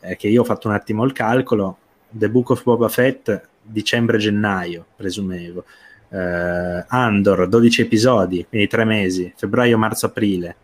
Eh, 0.00 0.16
che 0.16 0.28
io 0.28 0.42
ho 0.42 0.44
fatto 0.44 0.68
un 0.68 0.74
attimo 0.74 1.04
il 1.04 1.12
calcolo, 1.12 1.78
The 2.08 2.30
Book 2.30 2.50
of 2.50 2.62
Boba 2.62 2.88
Fett 2.88 3.48
dicembre-gennaio, 3.62 4.86
presumevo. 4.96 5.64
Eh, 6.08 6.84
Andor 6.88 7.48
12 7.48 7.82
episodi, 7.82 8.46
quindi 8.48 8.68
3 8.68 8.84
mesi, 8.84 9.32
febbraio, 9.36 9.76
marzo, 9.76 10.06
aprile, 10.06 10.56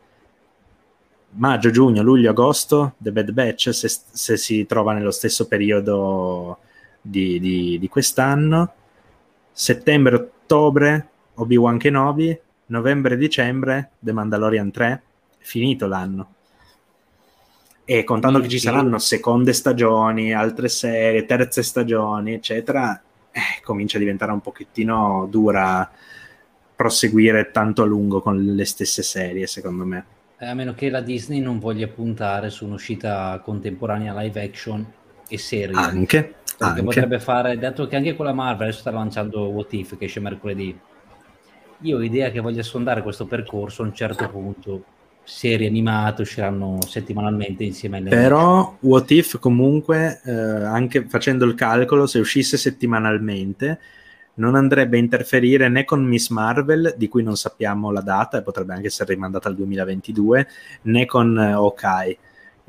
maggio, 1.33 1.71
giugno, 1.71 2.03
luglio, 2.03 2.31
agosto, 2.31 2.95
The 2.99 3.13
Bad 3.13 3.33
Batch, 3.33 3.71
se, 3.75 3.89
se 3.89 4.37
si 4.37 4.67
trova 4.67 4.93
nello 4.93 5.11
stesso 5.11 5.47
periodo 5.47 6.59
di, 7.01 7.41
di, 7.41 7.79
di 7.79 7.89
quest'anno, 7.89 8.73
settembre, 9.51 10.17
ottobre, 10.17 11.09
Obi-Wan 11.35 11.79
Kenobi, 11.79 12.39
novembre, 12.67 13.17
dicembre, 13.17 13.93
The 13.99 14.13
Mandalorian 14.13 14.71
3, 14.71 15.03
finito 15.39 15.87
l'anno. 15.87 16.35
E 17.93 18.05
contando 18.05 18.41
che 18.41 18.49
ci 18.49 18.59
saranno 18.59 18.97
seconde 18.97 19.53
stagioni, 19.53 20.33
altre 20.33 20.69
serie, 20.69 21.27
terze 21.27 21.63
stagioni, 21.63 22.33
eccetera, 22.33 22.99
eh, 23.31 23.61
comincia 23.63 23.99
a 23.99 24.01
diventare 24.01 24.33
un 24.33 24.41
pochettino 24.41 25.29
dura 25.31 25.91
proseguire 26.75 27.51
tanto 27.51 27.83
a 27.83 27.85
lungo 27.85 28.23
con 28.23 28.43
le 28.43 28.65
stesse 28.65 29.03
serie, 29.03 29.47
secondo 29.47 29.85
me. 29.85 30.05
Eh, 30.39 30.47
a 30.47 30.55
meno 30.55 30.73
che 30.73 30.89
la 30.89 31.03
Disney 31.03 31.41
non 31.41 31.59
voglia 31.59 31.87
puntare 31.87 32.49
su 32.49 32.65
un'uscita 32.65 33.39
contemporanea 33.45 34.19
live 34.23 34.43
action 34.43 34.87
e 35.29 35.37
serie. 35.37 35.77
Anche. 35.77 36.37
Anche. 36.61 36.83
potrebbe 36.83 37.21
fare, 37.21 37.59
dato 37.59 37.87
che 37.89 37.97
anche 37.97 38.17
con 38.17 38.25
la 38.25 38.33
Marvel 38.33 38.69
adesso 38.69 38.81
sta 38.81 38.91
lanciando 38.91 39.49
What 39.49 39.71
If 39.75 39.99
che 39.99 40.07
esce 40.07 40.19
mercoledì. 40.21 40.81
Io 41.81 41.99
ho 41.99 42.03
idea 42.03 42.31
che 42.31 42.41
voglia 42.41 42.63
sondare 42.63 43.03
questo 43.03 43.27
percorso 43.27 43.83
a 43.83 43.85
un 43.85 43.95
certo 43.95 44.31
punto 44.31 44.85
serie 45.25 45.69
animate 45.69 46.23
usciranno 46.23 46.79
settimanalmente 46.87 47.65
insieme 47.65 47.99
alle 47.99 48.11
però 48.11 48.77
What 48.81 49.11
If 49.11 49.39
comunque 49.39 50.21
eh, 50.25 50.33
anche 50.33 51.07
facendo 51.09 51.45
il 51.45 51.55
calcolo 51.55 52.07
se 52.07 52.19
uscisse 52.19 52.57
settimanalmente 52.57 53.79
non 54.35 54.55
andrebbe 54.55 54.97
a 54.97 55.01
interferire 55.01 55.69
né 55.69 55.85
con 55.85 56.05
Miss 56.05 56.31
Marvel 56.31 56.95
di 56.97 57.09
cui 57.09 57.23
non 57.23 57.37
sappiamo 57.37 57.91
la 57.91 58.01
data 58.01 58.39
e 58.39 58.43
potrebbe 58.43 58.75
anche 58.75 58.87
essere 58.87 59.15
rimandata 59.15 59.49
al 59.49 59.57
2022 59.57 60.49
né 60.83 61.07
con 61.07 61.39
eh, 61.39 61.53
Hawkeye 61.53 62.19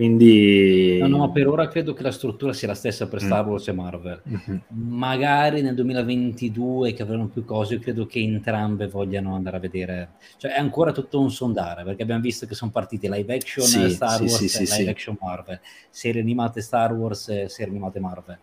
quindi... 0.03 0.97
No, 0.99 1.07
no, 1.07 1.31
per 1.31 1.47
ora 1.47 1.69
credo 1.69 1.93
che 1.93 2.03
la 2.03 2.11
struttura 2.11 2.51
sia 2.51 2.67
la 2.67 2.75
stessa 2.75 3.07
per 3.07 3.23
mm. 3.23 3.25
Star 3.25 3.47
Wars 3.47 3.67
mm. 3.67 3.69
e 3.69 3.73
Marvel. 3.73 4.21
Mm-hmm. 4.27 4.57
Magari 4.67 5.61
nel 5.61 5.75
2022 5.75 6.91
che 6.91 7.03
avranno 7.03 7.27
più 7.27 7.45
cose, 7.45 7.79
credo 7.79 8.05
che 8.05 8.19
entrambe 8.19 8.89
vogliano 8.89 9.33
andare 9.33 9.55
a 9.55 9.59
vedere. 9.61 10.09
Cioè 10.35 10.55
è 10.55 10.59
ancora 10.59 10.91
tutto 10.91 11.21
un 11.21 11.31
sondare, 11.31 11.85
perché 11.85 12.03
abbiamo 12.03 12.19
visto 12.19 12.45
che 12.45 12.53
sono 12.53 12.71
partiti 12.71 13.07
live 13.09 13.33
action 13.33 13.65
sì, 13.65 13.89
Star 13.91 14.17
sì, 14.17 14.23
Wars 14.23 14.45
sì, 14.45 14.63
e 14.63 14.77
live 14.77 14.91
action 14.91 15.17
Marvel, 15.21 15.59
serie 15.89 16.19
animate 16.19 16.59
Star 16.59 16.91
Wars 16.91 17.29
e 17.29 17.47
serie 17.47 17.71
animate 17.71 17.99
Marvel. 18.01 18.37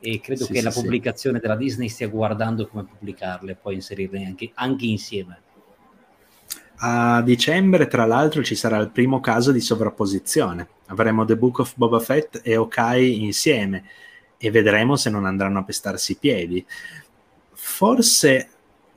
E 0.00 0.20
credo 0.20 0.46
che 0.46 0.60
la 0.60 0.70
pubblicazione 0.70 1.38
della 1.38 1.56
Disney 1.56 1.88
stia 1.88 2.08
guardando 2.08 2.66
come 2.66 2.84
pubblicarle 2.84 3.52
e 3.52 3.54
poi 3.54 3.74
inserirle 3.74 4.24
anche, 4.24 4.50
anche 4.54 4.84
insieme. 4.86 5.38
A 6.76 7.22
dicembre, 7.22 7.86
tra 7.86 8.04
l'altro, 8.04 8.42
ci 8.42 8.54
sarà 8.54 8.78
il 8.78 8.90
primo 8.90 9.20
caso 9.20 9.52
di 9.52 9.60
sovrapposizione. 9.60 10.68
Avremo 10.86 11.24
The 11.24 11.36
Book 11.36 11.60
of 11.60 11.74
Boba 11.76 12.00
Fett 12.00 12.40
e 12.42 12.56
Okai 12.56 13.22
insieme 13.22 13.84
e 14.36 14.50
vedremo 14.50 14.96
se 14.96 15.08
non 15.08 15.24
andranno 15.24 15.60
a 15.60 15.64
pestarsi 15.64 16.12
i 16.12 16.16
piedi. 16.16 16.64
Forse 17.52 18.48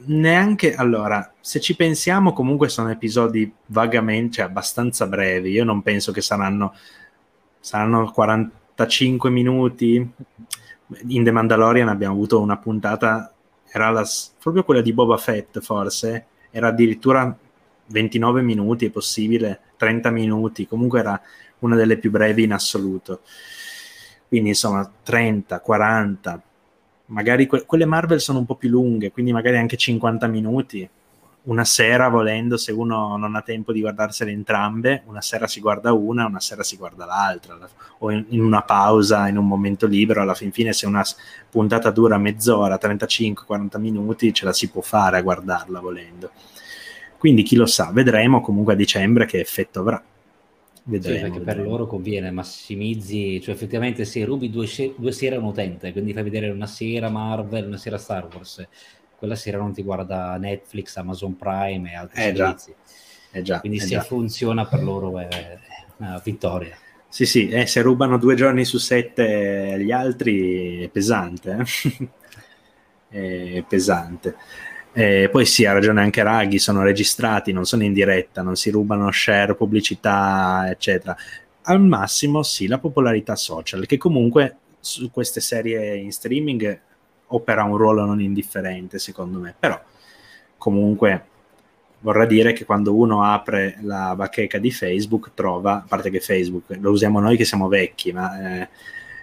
neanche 0.06 0.76
allora, 0.76 1.34
se 1.40 1.60
ci 1.60 1.76
pensiamo, 1.76 2.34
comunque 2.34 2.68
sono 2.68 2.90
episodi 2.90 3.52
vagamente, 3.68 4.36
cioè 4.36 4.46
abbastanza 4.46 5.08
brevi. 5.08 5.52
Io 5.52 5.64
non 5.64 5.82
penso 5.82 6.12
che 6.12 6.22
saranno, 6.22 6.76
saranno 7.60 8.12
45 8.12 9.30
minuti. 9.30 9.96
In 11.08 11.24
The 11.24 11.32
Mandalorian 11.32 11.90
abbiamo 11.90 12.16
avuto 12.16 12.42
una 12.42 12.58
puntata, 12.58 13.34
era 13.70 13.90
la, 13.92 14.06
proprio 14.42 14.64
quella 14.64 14.82
di 14.82 14.94
Boba 14.94 15.18
Fett, 15.18 15.60
forse 15.60 16.26
era 16.50 16.68
addirittura 16.68 17.38
29 17.88 18.42
minuti 18.42 18.86
è 18.86 18.90
possibile, 18.90 19.60
30 19.78 20.10
minuti, 20.10 20.68
comunque 20.68 21.00
era 21.00 21.22
una 21.60 21.76
delle 21.76 21.98
più 21.98 22.12
brevi 22.12 22.44
in 22.44 22.54
assoluto. 22.54 23.22
Quindi 24.28 24.50
insomma 24.50 24.90
30, 25.04 25.60
40, 25.62 26.42
magari 27.08 27.48
que- 27.48 27.66
quelle 27.66 27.86
Marvel 27.86 28.20
sono 28.20 28.40
un 28.40 28.46
po' 28.46 28.56
più 28.56 28.70
lunghe, 28.70 29.12
quindi 29.12 29.32
magari 29.32 29.58
anche 29.58 29.78
50 29.78 30.28
minuti. 30.28 30.88
Una 31.44 31.64
sera 31.64 32.10
volendo, 32.10 32.58
se 32.58 32.74
uno 32.74 33.16
non 33.16 33.36
ha 33.36 33.42
tempo 33.42 33.72
di 33.72 33.80
guardarsene 33.80 34.32
entrambe, 34.32 35.04
una 35.06 35.22
sera 35.22 35.48
si 35.48 35.62
guarda 35.62 35.94
una, 35.94 36.26
una 36.26 36.42
sera 36.42 36.62
si 36.62 36.76
guarda 36.76 37.06
l'altra, 37.06 37.58
o 38.00 38.12
in, 38.12 38.26
in 38.30 38.42
una 38.42 38.64
pausa, 38.64 39.30
in 39.30 39.38
un 39.38 39.48
momento 39.48 39.88
libero, 39.88 40.22
alla 40.22 40.34
fin 40.34 40.52
fine 40.52 40.74
se 40.74 40.86
una 40.86 41.06
puntata 41.50 41.90
dura 41.92 42.18
mezz'ora, 42.18 42.78
35-40 42.78 43.80
minuti, 43.80 44.34
ce 44.34 44.44
la 44.44 44.52
si 44.52 44.70
può 44.70 44.82
fare 44.82 45.18
a 45.18 45.22
guardarla 45.22 45.80
volendo 45.80 46.32
quindi 47.18 47.44
chi 47.44 47.56
lo 47.56 47.66
sa, 47.66 47.92
vedremo 47.92 48.42
comunque 48.42 48.74
a 48.74 48.76
dicembre 48.76 49.26
che 49.26 49.40
effetto 49.40 49.80
avrà. 49.80 50.04
Vedremo, 50.84 51.16
sì, 51.16 51.22
perché 51.22 51.40
vedremo. 51.40 51.62
per 51.62 51.70
loro 51.70 51.88
conviene, 51.88 52.32
massimizzi, 52.32 53.42
cioè 53.42 53.54
effettivamente 53.54 54.06
se 54.06 54.24
rubi 54.24 54.50
due, 54.50 54.68
due 54.96 55.12
sere 55.12 55.36
a 55.36 55.40
un 55.40 55.46
utente, 55.46 55.92
quindi 55.92 56.14
fai 56.14 56.24
vedere 56.24 56.50
una 56.50 56.66
sera 56.66 57.10
Marvel, 57.10 57.68
una 57.68 57.78
sera 57.78 57.98
Star 57.98 58.28
Wars, 58.32 58.66
quella 59.18 59.36
sera 59.36 59.58
non 59.58 59.74
ti 59.74 59.84
guarda 59.84 60.38
Netflix, 60.38 60.96
Amazon 60.96 61.36
Prime 61.36 61.92
e 61.92 61.96
altri 61.96 62.22
eh 62.22 62.36
servizi. 62.36 62.72
Già. 62.72 63.38
Eh 63.38 63.42
già, 63.42 63.60
quindi 63.60 63.80
eh 63.80 63.82
se 63.82 63.88
già. 63.88 64.02
funziona 64.02 64.66
per 64.66 64.82
loro 64.82 65.20
è 65.20 65.60
una 65.98 66.22
vittoria. 66.24 66.78
Sì, 67.10 67.26
sì, 67.26 67.50
eh, 67.50 67.66
se 67.66 67.82
rubano 67.82 68.18
due 68.18 68.36
giorni 68.36 68.64
su 68.64 68.78
sette 68.78 69.78
gli 69.80 69.92
altri 69.92 70.84
è 70.84 70.90
pesante. 70.90 71.66
Eh? 73.10 73.58
è 73.58 73.64
pesante. 73.68 74.36
Eh, 74.94 75.30
poi 75.32 75.46
sì, 75.46 75.66
ha 75.66 75.74
ragione 75.74 76.02
anche 76.02 76.24
Raghi, 76.24 76.58
sono 76.58 76.82
registrati, 76.82 77.52
non 77.52 77.66
sono 77.66 77.84
in 77.84 77.94
diretta, 77.94 78.42
non 78.42 78.56
si 78.56 78.70
rubano 78.72 79.12
share, 79.12 79.56
pubblicità, 79.56 80.68
eccetera. 80.70 81.16
Al 81.64 81.82
massimo 81.82 82.44
sì, 82.44 82.68
la 82.68 82.80
popolarità 82.80 83.36
social, 83.36 83.86
che 83.86 83.98
comunque 83.98 84.58
su 84.80 85.12
queste 85.12 85.42
serie 85.42 85.96
in 85.96 86.12
streaming 86.12 86.80
opera 87.28 87.64
un 87.64 87.78
ruolo 87.78 88.06
non 88.06 88.22
indifferente, 88.22 89.00
secondo 89.00 89.40
me. 89.40 89.54
Però 89.58 89.80
comunque 90.58 91.26
vorrà 92.00 92.26
dire 92.26 92.54
che 92.54 92.66
quando 92.66 92.96
uno 92.96 93.24
apre 93.24 93.78
la 93.82 94.16
bacheca 94.16 94.58
di 94.58 94.72
Facebook 94.72 95.32
trova, 95.34 95.78
a 95.78 95.86
parte 95.88 96.10
che 96.10 96.20
Facebook 96.20 96.78
lo 96.80 96.92
usiamo 96.92 97.20
noi 97.20 97.38
che 97.38 97.46
siamo 97.46 97.68
vecchi, 97.68 98.12
ma 98.12 98.62
eh, 98.62 98.70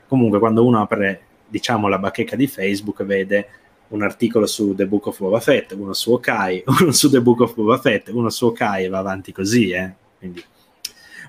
comunque 0.07 0.39
quando 0.39 0.65
uno 0.65 0.81
apre 0.81 1.20
diciamo 1.47 1.89
la 1.89 1.99
bacheca 1.99 2.36
di 2.36 2.47
Facebook 2.47 3.05
vede 3.05 3.49
un 3.89 4.02
articolo 4.02 4.47
su 4.47 4.74
The 4.74 4.86
Book 4.86 5.06
of 5.06 5.19
Boba 5.19 5.40
Fett, 5.40 5.73
uno 5.73 5.93
su 5.93 6.12
Okai, 6.12 6.65
uno 6.81 6.93
su 6.93 7.11
The 7.11 7.20
Book 7.20 7.40
of 7.40 7.55
Boba 7.55 7.78
Fett, 7.78 8.09
uno 8.09 8.31
su 8.31 8.47
Okai 8.47 8.85
e 8.85 8.89
va 8.89 8.98
avanti 8.98 9.32
così, 9.32 9.70
eh. 9.70 9.93
Quindi, 10.19 10.43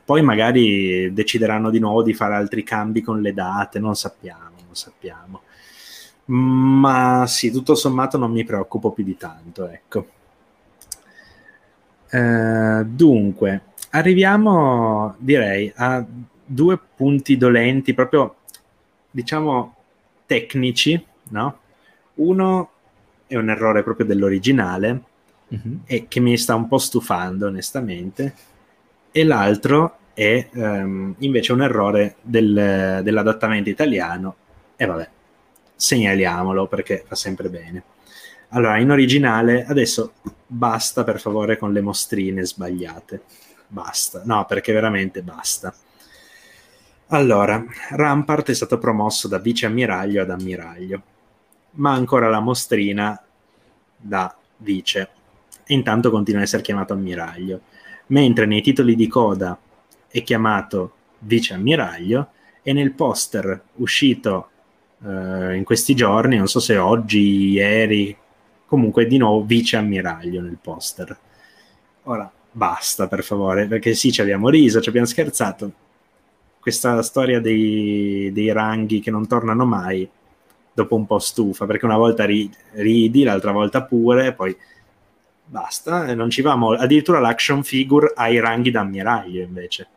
poi 0.06 0.22
magari 0.22 1.12
decideranno 1.14 1.70
di 1.70 1.80
nuovo 1.80 2.04
di 2.04 2.14
fare 2.14 2.36
altri 2.36 2.64
cambi 2.64 3.02
con 3.02 3.22
le 3.22 3.34
date, 3.34 3.80
non 3.80 3.96
sappiamo, 3.96 4.52
non 4.66 4.76
sappiamo. 4.76 5.42
Ma 6.26 7.26
sì, 7.28 7.52
tutto 7.52 7.76
sommato 7.76 8.18
non 8.18 8.32
mi 8.32 8.44
preoccupo 8.44 8.92
più 8.92 9.04
di 9.04 9.18
tanto, 9.18 9.68
ecco. 9.68 10.08
Eh, 12.10 12.84
dunque, 12.86 13.62
arriviamo, 13.92 15.16
direi, 15.18 15.72
a 15.76 16.06
due 16.46 16.80
punti 16.96 17.36
dolenti, 17.36 17.94
proprio, 17.94 18.36
diciamo, 19.12 19.76
tecnici, 20.26 21.04
no? 21.30 21.60
Uno 22.16 22.70
è 23.28 23.36
un 23.36 23.50
errore 23.50 23.84
proprio 23.84 24.06
dell'originale 24.06 25.02
uh-huh. 25.48 25.80
e 25.86 26.08
che 26.08 26.20
mi 26.20 26.38
sta 26.38 26.56
un 26.56 26.68
po' 26.68 26.78
stufando 26.78 27.48
onestamente 27.48 28.34
e 29.12 29.24
l'altro 29.24 29.98
è 30.14 30.48
um, 30.54 31.16
invece 31.20 31.52
un 31.52 31.62
errore 31.62 32.16
del, 32.22 33.02
dell'adattamento 33.04 33.70
italiano 33.70 34.36
e 34.76 34.86
vabbè 34.86 35.10
segnaliamolo 35.76 36.68
perché 36.68 37.04
fa 37.06 37.16
sempre 37.16 37.50
bene. 37.50 37.84
Allora 38.50 38.78
in 38.78 38.92
originale 38.92 39.66
adesso 39.66 40.14
basta 40.48 41.04
per 41.04 41.20
favore 41.20 41.58
con 41.58 41.74
le 41.74 41.82
mostrine 41.82 42.46
sbagliate. 42.46 43.24
Basta. 43.68 44.22
No 44.24 44.46
perché 44.46 44.72
veramente 44.72 45.22
basta. 45.22 45.74
Allora 47.08 47.64
Rampart 47.90 48.50
è 48.50 48.54
stato 48.54 48.78
promosso 48.78 49.28
da 49.28 49.40
vice 49.40 49.66
ammiraglio 49.66 50.22
ad 50.22 50.30
ammiraglio 50.30 51.02
ma 51.76 51.94
ancora 51.94 52.30
la 52.30 52.40
mostrina 52.40 53.20
da 53.96 54.36
vice. 54.58 55.10
E 55.66 55.74
intanto 55.74 56.12
continua 56.12 56.42
a 56.42 56.44
essere 56.44 56.62
chiamato 56.62 56.94
ammiraglio. 56.94 57.62
Mentre 58.08 58.46
nei 58.46 58.62
titoli 58.62 58.96
di 58.96 59.08
coda 59.08 59.58
è 60.08 60.24
chiamato 60.24 60.94
vice 61.20 61.54
ammiraglio 61.54 62.30
e 62.62 62.74
nel 62.74 62.92
poster 62.92 63.62
uscito 63.76 64.50
eh, 65.04 65.56
in 65.56 65.64
questi 65.64 65.96
giorni, 65.96 66.38
non 66.38 66.48
so 66.48 66.60
se 66.60 66.78
oggi, 66.78 67.50
ieri, 67.50 68.16
comunque 68.66 69.08
di 69.08 69.18
nuovo 69.18 69.44
vice 69.44 69.78
ammiraglio 69.78 70.42
nel 70.42 70.58
poster. 70.62 71.18
Ora 72.04 72.32
basta 72.52 73.08
per 73.08 73.24
favore, 73.24 73.66
perché 73.66 73.94
sì, 73.94 74.12
ci 74.12 74.22
abbiamo 74.22 74.50
riso, 74.50 74.82
ci 74.82 74.90
abbiamo 74.90 75.08
scherzato. 75.08 75.72
Questa 76.60 77.02
storia 77.02 77.40
dei, 77.40 78.32
dei 78.32 78.52
ranghi 78.52 79.00
che 79.00 79.12
non 79.12 79.28
tornano 79.28 79.66
mai 79.66 80.08
dopo 80.76 80.96
un 80.96 81.06
po' 81.06 81.20
stufa, 81.20 81.66
perché 81.66 81.86
una 81.86 81.98
volta 81.98 82.26
ri- 82.26 82.52
ridi, 82.74 83.24
l'altra 83.24 83.52
volta 83.52 83.84
pure, 83.84 84.34
poi 84.34 84.56
basta, 85.46 86.14
non 86.14 86.30
ci 86.30 86.42
va 86.42 86.56
molto. 86.56 86.84
Addirittura 86.84 87.20
l'action 87.20 87.64
figure 87.64 88.12
ha 88.14 88.28
i 88.28 88.40
ranghi 88.40 88.72
d'ammiraglio 88.72 89.42
invece. 89.42 89.88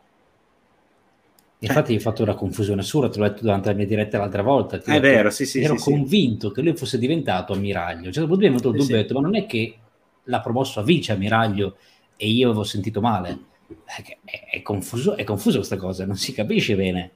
Infatti 1.60 1.92
hai 1.92 1.98
fatto 1.98 2.22
una 2.22 2.34
confusione 2.34 2.82
assurda, 2.82 3.09
te 3.09 3.18
l'ho 3.18 3.26
detto 3.26 3.42
durante 3.42 3.70
la 3.70 3.74
mia 3.74 3.86
diretta 3.86 4.18
l'altra 4.18 4.42
volta. 4.42 4.80
È 4.80 5.00
vero, 5.00 5.30
sì, 5.30 5.44
sì. 5.44 5.60
Ero 5.60 5.76
sì, 5.76 5.90
convinto 5.90 6.48
sì. 6.48 6.55
che 6.55 6.62
lui 6.62 6.76
fosse 6.76 6.98
diventato 6.98 7.52
ammiraglio. 7.52 8.12
Cioè, 8.12 8.24
dopo 8.24 8.36
mi 8.36 8.46
è 8.46 8.48
venuto 8.48 8.68
il 8.68 8.76
dubbio, 8.76 8.94
sì. 8.96 9.02
detto, 9.02 9.14
ma 9.14 9.20
non 9.20 9.34
è 9.34 9.46
che 9.46 9.76
l'ha 10.22 10.40
promosso 10.40 10.78
a 10.78 10.84
vice 10.84 11.10
ammiraglio 11.10 11.76
e 12.16 12.28
io 12.28 12.50
avevo 12.50 12.62
sentito 12.62 13.00
male. 13.00 13.46
È, 13.84 14.46
è, 14.52 14.62
confuso, 14.62 15.16
è 15.16 15.24
confuso 15.24 15.56
questa 15.56 15.76
cosa, 15.76 16.06
non 16.06 16.16
si 16.16 16.32
capisce 16.32 16.76
bene. 16.76 17.10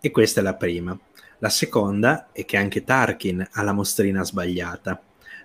E 0.00 0.10
questa 0.10 0.40
è 0.40 0.42
la 0.42 0.54
prima. 0.54 0.98
La 1.42 1.48
seconda 1.48 2.28
è 2.30 2.44
che 2.44 2.56
anche 2.56 2.84
Tarkin 2.84 3.48
ha 3.50 3.62
la 3.62 3.72
mostrina 3.72 4.22
sbagliata. 4.22 5.00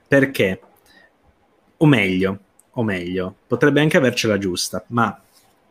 Perché? 0.07 0.61
O 1.77 1.87
meglio, 1.87 2.39
o 2.69 2.83
meglio, 2.83 3.33
potrebbe 3.47 3.81
anche 3.81 3.97
avercela 3.97 4.37
giusta, 4.37 4.83
ma 4.89 5.19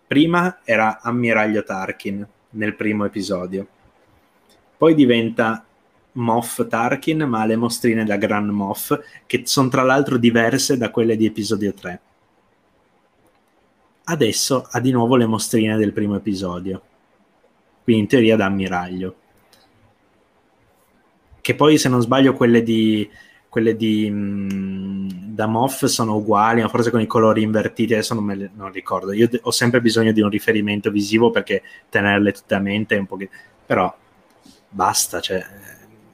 prima 0.05 0.63
era 0.65 1.01
ammiraglio 1.01 1.63
Tarkin 1.63 2.27
nel 2.51 2.75
primo 2.75 3.05
episodio. 3.05 3.69
Poi 4.77 4.97
diventa 4.97 5.65
Moff 6.15 6.67
Tarkin, 6.67 7.23
ma 7.23 7.45
le 7.45 7.55
mostrine 7.55 8.05
da 8.05 8.17
Gran 8.17 8.49
Moff, 8.49 8.99
che 9.27 9.43
sono 9.47 9.69
tra 9.69 9.83
l'altro 9.83 10.17
diverse 10.17 10.77
da 10.77 10.91
quelle 10.91 11.17
di 11.17 11.27
episodio 11.27 11.73
3. 11.73 12.01
Adesso 14.03 14.67
ha 14.73 14.81
di 14.81 14.91
nuovo 14.91 15.15
le 15.15 15.27
mostrine 15.27 15.77
del 15.77 15.93
primo 15.93 16.17
episodio, 16.17 16.83
quindi 17.85 18.03
in 18.03 18.09
teoria 18.09 18.35
da 18.35 18.47
ammiraglio 18.47 19.19
che 21.47 21.55
poi 21.55 21.79
se 21.79 21.89
non 21.89 22.01
sbaglio 22.01 22.33
quelle 22.33 22.61
di 22.65 23.09
quelle 23.49 23.77
di 23.77 24.11
mh, 24.11 24.49
mm, 24.53 25.09
da 25.33 25.47
Moff 25.47 25.85
sono 25.85 26.17
uguali, 26.17 26.61
ma 26.61 26.69
forse 26.69 26.91
con 26.91 27.01
i 27.01 27.07
colori 27.07 27.43
invertiti, 27.43 27.93
adesso 27.93 28.15
non 28.15 28.25
me 28.25 28.35
le 28.35 28.51
non 28.53 28.73
ricordo. 28.73 29.13
Io 29.13 29.29
de- 29.29 29.39
ho 29.45 29.53
sempre 29.53 29.81
bisogno 29.81 30.11
di 30.11 30.21
un 30.21 30.29
riferimento 30.29 30.91
visivo 30.91 31.31
perché 31.31 31.63
tenerle 31.89 32.33
tutte 32.33 32.57
a 32.57 32.59
mente 32.59 32.97
è 32.97 32.99
un 32.99 33.07
po' 33.07 33.17
che... 33.17 33.31
però 33.65 33.97
basta, 34.69 35.21
cioè 35.21 35.41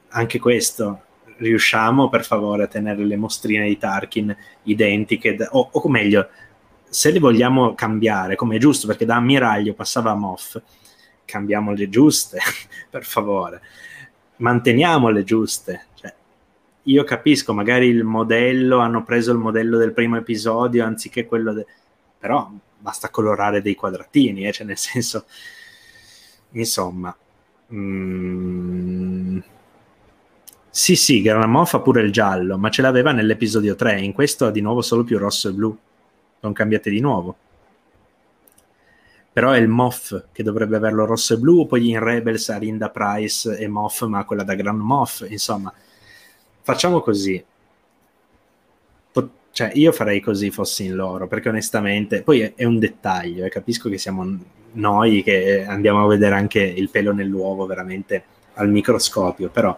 anche 0.09 0.37
questo 0.37 1.01
riusciamo 1.37 2.09
per 2.09 2.23
favore 2.23 2.65
a 2.65 2.67
tenere 2.67 3.03
le 3.03 3.15
mostrine 3.15 3.67
di 3.67 3.77
Tarkin 3.79 4.37
identiche 4.65 5.35
da- 5.35 5.49
o, 5.51 5.67
o 5.71 5.89
meglio 5.89 6.29
se 6.87 7.09
le 7.09 7.17
vogliamo 7.17 7.73
cambiare 7.73 8.35
come 8.35 8.57
è 8.57 8.59
giusto 8.59 8.85
perché 8.85 9.05
da 9.05 9.15
ammiraglio 9.15 9.73
passava 9.73 10.11
a 10.11 10.15
Moff 10.15 10.61
cambiamole 11.25 11.89
giuste 11.89 12.37
per 12.91 13.03
favore 13.03 13.61
manteniamole 14.43 15.23
giuste. 15.23 15.85
Cioè, 15.95 16.13
io 16.83 17.03
capisco, 17.03 17.53
magari 17.53 17.87
il 17.87 18.03
modello, 18.03 18.79
hanno 18.79 19.03
preso 19.03 19.31
il 19.31 19.37
modello 19.37 19.77
del 19.77 19.93
primo 19.93 20.17
episodio 20.17 20.85
anziché 20.85 21.25
quello... 21.25 21.53
De... 21.53 21.65
Però 22.19 22.51
basta 22.77 23.09
colorare 23.09 23.61
dei 23.61 23.75
quadratini, 23.75 24.45
eh? 24.45 24.51
cioè 24.51 24.67
nel 24.67 24.77
senso... 24.77 25.25
Insomma... 26.51 27.15
Mm... 27.73 29.39
Sì, 30.69 30.95
sì, 30.95 31.21
Granamò 31.21 31.65
fa 31.65 31.79
pure 31.79 32.01
il 32.01 32.11
giallo, 32.11 32.57
ma 32.57 32.69
ce 32.69 32.81
l'aveva 32.81 33.11
nell'episodio 33.11 33.75
3, 33.75 34.01
in 34.01 34.11
questo 34.11 34.47
ha 34.47 34.51
di 34.51 34.59
nuovo 34.59 34.81
solo 34.81 35.03
più 35.03 35.17
rosso 35.19 35.49
e 35.49 35.53
blu. 35.53 35.77
Sono 36.39 36.53
cambiate 36.53 36.89
di 36.89 36.99
nuovo 36.99 37.37
però 39.33 39.49
è 39.51 39.57
il 39.57 39.67
Moff 39.67 40.25
che 40.31 40.43
dovrebbe 40.43 40.75
averlo 40.75 41.05
rosso 41.05 41.33
e 41.33 41.37
blu, 41.37 41.65
poi 41.65 41.89
in 41.89 41.99
Rebels 41.99 42.49
ha 42.49 42.57
Linda 42.57 42.91
Price 42.91 43.57
e 43.57 43.67
Moff, 43.67 44.03
ma 44.03 44.23
quella 44.25 44.43
da 44.43 44.53
Grand 44.53 44.79
Moff, 44.79 45.25
insomma, 45.27 45.73
facciamo 46.61 47.01
così. 47.01 47.43
Pot- 49.11 49.31
cioè, 49.51 49.71
io 49.73 49.91
farei 49.91 50.21
così 50.21 50.51
fossi 50.51 50.85
in 50.85 50.93
loro, 50.93 51.27
perché 51.27 51.49
onestamente, 51.49 52.21
poi 52.21 52.41
è, 52.41 52.53
è 52.55 52.63
un 52.65 52.77
dettaglio, 52.77 53.43
e 53.43 53.47
eh, 53.47 53.49
capisco 53.49 53.89
che 53.89 53.97
siamo 53.97 54.37
noi 54.73 55.23
che 55.23 55.65
andiamo 55.65 56.03
a 56.03 56.07
vedere 56.07 56.35
anche 56.35 56.61
il 56.61 56.89
pelo 56.89 57.11
nell'uovo 57.11 57.65
veramente 57.65 58.23
al 58.53 58.69
microscopio, 58.69 59.49
però 59.49 59.75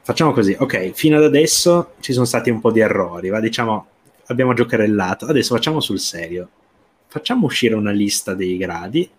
facciamo 0.00 0.32
così, 0.32 0.56
ok, 0.58 0.92
fino 0.92 1.18
ad 1.18 1.24
adesso 1.24 1.92
ci 2.00 2.14
sono 2.14 2.24
stati 2.24 2.48
un 2.48 2.60
po' 2.60 2.70
di 2.72 2.80
errori, 2.80 3.28
va? 3.28 3.38
diciamo, 3.38 3.86
abbiamo 4.26 4.54
giocherellato, 4.54 5.26
adesso 5.26 5.54
facciamo 5.54 5.80
sul 5.80 5.98
serio 5.98 6.48
facciamo 7.10 7.46
uscire 7.46 7.74
una 7.74 7.90
lista 7.90 8.34
dei 8.34 8.56
gradi 8.56 9.10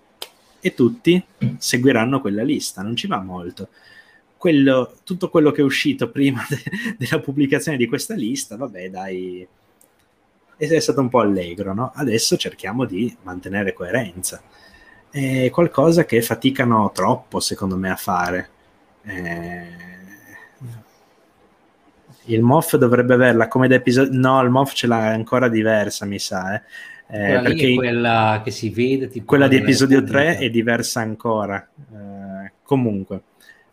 e 0.61 0.73
tutti 0.73 1.21
seguiranno 1.57 2.21
quella 2.21 2.41
lista, 2.41 2.81
non 2.81 2.95
ci 2.95 3.05
va 3.05 3.19
molto. 3.19 3.67
Quello, 4.37 4.95
tutto 5.03 5.29
quello 5.29 5.51
che 5.51 5.59
è 5.59 5.63
uscito 5.63 6.09
prima 6.09 6.41
de- 6.47 6.95
della 6.97 7.19
pubblicazione 7.19 7.77
di 7.77 7.87
questa 7.87 8.13
lista, 8.13 8.55
vabbè, 8.55 8.89
dai, 8.89 9.45
è 10.55 10.79
stato 10.79 11.01
un 11.01 11.09
po' 11.09 11.19
allegro, 11.19 11.73
no? 11.73 11.91
Adesso 11.93 12.37
cerchiamo 12.37 12.85
di 12.85 13.13
mantenere 13.23 13.73
coerenza. 13.73 14.41
È 15.09 15.49
qualcosa 15.49 16.05
che 16.05 16.21
faticano 16.21 16.91
troppo, 16.93 17.41
secondo 17.41 17.75
me, 17.75 17.91
a 17.91 17.97
fare. 17.97 18.49
Eh... 19.03 19.89
Il 22.25 22.41
MOF 22.41 22.77
dovrebbe 22.77 23.15
averla 23.15 23.49
come 23.49 23.67
da 23.67 23.75
episodio. 23.75 24.17
No, 24.17 24.41
il 24.41 24.49
MOF 24.49 24.71
ce 24.73 24.87
l'ha 24.87 25.07
ancora 25.07 25.49
diversa, 25.49 26.05
mi 26.05 26.19
sa. 26.19 26.55
Eh. 26.55 26.61
Eh, 27.13 27.41
perché 27.41 27.75
quella 27.75 28.41
che 28.43 28.51
si 28.51 28.69
vede. 28.69 29.09
Tipo 29.09 29.25
quella 29.25 29.49
di 29.49 29.57
episodio 29.57 30.01
3 30.01 30.37
è 30.37 30.49
diversa 30.49 31.01
ancora. 31.01 31.67
Eh, 31.77 32.53
comunque, 32.63 33.23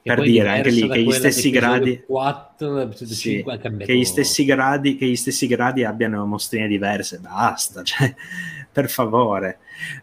e 0.02 0.14
per 0.14 0.22
dire 0.24 0.48
anche 0.48 0.70
lì 0.70 0.88
che 0.88 1.02
gli 1.02 1.12
stessi 1.12 1.50
gradi. 1.50 2.02
4, 2.04 2.92
sì, 2.92 3.06
5, 3.06 3.60
che, 3.78 3.96
gli 3.96 4.04
stessi 4.04 4.44
gradi, 4.44 4.96
che 4.96 5.06
gli 5.06 5.16
stessi 5.16 5.46
gradi 5.46 5.84
abbiano 5.84 6.26
mostrine 6.26 6.66
diverse, 6.66 7.20
basta, 7.20 7.82
cioè, 7.84 8.12
per 8.72 8.90
favore. 8.90 9.58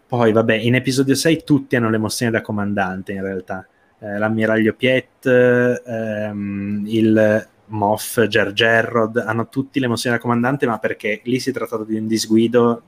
Poi, 0.06 0.32
vabbè, 0.32 0.54
in 0.54 0.74
episodio 0.74 1.14
6 1.14 1.42
tutti 1.44 1.76
hanno 1.76 1.90
le 1.90 1.98
mostrine 1.98 2.30
da 2.30 2.40
comandante 2.40 3.12
in 3.12 3.22
realtà. 3.22 3.66
Eh, 3.98 4.16
l'ammiraglio 4.16 4.74
Piet, 4.74 5.26
ehm, 5.26 6.84
il 6.86 7.48
Moff, 7.66 8.26
Ger 8.28 8.52
Gerrod, 8.52 9.16
hanno 9.18 9.48
tutti 9.48 9.78
le 9.78 9.88
mostrine 9.88 10.16
da 10.16 10.22
comandante, 10.22 10.66
ma 10.66 10.78
perché 10.78 11.20
lì 11.24 11.38
si 11.38 11.50
è 11.50 11.52
trattato 11.52 11.84
di 11.84 11.96
un 11.96 12.06
disguido 12.06 12.82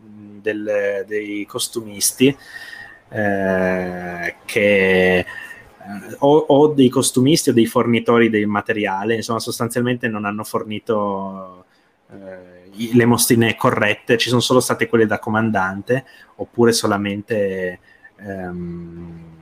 del, 0.52 1.04
dei 1.06 1.44
costumisti 1.46 2.36
eh, 3.10 4.36
che 4.44 5.26
o, 6.18 6.36
o, 6.36 6.68
dei 6.68 6.88
costumisti 6.88 7.50
o 7.50 7.52
dei 7.52 7.66
fornitori 7.66 8.28
del 8.28 8.46
materiale, 8.46 9.14
insomma 9.14 9.38
sostanzialmente 9.38 10.08
non 10.08 10.24
hanno 10.24 10.44
fornito 10.44 11.64
eh, 12.10 12.92
le 12.92 13.04
mostrine 13.06 13.56
corrette, 13.56 14.18
ci 14.18 14.28
sono 14.28 14.40
solo 14.40 14.60
state 14.60 14.86
quelle 14.86 15.06
da 15.06 15.18
comandante 15.18 16.04
oppure 16.36 16.72
solamente 16.72 17.78
ehm, 18.16 19.36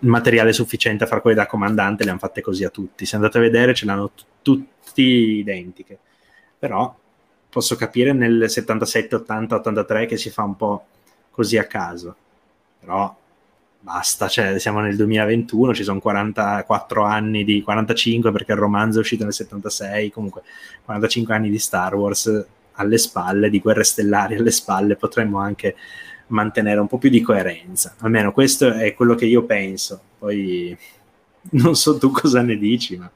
materiale 0.00 0.52
sufficiente 0.52 1.04
a 1.04 1.06
fare 1.06 1.20
quelle 1.20 1.36
da 1.36 1.46
comandante, 1.46 2.04
le 2.04 2.10
hanno 2.10 2.18
fatte 2.18 2.40
così 2.40 2.64
a 2.64 2.70
tutti. 2.70 3.04
Se 3.04 3.16
andate 3.16 3.38
a 3.38 3.40
vedere 3.40 3.74
ce 3.74 3.84
l'hanno 3.86 4.10
t- 4.10 4.24
tutti 4.42 5.02
identiche, 5.02 5.98
però 6.58 6.94
posso 7.52 7.76
capire 7.76 8.14
nel 8.14 8.48
77, 8.48 9.14
80, 9.16 9.56
83 9.56 10.06
che 10.06 10.16
si 10.16 10.30
fa 10.30 10.42
un 10.42 10.56
po' 10.56 10.86
così 11.30 11.58
a 11.58 11.66
caso, 11.66 12.16
però 12.80 13.14
basta, 13.78 14.26
cioè 14.26 14.58
siamo 14.58 14.80
nel 14.80 14.96
2021, 14.96 15.74
ci 15.74 15.82
sono 15.82 16.00
44 16.00 17.04
anni 17.04 17.44
di 17.44 17.60
45 17.60 18.32
perché 18.32 18.52
il 18.52 18.58
romanzo 18.58 18.96
è 18.96 19.00
uscito 19.02 19.24
nel 19.24 19.34
76, 19.34 20.10
comunque 20.10 20.40
45 20.82 21.34
anni 21.34 21.50
di 21.50 21.58
Star 21.58 21.94
Wars 21.94 22.46
alle 22.72 22.96
spalle, 22.96 23.50
di 23.50 23.60
guerre 23.60 23.84
stellari 23.84 24.36
alle 24.36 24.50
spalle, 24.50 24.96
potremmo 24.96 25.38
anche 25.38 25.76
mantenere 26.28 26.80
un 26.80 26.86
po' 26.86 26.96
più 26.96 27.10
di 27.10 27.20
coerenza. 27.20 27.96
Almeno 27.98 28.32
questo 28.32 28.72
è 28.72 28.94
quello 28.94 29.14
che 29.14 29.26
io 29.26 29.44
penso. 29.44 30.00
Poi 30.18 30.74
non 31.50 31.76
so 31.76 31.98
tu 31.98 32.10
cosa 32.10 32.40
ne 32.40 32.56
dici, 32.56 32.96
ma 32.96 33.10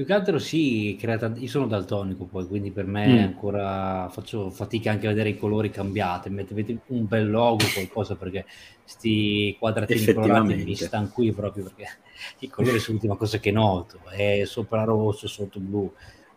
più 0.00 0.08
che 0.08 0.14
altro 0.14 0.38
sì, 0.38 0.96
creata... 0.98 1.30
io 1.36 1.46
sono 1.46 1.66
daltonico 1.66 2.24
poi, 2.24 2.46
quindi 2.46 2.70
per 2.70 2.86
me 2.86 3.06
mm. 3.06 3.18
ancora 3.18 4.08
faccio 4.10 4.48
fatica 4.48 4.90
anche 4.90 5.04
a 5.04 5.10
vedere 5.10 5.28
i 5.28 5.36
colori 5.36 5.68
cambiati, 5.68 6.30
mettete 6.30 6.78
un 6.86 7.06
bel 7.06 7.30
logo, 7.30 7.66
qualcosa, 7.74 8.16
perché 8.16 8.46
questi 8.82 9.54
quadratini 9.58 10.14
colorati 10.14 10.54
mi 10.54 10.74
stanno 10.74 11.10
qui 11.12 11.32
proprio 11.32 11.64
perché 11.64 11.84
i 12.40 12.48
colori 12.48 12.78
sono 12.78 12.92
l'ultima 12.92 13.16
cosa 13.16 13.36
che 13.36 13.50
noto, 13.50 13.98
è 14.08 14.44
sopra 14.46 14.84
rosso, 14.84 15.28
sotto 15.28 15.60
blu, 15.60 15.92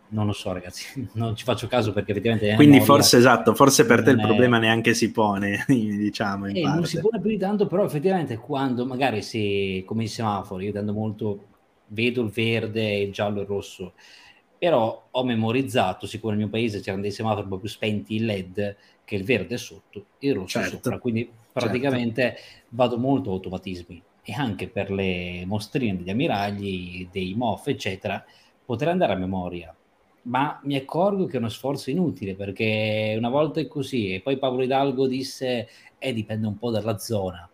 non 0.08 0.26
lo 0.26 0.32
so 0.32 0.52
ragazzi, 0.52 1.08
non 1.14 1.34
ci 1.34 1.44
faccio 1.44 1.66
caso 1.66 1.94
perché 1.94 2.10
effettivamente... 2.10 2.56
Quindi 2.56 2.82
forse 2.82 3.16
esatto, 3.16 3.54
forse 3.54 3.86
per 3.86 4.02
te 4.02 4.10
il 4.10 4.18
è... 4.18 4.22
problema 4.22 4.58
neanche 4.58 4.92
si 4.92 5.10
pone, 5.10 5.64
diciamo. 5.68 6.48
Eh, 6.48 6.60
non 6.60 6.84
si 6.84 7.00
pone 7.00 7.18
più 7.18 7.30
di 7.30 7.38
tanto, 7.38 7.66
però 7.66 7.86
effettivamente 7.86 8.36
quando 8.36 8.84
magari 8.84 9.22
si, 9.22 9.82
come 9.86 10.02
i 10.02 10.08
semafori, 10.08 10.66
io 10.66 10.72
tendo 10.72 10.92
molto 10.92 11.46
vedo 11.94 12.20
il 12.22 12.30
verde, 12.30 12.96
il 12.96 13.12
giallo 13.12 13.38
e 13.38 13.42
il 13.42 13.48
rosso, 13.48 13.94
però 14.58 15.08
ho 15.10 15.24
memorizzato, 15.24 16.06
siccome 16.06 16.34
nel 16.34 16.42
mio 16.42 16.50
paese 16.50 16.80
c'erano 16.80 17.02
dei 17.02 17.10
semafori 17.10 17.46
più 17.58 17.68
spenti 17.68 18.16
in 18.16 18.26
LED, 18.26 18.76
che 19.04 19.14
il 19.14 19.24
verde 19.24 19.54
è 19.54 19.58
sotto 19.58 20.06
e 20.18 20.28
il 20.28 20.34
rosso 20.34 20.60
certo. 20.60 20.76
sopra, 20.82 20.98
quindi 20.98 21.30
praticamente 21.52 22.22
certo. 22.22 22.40
vado 22.70 22.98
molto 22.98 23.30
automatismi. 23.30 24.02
E 24.26 24.32
anche 24.32 24.68
per 24.68 24.90
le 24.90 25.44
mostrine 25.44 25.98
degli 25.98 26.08
ammiragli, 26.08 27.08
dei 27.12 27.34
MOF, 27.34 27.68
eccetera, 27.68 28.24
potrei 28.64 28.90
andare 28.90 29.12
a 29.12 29.16
memoria, 29.16 29.74
ma 30.22 30.58
mi 30.64 30.76
accorgo 30.76 31.26
che 31.26 31.36
è 31.36 31.38
uno 31.38 31.50
sforzo 31.50 31.90
inutile 31.90 32.34
perché 32.34 33.14
una 33.18 33.28
volta 33.28 33.60
è 33.60 33.68
così. 33.68 34.14
E 34.14 34.20
poi 34.20 34.38
Paolo 34.38 34.62
Hidalgo 34.62 35.06
disse 35.06 35.68
eh 35.98 36.12
dipende 36.14 36.46
un 36.46 36.56
po' 36.56 36.70
dalla 36.70 36.96
zona 36.96 37.46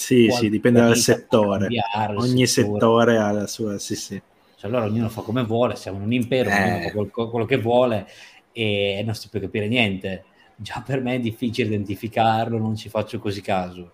sì, 0.00 0.30
sì, 0.30 0.48
dipende 0.48 0.80
dal 0.80 0.96
settore. 0.96 1.68
Ogni 2.16 2.46
settore. 2.46 3.18
ha 3.18 3.30
la 3.30 3.46
sua, 3.46 3.78
sì, 3.78 3.94
sì. 3.94 4.20
Cioè, 4.56 4.70
allora 4.70 4.86
ognuno 4.86 5.10
fa 5.10 5.20
come 5.20 5.44
vuole, 5.44 5.76
siamo 5.76 6.02
un 6.02 6.12
impero, 6.12 6.48
eh. 6.48 6.54
ognuno 6.54 6.80
fa 6.80 6.90
quello, 6.90 7.30
quello 7.30 7.44
che 7.44 7.58
vuole 7.58 8.08
e 8.52 9.02
non 9.04 9.14
si 9.14 9.28
può 9.28 9.38
capire 9.40 9.68
niente. 9.68 10.24
Già 10.56 10.82
per 10.84 11.02
me 11.02 11.16
è 11.16 11.20
difficile 11.20 11.68
identificarlo, 11.68 12.58
non 12.58 12.76
ci 12.76 12.88
faccio 12.88 13.18
così 13.18 13.42
caso. 13.42 13.92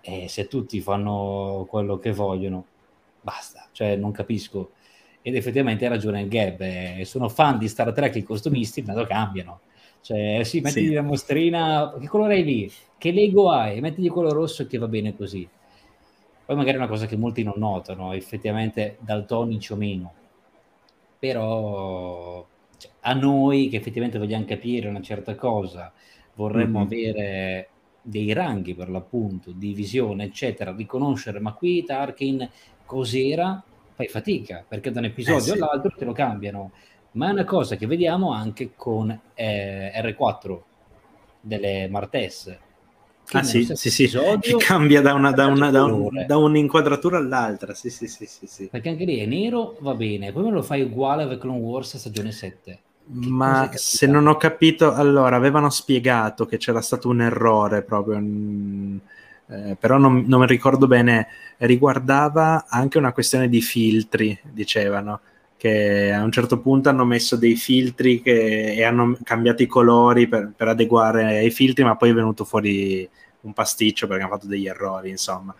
E 0.00 0.26
se 0.28 0.48
tutti 0.48 0.80
fanno 0.80 1.66
quello 1.68 1.98
che 1.98 2.12
vogliono, 2.12 2.64
basta, 3.20 3.68
cioè 3.72 3.96
non 3.96 4.12
capisco. 4.12 4.72
Ed 5.20 5.34
effettivamente 5.34 5.84
ha 5.84 5.90
ragione 5.90 6.22
il 6.22 6.28
Gab, 6.28 6.60
eh, 6.60 7.02
sono 7.04 7.28
fan 7.28 7.58
di 7.58 7.68
Star 7.68 7.92
Trek, 7.92 8.14
i 8.16 8.22
costumisti, 8.22 8.82
ma 8.82 8.94
lo 8.94 9.04
cambiano. 9.06 9.60
Cioè, 10.06 10.44
sì, 10.44 10.60
metti 10.60 10.86
sì. 10.86 10.92
la 10.92 11.02
mostrina, 11.02 11.92
che 11.98 12.06
colore 12.06 12.34
hai 12.34 12.44
lì? 12.44 12.72
Che 12.96 13.10
Lego 13.10 13.50
hai? 13.50 13.80
Mettigli 13.80 14.08
quello 14.08 14.32
rosso 14.32 14.64
che 14.68 14.78
va 14.78 14.86
bene 14.86 15.16
così. 15.16 15.48
Poi 16.44 16.54
magari 16.54 16.76
è 16.76 16.78
una 16.78 16.86
cosa 16.86 17.06
che 17.06 17.16
molti 17.16 17.42
non 17.42 17.54
notano, 17.56 18.12
effettivamente 18.12 18.98
daltonici 19.00 19.72
o 19.72 19.74
meno. 19.76 20.12
Però 21.18 22.46
cioè, 22.76 22.90
a 23.00 23.14
noi 23.14 23.68
che 23.68 23.78
effettivamente 23.78 24.18
vogliamo 24.18 24.44
capire 24.44 24.86
una 24.86 25.02
certa 25.02 25.34
cosa, 25.34 25.92
vorremmo 26.34 26.78
mm-hmm. 26.78 26.86
avere 26.86 27.68
dei 28.00 28.32
ranghi 28.32 28.76
per 28.76 28.88
l'appunto, 28.88 29.50
di 29.50 29.72
visione, 29.72 30.22
eccetera, 30.22 30.72
riconoscere, 30.72 31.40
ma 31.40 31.52
qui 31.52 31.82
Tarkin 31.82 32.48
cos'era? 32.84 33.60
Fai 33.94 34.06
fatica, 34.06 34.64
perché 34.68 34.92
da 34.92 35.00
un 35.00 35.06
episodio 35.06 35.54
eh 35.54 35.56
sì. 35.56 35.62
all'altro 35.62 35.92
te 35.98 36.04
lo 36.04 36.12
cambiano. 36.12 36.70
Ma 37.16 37.28
è 37.28 37.32
una 37.32 37.44
cosa 37.44 37.76
che 37.76 37.86
vediamo 37.86 38.32
anche 38.32 38.72
con 38.76 39.18
eh, 39.34 39.90
R4 40.02 40.58
delle 41.40 41.88
Martes, 41.88 42.58
ah 43.30 43.42
sì, 43.42 43.64
sì, 43.74 43.90
sì, 43.90 44.06
che 44.06 44.56
cambia 44.58 45.00
da, 45.00 45.14
una, 45.14 45.30
da, 45.30 45.46
una, 45.46 45.70
da, 45.70 45.84
un, 45.84 46.24
da, 46.26 46.36
un'inquadratura 46.36 47.16
all'altra, 47.16 47.72
sì, 47.72 47.88
sì, 47.88 48.06
sì, 48.06 48.26
sì, 48.26 48.46
sì. 48.46 48.68
Perché 48.70 48.90
anche 48.90 49.06
lì 49.06 49.18
è 49.18 49.24
nero, 49.24 49.76
va 49.80 49.94
bene, 49.94 50.30
poi 50.30 50.44
me 50.44 50.50
lo 50.50 50.62
fai 50.62 50.82
uguale 50.82 51.22
a 51.22 51.38
Clone 51.38 51.58
Wars 51.58 51.96
stagione 51.96 52.32
7. 52.32 52.72
Che 52.72 52.78
Ma 53.28 53.70
se 53.72 54.06
non 54.06 54.26
ho 54.26 54.36
capito, 54.36 54.92
allora, 54.92 55.36
avevano 55.36 55.70
spiegato 55.70 56.44
che 56.44 56.58
c'era 56.58 56.82
stato 56.82 57.08
un 57.08 57.22
errore 57.22 57.82
proprio, 57.82 58.18
in, 58.18 59.00
eh, 59.46 59.74
però 59.80 59.96
non, 59.96 60.24
non 60.26 60.40
mi 60.40 60.46
ricordo 60.46 60.86
bene, 60.86 61.28
riguardava 61.58 62.66
anche 62.68 62.98
una 62.98 63.12
questione 63.12 63.48
di 63.48 63.62
filtri, 63.62 64.38
dicevano 64.42 65.20
che 65.66 66.12
a 66.12 66.22
un 66.22 66.30
certo 66.30 66.60
punto 66.60 66.88
hanno 66.88 67.04
messo 67.04 67.36
dei 67.36 67.56
filtri 67.56 68.22
che, 68.22 68.74
e 68.74 68.84
hanno 68.84 69.16
cambiato 69.22 69.62
i 69.62 69.66
colori 69.66 70.28
per, 70.28 70.52
per, 70.56 70.68
adeguare 70.68 71.38
ai 71.38 71.50
filtri, 71.50 71.82
ma 71.84 71.96
poi 71.96 72.10
è 72.10 72.14
venuto 72.14 72.44
fuori 72.44 73.08
un 73.40 73.52
pasticcio 73.52 74.06
perché 74.06 74.22
hanno 74.22 74.32
fatto 74.32 74.46
degli 74.46 74.66
errori, 74.66 75.10
insomma. 75.10 75.54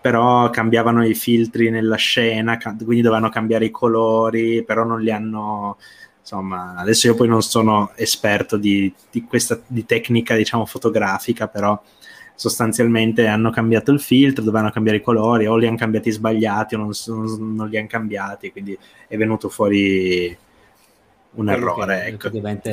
Però 0.00 0.50
cambiavano 0.50 1.06
i 1.06 1.14
filtri 1.14 1.70
nella 1.70 1.96
scena, 1.96 2.58
quindi 2.58 3.00
dovevano 3.00 3.30
cambiare 3.30 3.66
i 3.66 3.70
colori, 3.70 4.64
però 4.64 4.84
non 4.84 5.00
li 5.00 5.10
hanno... 5.10 5.78
Insomma, 6.20 6.74
adesso 6.76 7.06
io 7.06 7.14
poi 7.14 7.28
non 7.28 7.42
sono 7.42 7.92
esperto 7.96 8.56
di, 8.56 8.92
di 9.10 9.24
questa 9.24 9.60
di 9.66 9.84
tecnica, 9.84 10.34
diciamo, 10.34 10.64
fotografica, 10.64 11.48
però 11.48 11.80
sostanzialmente 12.34 13.26
hanno 13.26 13.50
cambiato 13.50 13.92
il 13.92 14.00
filtro, 14.00 14.44
dovevano 14.44 14.70
cambiare 14.70 14.98
i 14.98 15.02
colori, 15.02 15.46
o 15.46 15.56
li 15.56 15.66
hanno 15.66 15.76
cambiati 15.76 16.10
sbagliati 16.10 16.74
o 16.74 16.78
non, 16.78 16.90
non, 17.06 17.54
non 17.54 17.68
li 17.68 17.78
hanno 17.78 17.86
cambiati, 17.86 18.50
quindi 18.50 18.76
è 19.06 19.16
venuto 19.16 19.48
fuori 19.48 20.36
un 21.34 21.48
errore. 21.48 22.06
Ecco. 22.06 22.30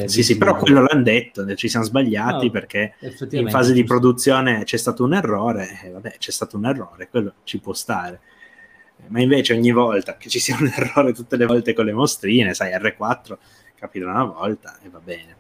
Sì, 0.07 0.23
sì, 0.23 0.37
però 0.37 0.55
quello 0.55 0.81
l'hanno 0.81 1.03
detto, 1.03 1.53
ci 1.55 1.67
siamo 1.67 1.85
sbagliati 1.85 2.45
no, 2.45 2.51
perché 2.51 2.95
in 3.31 3.49
fase 3.49 3.73
di 3.73 3.83
produzione 3.83 4.63
c'è 4.63 4.77
stato 4.77 5.03
un 5.03 5.13
errore, 5.13 5.79
e 5.83 5.89
vabbè, 5.89 6.15
c'è 6.17 6.31
stato 6.31 6.57
un 6.57 6.65
errore, 6.65 7.07
quello 7.09 7.33
ci 7.43 7.59
può 7.59 7.73
stare. 7.73 8.19
Ma 9.07 9.19
invece 9.19 9.53
ogni 9.53 9.71
volta 9.71 10.15
che 10.15 10.29
ci 10.29 10.39
sia 10.39 10.55
un 10.59 10.67
errore, 10.75 11.13
tutte 11.13 11.37
le 11.37 11.45
volte 11.45 11.73
con 11.73 11.85
le 11.85 11.93
mostrine, 11.93 12.53
sai, 12.53 12.71
R4, 12.73 13.37
capito 13.75 14.05
una 14.05 14.23
volta 14.23 14.77
e 14.83 14.89
va 14.89 14.99
bene. 15.03 15.39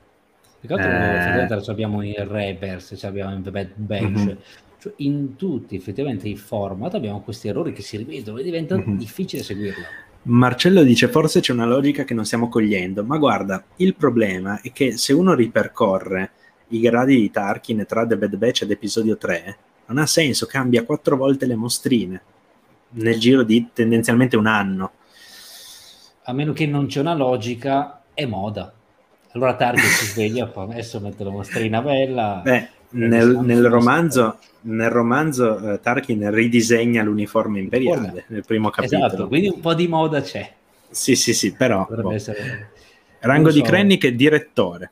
Più 0.61 0.69
che 0.69 0.75
altro 0.75 1.57
eh... 1.57 1.71
abbiamo 1.71 2.03
in 2.03 2.27
Reverse, 2.27 3.07
abbiamo 3.07 3.33
in 3.33 3.41
Bad 3.41 3.71
Batch, 3.73 4.03
mm-hmm. 4.03 4.37
cioè, 4.79 4.93
in 4.97 5.35
tutti 5.35 5.75
effettivamente 5.75 6.29
i 6.29 6.35
format 6.35 6.93
abbiamo 6.93 7.21
questi 7.21 7.47
errori 7.47 7.73
che 7.73 7.81
si 7.81 7.97
rivedono 7.97 8.37
e 8.37 8.43
diventa 8.43 8.77
mm-hmm. 8.77 8.95
difficile 8.95 9.41
seguirlo. 9.41 9.83
Marcello 10.23 10.83
dice 10.83 11.07
forse 11.07 11.39
c'è 11.39 11.51
una 11.51 11.65
logica 11.65 12.03
che 12.03 12.13
non 12.13 12.25
stiamo 12.25 12.47
cogliendo, 12.47 13.03
ma 13.03 13.17
guarda, 13.17 13.63
il 13.77 13.95
problema 13.95 14.61
è 14.61 14.71
che 14.71 14.97
se 14.97 15.13
uno 15.13 15.33
ripercorre 15.33 16.29
i 16.67 16.79
gradi 16.79 17.15
di 17.15 17.31
Tarkin 17.31 17.83
tra 17.87 18.05
The 18.05 18.17
Bad 18.17 18.35
Batch 18.35 18.61
ed 18.61 18.69
episodio 18.69 19.17
3, 19.17 19.57
non 19.87 19.97
ha 19.97 20.05
senso, 20.05 20.45
cambia 20.45 20.85
quattro 20.85 21.17
volte 21.17 21.47
le 21.47 21.55
mostrine 21.55 22.21
nel 22.89 23.17
giro 23.17 23.41
di 23.41 23.69
tendenzialmente 23.73 24.37
un 24.37 24.45
anno. 24.45 24.91
A 26.25 26.33
meno 26.33 26.53
che 26.53 26.67
non 26.67 26.85
c'è 26.85 26.99
una 26.99 27.15
logica, 27.15 28.03
è 28.13 28.27
moda. 28.27 28.71
Allora 29.33 29.55
Target 29.55 29.85
si 29.85 30.05
sveglia, 30.07 30.47
fa 30.47 30.63
adesso 30.63 30.99
mette 30.99 31.23
la 31.23 31.29
mostrina 31.29 31.81
bella. 31.81 32.41
Beh, 32.43 32.67
nel, 32.91 33.39
nel, 33.41 33.65
romanzo, 33.67 34.39
nel 34.61 34.89
romanzo 34.89 35.53
uh, 35.53 35.79
Tarkin 35.79 36.29
ridisegna 36.31 37.01
l'uniforme 37.03 37.59
imperiale 37.59 38.07
Forma. 38.07 38.23
nel 38.27 38.45
primo 38.45 38.69
capitolo. 38.69 39.05
Esatto, 39.05 39.27
quindi 39.27 39.47
un 39.47 39.59
po' 39.61 39.73
di 39.73 39.87
moda 39.87 40.21
c'è. 40.21 40.51
Sì, 40.89 41.15
sì, 41.15 41.33
sì, 41.33 41.53
però... 41.53 41.87
Boh. 41.89 42.11
Essere... 42.11 42.71
Rango 43.19 43.49
so. 43.49 43.55
di 43.55 43.61
Krennic 43.61 44.05
è 44.05 44.13
direttore. 44.13 44.91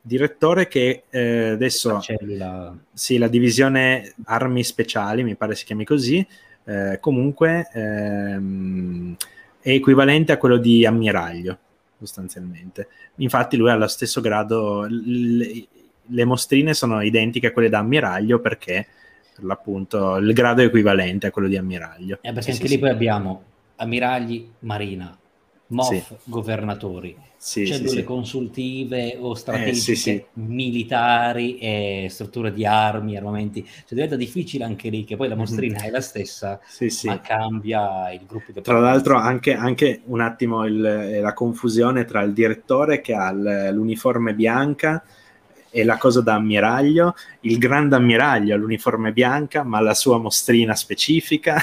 Direttore 0.00 0.66
che 0.66 1.02
eh, 1.10 1.48
adesso... 1.50 2.00
La... 2.20 2.74
Sì, 2.92 3.18
la 3.18 3.28
divisione 3.28 4.14
armi 4.24 4.64
speciali, 4.64 5.22
mi 5.22 5.34
pare 5.34 5.54
si 5.54 5.66
chiami 5.66 5.84
così, 5.84 6.26
eh, 6.64 6.96
comunque 7.00 7.68
ehm, 7.70 9.14
è 9.60 9.70
equivalente 9.70 10.32
a 10.32 10.38
quello 10.38 10.56
di 10.56 10.86
ammiraglio 10.86 11.58
sostanzialmente. 12.06 12.88
Infatti 13.16 13.56
lui 13.56 13.70
ha 13.70 13.76
lo 13.76 13.86
stesso 13.86 14.20
grado, 14.20 14.86
le, 14.88 15.66
le 16.06 16.24
mostrine 16.24 16.74
sono 16.74 17.00
identiche 17.00 17.48
a 17.48 17.52
quelle 17.52 17.68
da 17.68 17.78
ammiraglio 17.78 18.40
perché 18.40 18.86
per 19.34 19.44
l'appunto 19.44 20.16
il 20.16 20.32
grado 20.32 20.62
equivalente 20.62 21.26
a 21.26 21.30
quello 21.30 21.48
di 21.48 21.56
ammiraglio. 21.56 22.18
Eh, 22.20 22.32
perché 22.32 22.42
sì, 22.42 22.50
anche 22.50 22.62
sì, 22.62 22.68
lì 22.68 22.74
sì. 22.74 22.78
poi 22.78 22.90
abbiamo 22.90 23.42
ammiragli, 23.76 24.48
marina, 24.60 25.18
MOF, 25.66 26.16
governatori, 26.24 27.16
cellule 27.38 27.88
sì, 27.88 28.04
consultive 28.04 29.16
o 29.18 29.34
strategiche 29.34 29.92
eh, 29.92 29.96
sì, 29.96 30.24
militari 30.34 31.58
e 31.58 32.06
strutture 32.10 32.52
di 32.52 32.66
armi, 32.66 33.16
armamenti. 33.16 33.64
Cioè 33.64 33.82
diventa 33.88 34.16
difficile 34.16 34.64
anche 34.64 34.90
lì, 34.90 35.04
che 35.04 35.16
poi 35.16 35.28
la 35.28 35.36
mostrina 35.36 35.78
mm-hmm. 35.78 35.88
è 35.88 35.90
la 35.90 36.00
stessa, 36.00 36.60
ma 37.04 37.20
cambia 37.20 38.12
il 38.12 38.22
gruppo 38.26 38.52
di 38.52 38.60
Tra 38.60 38.78
l'altro 38.78 39.16
anche, 39.16 39.54
anche 39.54 40.02
un 40.04 40.20
attimo 40.20 40.66
il, 40.66 41.20
la 41.20 41.32
confusione 41.32 42.04
tra 42.04 42.20
il 42.22 42.32
direttore 42.32 43.00
che 43.00 43.14
ha 43.14 43.32
l'uniforme 43.32 44.34
bianca 44.34 45.02
e 45.76 45.82
la 45.82 45.96
cosa 45.96 46.20
da 46.20 46.34
ammiraglio, 46.34 47.16
il 47.40 47.58
grande 47.58 47.96
ammiraglio 47.96 48.54
ha 48.54 48.56
l'uniforme 48.56 49.10
bianca, 49.10 49.64
ma 49.64 49.80
la 49.80 49.92
sua 49.92 50.18
mostrina 50.18 50.76
specifica. 50.76 51.60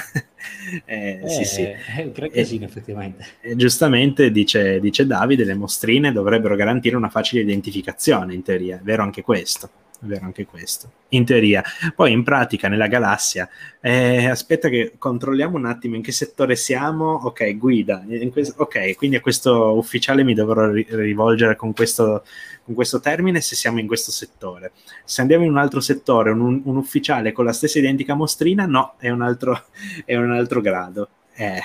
eh, 0.84 1.20
eh, 1.24 1.28
sì, 1.30 1.44
sì. 1.46 1.62
È 1.62 2.02
un 2.02 2.28
casino, 2.30 2.66
effettivamente. 2.66 3.24
E 3.40 3.56
giustamente 3.56 4.30
dice, 4.30 4.80
dice 4.80 5.06
Davide, 5.06 5.44
le 5.44 5.54
mostrine 5.54 6.12
dovrebbero 6.12 6.56
garantire 6.56 6.94
una 6.94 7.08
facile 7.08 7.40
identificazione, 7.40 8.34
in 8.34 8.42
teoria, 8.42 8.76
è 8.76 8.82
vero 8.82 9.02
anche 9.02 9.22
questo 9.22 9.70
è 10.02 10.06
vero 10.06 10.24
anche 10.24 10.44
questo, 10.44 10.90
in 11.10 11.24
teoria. 11.24 11.62
Poi 11.94 12.10
in 12.10 12.24
pratica 12.24 12.68
nella 12.68 12.88
galassia, 12.88 13.48
eh, 13.80 14.26
aspetta 14.26 14.68
che 14.68 14.94
controlliamo 14.98 15.56
un 15.56 15.64
attimo 15.66 15.94
in 15.94 16.02
che 16.02 16.10
settore 16.10 16.56
siamo, 16.56 17.12
ok, 17.22 17.56
guida, 17.56 18.04
questo, 18.32 18.54
ok, 18.62 18.96
quindi 18.96 19.16
a 19.16 19.20
questo 19.20 19.76
ufficiale 19.76 20.24
mi 20.24 20.34
dovrò 20.34 20.70
ri- 20.70 20.86
rivolgere 20.90 21.54
con 21.54 21.72
questo, 21.72 22.24
con 22.64 22.74
questo, 22.74 23.00
termine 23.00 23.40
se 23.40 23.56
siamo 23.56 23.78
in 23.78 23.86
questo 23.86 24.10
settore. 24.10 24.72
Se 25.04 25.20
andiamo 25.20 25.44
in 25.44 25.50
un 25.50 25.58
altro 25.58 25.80
settore, 25.80 26.30
un, 26.30 26.62
un 26.64 26.76
ufficiale 26.76 27.32
con 27.32 27.44
la 27.44 27.52
stessa 27.52 27.78
identica 27.78 28.14
mostrina, 28.14 28.66
no, 28.66 28.94
è 28.98 29.10
un 29.10 29.22
altro, 29.22 29.64
è 30.04 30.16
un 30.16 30.32
altro 30.32 30.60
grado. 30.60 31.08
Eh. 31.34 31.60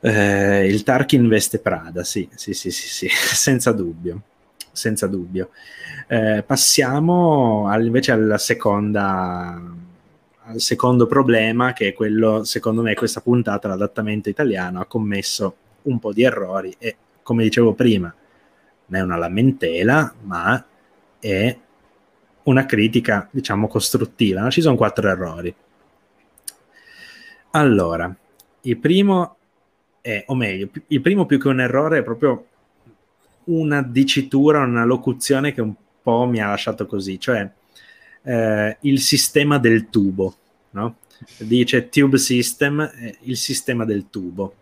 Eh, 0.00 0.66
il 0.66 0.82
Tarkin 0.84 1.26
veste 1.26 1.58
Prada, 1.58 2.04
sì, 2.04 2.28
sì, 2.34 2.54
sì, 2.54 2.70
sì, 2.70 2.86
sì, 2.88 3.08
senza 3.34 3.72
dubbio, 3.72 4.22
senza 4.72 5.06
dubbio. 5.06 5.50
Eh, 6.06 6.44
passiamo 6.46 7.66
al, 7.68 7.84
invece 7.84 8.12
alla 8.12 8.38
seconda, 8.38 9.60
al 10.44 10.60
secondo 10.60 11.06
problema, 11.06 11.72
che 11.72 11.88
è 11.88 11.92
quello, 11.92 12.44
secondo 12.44 12.82
me, 12.82 12.94
questa 12.94 13.20
puntata, 13.20 13.68
l'adattamento 13.68 14.28
italiano, 14.28 14.80
ha 14.80 14.86
commesso 14.86 15.56
un 15.82 15.98
po' 15.98 16.12
di 16.12 16.22
errori 16.22 16.74
e, 16.78 16.96
come 17.22 17.42
dicevo 17.42 17.74
prima, 17.74 18.14
non 18.88 19.00
è 19.00 19.04
una 19.04 19.16
lamentela, 19.16 20.14
ma 20.22 20.64
è 21.18 21.56
una 22.44 22.66
critica, 22.66 23.28
diciamo, 23.30 23.68
costruttiva. 23.68 24.42
No? 24.42 24.50
Ci 24.50 24.60
sono 24.60 24.76
quattro 24.76 25.08
errori. 25.08 25.54
Allora, 27.52 28.14
il 28.62 28.76
primo 28.78 29.36
è, 30.00 30.24
o 30.26 30.34
meglio, 30.34 30.68
il 30.88 31.00
primo 31.00 31.26
più 31.26 31.38
che 31.38 31.48
un 31.48 31.60
errore 31.60 31.98
è 31.98 32.02
proprio 32.02 32.46
una 33.44 33.82
dicitura, 33.82 34.60
una 34.60 34.84
locuzione 34.84 35.52
che 35.52 35.60
un 35.60 35.74
po' 36.02 36.26
mi 36.26 36.40
ha 36.40 36.48
lasciato 36.48 36.86
così, 36.86 37.18
cioè 37.18 37.50
eh, 38.22 38.76
il 38.80 39.00
sistema 39.00 39.58
del 39.58 39.88
tubo, 39.88 40.34
no? 40.70 40.96
Dice 41.38 41.88
tube 41.88 42.18
system, 42.18 42.80
eh, 42.80 43.18
il 43.22 43.36
sistema 43.36 43.84
del 43.84 44.08
tubo. 44.10 44.54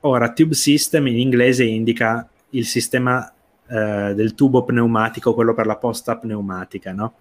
Ora, 0.00 0.32
tube 0.32 0.54
system 0.54 1.06
in 1.08 1.18
inglese 1.18 1.64
indica 1.64 2.28
il 2.50 2.66
sistema 2.66 3.32
eh, 3.66 4.12
del 4.14 4.34
tubo 4.34 4.64
pneumatico, 4.64 5.34
quello 5.34 5.54
per 5.54 5.66
la 5.66 5.76
posta 5.76 6.16
pneumatica, 6.16 6.92
no? 6.92 7.14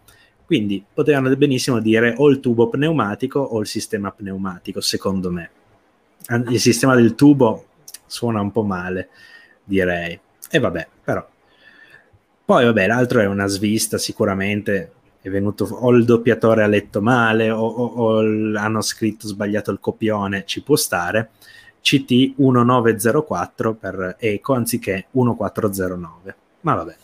Quindi 0.46 0.84
potevano 0.94 1.36
benissimo 1.36 1.80
dire 1.80 2.14
o 2.18 2.30
il 2.30 2.40
tubo 2.40 2.70
pneumatico 2.70 3.40
o 3.40 3.60
il 3.60 3.68
sistema 3.68 4.12
pneumatico, 4.12 4.80
secondo 4.80 5.32
me. 5.32 5.50
Il 6.50 6.60
sistema 6.60 6.96
del 6.96 7.16
tubo 7.16 7.66
suona 8.06 8.40
un 8.40 8.52
po' 8.52 8.64
male, 8.64 9.10
direi. 9.64 10.18
E 10.50 10.60
vabbè, 10.60 10.88
però 11.04 11.28
poi, 12.48 12.64
vabbè, 12.64 12.88
l'altro 12.88 13.20
è 13.20 13.26
una 13.26 13.48
svista, 13.48 13.98
sicuramente 13.98 14.94
è 15.20 15.30
venuto 15.30 15.66
o 15.66 15.92
il 15.92 16.06
doppiatore 16.06 16.64
ha 16.64 16.68
letto 16.68 17.02
male 17.02 17.52
o, 17.52 17.60
o, 17.60 17.86
o 17.86 18.20
hanno 18.58 18.80
scritto 18.80 19.28
sbagliato 19.28 19.70
il 19.72 19.82
copione, 19.82 20.46
ci 20.46 20.64
può 20.64 20.78
stare. 20.78 21.32
CT 21.88 22.34
1904 22.36 23.74
per 23.76 24.18
Eco 24.20 24.54
anziché 24.54 25.08
1409. 25.12 26.36
Ma 26.62 26.76
vabbè. 26.76 26.96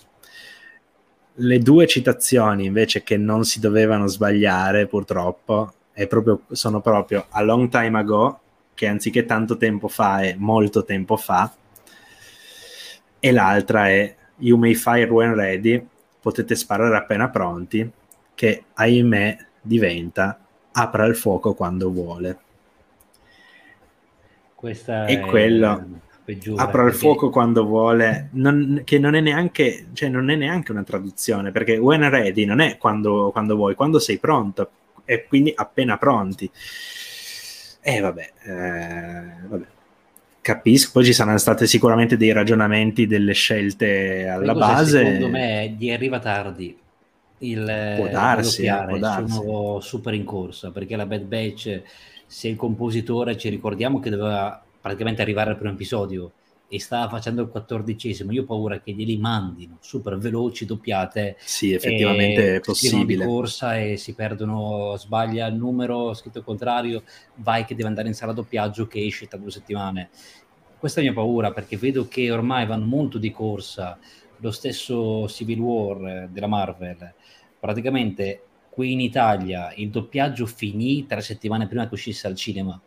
Le 1.35 1.59
due 1.59 1.87
citazioni 1.87 2.65
invece 2.65 3.01
che 3.01 3.15
non 3.15 3.45
si 3.45 3.61
dovevano 3.61 4.07
sbagliare, 4.07 4.87
purtroppo, 4.87 5.71
proprio, 6.09 6.41
sono 6.51 6.81
proprio 6.81 7.27
a 7.29 7.41
long 7.41 7.69
time 7.69 7.97
ago, 7.97 8.39
che 8.73 8.87
anziché 8.87 9.23
tanto 9.23 9.55
tempo 9.55 9.87
fa 9.87 10.19
è 10.19 10.35
molto 10.37 10.83
tempo 10.83 11.15
fa, 11.15 11.49
e 13.21 13.31
l'altra 13.31 13.87
è 13.87 14.13
You 14.39 14.57
may 14.57 14.73
fire 14.73 15.09
when 15.09 15.33
ready, 15.33 15.81
potete 16.19 16.55
sparare 16.55 16.97
appena 16.97 17.29
pronti, 17.29 17.89
che 18.35 18.63
ahimè 18.73 19.37
diventa 19.61 20.37
apra 20.73 21.05
il 21.05 21.15
fuoco 21.15 21.53
quando 21.53 21.89
vuole. 21.89 22.37
Questa 24.63 25.07
e 25.07 25.19
quello 25.19 25.99
apra 26.55 26.85
il 26.85 26.93
fuoco 26.93 27.29
quando 27.29 27.65
vuole, 27.65 28.29
non, 28.31 28.83
che 28.85 28.97
non 28.97 29.13
è, 29.13 29.19
neanche, 29.19 29.87
cioè 29.91 30.07
non 30.07 30.29
è 30.29 30.37
neanche 30.37 30.71
una 30.71 30.83
traduzione, 30.83 31.51
perché 31.51 31.75
when 31.75 32.09
ready 32.09 32.45
non 32.45 32.61
è 32.61 32.77
quando, 32.77 33.29
quando 33.33 33.57
vuoi, 33.57 33.75
quando 33.75 33.99
sei 33.99 34.19
pronto, 34.19 34.69
e 35.03 35.25
quindi 35.27 35.51
appena 35.53 35.97
pronti. 35.97 36.49
E 37.81 37.93
eh, 37.93 37.99
vabbè, 37.99 38.31
eh, 38.45 39.47
vabbè 39.49 39.65
capisco, 40.39 40.91
poi 40.93 41.03
ci 41.03 41.13
saranno 41.13 41.39
state 41.39 41.67
sicuramente 41.67 42.15
dei 42.15 42.31
ragionamenti, 42.31 43.05
delle 43.05 43.33
scelte 43.33 44.29
alla 44.29 44.53
base. 44.53 45.03
Secondo 45.03 45.27
me 45.27 45.75
gli 45.77 45.91
arriva 45.91 46.19
tardi 46.19 46.77
il 47.39 47.93
può 47.97 48.07
darsi, 48.07 48.63
può 48.63 48.97
darsi. 48.97 49.21
il 49.21 49.43
nuovo 49.43 49.79
super 49.81 50.13
in 50.13 50.23
corsa, 50.23 50.71
perché 50.71 50.95
la 50.95 51.05
Bad 51.05 51.23
Batch, 51.23 51.81
se 52.33 52.47
il 52.47 52.55
compositore 52.55 53.37
ci 53.37 53.47
ricordiamo 53.47 53.99
che 53.99 54.09
doveva 54.09 54.59
praticamente 54.81 55.21
arrivare 55.21 55.51
al 55.51 55.55
primo 55.55 55.73
episodio 55.73 56.31
e 56.67 56.79
stava 56.79 57.07
facendo 57.07 57.43
il 57.43 57.47
quattordicesimo, 57.47 58.31
io 58.31 58.41
ho 58.41 58.45
paura 58.45 58.81
che 58.81 58.91
glieli 58.91 59.19
mandino 59.19 59.77
super 59.81 60.17
veloci, 60.17 60.65
doppiate. 60.65 61.35
Sì, 61.37 61.73
effettivamente 61.73 62.55
è 62.55 62.59
possibile. 62.59 63.23
di 63.23 63.29
corsa 63.29 63.77
e 63.77 63.97
si 63.97 64.15
perdono, 64.15 64.95
sbaglia 64.97 65.45
il 65.45 65.53
numero, 65.53 66.15
scritto 66.15 66.39
il 66.39 66.43
contrario, 66.43 67.03
vai 67.35 67.65
che 67.65 67.75
deve 67.75 67.89
andare 67.89 68.07
in 68.07 68.15
sala 68.15 68.33
doppiaggio 68.33 68.87
che 68.87 69.05
esce 69.05 69.27
tra 69.27 69.37
due 69.37 69.51
settimane. 69.51 70.09
Questa 70.79 71.01
è 71.01 71.03
la 71.03 71.11
mia 71.11 71.21
paura 71.21 71.51
perché 71.51 71.77
vedo 71.77 72.07
che 72.07 72.31
ormai 72.31 72.65
vanno 72.65 72.85
molto 72.85 73.19
di 73.19 73.29
corsa, 73.31 73.99
lo 74.37 74.49
stesso 74.49 75.27
Civil 75.27 75.59
War 75.59 76.07
eh, 76.07 76.29
della 76.31 76.47
Marvel, 76.47 77.13
praticamente 77.59 78.41
qui 78.73 78.91
in 78.91 79.01
Italia 79.01 79.71
il 79.75 79.89
doppiaggio 79.91 80.47
finì 80.47 81.05
tre 81.05 81.21
settimane 81.21 81.67
prima 81.67 81.87
che 81.87 81.93
uscisse 81.93 82.25
al 82.25 82.35
cinema. 82.35 82.79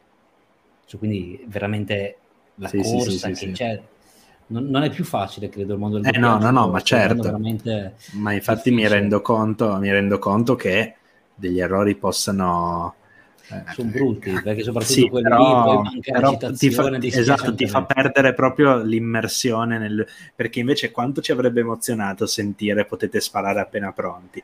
Cioè, 0.85 0.99
quindi 0.99 1.45
veramente 1.47 2.17
la 2.57 2.69
sì, 2.69 2.79
corsa 2.79 3.29
sì, 3.29 3.35
sì, 3.35 3.47
che 3.47 3.53
c'è. 3.53 3.83
Non, 4.49 4.67
non, 4.67 4.83
è 4.83 4.91
più 4.91 5.05
facile, 5.05 5.49
credo, 5.49 5.75
il 5.75 5.79
mondo 5.79 5.99
del 5.99 6.13
eh, 6.13 6.19
no, 6.19 6.39
no, 6.39 6.51
no, 6.51 6.69
ma 6.69 6.81
certo. 6.81 7.39
Ma 8.13 8.33
infatti 8.33 8.73
mi 8.73 8.87
rendo, 8.87 9.21
conto, 9.23 9.77
mi 9.79 9.91
rendo 9.91 10.19
conto 10.19 10.57
che 10.57 10.97
degli 11.35 11.61
errori 11.61 11.95
possano... 11.95 12.95
Eh, 13.49 13.63
sono 13.73 13.91
brutti, 13.91 14.33
perché 14.43 14.65
soprattutto 14.65 14.93
sì, 14.93 15.09
quelli 15.09 15.29
però, 15.29 15.83
lì 15.83 16.01
manca 16.03 16.51
ti 16.51 16.69
fa, 16.69 16.99
esatto, 17.01 17.55
ti 17.55 17.69
fa 17.69 17.85
perdere 17.85 18.35
proprio 18.35 18.83
l'immersione 18.83 19.79
nel, 19.79 20.05
perché 20.35 20.59
invece 20.59 20.91
quanto 20.91 21.21
ci 21.21 21.31
avrebbe 21.31 21.61
emozionato 21.61 22.27
sentire 22.27 22.87
potete 22.87 23.21
sparare 23.21 23.61
appena 23.61 23.93
pronti 23.93 24.43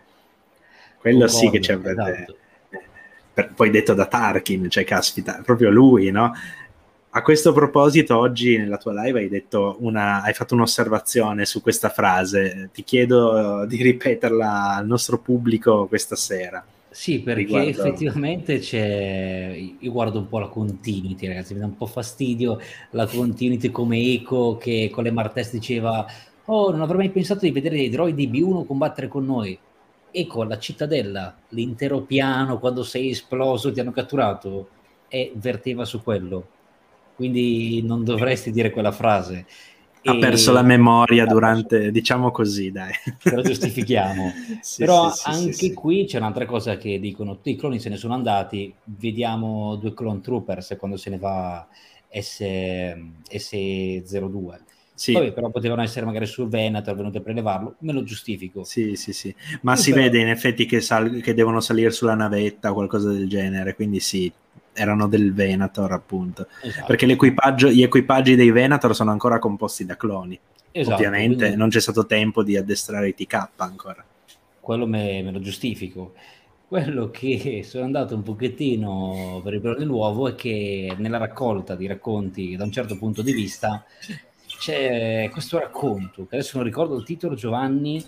quello 1.03 1.27
Concordo, 1.27 1.39
sì 1.39 1.51
che 1.51 1.61
ci 1.61 1.73
avrebbe 1.73 2.13
esatto. 2.13 2.37
per, 3.35 3.53
poi 3.55 3.69
detto 3.69 3.93
da 3.93 4.07
Tarkin 4.07 4.71
cioè 4.71 4.85
caspita 4.85 5.43
proprio 5.45 5.69
lui 5.69 6.11
no 6.11 6.33
a 7.15 7.21
questo 7.21 7.53
proposito, 7.53 8.17
oggi 8.17 8.57
nella 8.57 8.79
tua 8.79 8.95
live 9.03 9.21
hai, 9.21 9.29
detto 9.29 9.77
una, 9.81 10.23
hai 10.23 10.33
fatto 10.33 10.55
un'osservazione 10.55 11.45
su 11.45 11.61
questa 11.61 11.91
frase. 11.91 12.71
Ti 12.73 12.83
chiedo 12.85 13.67
di 13.67 13.83
ripeterla 13.83 14.77
al 14.77 14.87
nostro 14.87 15.19
pubblico 15.19 15.87
questa 15.89 16.17
sera. 16.17 16.65
Sì, 16.89 17.21
perché 17.21 17.43
riguardo... 17.43 17.69
effettivamente 17.69 18.61
c'è. 18.61 19.55
Io 19.79 19.93
guardo 19.93 20.21
un 20.21 20.29
po' 20.29 20.39
la 20.39 20.49
continuity, 20.49 21.27
ragazzi, 21.27 21.53
mi 21.53 21.61
dà 21.61 21.67
un 21.67 21.77
po' 21.77 21.85
fastidio 21.85 22.59
la 22.93 23.07
continuity 23.07 23.71
come 23.71 23.99
Eco 23.99 24.57
che 24.57 24.89
con 24.91 25.05
le 25.05 25.11
Martes 25.11 25.53
diceva: 25.53 26.07
Oh, 26.47 26.71
non 26.71 26.81
avrei 26.81 26.97
mai 26.97 27.11
pensato 27.11 27.41
di 27.41 27.51
vedere 27.51 27.77
dei 27.77 27.91
droidi 27.91 28.27
B1 28.27 28.65
combattere 28.65 29.09
con 29.09 29.27
noi. 29.27 29.59
Eco, 30.13 30.45
la 30.45 30.59
cittadella, 30.59 31.37
l'intero 31.49 32.03
piano, 32.03 32.59
quando 32.59 32.83
sei 32.85 33.11
esploso, 33.11 33.73
ti 33.73 33.81
hanno 33.81 33.93
catturato, 33.93 34.69
e 35.09 35.33
verteva 35.35 35.85
su 35.85 36.03
quello 36.03 36.47
quindi 37.15 37.83
non 37.83 38.05
dovresti 38.05 38.51
dire 38.51 38.71
quella 38.71 38.91
frase. 38.91 39.47
ha 40.05 40.17
perso 40.17 40.53
la 40.53 40.63
memoria 40.63 41.25
durante, 41.27 41.91
diciamo 41.93 42.31
così, 42.33 42.73
dai. 42.73 42.91
Lo 43.31 43.43
giustifichiamo. 43.43 44.33
sì, 44.61 44.79
Però 44.85 45.11
sì, 45.13 45.31
anche 45.31 45.53
sì, 45.53 45.73
qui 45.73 46.05
c'è 46.05 46.19
un'altra 46.19 46.47
cosa 46.47 46.77
che 46.77 46.99
dicono, 46.99 47.37
tutti 47.37 47.51
i 47.51 47.57
cloni 47.57 47.79
se 47.79 47.89
ne 47.91 47.97
sono 47.97 48.15
andati, 48.15 48.75
vediamo 48.85 49.77
due 49.77 49.95
clone 49.95 50.21
troopers 50.21 50.75
quando 50.79 50.97
se 50.97 51.11
ne 51.11 51.19
va 51.19 51.67
S, 52.11 52.41
S02. 53.31 54.59
Sì. 54.95 55.13
Poi 55.13 55.33
però 55.33 55.51
potevano 55.51 55.83
essere 55.83 56.07
magari 56.07 56.27
sul 56.27 56.49
Veneto, 56.49 56.95
venuti 56.95 57.17
a 57.17 57.23
prelevarlo, 57.23 57.77
me 57.81 57.93
lo 57.93 58.05
giustifico. 58.05 58.63
Sì, 58.65 58.95
sì, 58.95 59.13
sì. 59.13 59.35
Ma 59.63 59.75
si 59.75 59.91
però... 59.91 60.03
vede 60.03 60.19
in 60.19 60.29
effetti 60.29 60.67
che, 60.67 60.81
sal- 60.81 61.21
che 61.21 61.35
devono 61.35 61.61
salire 61.61 61.91
sulla 61.91 62.15
navetta 62.15 62.71
o 62.71 62.75
qualcosa 62.75 63.11
del 63.11 63.29
genere, 63.29 63.75
quindi 63.75 64.01
sì, 64.01 64.31
erano 64.75 65.07
del 65.07 65.33
Venator 65.33 65.93
appunto 65.93 66.47
esatto. 66.63 66.87
perché 66.87 67.07
gli 67.07 67.83
equipaggi 67.83 68.35
dei 68.35 68.51
Venator 68.51 68.95
sono 68.95 69.11
ancora 69.11 69.39
composti 69.39 69.85
da 69.85 69.97
cloni 69.97 70.39
esatto, 70.71 70.95
ovviamente 70.95 71.37
quindi... 71.37 71.57
non 71.57 71.69
c'è 71.69 71.81
stato 71.81 72.07
tempo 72.07 72.43
di 72.43 72.57
addestrare 72.57 73.09
i 73.09 73.15
TK 73.15 73.49
ancora 73.57 74.05
quello 74.61 74.87
me, 74.87 75.23
me, 75.23 75.31
lo 75.31 75.41
giustifico 75.41 76.15
quello 76.67 77.11
che 77.11 77.63
sono 77.65 77.85
andato 77.85 78.15
un 78.15 78.23
pochettino 78.23 79.43
per 79.45 79.55
il 79.55 79.61
pelo 79.61 79.75
dell'uovo 79.75 80.29
è 80.29 80.35
che 80.35 80.95
nella 80.97 81.19
raccolta 81.19 81.75
di 81.75 81.87
racconti 81.87 82.57
da 82.57 82.65
un 82.65 82.73
certo 82.73 82.97
punto 82.97 83.21
di 83.21 83.33
vista 83.33 83.85
c'è 84.63 85.29
questo 85.33 85.59
racconto 85.59 86.25
che 86.25 86.37
adesso 86.37 86.57
non 86.57 86.65
ricordo 86.65 86.97
il 86.97 87.03
titolo 87.03 87.35
Giovanni 87.35 88.01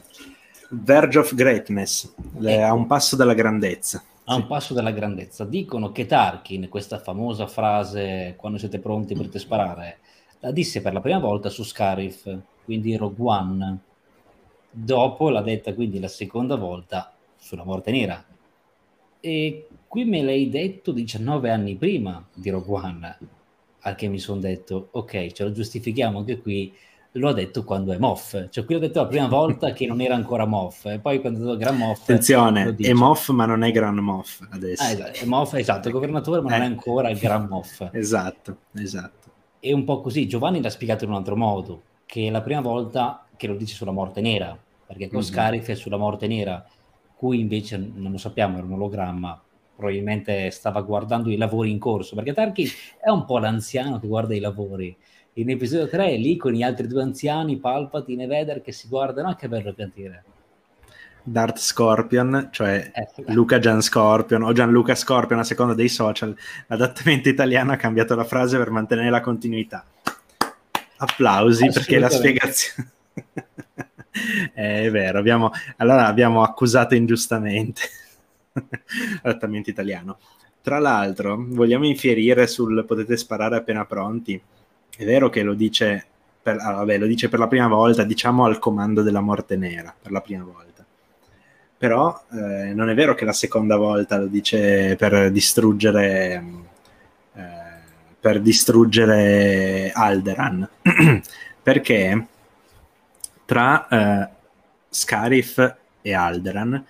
Verge 0.71 1.19
of 1.19 1.35
Greatness 1.35 2.15
eh. 2.43 2.61
a 2.61 2.73
un 2.73 2.87
passo 2.87 3.17
dalla 3.17 3.35
grandezza 3.35 4.01
a 4.27 4.37
un 4.37 4.47
passo 4.47 4.73
dalla 4.73 4.93
grandezza. 4.93 5.45
Dicono 5.45 5.93
che 5.93 6.07
Tarkin, 6.07 6.71
questa 6.71 6.99
famosa 6.99 7.47
frase 7.47 8.35
quando 8.39 8.57
siete 8.57 8.79
pronti 8.79 9.15
per 9.15 9.29
te 9.29 9.39
sparare, 9.39 9.99
la 10.39 10.51
disse 10.51 10.81
per 10.81 10.95
la 10.95 11.01
prima 11.01 11.19
volta 11.19 11.51
su 11.51 11.63
Scarif, 11.63 12.39
quindi 12.65 12.97
Rogue 12.97 13.23
One. 13.23 13.79
Dopo 14.71 15.29
l'ha 15.29 15.43
detta 15.43 15.75
quindi 15.75 16.01
la 16.01 16.09
seconda 16.09 16.57
volta 16.57 17.13
sulla 17.37 17.65
Morte 17.65 17.91
Nera. 17.91 18.25
E 19.21 19.69
qui 19.87 20.05
me 20.05 20.23
l'hai 20.23 20.49
detto 20.49 20.93
19 20.93 21.51
anni 21.51 21.75
prima 21.77 22.27
di 22.33 22.49
Rogue 22.49 22.75
One, 22.75 23.19
al 23.87 23.95
che 23.95 24.09
mi 24.09 24.19
sono 24.19 24.41
detto, 24.41 24.89
ok, 24.93 25.33
ce 25.33 25.45
lo 25.45 25.53
giustifichiamo 25.53 26.19
anche 26.19 26.41
qui, 26.41 26.73
lo 27.13 27.29
ha 27.29 27.33
detto 27.33 27.65
quando 27.65 27.93
è 27.93 27.99
Moff, 27.99 28.49
cioè 28.51 28.65
qui 28.65 28.75
l'ho 28.75 28.81
detto 28.81 29.01
la 29.01 29.07
prima 29.07 29.29
volta 29.29 29.73
che 29.73 29.87
non 29.87 30.01
era 30.01 30.15
ancora 30.15 30.47
Moff, 30.47 30.87
e 30.87 30.99
poi 30.99 31.21
quando 31.21 31.39
è 31.39 31.43
detto 31.43 31.57
Gran 31.57 31.77
Moff... 31.77 32.03
Attenzione, 32.03 32.75
è 32.77 32.93
Moff 32.93 33.29
ma 33.29 33.47
non 33.47 33.63
è 33.63 33.71
Gran 33.71 33.97
Moff 33.97 34.41
adesso. 34.51 34.83
Ah, 34.83 34.91
esatto, 34.91 35.19
è 35.21 35.25
Moff, 35.25 35.55
esatto, 35.55 35.89
è 35.89 35.93
governatore 35.93 36.41
ma 36.41 36.49
eh. 36.49 36.53
non 36.53 36.61
è 36.63 36.65
eh. 36.65 36.73
ancora 36.73 37.11
il 37.11 37.19
Gran 37.19 37.47
Moff. 37.47 37.87
esatto, 37.93 38.57
esatto. 38.75 39.29
È 39.61 39.73
un 39.73 39.85
po' 39.85 40.01
così, 40.01 40.27
Giovanni 40.27 40.61
l'ha 40.61 40.71
spiegato 40.71 41.05
in 41.05 41.11
un 41.11 41.17
altro 41.17 41.37
modo, 41.37 41.83
che 42.07 42.27
è 42.27 42.31
la 42.31 42.43
prima 42.43 42.61
volta 42.61 43.25
che 43.37 43.47
lo 43.47 43.55
dice 43.55 43.75
sulla 43.75 43.93
morte 43.93 44.21
nera, 44.21 44.59
perché 44.87 45.09
con 45.09 45.19
mm-hmm. 45.19 45.29
Scarif 45.29 45.69
è 45.69 45.75
sulla 45.75 45.97
morte 45.97 46.27
nera, 46.27 46.67
cui 47.15 47.39
invece 47.39 47.77
non 47.77 48.13
lo 48.13 48.19
sappiamo, 48.19 48.57
era 48.57 48.67
un 48.67 48.73
ologramma, 48.73 49.41
probabilmente 49.77 50.51
stava 50.51 50.81
guardando 50.83 51.31
i 51.31 51.37
lavori 51.37 51.71
in 51.71 51.79
corso, 51.79 52.15
perché 52.15 52.33
Tarkin 52.33 52.69
è 53.03 53.11
un 53.11 53.25
po' 53.25 53.39
l'anziano 53.39 53.99
che 53.99 54.07
guarda 54.07 54.35
i 54.35 54.41
lavori, 54.41 54.97
in 55.35 55.51
episodio 55.51 55.89
3 55.89 56.17
lì 56.17 56.37
con 56.37 56.53
gli 56.53 56.63
altri 56.63 56.87
due 56.87 57.03
anziani, 57.03 57.57
Palpatine 57.57 58.25
e 58.25 58.27
Vader, 58.27 58.63
che 58.63 58.73
si 58.73 58.87
guardano, 58.87 59.29
ah 59.29 59.35
che 59.35 59.49
bello 59.49 59.73
piantire. 59.73 60.25
Darth 61.27 61.59
Scorpion, 61.59 62.51
cioè 62.53 62.93
eh, 62.95 63.33
Luca 63.33 63.59
Gian 63.59 63.81
Scorpion 63.81 64.43
o 64.43 64.53
Gianluca 64.53 64.95
Scorpion 64.95 65.41
a 65.41 65.45
seconda 65.45 65.75
dei 65.75 65.89
social, 65.89 66.37
l'adattamento 66.67 67.29
italiano 67.29 67.73
ha 67.73 67.77
cambiato 67.77 68.15
la 68.15 68.25
frase 68.25 68.59
per 68.59 68.71
mantenere 68.71 69.11
la 69.11 69.23
continuità. 69.23 69.85
Applausi 70.99 71.69
perché 71.73 71.99
la 71.99 72.11
spiegazione... 72.11 72.91
è 74.55 74.91
vero, 74.91 75.19
abbiamo, 75.19 75.51
allora 75.79 76.07
abbiamo 76.07 76.43
accusato 76.43 76.95
ingiustamente 76.95 77.81
l'adattamento 79.23 79.71
italiano. 79.71 80.19
Tra 80.63 80.79
l'altro, 80.79 81.45
vogliamo 81.47 81.85
infierire 81.87 82.47
sul 82.47 82.85
potete 82.87 83.17
sparare 83.17 83.57
appena 83.57 83.85
pronti 83.85 84.41
è 84.97 85.05
vero 85.05 85.29
che 85.29 85.43
lo 85.43 85.55
dice 85.55 86.07
per, 86.41 86.59
ah, 86.61 86.73
vabbè, 86.73 86.99
lo 86.99 87.07
dice 87.07 87.29
per 87.29 87.39
la 87.39 87.49
prima 87.49 87.67
volta, 87.69 88.05
diciamo 88.05 88.45
al 88.45 88.59
comando 88.59 89.03
della 89.03 89.21
morte 89.21 89.57
nera, 89.57 89.95
per 90.01 90.13
la 90.13 90.21
prima 90.21 90.45
volta. 90.45 90.85
Però 91.77 92.23
eh, 92.33 92.73
non 92.75 92.91
è 92.91 92.95
vero 92.95 93.15
che 93.15 93.25
la 93.25 93.33
seconda 93.33 93.77
volta 93.77 94.19
lo 94.19 94.27
dice 94.27 94.95
per 94.97 95.31
distruggere, 95.31 96.45
eh, 97.35 97.43
per 98.21 98.41
distruggere 98.41 99.91
Alderan, 99.93 100.69
perché 101.63 102.27
tra 103.45 103.89
eh, 103.89 104.29
Scarif 104.91 105.77
e 106.03 106.15
Alderan 106.15 106.85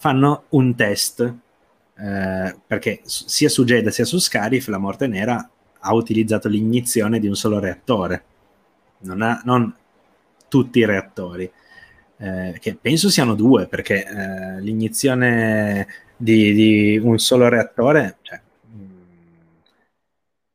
fanno 0.00 0.44
un 0.50 0.74
test, 0.74 1.20
eh, 1.20 2.56
perché 2.66 3.02
sia 3.04 3.50
su 3.50 3.64
Jeddah 3.64 3.90
sia 3.90 4.06
su 4.06 4.18
Scarif 4.18 4.68
la 4.68 4.78
morte 4.78 5.06
nera 5.06 5.46
ha 5.78 5.94
utilizzato 5.94 6.48
l'iniezione 6.48 7.20
di 7.20 7.26
un 7.26 7.36
solo 7.36 7.58
reattore, 7.58 8.24
non, 9.00 9.20
ha, 9.20 9.42
non 9.44 9.74
tutti 10.48 10.78
i 10.78 10.86
reattori, 10.86 11.50
eh, 12.16 12.56
che 12.58 12.78
penso 12.80 13.10
siano 13.10 13.34
due, 13.34 13.66
perché 13.66 14.06
eh, 14.06 14.60
l'iniezione 14.62 15.86
di, 16.16 16.54
di, 16.54 16.96
un 16.96 17.18
solo 17.18 17.48
reattore 17.48 18.16
cioè, 18.22 18.40
mh, 18.40 18.84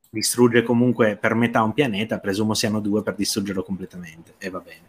distrugge 0.10 0.64
comunque 0.64 1.18
per 1.18 1.36
metà 1.36 1.62
un 1.62 1.74
pianeta, 1.74 2.18
presumo 2.18 2.56
siano 2.56 2.80
due 2.80 3.04
per 3.04 3.14
distruggerlo 3.14 3.62
completamente, 3.62 4.34
e 4.40 4.50
va 4.50 4.60
bene. 4.60 4.88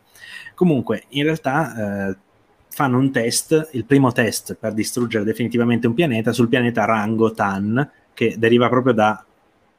Comunque, 0.55 1.05
in 1.09 1.24
realtà... 1.24 2.16
Fanno 2.77 2.98
un 2.98 3.11
test, 3.11 3.70
il 3.73 3.86
primo 3.86 4.12
test 4.12 4.55
per 4.55 4.74
distruggere 4.74 5.24
definitivamente 5.24 5.86
un 5.86 5.94
pianeta 5.94 6.31
sul 6.32 6.51
pianeta 6.51 6.85
Rango 6.85 7.32
Tan, 7.32 7.90
che 8.12 8.35
deriva 8.36 8.69
proprio 8.69 8.93
da 8.93 9.24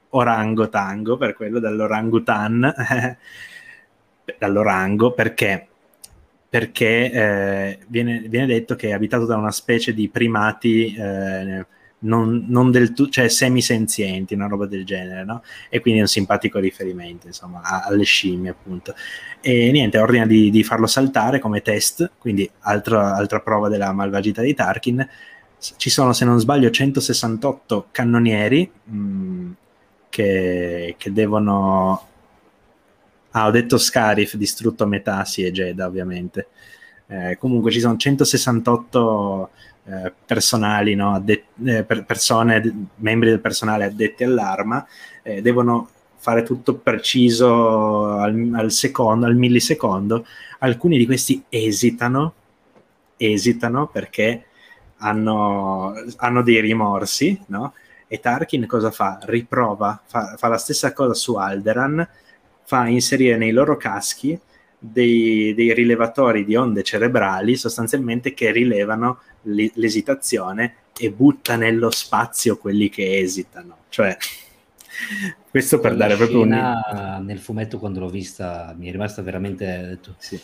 orangotango, 0.10 1.16
per 1.16 1.36
quello 1.36 1.60
dell'orangutan, 1.60 2.74
dall'orango, 4.40 5.12
perché? 5.12 5.68
Perché 6.50 7.12
eh, 7.12 7.80
viene, 7.86 8.24
viene, 8.30 8.48
detto 8.48 8.74
che 8.74 8.88
è 8.88 8.94
abitato 8.94 9.28
da 9.28 9.38
una 9.38 9.52
specie 9.52 9.94
di 9.94 10.10
primati 10.10 10.92
eh, 10.96 11.68
non, 12.00 12.46
non, 12.48 12.70
del 12.70 12.94
tutto, 12.94 13.10
cioè 13.12 13.28
semisenzienti, 13.28 14.34
una 14.36 14.48
roba 14.48 14.68
del 14.68 14.86
genere, 14.86 15.24
no? 15.24 15.44
E 15.70 15.80
quindi 15.80 16.00
è 16.00 16.04
un 16.04 16.10
simpatico 16.10 16.60
riferimento, 16.60 17.28
insomma, 17.28 17.62
a, 17.62 17.84
alle 17.86 18.04
scimmie, 18.04 18.52
appunto. 18.52 18.94
E 19.42 19.72
niente, 19.72 19.98
ordina 19.98 20.26
di, 20.26 20.50
di 20.52 20.64
farlo 20.64 20.86
saltare 20.88 21.40
come 21.40 21.62
test, 21.62 22.12
quindi 22.20 22.50
altra, 22.62 23.16
altra 23.16 23.40
prova 23.40 23.70
della 23.70 23.92
malvagità 23.94 24.42
di 24.42 24.54
Tarkin. 24.54 25.08
Ci 25.60 25.90
sono, 25.90 26.14
se 26.14 26.26
non 26.26 26.40
sbaglio, 26.40 26.70
168 26.70 27.88
cannonieri, 27.92 28.70
mh, 28.84 28.98
mm, 28.98 29.52
che, 30.10 30.96
che 30.98 31.12
devono... 31.14 32.08
Ah, 33.32 33.48
ho 33.48 33.52
detto 33.52 33.78
Scarif, 33.78 34.36
distrutto 34.36 34.84
a 34.84 34.88
metà, 34.88 35.26
sì, 35.26 35.44
è 35.44 35.52
Jeddah 35.52 35.86
ovviamente. 35.88 36.48
Eh, 37.08 37.38
comunque 37.38 37.72
ci 37.72 37.80
sono 37.80 37.96
168 37.98 39.50
eh, 39.90 40.14
personali, 40.26 40.96
no, 40.96 41.14
addet- 41.14 41.46
eh, 41.64 41.84
per 41.84 42.04
persone, 42.04 42.90
membri 42.96 43.30
del 43.30 43.40
personale 43.40 43.86
addetti 43.86 44.24
all'arma, 44.24 44.86
eh, 45.24 45.42
devono 45.42 45.90
fare 46.18 46.44
tutto 46.44 46.76
preciso 46.76 48.10
al, 48.18 48.52
al, 48.54 48.72
secondo, 48.72 49.26
al 49.26 49.36
millisecondo. 49.36 50.26
Alcuni 50.60 50.98
di 50.98 51.06
questi 51.06 51.42
esitano, 51.48 52.34
esitano 53.16 53.88
perché 53.88 54.46
hanno, 54.98 55.94
hanno 56.18 56.42
dei 56.42 56.60
rimorsi, 56.60 57.40
no? 57.48 57.74
E 58.08 58.20
Tarkin 58.20 58.66
cosa 58.68 58.92
fa? 58.92 59.20
Riprova, 59.22 60.02
fa, 60.06 60.36
fa 60.38 60.48
la 60.48 60.58
stessa 60.58 60.94
cosa 60.94 61.14
su 61.14 61.36
Alderan, 61.36 62.08
fa 62.64 62.88
inserire 62.88 63.38
nei 63.38 63.52
loro 63.52 63.78
caschi 63.78 64.38
dei, 64.78 65.54
dei, 65.56 65.74
rilevatori 65.74 66.46
di 66.46 66.56
onde 66.56 66.84
cerebrali 66.84 67.56
sostanzialmente 67.56 68.34
che 68.34 68.52
rilevano 68.52 69.20
l'esitazione 69.48 70.76
e 70.98 71.12
butta 71.12 71.56
nello 71.56 71.92
spazio 71.92 72.58
quelli 72.58 72.90
che 72.90 73.20
esitano. 73.20 73.78
Cioè, 73.90 74.18
questo 75.50 75.80
per 75.80 75.96
dare 75.96 76.16
proprio 76.16 76.42
un... 76.42 77.24
Nel 77.26 77.40
fumetto 77.40 77.80
quando 77.80 78.00
l'ho 78.00 78.10
vista 78.10 78.76
mi 78.78 78.88
è 78.88 78.92
rimasta 78.92 79.22
veramente... 79.22 79.66
Detto, 79.66 80.16
sì 80.18 80.40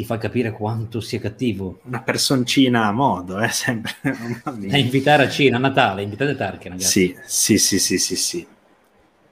ti 0.00 0.06
fa 0.06 0.16
capire 0.16 0.52
quanto 0.52 1.00
sia 1.00 1.20
cattivo. 1.20 1.80
Una 1.84 2.00
personcina 2.00 2.86
a 2.86 2.92
modo, 2.92 3.38
eh, 3.38 3.48
sempre. 3.52 3.92
da 4.02 4.78
invitare 4.78 5.24
a 5.24 5.28
cena, 5.28 5.56
a 5.56 5.60
Natale, 5.60 6.02
invitate 6.02 6.34
Tarkin, 6.34 6.70
ragazzi. 6.70 7.14
Sì, 7.26 7.58
sì, 7.58 7.78
sì, 7.78 7.78
sì, 7.78 7.98
sì, 7.98 8.16
sì. 8.16 8.46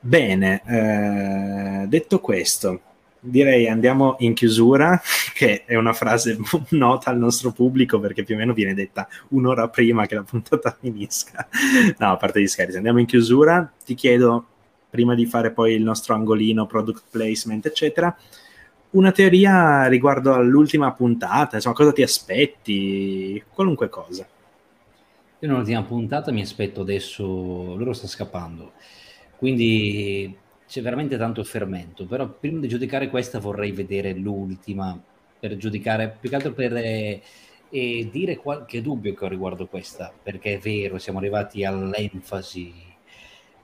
Bene, 0.00 0.62
eh, 0.66 1.86
detto 1.86 2.20
questo, 2.20 2.82
direi 3.20 3.68
andiamo 3.68 4.16
in 4.20 4.34
chiusura, 4.34 5.00
che 5.34 5.64
è 5.64 5.76
una 5.76 5.92
frase 5.92 6.38
nota 6.70 7.10
al 7.10 7.18
nostro 7.18 7.52
pubblico 7.52 7.98
perché 7.98 8.22
più 8.22 8.34
o 8.34 8.38
meno 8.38 8.52
viene 8.52 8.74
detta 8.74 9.08
un'ora 9.28 9.68
prima 9.68 10.06
che 10.06 10.14
la 10.14 10.22
puntata 10.22 10.76
finisca. 10.80 11.48
No, 11.98 12.12
a 12.12 12.16
parte 12.16 12.40
gli 12.40 12.46
scherzi, 12.46 12.76
andiamo 12.76 13.00
in 13.00 13.06
chiusura. 13.06 13.70
Ti 13.84 13.94
chiedo, 13.94 14.46
prima 14.90 15.14
di 15.14 15.26
fare 15.26 15.52
poi 15.52 15.74
il 15.74 15.82
nostro 15.82 16.14
angolino, 16.14 16.66
product 16.66 17.04
placement, 17.10 17.66
eccetera, 17.66 18.14
una 18.90 19.12
teoria 19.12 19.86
riguardo 19.86 20.32
all'ultima 20.32 20.92
puntata, 20.92 21.56
insomma, 21.56 21.74
cosa 21.74 21.92
ti 21.92 22.02
aspetti, 22.02 23.42
qualunque 23.52 23.88
cosa. 23.88 24.26
Io 25.40 25.48
nell'ultima 25.48 25.82
puntata 25.82 26.32
mi 26.32 26.40
aspetto 26.40 26.80
adesso, 26.80 27.22
loro 27.76 27.92
sta 27.92 28.06
scappando, 28.06 28.72
quindi 29.36 30.36
c'è 30.68 30.82
veramente 30.82 31.16
tanto 31.16 31.42
fermento, 31.44 32.04
però 32.04 32.28
prima 32.28 32.60
di 32.60 32.68
giudicare 32.68 33.08
questa 33.08 33.38
vorrei 33.38 33.72
vedere 33.72 34.12
l'ultima, 34.12 35.00
per 35.40 35.56
giudicare, 35.56 36.14
più 36.20 36.28
che 36.28 36.34
altro 36.34 36.52
per 36.52 36.76
eh, 36.76 37.22
eh, 37.70 38.08
dire 38.12 38.36
qualche 38.36 38.82
dubbio 38.82 39.14
che 39.14 39.24
ho 39.24 39.28
riguardo 39.28 39.66
questa, 39.66 40.12
perché 40.22 40.54
è 40.54 40.58
vero, 40.58 40.98
siamo 40.98 41.18
arrivati 41.18 41.64
all'enfasi, 41.64 42.74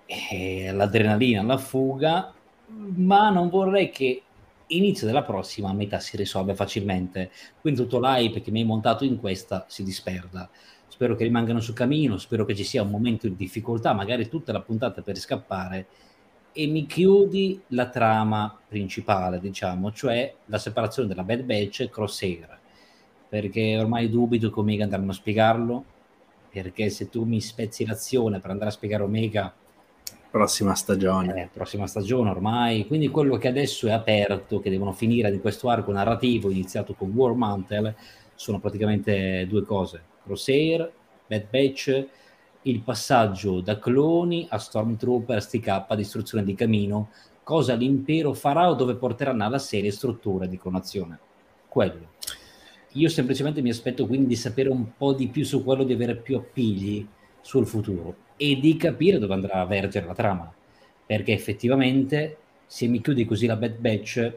eh, 0.07 0.69
all'adrenalina, 0.69 1.41
alla 1.41 1.59
fuga, 1.59 2.33
ma 2.69 3.29
non 3.29 3.51
vorrei 3.51 3.91
che 3.91 4.23
inizio 4.69 5.07
della 5.07 5.23
prossima 5.23 5.69
a 5.69 5.75
metà 5.75 6.01
si 6.01 6.17
risolve 6.17 6.55
facilmente, 6.55 7.31
quindi 7.61 7.81
tutto 7.81 8.01
l'hype 8.01 8.41
che 8.41 8.51
mi 8.51 8.61
hai 8.61 8.67
montato 8.67 9.05
in 9.05 9.21
questa 9.21 9.67
si 9.69 9.83
disperda. 9.85 10.49
Spero 10.89 11.17
che 11.17 11.25
rimangano 11.25 11.61
sul 11.61 11.75
cammino, 11.75 12.17
spero 12.17 12.47
che 12.47 12.55
ci 12.55 12.65
sia 12.65 12.83
un 12.83 12.89
momento 12.89 13.29
di 13.29 13.37
difficoltà, 13.37 13.93
magari 13.93 14.27
tutta 14.29 14.53
la 14.53 14.63
puntata 14.63 15.03
per 15.03 15.19
scappare 15.19 15.87
e 16.57 16.69
mi 16.69 16.87
chiudi 16.87 17.61
la 17.69 17.89
trama 17.89 18.57
principale, 18.69 19.41
diciamo, 19.41 19.91
cioè 19.91 20.33
la 20.47 20.59
separazione 20.59 21.09
della 21.09 21.25
Bad 21.25 21.43
Batch 21.43 21.81
e 21.81 21.91
Crosshair, 21.91 22.59
perché 23.29 23.77
ormai 23.77 24.09
dubito 24.09 24.51
che 24.51 24.61
Omega 24.61 24.85
andranno 24.85 25.11
a 25.11 25.15
spiegarlo, 25.15 25.85
perché 26.51 26.91
se 26.91 27.11
tu 27.11 27.25
mi 27.25 27.41
spezzi 27.41 27.85
l'azione 27.85 28.39
per 28.39 28.51
andare 28.51 28.71
a 28.71 28.73
spiegare 28.73 29.03
Omega... 29.03 29.53
Prossima 30.31 30.77
stagione. 30.77 31.43
Eh, 31.43 31.49
prossima 31.53 31.89
stagione 31.89 32.31
ormai, 32.31 32.87
quindi 32.87 33.09
quello 33.09 33.37
che 33.37 33.49
adesso 33.49 33.89
è 33.89 33.91
aperto, 33.91 34.61
che 34.61 34.71
devono 34.71 34.93
finire 34.93 35.33
di 35.33 35.41
questo 35.41 35.69
arco 35.69 35.91
narrativo 35.91 36.51
iniziato 36.51 36.95
con 36.95 37.11
War 37.11 37.35
Mantle, 37.35 37.97
sono 38.37 38.61
praticamente 38.61 39.45
due 39.49 39.65
cose, 39.65 40.01
Crosshair, 40.23 40.89
Bad 41.27 41.47
Batch 41.51 42.07
il 42.67 42.81
passaggio 42.81 43.61
da 43.61 43.79
cloni 43.79 44.47
a 44.49 44.59
Stormtrooper, 44.59 45.43
STK, 45.43 45.95
distruzione 45.95 46.45
di 46.45 46.55
Camino, 46.55 47.11
cosa 47.43 47.75
l'impero 47.75 48.33
farà 48.33 48.71
o 48.71 48.75
dove 48.75 48.95
porteranno 48.95 49.45
alla 49.45 49.59
serie 49.59 49.91
struttura 49.91 50.47
di 50.47 50.59
clonazione. 50.59 51.19
Quello. 51.69 52.13
Io 52.93 53.09
semplicemente 53.09 53.61
mi 53.61 53.71
aspetto 53.71 54.07
quindi 54.07 54.29
di 54.29 54.37
sapere 54.37 54.71
un 54.71 54.97
po' 54.97 55.13
di 55.13 55.29
più 55.29 55.45
su 55.45 55.63
quello, 55.63 55.85
di 55.85 55.93
avere 55.93 56.17
più 56.17 56.37
appigli 56.37 57.07
sul 57.41 57.67
futuro 57.67 58.17
e 58.37 58.59
di 58.59 58.77
capire 58.77 59.19
dove 59.19 59.35
andrà 59.35 59.61
a 59.61 59.67
vergere 59.67 60.07
la 60.07 60.15
trama. 60.15 60.53
Perché 61.05 61.33
effettivamente, 61.33 62.37
se 62.65 62.87
mi 62.87 63.03
chiudi 63.03 63.27
così 63.27 63.47
la 63.47 63.57
Bad 63.57 63.77
Batch, 63.77 64.37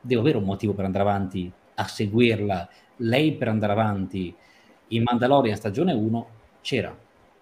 devo 0.00 0.20
avere 0.20 0.36
un 0.36 0.44
motivo 0.44 0.74
per 0.74 0.84
andare 0.84 1.08
avanti 1.08 1.50
a 1.74 1.84
seguirla. 1.88 2.68
Lei 2.98 3.32
per 3.32 3.48
andare 3.48 3.72
avanti 3.72 4.32
in 4.88 5.02
Mandalorian 5.02 5.56
stagione 5.56 5.92
1 5.92 6.28
c'era, 6.60 6.96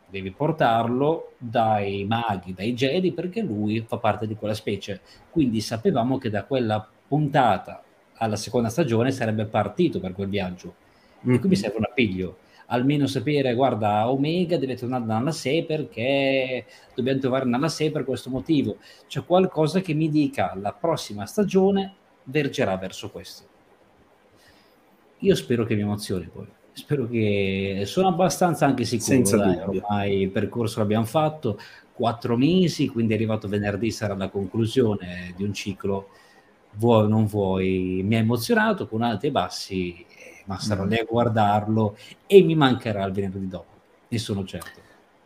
devi 0.08 0.30
portarlo 0.30 1.32
dai 1.38 2.04
maghi, 2.04 2.54
dai 2.54 2.74
Jedi, 2.74 3.12
perché 3.12 3.42
lui 3.42 3.84
fa 3.86 3.98
parte 3.98 4.26
di 4.26 4.34
quella 4.34 4.54
specie. 4.54 5.00
Quindi 5.30 5.60
sapevamo 5.60 6.18
che 6.18 6.30
da 6.30 6.44
quella 6.44 6.86
puntata 7.08 7.82
alla 8.14 8.36
seconda 8.36 8.68
stagione 8.68 9.10
sarebbe 9.10 9.46
partito 9.46 10.00
per 10.00 10.12
quel 10.12 10.28
viaggio. 10.28 10.74
Mm-hmm. 11.26 11.36
E 11.36 11.38
qui 11.40 11.48
mi 11.48 11.56
serve 11.56 11.78
un 11.78 11.84
appiglio. 11.84 12.38
Almeno 12.68 13.06
sapere, 13.06 13.54
guarda, 13.54 14.10
Omega 14.10 14.58
deve 14.58 14.74
tornare 14.74 15.04
Nala 15.04 15.30
6 15.30 15.64
perché 15.66 16.66
dobbiamo 16.94 17.20
trovare 17.20 17.44
Nala 17.44 17.68
6 17.68 17.90
per 17.90 18.04
questo 18.04 18.28
motivo. 18.30 18.78
C'è 19.06 19.24
qualcosa 19.24 19.80
che 19.80 19.94
mi 19.94 20.08
dica 20.08 20.52
la 20.60 20.72
prossima 20.72 21.26
stagione 21.26 21.94
vergerà 22.24 22.76
verso 22.76 23.10
questo. 23.10 23.44
Io 25.20 25.34
spero 25.34 25.64
che 25.64 25.74
mi 25.74 25.82
emozioni 25.82 26.26
poi 26.26 26.46
spero 26.76 27.08
che 27.08 27.84
sono 27.86 28.08
abbastanza 28.08 28.66
anche 28.66 28.84
sicuro 28.84 29.06
Senza 29.06 29.36
dai, 29.38 29.56
ormai 29.56 30.20
il 30.20 30.30
percorso 30.30 30.80
l'abbiamo 30.80 31.06
fatto 31.06 31.58
quattro 31.94 32.36
mesi 32.36 32.88
quindi 32.88 33.14
è 33.14 33.16
arrivato 33.16 33.48
venerdì 33.48 33.90
sarà 33.90 34.14
la 34.14 34.28
conclusione 34.28 35.32
di 35.34 35.42
un 35.42 35.54
ciclo. 35.54 36.08
Vuoi 36.72 37.04
o 37.04 37.08
non 37.08 37.24
vuoi 37.24 38.02
mi 38.04 38.16
ha 38.16 38.18
emozionato 38.18 38.86
con 38.86 39.00
alti 39.00 39.28
e 39.28 39.30
bassi 39.30 40.04
ma 40.44 40.58
sarò 40.58 40.84
mm. 40.84 40.88
lì 40.88 40.98
a 40.98 41.06
guardarlo 41.08 41.96
e 42.26 42.42
mi 42.42 42.54
mancherà 42.54 43.04
il 43.04 43.12
venerdì 43.12 43.48
dopo 43.48 43.74
ne 44.08 44.18
sono 44.18 44.44
certo. 44.44 44.84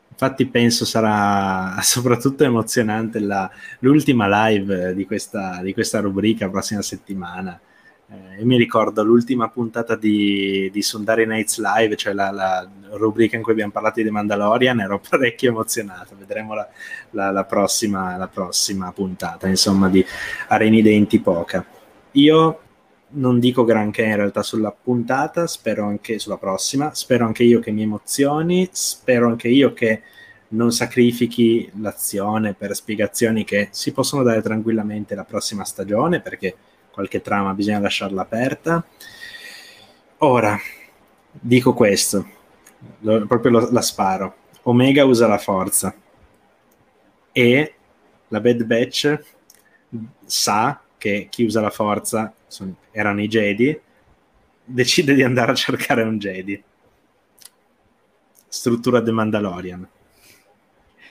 Infatti 0.08 0.46
penso 0.46 0.84
sarà 0.84 1.76
soprattutto 1.82 2.44
emozionante 2.44 3.18
la, 3.18 3.50
l'ultima 3.80 4.46
live 4.46 4.94
di 4.94 5.04
questa, 5.04 5.60
di 5.62 5.72
questa 5.72 5.98
rubrica 5.98 6.48
prossima 6.48 6.82
settimana 6.82 7.60
eh, 8.12 8.44
mi 8.44 8.56
ricordo 8.56 9.04
l'ultima 9.04 9.48
puntata 9.48 9.94
di, 9.94 10.68
di 10.72 10.82
Sundari 10.82 11.26
Nights 11.26 11.60
Live, 11.60 11.94
cioè 11.94 12.12
la, 12.12 12.30
la, 12.30 12.68
rubrica 12.92 13.36
in 13.36 13.42
cui 13.42 13.52
abbiamo 13.52 13.70
parlato 13.70 14.02
di 14.02 14.10
Mandalorian, 14.10 14.80
ero 14.80 14.98
parecchio 15.08 15.50
emozionato. 15.50 16.16
Vedremo 16.18 16.54
la, 16.54 16.68
la, 17.10 17.30
la 17.30 17.44
prossima, 17.44 18.28
prossima, 18.32 18.90
puntata, 18.92 19.46
insomma, 19.46 19.88
di 19.88 20.04
Areni 20.48 20.82
Denti 20.82 21.20
Poca. 21.20 21.64
Io 22.12 22.60
non 23.12 23.38
dico 23.38 23.64
granché 23.64 24.02
in 24.02 24.16
realtà 24.16 24.42
sulla 24.42 24.72
puntata, 24.72 25.46
spero 25.46 25.86
anche 25.86 26.18
sulla 26.18 26.36
prossima, 26.36 26.92
spero 26.94 27.26
anche 27.26 27.44
io 27.44 27.60
che 27.60 27.70
mi 27.70 27.82
emozioni, 27.82 28.68
spero 28.72 29.28
anche 29.28 29.48
io 29.48 29.72
che 29.72 30.02
non 30.48 30.72
sacrifichi 30.72 31.70
l'azione 31.80 32.54
per 32.54 32.74
spiegazioni 32.74 33.44
che 33.44 33.68
si 33.70 33.92
possono 33.92 34.24
dare 34.24 34.42
tranquillamente 34.42 35.14
la 35.14 35.24
prossima 35.24 35.64
stagione, 35.64 36.20
perché 36.20 36.56
qualche 36.92 37.20
trama 37.20 37.54
bisogna 37.54 37.78
lasciarla 37.80 38.22
aperta. 38.22 38.84
Ora, 40.18 40.58
dico 41.32 41.72
questo, 41.72 42.26
lo, 43.00 43.26
proprio 43.26 43.52
lo, 43.52 43.70
la 43.70 43.82
sparo. 43.82 44.36
Omega 44.62 45.04
usa 45.04 45.26
la 45.26 45.38
forza 45.38 45.94
e 47.32 47.74
la 48.28 48.40
Bad 48.40 48.64
Batch 48.64 49.18
sa 50.24 50.80
che 50.98 51.28
chi 51.30 51.44
usa 51.44 51.60
la 51.60 51.70
forza 51.70 52.32
sono, 52.46 52.76
erano 52.90 53.22
i 53.22 53.28
Jedi, 53.28 53.80
decide 54.62 55.14
di 55.14 55.22
andare 55.22 55.52
a 55.52 55.54
cercare 55.54 56.02
un 56.02 56.18
Jedi. 56.18 56.62
Struttura 58.46 59.02
The 59.02 59.10
Mandalorian. 59.10 59.88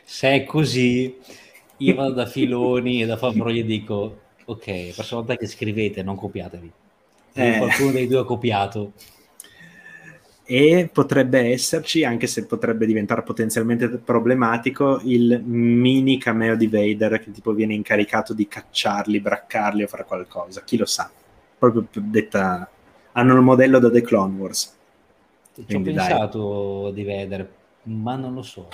Se 0.04 0.30
è 0.30 0.44
così, 0.44 1.18
io 1.78 1.96
vado 1.96 2.14
da 2.14 2.26
Filoni 2.26 3.02
e 3.02 3.06
da 3.06 3.18
Favro 3.18 3.52
gli 3.52 3.64
dico 3.64 4.28
ok, 4.50 4.66
la 4.68 4.94
prossima 4.96 5.20
volta 5.20 5.36
che 5.36 5.48
scrivete 5.48 6.02
non 6.02 6.16
copiatevi. 6.16 6.72
Eh. 7.34 7.58
Qualcuno 7.58 7.92
dei 7.92 8.08
due 8.08 8.20
ha 8.20 8.24
copiato. 8.24 8.94
E 10.44 10.90
potrebbe 10.92 11.52
esserci, 11.52 12.04
anche 12.04 12.26
se 12.26 12.48
potrebbe 12.48 12.88
diventare 12.88 13.22
potenzialmente 13.22 13.88
problematico, 13.88 15.00
il 15.04 15.40
mini 15.44 16.18
cameo 16.18 16.56
di 16.56 16.68
Vader 16.68 17.20
che 17.20 17.32
tipo 17.32 17.54
viene 17.54 17.76
incaricato 17.76 18.34
di 18.34 18.48
cacciarli, 18.48 19.20
braccarli 19.20 19.84
o 19.84 19.88
fare 19.88 20.06
qualcosa. 20.06 20.64
Chi 20.64 20.78
lo 20.78 20.86
sa? 20.86 21.10
Proprio 21.58 21.86
detta... 21.94 22.68
Hanno 23.12 23.36
il 23.36 23.42
modello 23.42 23.78
da 23.78 23.92
The 23.92 24.02
Clone 24.02 24.40
Wars. 24.40 24.76
Ci 25.68 25.76
ho 25.76 25.82
pensato 25.82 26.84
dai. 26.86 26.94
di 26.94 27.04
Vader, 27.04 27.54
ma 27.84 28.16
non 28.16 28.34
lo 28.34 28.42
so. 28.42 28.68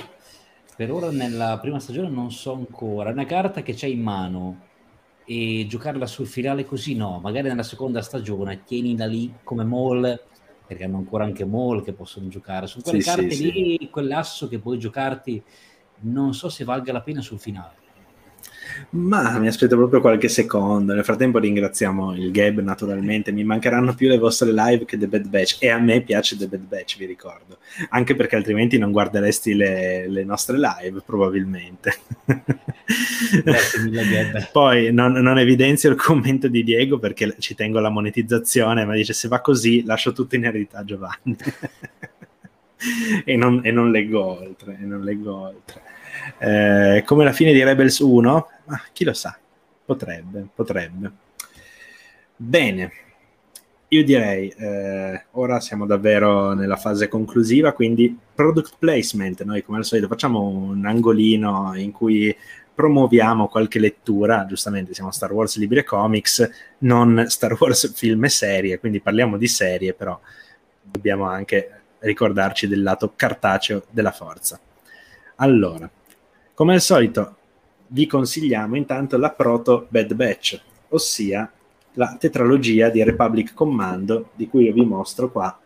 Per 0.77 0.91
ora 0.91 1.09
nella 1.09 1.57
prima 1.59 1.79
stagione 1.79 2.09
non 2.09 2.31
so 2.31 2.53
ancora. 2.53 3.09
È 3.09 3.13
una 3.13 3.25
carta 3.25 3.63
che 3.63 3.73
c'è 3.73 3.87
in 3.87 4.01
mano 4.01 4.64
e 5.25 5.65
giocarla 5.67 6.05
sul 6.05 6.27
finale 6.27 6.65
così 6.65 6.95
no, 6.95 7.19
magari 7.19 7.47
nella 7.47 7.63
seconda 7.63 8.01
stagione 8.01 8.63
tieni 8.63 8.95
da 8.95 9.05
lì 9.05 9.33
come 9.43 9.63
Maul 9.63 10.21
perché 10.67 10.83
hanno 10.83 10.97
ancora 10.97 11.25
anche 11.25 11.45
Maul 11.45 11.83
che 11.83 11.93
possono 11.93 12.27
giocare. 12.27 12.67
Su 12.67 12.81
quelle 12.81 13.01
sì, 13.01 13.07
carte 13.07 13.31
sì, 13.31 13.51
lì, 13.51 13.77
sì. 13.79 13.89
quell'asso 13.89 14.47
che 14.47 14.59
puoi 14.59 14.79
giocarti 14.79 15.43
non 16.01 16.33
so 16.33 16.49
se 16.49 16.63
valga 16.63 16.91
la 16.91 17.01
pena 17.01 17.21
sul 17.21 17.39
finale 17.39 17.83
ma 18.91 19.37
mi 19.39 19.47
aspetto 19.47 19.75
proprio 19.75 20.01
qualche 20.01 20.27
secondo. 20.29 20.93
Nel 20.93 21.03
frattempo 21.03 21.39
ringraziamo 21.39 22.15
il 22.15 22.31
Gab 22.31 22.59
naturalmente. 22.59 23.31
Mi 23.31 23.43
mancheranno 23.43 23.93
più 23.93 24.07
le 24.07 24.17
vostre 24.17 24.51
live 24.53 24.85
che 24.85 24.97
The 24.97 25.07
Bad 25.07 25.27
Batch. 25.27 25.57
E 25.59 25.69
a 25.69 25.77
me 25.77 26.01
piace 26.01 26.37
The 26.37 26.47
Bad 26.47 26.61
Batch, 26.61 26.97
vi 26.97 27.05
ricordo. 27.05 27.57
Anche 27.89 28.15
perché 28.15 28.35
altrimenti 28.35 28.77
non 28.77 28.91
guarderesti 28.91 29.53
le, 29.53 30.07
le 30.07 30.23
nostre 30.23 30.57
live, 30.57 31.01
probabilmente. 31.05 31.93
Grazie 33.43 33.81
mille, 33.81 34.03
Gab. 34.07 34.51
Poi 34.51 34.93
non, 34.93 35.13
non, 35.13 35.37
evidenzio 35.37 35.89
il 35.89 35.95
commento 35.95 36.47
di 36.47 36.63
Diego 36.63 36.99
perché 36.99 37.35
ci 37.39 37.55
tengo 37.55 37.79
alla 37.79 37.89
monetizzazione, 37.89 38.85
ma 38.85 38.93
dice 38.93 39.13
se 39.13 39.27
va 39.27 39.41
così 39.41 39.83
lascio 39.83 40.11
tutto 40.13 40.35
in 40.35 40.45
eredità 40.45 40.79
a 40.79 40.85
Giovanni. 40.85 41.35
e, 43.25 43.35
non, 43.35 43.61
e 43.63 43.71
non 43.71 43.91
leggo 43.91 44.39
oltre. 44.39 44.77
E 44.81 44.85
non 44.85 45.01
leggo 45.01 45.35
oltre 45.35 45.83
eh, 46.39 47.03
come 47.05 47.23
la 47.23 47.31
fine 47.31 47.53
di 47.53 47.63
Rebels 47.63 47.99
1, 47.99 48.47
ma 48.65 48.81
chi 48.91 49.03
lo 49.03 49.13
sa, 49.13 49.37
potrebbe, 49.85 50.47
potrebbe. 50.53 51.11
Bene, 52.35 52.91
io 53.87 54.03
direi, 54.03 54.49
eh, 54.49 55.25
ora 55.31 55.59
siamo 55.59 55.85
davvero 55.85 56.53
nella 56.53 56.75
fase 56.75 57.07
conclusiva, 57.07 57.71
quindi 57.73 58.17
product 58.33 58.75
placement, 58.79 59.43
noi 59.43 59.63
come 59.63 59.77
al 59.77 59.85
solito 59.85 60.07
facciamo 60.07 60.41
un 60.41 60.85
angolino 60.85 61.73
in 61.75 61.91
cui 61.91 62.35
promuoviamo 62.73 63.47
qualche 63.47 63.79
lettura, 63.79 64.45
giustamente 64.45 64.93
siamo 64.93 65.11
Star 65.11 65.31
Wars 65.31 65.57
Libri 65.57 65.79
e 65.79 65.83
Comics, 65.85 66.49
non 66.79 67.25
Star 67.29 67.55
Wars 67.57 67.93
film 67.93 68.25
e 68.25 68.29
serie, 68.29 68.79
quindi 68.79 68.99
parliamo 68.99 69.37
di 69.37 69.47
serie, 69.47 69.93
però 69.93 70.19
dobbiamo 70.81 71.25
anche 71.25 71.83
ricordarci 71.99 72.67
del 72.67 72.83
lato 72.83 73.13
cartaceo 73.15 73.85
della 73.89 74.11
forza. 74.11 74.59
Allora, 75.35 75.89
come 76.53 76.73
al 76.73 76.81
solito, 76.81 77.37
vi 77.87 78.07
consigliamo 78.07 78.75
intanto 78.75 79.17
la 79.17 79.31
Proto 79.31 79.87
Bad 79.89 80.13
Batch, 80.13 80.61
ossia 80.89 81.51
la 81.93 82.15
tetralogia 82.19 82.89
di 82.89 83.03
Republic 83.03 83.53
Commando, 83.53 84.29
di 84.35 84.47
cui 84.47 84.65
io 84.65 84.73
vi 84.73 84.85
mostro 84.85 85.31
qua 85.31 85.57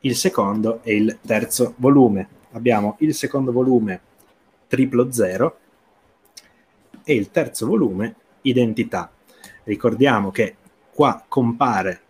il 0.00 0.14
secondo 0.14 0.80
e 0.82 0.94
il 0.94 1.18
terzo 1.24 1.74
volume. 1.78 2.28
Abbiamo 2.52 2.96
il 3.00 3.14
secondo 3.14 3.52
volume 3.52 4.00
triplo 4.68 5.10
zero 5.10 5.58
e 7.04 7.14
il 7.14 7.30
terzo 7.30 7.66
volume 7.66 8.14
Identità. 8.42 9.10
Ricordiamo 9.64 10.30
che 10.30 10.56
qua 10.92 11.24
compare, 11.26 12.00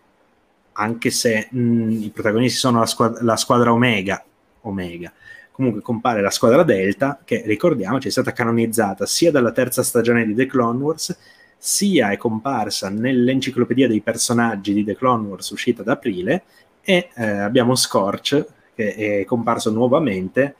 anche 0.72 1.10
se 1.10 1.48
mh, 1.50 1.90
i 2.02 2.10
protagonisti 2.12 2.58
sono 2.58 2.80
la 2.80 2.86
squadra, 2.86 3.22
la 3.22 3.36
squadra 3.36 3.72
Omega, 3.72 4.22
Omega, 4.62 5.10
comunque 5.56 5.80
compare 5.80 6.20
la 6.20 6.28
squadra 6.28 6.62
Delta, 6.62 7.18
che 7.24 7.42
ricordiamoci 7.46 8.08
è 8.08 8.10
stata 8.10 8.32
canonizzata 8.32 9.06
sia 9.06 9.30
dalla 9.30 9.52
terza 9.52 9.82
stagione 9.82 10.26
di 10.26 10.34
The 10.34 10.44
Clone 10.44 10.82
Wars, 10.82 11.18
sia 11.56 12.10
è 12.10 12.18
comparsa 12.18 12.90
nell'enciclopedia 12.90 13.88
dei 13.88 14.02
personaggi 14.02 14.74
di 14.74 14.84
The 14.84 14.94
Clone 14.94 15.26
Wars 15.26 15.48
uscita 15.48 15.80
ad 15.80 15.88
aprile, 15.88 16.42
e 16.82 17.08
eh, 17.14 17.26
abbiamo 17.26 17.74
Scorch, 17.74 18.44
che 18.74 19.20
è 19.20 19.24
comparso 19.24 19.70
nuovamente 19.70 20.56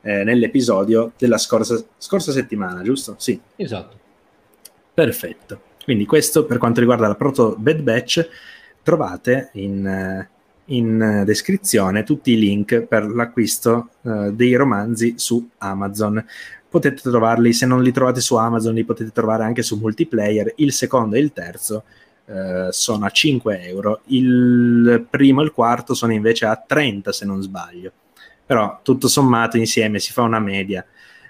eh, 0.00 0.24
nell'episodio 0.24 1.12
della 1.16 1.38
scorsa, 1.38 1.80
scorsa 1.96 2.32
settimana, 2.32 2.82
giusto? 2.82 3.14
Sì. 3.18 3.40
Esatto. 3.54 3.98
Perfetto. 4.92 5.60
Quindi 5.84 6.06
questo 6.06 6.44
per 6.44 6.58
quanto 6.58 6.80
riguarda 6.80 7.06
la 7.06 7.14
Proto 7.14 7.54
Bad 7.56 7.82
Batch, 7.82 8.28
trovate 8.82 9.50
in, 9.52 9.86
eh, 9.86 10.28
in 10.70 11.22
descrizione 11.24 12.02
tutti 12.02 12.32
i 12.32 12.38
link 12.38 12.82
per 12.82 13.08
l'acquisto 13.08 13.90
uh, 14.02 14.32
dei 14.32 14.54
romanzi 14.54 15.14
su 15.16 15.48
Amazon. 15.58 16.24
Potete 16.68 17.02
trovarli, 17.02 17.52
se 17.52 17.66
non 17.66 17.82
li 17.82 17.92
trovate 17.92 18.20
su 18.20 18.36
Amazon, 18.36 18.74
li 18.74 18.84
potete 18.84 19.10
trovare 19.12 19.44
anche 19.44 19.62
su 19.62 19.76
multiplayer, 19.76 20.54
il 20.56 20.72
secondo 20.72 21.16
e 21.16 21.20
il 21.20 21.32
terzo 21.32 21.84
uh, 22.26 22.70
sono 22.70 23.04
a 23.04 23.10
5 23.10 23.66
euro, 23.66 24.00
il 24.06 25.06
primo 25.08 25.40
e 25.40 25.44
il 25.44 25.52
quarto 25.52 25.94
sono 25.94 26.12
invece 26.12 26.46
a 26.46 26.56
30 26.56 27.12
se 27.12 27.24
non 27.24 27.42
sbaglio 27.42 27.92
però 28.50 28.80
tutto 28.82 29.06
sommato 29.06 29.58
insieme 29.58 30.00
si 30.00 30.10
fa 30.10 30.22
una 30.22 30.40
media. 30.40 30.84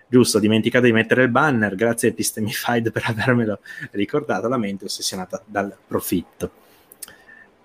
Giusto, 0.08 0.38
dimenticato 0.38 0.86
di 0.86 0.92
mettere 0.92 1.24
il 1.24 1.28
banner, 1.28 1.74
grazie 1.74 2.08
a 2.08 2.10
Epistemified 2.12 2.90
per 2.92 3.02
avermelo 3.08 3.58
ricordato, 3.90 4.48
la 4.48 4.56
mente 4.56 4.86
ossessionata 4.86 5.42
dal 5.44 5.76
profitto. 5.86 6.50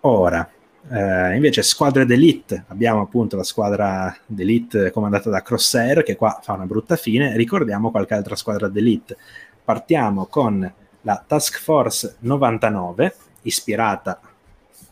Ora, 0.01 0.45
eh, 0.89 1.35
invece 1.35 1.63
squadre 1.63 2.05
d'elite, 2.05 2.65
abbiamo 2.67 3.01
appunto 3.01 3.35
la 3.35 3.43
squadra 3.43 4.15
d'elite 4.25 4.91
comandata 4.91 5.29
da 5.29 5.41
Crosshair, 5.41 6.03
che 6.03 6.15
qua 6.15 6.39
fa 6.43 6.53
una 6.53 6.65
brutta 6.65 6.95
fine, 6.95 7.35
ricordiamo 7.35 7.91
qualche 7.91 8.13
altra 8.13 8.35
squadra 8.35 8.67
d'elite. 8.67 9.17
Partiamo 9.63 10.27
con 10.27 10.71
la 11.01 11.23
Task 11.25 11.59
Force 11.59 12.17
99, 12.19 13.15
ispirata 13.43 14.19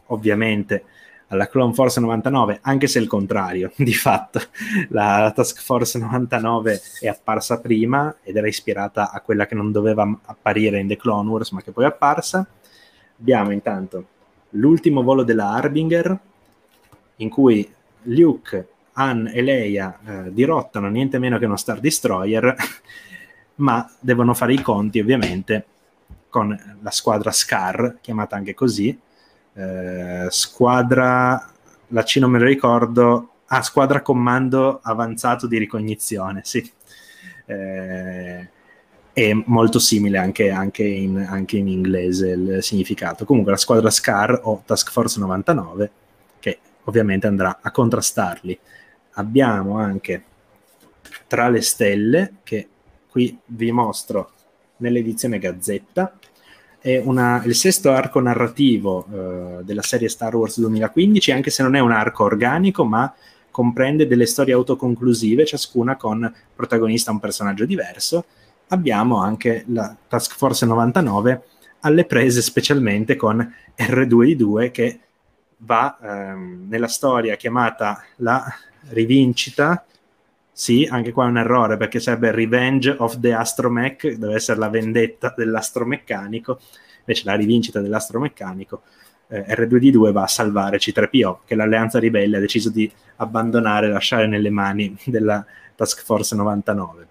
ovviamente 0.07 0.85
alla 1.27 1.47
Clone 1.47 1.73
Force 1.73 1.99
99, 1.99 2.59
anche 2.61 2.87
se 2.87 2.99
il 2.99 3.07
contrario, 3.07 3.71
di 3.77 3.93
fatto. 3.93 4.39
La 4.89 5.31
Task 5.35 5.61
Force 5.61 5.99
99 5.99 6.81
è 7.01 7.07
apparsa 7.07 7.59
prima 7.59 8.15
ed 8.23 8.35
era 8.35 8.47
ispirata 8.47 9.11
a 9.11 9.21
quella 9.21 9.45
che 9.45 9.55
non 9.55 9.71
doveva 9.71 10.19
apparire 10.25 10.79
in 10.79 10.87
The 10.87 10.97
Clone 10.97 11.29
Wars, 11.29 11.51
ma 11.51 11.61
che 11.61 11.71
poi 11.71 11.83
è 11.83 11.87
apparsa. 11.87 12.47
Abbiamo 13.19 13.51
intanto 13.51 14.07
l'ultimo 14.53 15.03
volo 15.03 15.23
della 15.23 15.49
Harbinger, 15.51 16.19
in 17.17 17.29
cui 17.29 17.71
Luke, 18.03 18.67
Han 18.93 19.29
e 19.33 19.41
Leia 19.41 19.99
eh, 20.05 20.33
dirottano 20.33 20.87
niente 20.89 21.19
meno 21.19 21.37
che 21.37 21.45
uno 21.45 21.57
Star 21.57 21.79
Destroyer, 21.79 22.55
ma 23.55 23.89
devono 23.99 24.33
fare 24.33 24.53
i 24.53 24.61
conti 24.61 24.99
ovviamente 24.99 25.65
con 26.29 26.77
la 26.81 26.91
squadra 26.91 27.31
Scar, 27.31 27.97
chiamata 28.01 28.35
anche 28.35 28.53
così, 28.53 28.97
eh, 29.53 30.27
squadra, 30.29 31.51
la 31.87 32.03
C 32.03 32.17
non 32.17 32.31
me 32.31 32.39
lo 32.39 32.45
ricordo, 32.45 33.29
ah, 33.45 33.61
squadra 33.61 34.01
comando 34.01 34.79
avanzato 34.81 35.45
di 35.47 35.57
ricognizione, 35.57 36.41
sì. 36.43 36.71
Eh, 37.45 38.49
è 39.13 39.31
molto 39.45 39.77
simile 39.77 40.17
anche, 40.17 40.49
anche, 40.49 40.83
in, 40.83 41.17
anche, 41.29 41.57
in, 41.57 41.67
inglese 41.67 42.29
il 42.29 42.63
significato. 42.63 43.25
Comunque 43.25 43.51
la 43.51 43.57
squadra 43.57 43.91
SCAR 43.91 44.41
o 44.43 44.63
Task 44.65 44.91
Force 44.91 45.19
99, 45.19 45.91
che 46.39 46.59
ovviamente 46.85 47.27
andrà 47.27 47.59
a 47.61 47.71
contrastarli. 47.71 48.59
Abbiamo 49.13 49.77
anche 49.77 50.23
Tra 51.27 51.47
le 51.47 51.61
stelle, 51.61 52.33
che 52.43 52.67
qui 53.07 53.37
vi 53.45 53.71
mostro 53.71 54.31
nell'edizione 54.77 55.37
Gazzetta, 55.37 56.17
è 56.79 56.97
una, 56.97 57.41
il 57.45 57.55
sesto 57.55 57.91
arco 57.91 58.19
narrativo 58.19 59.05
eh, 59.05 59.63
della 59.63 59.83
serie 59.83 60.09
Star 60.09 60.35
Wars 60.35 60.59
2015, 60.59 61.31
anche 61.31 61.51
se 61.51 61.61
non 61.61 61.75
è 61.75 61.79
un 61.79 61.91
arco 61.91 62.23
organico, 62.23 62.83
ma 62.83 63.13
comprende 63.51 64.07
delle 64.07 64.25
storie 64.25 64.53
autoconclusive, 64.53 65.45
ciascuna 65.45 65.95
con 65.95 66.33
protagonista 66.55 67.11
un 67.11 67.19
personaggio 67.19 67.65
diverso. 67.65 68.25
Abbiamo 68.73 69.21
anche 69.21 69.65
la 69.67 69.95
Task 70.07 70.35
Force 70.35 70.65
99 70.65 71.43
alle 71.81 72.05
prese 72.05 72.41
specialmente 72.41 73.15
con 73.15 73.37
R2D2 73.77 74.71
che 74.71 74.99
va 75.57 75.95
ehm, 76.01 76.65
nella 76.69 76.87
storia 76.87 77.35
chiamata 77.35 78.03
la 78.17 78.43
rivincita 78.89 79.85
sì, 80.51 80.87
anche 80.89 81.11
qua 81.11 81.25
è 81.25 81.29
un 81.29 81.37
errore 81.37 81.77
perché 81.77 81.99
sarebbe 81.99 82.31
Revenge 82.31 82.95
of 82.97 83.19
the 83.19 83.33
Astromech, 83.33 84.17
deve 84.17 84.35
essere 84.35 84.57
la 84.57 84.69
vendetta 84.69 85.33
dell'astromeccanico, 85.35 86.59
invece 86.99 87.23
la 87.25 87.35
rivincita 87.35 87.79
dell'astromeccanico. 87.79 88.81
Eh, 89.27 89.45
R2D2 89.49 90.11
va 90.11 90.23
a 90.23 90.27
salvare 90.27 90.77
C3PO, 90.77 91.37
che 91.45 91.55
l'alleanza 91.55 91.97
ribelle 91.97 92.37
ha 92.37 92.39
deciso 92.39 92.69
di 92.69 92.91
abbandonare 93.17 93.89
lasciare 93.89 94.27
nelle 94.27 94.51
mani 94.51 94.95
della 95.05 95.43
Task 95.75 96.03
Force 96.03 96.35
99. 96.35 97.07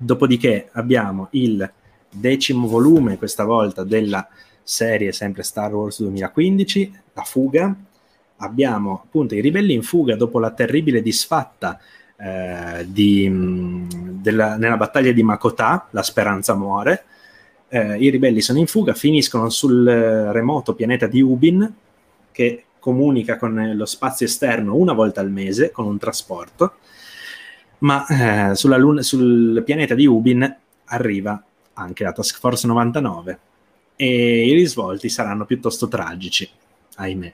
Dopodiché 0.00 0.68
abbiamo 0.72 1.26
il 1.32 1.68
decimo 2.08 2.68
volume, 2.68 3.18
questa 3.18 3.44
volta, 3.44 3.82
della 3.82 4.26
serie 4.62 5.10
sempre 5.12 5.42
Star 5.42 5.74
Wars 5.74 6.00
2015, 6.00 6.92
La 7.14 7.22
fuga. 7.22 7.74
Abbiamo 8.36 9.02
appunto 9.04 9.34
i 9.34 9.40
ribelli 9.40 9.72
in 9.74 9.82
fuga 9.82 10.14
dopo 10.14 10.38
la 10.38 10.52
terribile 10.52 11.02
disfatta 11.02 11.80
eh, 12.16 12.86
di, 12.88 13.28
della, 14.20 14.56
nella 14.56 14.76
battaglia 14.76 15.10
di 15.10 15.22
Makota, 15.24 15.88
la 15.90 16.02
speranza 16.02 16.54
muore, 16.54 17.04
eh, 17.68 17.96
i 17.98 18.08
ribelli 18.10 18.40
sono 18.40 18.60
in 18.60 18.66
fuga, 18.66 18.94
finiscono 18.94 19.48
sul 19.50 19.84
remoto 19.84 20.74
pianeta 20.74 21.08
di 21.08 21.20
Ubin, 21.20 21.74
che 22.30 22.64
comunica 22.78 23.36
con 23.36 23.72
lo 23.74 23.86
spazio 23.86 24.26
esterno 24.26 24.76
una 24.76 24.92
volta 24.92 25.20
al 25.20 25.30
mese 25.30 25.72
con 25.72 25.86
un 25.86 25.98
trasporto, 25.98 26.74
ma 27.78 28.06
eh, 28.06 28.78
luna, 28.78 29.02
sul 29.02 29.62
pianeta 29.64 29.94
di 29.94 30.06
Ubin 30.06 30.56
arriva 30.86 31.42
anche 31.74 32.02
la 32.04 32.12
Task 32.12 32.38
Force 32.38 32.66
99 32.66 33.38
e 33.94 34.46
i 34.46 34.52
risvolti 34.52 35.08
saranno 35.08 35.44
piuttosto 35.44 35.88
tragici, 35.88 36.48
ahimè. 36.96 37.32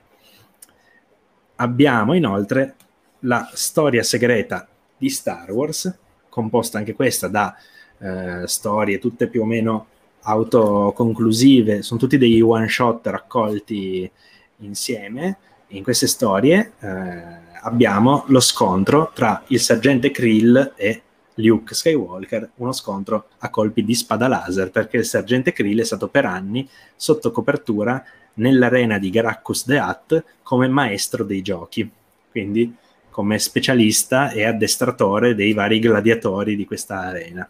Abbiamo 1.57 2.15
inoltre 2.15 2.75
la 3.21 3.49
storia 3.53 4.03
segreta 4.03 4.67
di 4.97 5.09
Star 5.09 5.51
Wars, 5.51 5.95
composta 6.29 6.79
anche 6.79 6.95
questa 6.95 7.29
da 7.29 7.55
eh, 7.99 8.47
storie 8.47 8.99
tutte 8.99 9.29
più 9.29 9.43
o 9.43 9.45
meno 9.45 9.87
autoconclusive, 10.23 11.83
sono 11.83 12.01
tutti 12.01 12.19
dei 12.19 12.41
one 12.41 12.69
shot 12.69 13.07
raccolti 13.07 14.11
insieme. 14.59 15.37
In 15.69 15.83
queste 15.83 16.07
storie 16.07 16.73
eh, 16.81 17.44
abbiamo 17.65 18.25
lo 18.29 18.41
scontro 18.41 19.11
tra 19.15 19.43
il 19.49 19.61
sergente 19.61 20.11
Krill 20.11 20.75
e 20.77 21.03
Luke 21.37 21.75
Skywalker, 21.75 22.51
uno 22.57 22.73
scontro 22.73 23.29
a 23.39 23.51
colpi 23.51 23.85
di 23.85 23.95
spada 23.95 24.29
laser, 24.29 24.71
perché 24.71 24.99
il 24.99 25.05
sergente 25.05 25.53
Krill 25.53 25.81
è 25.81 25.85
stato 25.85 26.09
per 26.09 26.27
anni 26.27 26.69
sotto 26.95 27.31
copertura 27.33 28.03
nell'arena 28.35 28.99
di 28.99 29.11
Garacchus 29.11 29.65
the 29.65 29.79
Hutt 29.79 30.25
come 30.43 30.69
maestro 30.69 31.25
dei 31.25 31.43
giochi. 31.43 31.91
Quindi 32.31 32.77
come 33.11 33.39
specialista 33.39 34.31
e 34.31 34.45
addestratore 34.45 35.35
dei 35.35 35.53
vari 35.53 35.79
gladiatori 35.79 36.57
di 36.57 36.65
questa 36.65 37.01
arena. 37.01 37.49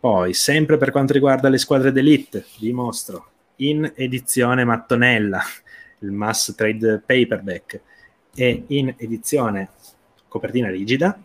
Poi, 0.00 0.34
sempre 0.34 0.76
per 0.76 0.90
quanto 0.90 1.12
riguarda 1.12 1.48
le 1.48 1.56
squadre 1.56 1.92
d'elite, 1.92 2.44
vi 2.58 2.72
mostro 2.72 3.28
in 3.56 3.90
edizione 3.94 4.64
mattonella 4.64 5.40
il 6.00 6.10
Mass 6.10 6.54
Trade 6.54 7.02
Paperback 7.06 7.80
e 8.34 8.64
in 8.68 8.94
edizione 8.96 9.70
copertina 10.28 10.68
rigida. 10.68 11.18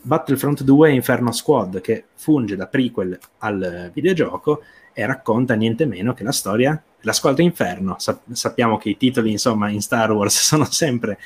Battlefront 0.00 0.62
2 0.62 0.92
Inferno 0.92 1.32
Squad, 1.32 1.80
che 1.80 2.04
funge 2.14 2.54
da 2.56 2.66
prequel 2.66 3.18
al 3.38 3.90
videogioco 3.92 4.62
e 4.92 5.04
racconta 5.06 5.54
niente 5.54 5.86
meno 5.86 6.12
che 6.12 6.22
la 6.22 6.32
storia 6.32 6.80
della 7.00 7.12
squadra 7.12 7.42
Inferno. 7.42 7.96
Sa- 7.98 8.20
sappiamo 8.30 8.78
che 8.78 8.90
i 8.90 8.96
titoli, 8.96 9.30
insomma, 9.32 9.68
in 9.70 9.82
Star 9.82 10.12
Wars 10.12 10.38
sono 10.40 10.64
sempre, 10.64 11.18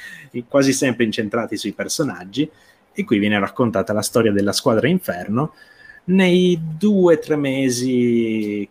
quasi 0.48 0.72
sempre 0.72 1.04
incentrati 1.04 1.56
sui 1.56 1.72
personaggi, 1.72 2.50
e 2.92 3.04
qui 3.04 3.18
viene 3.18 3.38
raccontata 3.38 3.92
la 3.92 4.02
storia 4.02 4.32
della 4.32 4.52
squadra 4.52 4.88
Inferno. 4.88 5.54
Nei 6.04 6.58
due 6.78 7.14
o 7.14 7.18
tre 7.18 7.36
mesi 7.36 8.66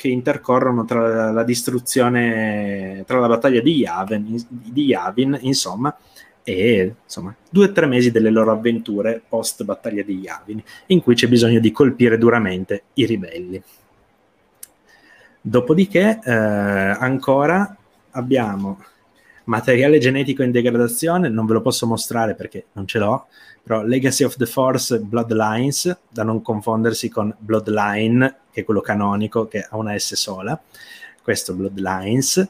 che 0.00 0.08
intercorrono 0.08 0.86
tra 0.86 1.30
la 1.30 1.44
distruzione, 1.44 3.04
tra 3.06 3.18
la 3.18 3.28
battaglia 3.28 3.60
di 3.60 3.76
Yavin, 3.76 4.46
di 4.48 4.84
Yavin 4.86 5.36
insomma, 5.42 5.94
e 6.42 6.94
insomma, 7.04 7.36
due 7.50 7.66
o 7.66 7.72
tre 7.72 7.84
mesi 7.84 8.10
delle 8.10 8.30
loro 8.30 8.50
avventure 8.50 9.20
post 9.28 9.62
battaglia 9.62 10.02
di 10.02 10.20
Yavin, 10.20 10.62
in 10.86 11.02
cui 11.02 11.14
c'è 11.14 11.28
bisogno 11.28 11.60
di 11.60 11.70
colpire 11.70 12.16
duramente 12.16 12.84
i 12.94 13.04
ribelli. 13.04 13.62
Dopodiché, 15.38 16.18
eh, 16.24 16.32
ancora 16.32 17.76
abbiamo 18.12 18.82
materiale 19.50 19.98
genetico 19.98 20.44
in 20.44 20.52
degradazione, 20.52 21.28
non 21.28 21.44
ve 21.44 21.54
lo 21.54 21.60
posso 21.60 21.84
mostrare 21.84 22.36
perché 22.36 22.66
non 22.72 22.86
ce 22.86 22.98
l'ho, 22.98 23.26
però 23.62 23.82
Legacy 23.82 24.22
of 24.22 24.36
the 24.36 24.46
Force 24.46 25.00
Bloodlines, 25.00 25.98
da 26.08 26.22
non 26.22 26.40
confondersi 26.40 27.08
con 27.08 27.34
Bloodline, 27.36 28.36
che 28.52 28.60
è 28.60 28.64
quello 28.64 28.80
canonico, 28.80 29.48
che 29.48 29.66
ha 29.68 29.76
una 29.76 29.98
S 29.98 30.14
sola, 30.14 30.58
questo 31.20 31.54
Bloodlines, 31.54 32.48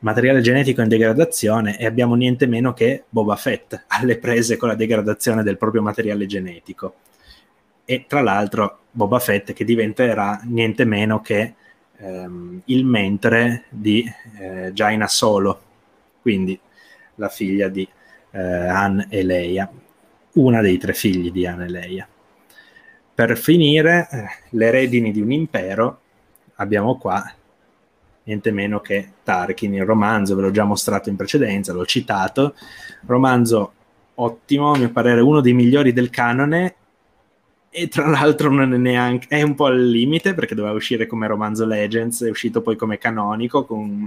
materiale 0.00 0.40
genetico 0.40 0.82
in 0.82 0.88
degradazione 0.88 1.78
e 1.78 1.86
abbiamo 1.86 2.16
niente 2.16 2.46
meno 2.46 2.72
che 2.72 3.04
Boba 3.08 3.36
Fett 3.36 3.84
alle 3.86 4.18
prese 4.18 4.56
con 4.56 4.66
la 4.66 4.74
degradazione 4.74 5.44
del 5.44 5.56
proprio 5.56 5.80
materiale 5.80 6.26
genetico. 6.26 6.94
E 7.84 8.06
tra 8.08 8.20
l'altro 8.20 8.80
Boba 8.90 9.20
Fett 9.20 9.52
che 9.52 9.64
diventerà 9.64 10.40
niente 10.42 10.84
meno 10.84 11.20
che 11.20 11.54
ehm, 11.98 12.62
il 12.64 12.84
mentre 12.84 13.66
di 13.68 14.04
eh, 14.40 14.72
Jaina 14.72 15.06
Solo, 15.06 15.70
quindi 16.22 16.58
la 17.16 17.28
figlia 17.28 17.68
di 17.68 17.86
eh, 18.30 18.40
Han 18.40 19.06
e 19.10 19.22
Leia, 19.22 19.70
una 20.34 20.62
dei 20.62 20.78
tre 20.78 20.94
figli 20.94 21.30
di 21.30 21.46
Han 21.46 21.62
e 21.62 21.68
Leia. 21.68 22.08
Per 23.14 23.36
finire, 23.36 24.08
eh, 24.10 24.24
le 24.50 24.70
redini 24.70 25.12
di 25.12 25.20
un 25.20 25.32
impero, 25.32 26.00
abbiamo 26.54 26.96
qua 26.96 27.22
niente 28.24 28.52
meno 28.52 28.80
che 28.80 29.14
Tarkin, 29.22 29.74
il 29.74 29.84
romanzo, 29.84 30.34
ve 30.36 30.42
l'ho 30.42 30.50
già 30.50 30.64
mostrato 30.64 31.08
in 31.08 31.16
precedenza, 31.16 31.72
l'ho 31.72 31.84
citato, 31.84 32.54
romanzo 33.06 33.72
ottimo, 34.14 34.72
a 34.72 34.78
mio 34.78 34.90
parere 34.90 35.20
uno 35.20 35.40
dei 35.40 35.52
migliori 35.52 35.92
del 35.92 36.10
canone 36.10 36.76
e 37.74 37.88
tra 37.88 38.06
l'altro 38.06 38.50
non 38.50 38.74
è 38.74 38.76
neanche 38.76 39.28
è 39.28 39.40
un 39.40 39.54
po' 39.54 39.64
al 39.64 39.82
limite 39.82 40.34
perché 40.34 40.54
doveva 40.54 40.74
uscire 40.74 41.06
come 41.06 41.26
romanzo 41.26 41.64
Legends, 41.64 42.22
è 42.22 42.30
uscito 42.30 42.60
poi 42.60 42.76
come 42.76 42.98
canonico 42.98 43.64
con 43.64 44.06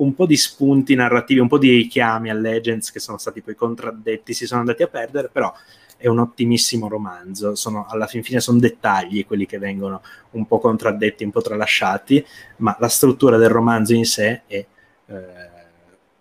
un 0.00 0.14
po' 0.14 0.26
di 0.26 0.36
spunti 0.36 0.94
narrativi, 0.94 1.40
un 1.40 1.48
po' 1.48 1.58
di 1.58 1.70
richiami 1.70 2.30
a 2.30 2.34
Legends 2.34 2.90
che 2.90 3.00
sono 3.00 3.18
stati 3.18 3.40
poi 3.40 3.54
contraddetti, 3.54 4.32
si 4.32 4.46
sono 4.46 4.60
andati 4.60 4.82
a 4.82 4.88
perdere, 4.88 5.28
però 5.30 5.52
è 5.96 6.08
un 6.08 6.18
ottimissimo 6.18 6.88
romanzo, 6.88 7.54
sono, 7.54 7.86
alla 7.86 8.06
fin 8.06 8.22
fine 8.22 8.40
sono 8.40 8.58
dettagli 8.58 9.26
quelli 9.26 9.44
che 9.44 9.58
vengono 9.58 10.00
un 10.30 10.46
po' 10.46 10.58
contraddetti, 10.58 11.24
un 11.24 11.30
po' 11.30 11.42
tralasciati, 11.42 12.24
ma 12.56 12.74
la 12.80 12.88
struttura 12.88 13.36
del 13.36 13.50
romanzo 13.50 13.92
in 13.92 14.06
sé 14.06 14.42
è 14.46 14.64
eh, 15.06 15.24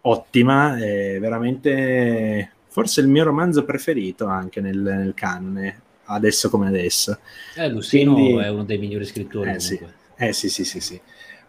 ottima, 0.01 0.77
è 0.77 1.17
veramente 1.19 2.51
forse 2.67 2.99
il 2.99 3.08
mio 3.08 3.24
romanzo 3.24 3.64
preferito 3.64 4.25
anche 4.25 4.59
nel, 4.59 4.77
nel 4.77 5.14
canone, 5.14 5.82
adesso 6.06 6.49
come 6.49 6.67
adesso. 6.67 7.17
Eh, 7.56 7.69
Lucino 7.69 8.14
Quindi, 8.14 8.43
è 8.43 8.49
uno 8.49 8.66
dei 8.66 8.77
migliori 8.77 9.06
scrittori. 9.06 9.51
Eh 9.51 9.59
sì, 9.61 9.80
eh 10.17 10.33
sì, 10.33 10.49
sì, 10.49 10.66
sì, 10.66 10.82
sì. 10.82 10.99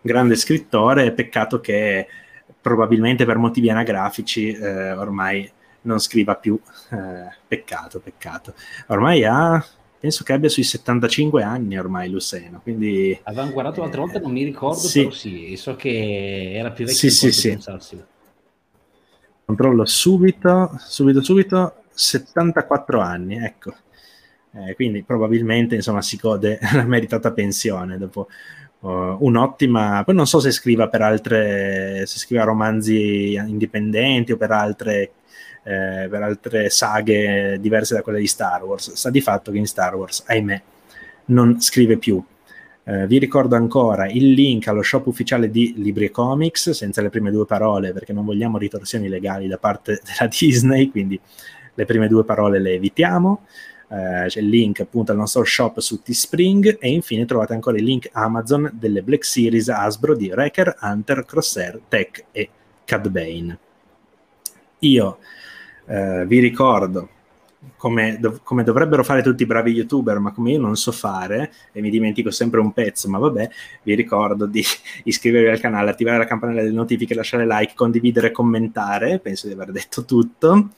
Grande 0.03 0.37
scrittore, 0.37 1.13
peccato 1.13 1.61
che 1.61 2.07
probabilmente 2.61 3.25
per 3.25 3.39
motivi 3.39 3.71
anagrafici 3.71 4.53
eh, 4.53 4.93
ormai 4.93 5.51
non 5.83 5.99
scriva 5.99 6.37
più. 6.37 6.59
Eh, 6.91 7.37
peccato, 7.47 8.01
peccato. 8.01 8.55
Ormai 8.89 9.25
ha, 9.25 9.65
penso 9.99 10.25
che 10.25 10.33
abbia 10.33 10.49
sui 10.49 10.63
75 10.63 11.43
anni 11.43 11.79
ormai 11.79 12.11
Luceno, 12.11 12.61
quindi... 12.61 13.19
Avevamo 13.25 13.53
guardato 13.53 13.81
l'altra 13.81 14.01
volta, 14.01 14.19
non 14.19 14.33
mi 14.33 14.45
ricordo, 14.45 14.79
sì. 14.79 15.01
però 15.01 15.15
sì, 15.15 15.57
so 15.57 15.77
che 15.77 16.53
era 16.55 16.71
più 16.71 16.85
vecchio 16.85 17.11
sì, 17.11 17.33
sì, 17.33 17.59
sì. 17.59 18.03
Controllo 19.45 19.85
subito, 19.85 20.77
subito, 20.79 21.23
subito, 21.23 21.75
74 21.93 23.01
anni, 23.01 23.37
ecco. 23.37 23.75
Eh, 24.53 24.75
quindi 24.75 25.05
probabilmente 25.05 25.77
insomma 25.77 26.03
si 26.03 26.17
gode 26.17 26.59
la 26.75 26.83
meritata 26.83 27.31
pensione 27.33 27.99
dopo 27.99 28.29
uh, 28.81 29.17
un'ottima 29.21 30.03
poi 30.05 30.15
non 30.15 30.27
so 30.27 30.41
se 30.41 30.51
scriva 30.51 30.89
per 30.89 31.03
altre 31.03 32.05
se 32.07 32.19
scriva 32.19 32.45
romanzi 32.45 33.35
indipendenti 33.35 34.33
o 34.33 34.37
per 34.37 34.51
altre 34.51 35.13
eh, 35.63 36.09
per 36.09 36.23
altre 36.23 36.71
saghe 36.71 37.59
diverse 37.61 37.95
da 37.95 38.03
quelle 38.03 38.19
di 38.19 38.27
Star 38.27 38.65
Wars. 38.65 38.93
Sta 38.95 39.11
di 39.11 39.21
fatto 39.21 39.51
che 39.53 39.59
in 39.59 39.67
Star 39.67 39.95
Wars, 39.95 40.25
ahimè, 40.27 40.63
non 41.27 41.61
scrive 41.61 41.97
più. 41.97 42.23
Eh, 42.83 43.07
vi 43.07 43.19
ricordo 43.19 43.57
ancora 43.57 44.09
il 44.09 44.33
link 44.33 44.67
allo 44.69 44.83
shop 44.83 45.07
ufficiale 45.07 45.51
di 45.51 45.75
Libri 45.77 46.11
Comics, 46.11 46.71
senza 46.71 47.03
le 47.03 47.11
prime 47.11 47.31
due 47.31 47.47
parole, 47.47 47.93
perché 47.93 48.13
non 48.13 48.25
vogliamo 48.25 48.59
ritorsioni 48.59 49.09
legali 49.09 49.47
da 49.47 49.59
parte 49.59 50.01
della 50.05 50.31
Disney, 50.31 50.91
quindi 50.91 51.21
le 51.75 51.85
prime 51.85 52.09
due 52.09 52.25
parole 52.25 52.59
le 52.59 52.73
evitiamo. 52.73 53.45
Uh, 53.91 54.27
c'è 54.29 54.39
il 54.39 54.49
link 54.49 54.79
appunto 54.79 55.11
al 55.11 55.19
nostro 55.19 55.43
shop 55.43 55.81
su 55.81 56.01
Teespring 56.01 56.79
e 56.79 56.91
infine 56.91 57.25
trovate 57.25 57.55
ancora 57.55 57.77
il 57.77 57.83
link 57.83 58.09
Amazon 58.13 58.71
delle 58.73 59.03
Black 59.03 59.25
Series 59.25 59.69
Hasbro 59.69 60.15
di 60.15 60.31
Wrecker, 60.31 60.77
Hunter, 60.81 61.25
Crosshair, 61.25 61.81
Tech 61.89 62.27
e 62.31 62.49
Cad 62.85 63.09
Bane. 63.09 63.59
Io 64.79 65.19
eh, 65.87 66.25
vi 66.25 66.39
ricordo 66.39 67.09
come, 67.77 68.19
dov- 68.19 68.41
come, 68.43 68.63
dovrebbero 68.63 69.05
fare 69.05 69.23
tutti 69.23 69.43
i 69.43 69.47
bravi 69.47 69.73
youtuber, 69.73 70.19
ma 70.19 70.33
come 70.33 70.53
io 70.53 70.61
non 70.61 70.77
so 70.77 70.93
fare 70.93 71.53
e 71.73 71.81
mi 71.81 71.91
dimentico 71.91 72.31
sempre 72.31 72.61
un 72.61 72.73
pezzo, 72.73 73.09
ma 73.09 73.19
vabbè, 73.19 73.51
vi 73.83 73.95
ricordo 73.95 74.47
di 74.47 74.63
iscrivervi 75.05 75.49
al 75.49 75.61
canale, 75.61 75.91
attivare 75.91 76.19
la 76.19 76.25
campanella 76.25 76.63
delle 76.63 76.75
notifiche, 76.75 77.15
lasciare 77.15 77.47
like, 77.47 77.75
condividere, 77.75 78.31
commentare, 78.31 79.19
penso 79.19 79.47
di 79.47 79.53
aver 79.53 79.73
detto 79.73 80.05
tutto, 80.05 80.71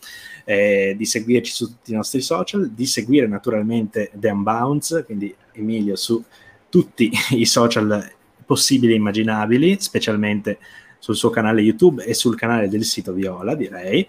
eh, 0.45 0.95
di 0.97 1.05
seguirci 1.05 1.53
su 1.53 1.67
tutti 1.67 1.93
i 1.93 1.95
nostri 1.95 2.21
social, 2.21 2.71
di 2.71 2.87
seguire 2.87 3.27
naturalmente 3.27 4.11
The 4.15 4.31
Unbounce, 4.31 5.05
quindi 5.05 5.35
Emilio 5.53 5.97
su 5.97 6.23
tutti 6.69 7.11
i 7.37 7.45
social 7.45 8.11
possibili 8.45 8.93
e 8.93 8.97
immaginabili, 8.97 9.77
specialmente 9.81 10.59
sul 10.99 11.17
suo 11.17 11.31
canale 11.31 11.63
YouTube 11.63 12.05
e 12.05 12.15
sul 12.15 12.37
canale 12.37 12.69
del 12.69 12.85
sito 12.85 13.13
Viola, 13.13 13.55
direi. 13.55 14.09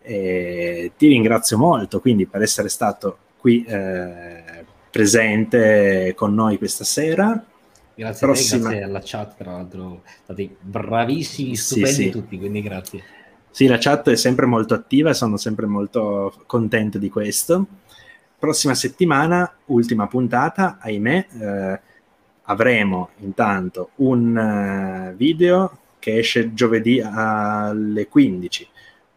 E 0.00 0.92
ti 0.96 1.08
ringrazio 1.08 1.58
molto 1.58 2.00
quindi 2.00 2.26
per 2.26 2.40
essere 2.40 2.68
stato 2.68 3.18
qui 3.36 3.62
eh, 3.64 4.64
presente 4.90 6.12
con 6.16 6.34
noi 6.34 6.58
questa 6.58 6.84
sera. 6.84 7.44
Grazie 7.94 8.26
Prossima... 8.26 8.68
a 8.68 8.70
te, 8.70 8.76
grazie 8.78 8.84
alla 8.84 9.00
chat, 9.02 9.36
tra 9.36 9.52
l'altro, 9.52 10.02
state 10.22 10.56
bravissimi, 10.60 11.56
stupendi 11.56 11.92
sì, 11.92 12.02
sì. 12.02 12.10
tutti, 12.10 12.38
quindi 12.38 12.62
grazie. 12.62 13.02
Sì, 13.50 13.66
la 13.66 13.78
chat 13.78 14.10
è 14.10 14.16
sempre 14.16 14.46
molto 14.46 14.74
attiva 14.74 15.10
e 15.10 15.14
sono 15.14 15.36
sempre 15.36 15.66
molto 15.66 16.42
contento 16.46 16.98
di 16.98 17.08
questo. 17.08 17.66
Prossima 18.38 18.74
settimana, 18.74 19.50
ultima 19.66 20.06
puntata, 20.06 20.78
ahimè, 20.80 21.26
eh, 21.40 21.80
avremo 22.42 23.10
intanto 23.18 23.90
un 23.96 25.10
uh, 25.12 25.16
video 25.16 25.78
che 25.98 26.18
esce 26.18 26.54
giovedì 26.54 27.00
alle 27.00 28.06
15 28.06 28.68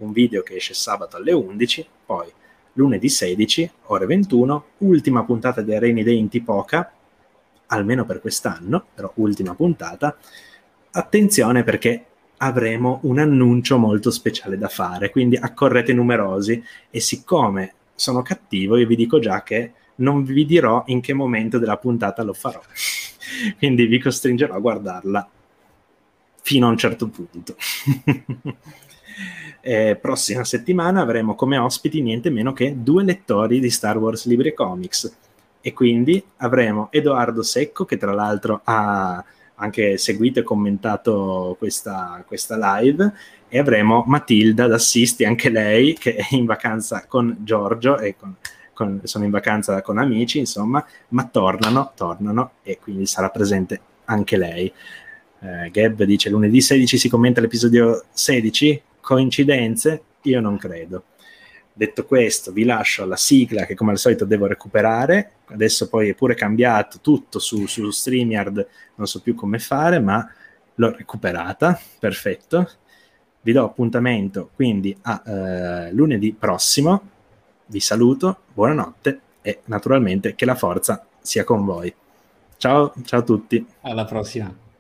un 0.01 0.11
video 0.11 0.42
che 0.43 0.56
esce 0.56 0.74
sabato 0.74 1.18
alle 1.18 1.32
11, 1.32 1.88
poi 2.06 2.32
lunedì 2.74 3.10
16, 3.10 3.72
ore 3.85 4.06
21, 4.06 4.66
ultima 4.80 5.24
puntata 5.24 5.61
di 5.61 5.77
Rainy 5.77 6.03
Day 6.03 6.18
in 6.18 6.30
Tipoca, 6.30 6.92
almeno 7.68 8.06
per 8.06 8.19
quest'anno, 8.19 8.85
però 8.93 9.11
ultima 9.16 9.56
puntata. 9.56 10.16
Attenzione 10.92 11.64
perché 11.64 12.06
avremo 12.42 13.00
un 13.03 13.20
annuncio 13.20 13.78
molto 13.78 14.10
speciale 14.10 14.58
da 14.58 14.68
fare, 14.68 15.11
quindi 15.11 15.36
accorrete 15.36 15.94
numerosi 15.94 16.61
e 16.90 17.00
siccome 17.00 17.74
sono 17.94 18.24
cattivo 18.24 18.78
io 18.78 18.88
vi 18.88 18.95
dico 18.95 19.20
già 19.20 19.44
che 19.44 19.74
non 19.95 20.24
vi 20.24 20.45
dirò 20.45 20.84
in 20.88 21.02
che 21.02 21.14
momento 21.14 21.60
della 21.60 21.78
puntata 21.78 22.24
lo 22.24 22.34
farò, 22.34 22.60
quindi 23.60 23.86
vi 23.86 24.00
costringerò 24.00 24.56
a 24.56 24.60
guardarla 24.60 25.30
fino 26.42 26.68
a 26.68 26.70
un 26.72 26.78
certo 26.78 27.08
punto. 27.08 27.56
eh, 29.61 29.95
prossima 30.02 30.44
settimana 30.44 31.02
avremo 31.02 31.36
come 31.36 31.58
ospiti 31.58 32.02
niente 32.02 32.32
meno 32.32 32.53
che 32.53 32.76
due 32.78 33.03
lettori 33.03 33.60
di 33.60 33.70
Star 33.70 33.98
Wars 33.98 34.26
Libri 34.26 34.50
e 34.50 34.53
Comics. 34.53 35.16
E 35.61 35.74
quindi 35.74 36.24
avremo 36.38 36.88
Edoardo 36.90 37.44
Secco, 37.44 37.86
che 37.86 37.98
tra 37.98 38.14
l'altro 38.14 38.61
ha 38.64 39.24
anche 39.62 39.98
seguito 39.98 40.40
e 40.40 40.44
commentato 40.44 41.56
questa, 41.58 42.24
questa 42.28 42.80
live 42.80 43.14
e 43.48 43.60
avremo 43.60 44.04
Matilda 44.08 44.68
d'Assisti, 44.68 45.24
anche 45.24 45.50
lei, 45.50 45.94
che 45.94 46.16
è 46.16 46.26
in 46.32 46.46
vacanza 46.46 47.06
con 47.08 47.38
Giorgio 47.42 48.00
e 48.00 48.16
con, 48.16 48.36
con, 48.74 49.02
sono 49.04 49.24
in 49.24 49.30
vacanza 49.30 49.82
con 49.82 50.00
amici, 50.00 50.40
insomma, 50.40 50.84
ma 51.10 51.26
tornano, 51.26 51.92
tornano 51.96 52.54
e 52.64 52.80
quindi 52.80 53.06
sarà 53.06 53.30
presente 53.30 53.80
anche 54.06 54.38
lei. 54.38 54.72
Eh, 55.40 55.70
Gab 55.72 56.04
dice 56.04 56.30
lunedì 56.30 56.60
16 56.60 56.98
si 56.98 57.10
commenta 57.10 57.40
l'episodio 57.40 58.06
16, 58.12 58.82
coincidenze? 59.00 60.04
Io 60.24 60.40
non 60.40 60.58
credo. 60.58 61.04
Detto 61.82 62.06
questo, 62.06 62.51
vi 62.51 62.64
lascio 62.64 63.01
alla 63.01 63.16
sigla 63.16 63.66
che 63.66 63.74
come 63.74 63.90
al 63.90 63.98
solito 63.98 64.24
devo 64.24 64.45
recuperare. 64.45 65.32
Adesso 65.45 65.90
poi 65.90 66.10
è 66.10 66.14
pure 66.14 66.35
cambiato 66.35 67.00
tutto 67.01 67.40
su, 67.40 67.66
su 67.66 67.90
StreamYard, 67.90 68.68
non 68.93 69.08
so 69.08 69.19
più 69.19 69.34
come 69.34 69.58
fare, 69.58 70.00
ma 70.00 70.32
l'ho 70.76 70.95
recuperata. 70.95 71.82
Perfetto. 71.98 72.69
Vi 73.42 73.51
do 73.51 73.66
appuntamento 73.66 74.51
quindi 74.53 74.95
a 75.01 75.24
eh, 75.26 75.92
lunedì 75.92 76.35
prossimo. 76.38 77.01
Vi 77.66 77.80
saluto, 77.80 78.42
buonanotte 78.53 79.19
e 79.42 79.61
naturalmente 79.66 80.35
che 80.35 80.45
la 80.45 80.53
forza 80.53 81.03
sia 81.19 81.43
con 81.43 81.66
voi. 81.66 81.92
Ciao, 82.58 82.93
ciao 83.03 83.22
a 83.22 83.24
tutti. 83.24 83.66
Alla 83.82 84.06
prossima. 84.06 84.70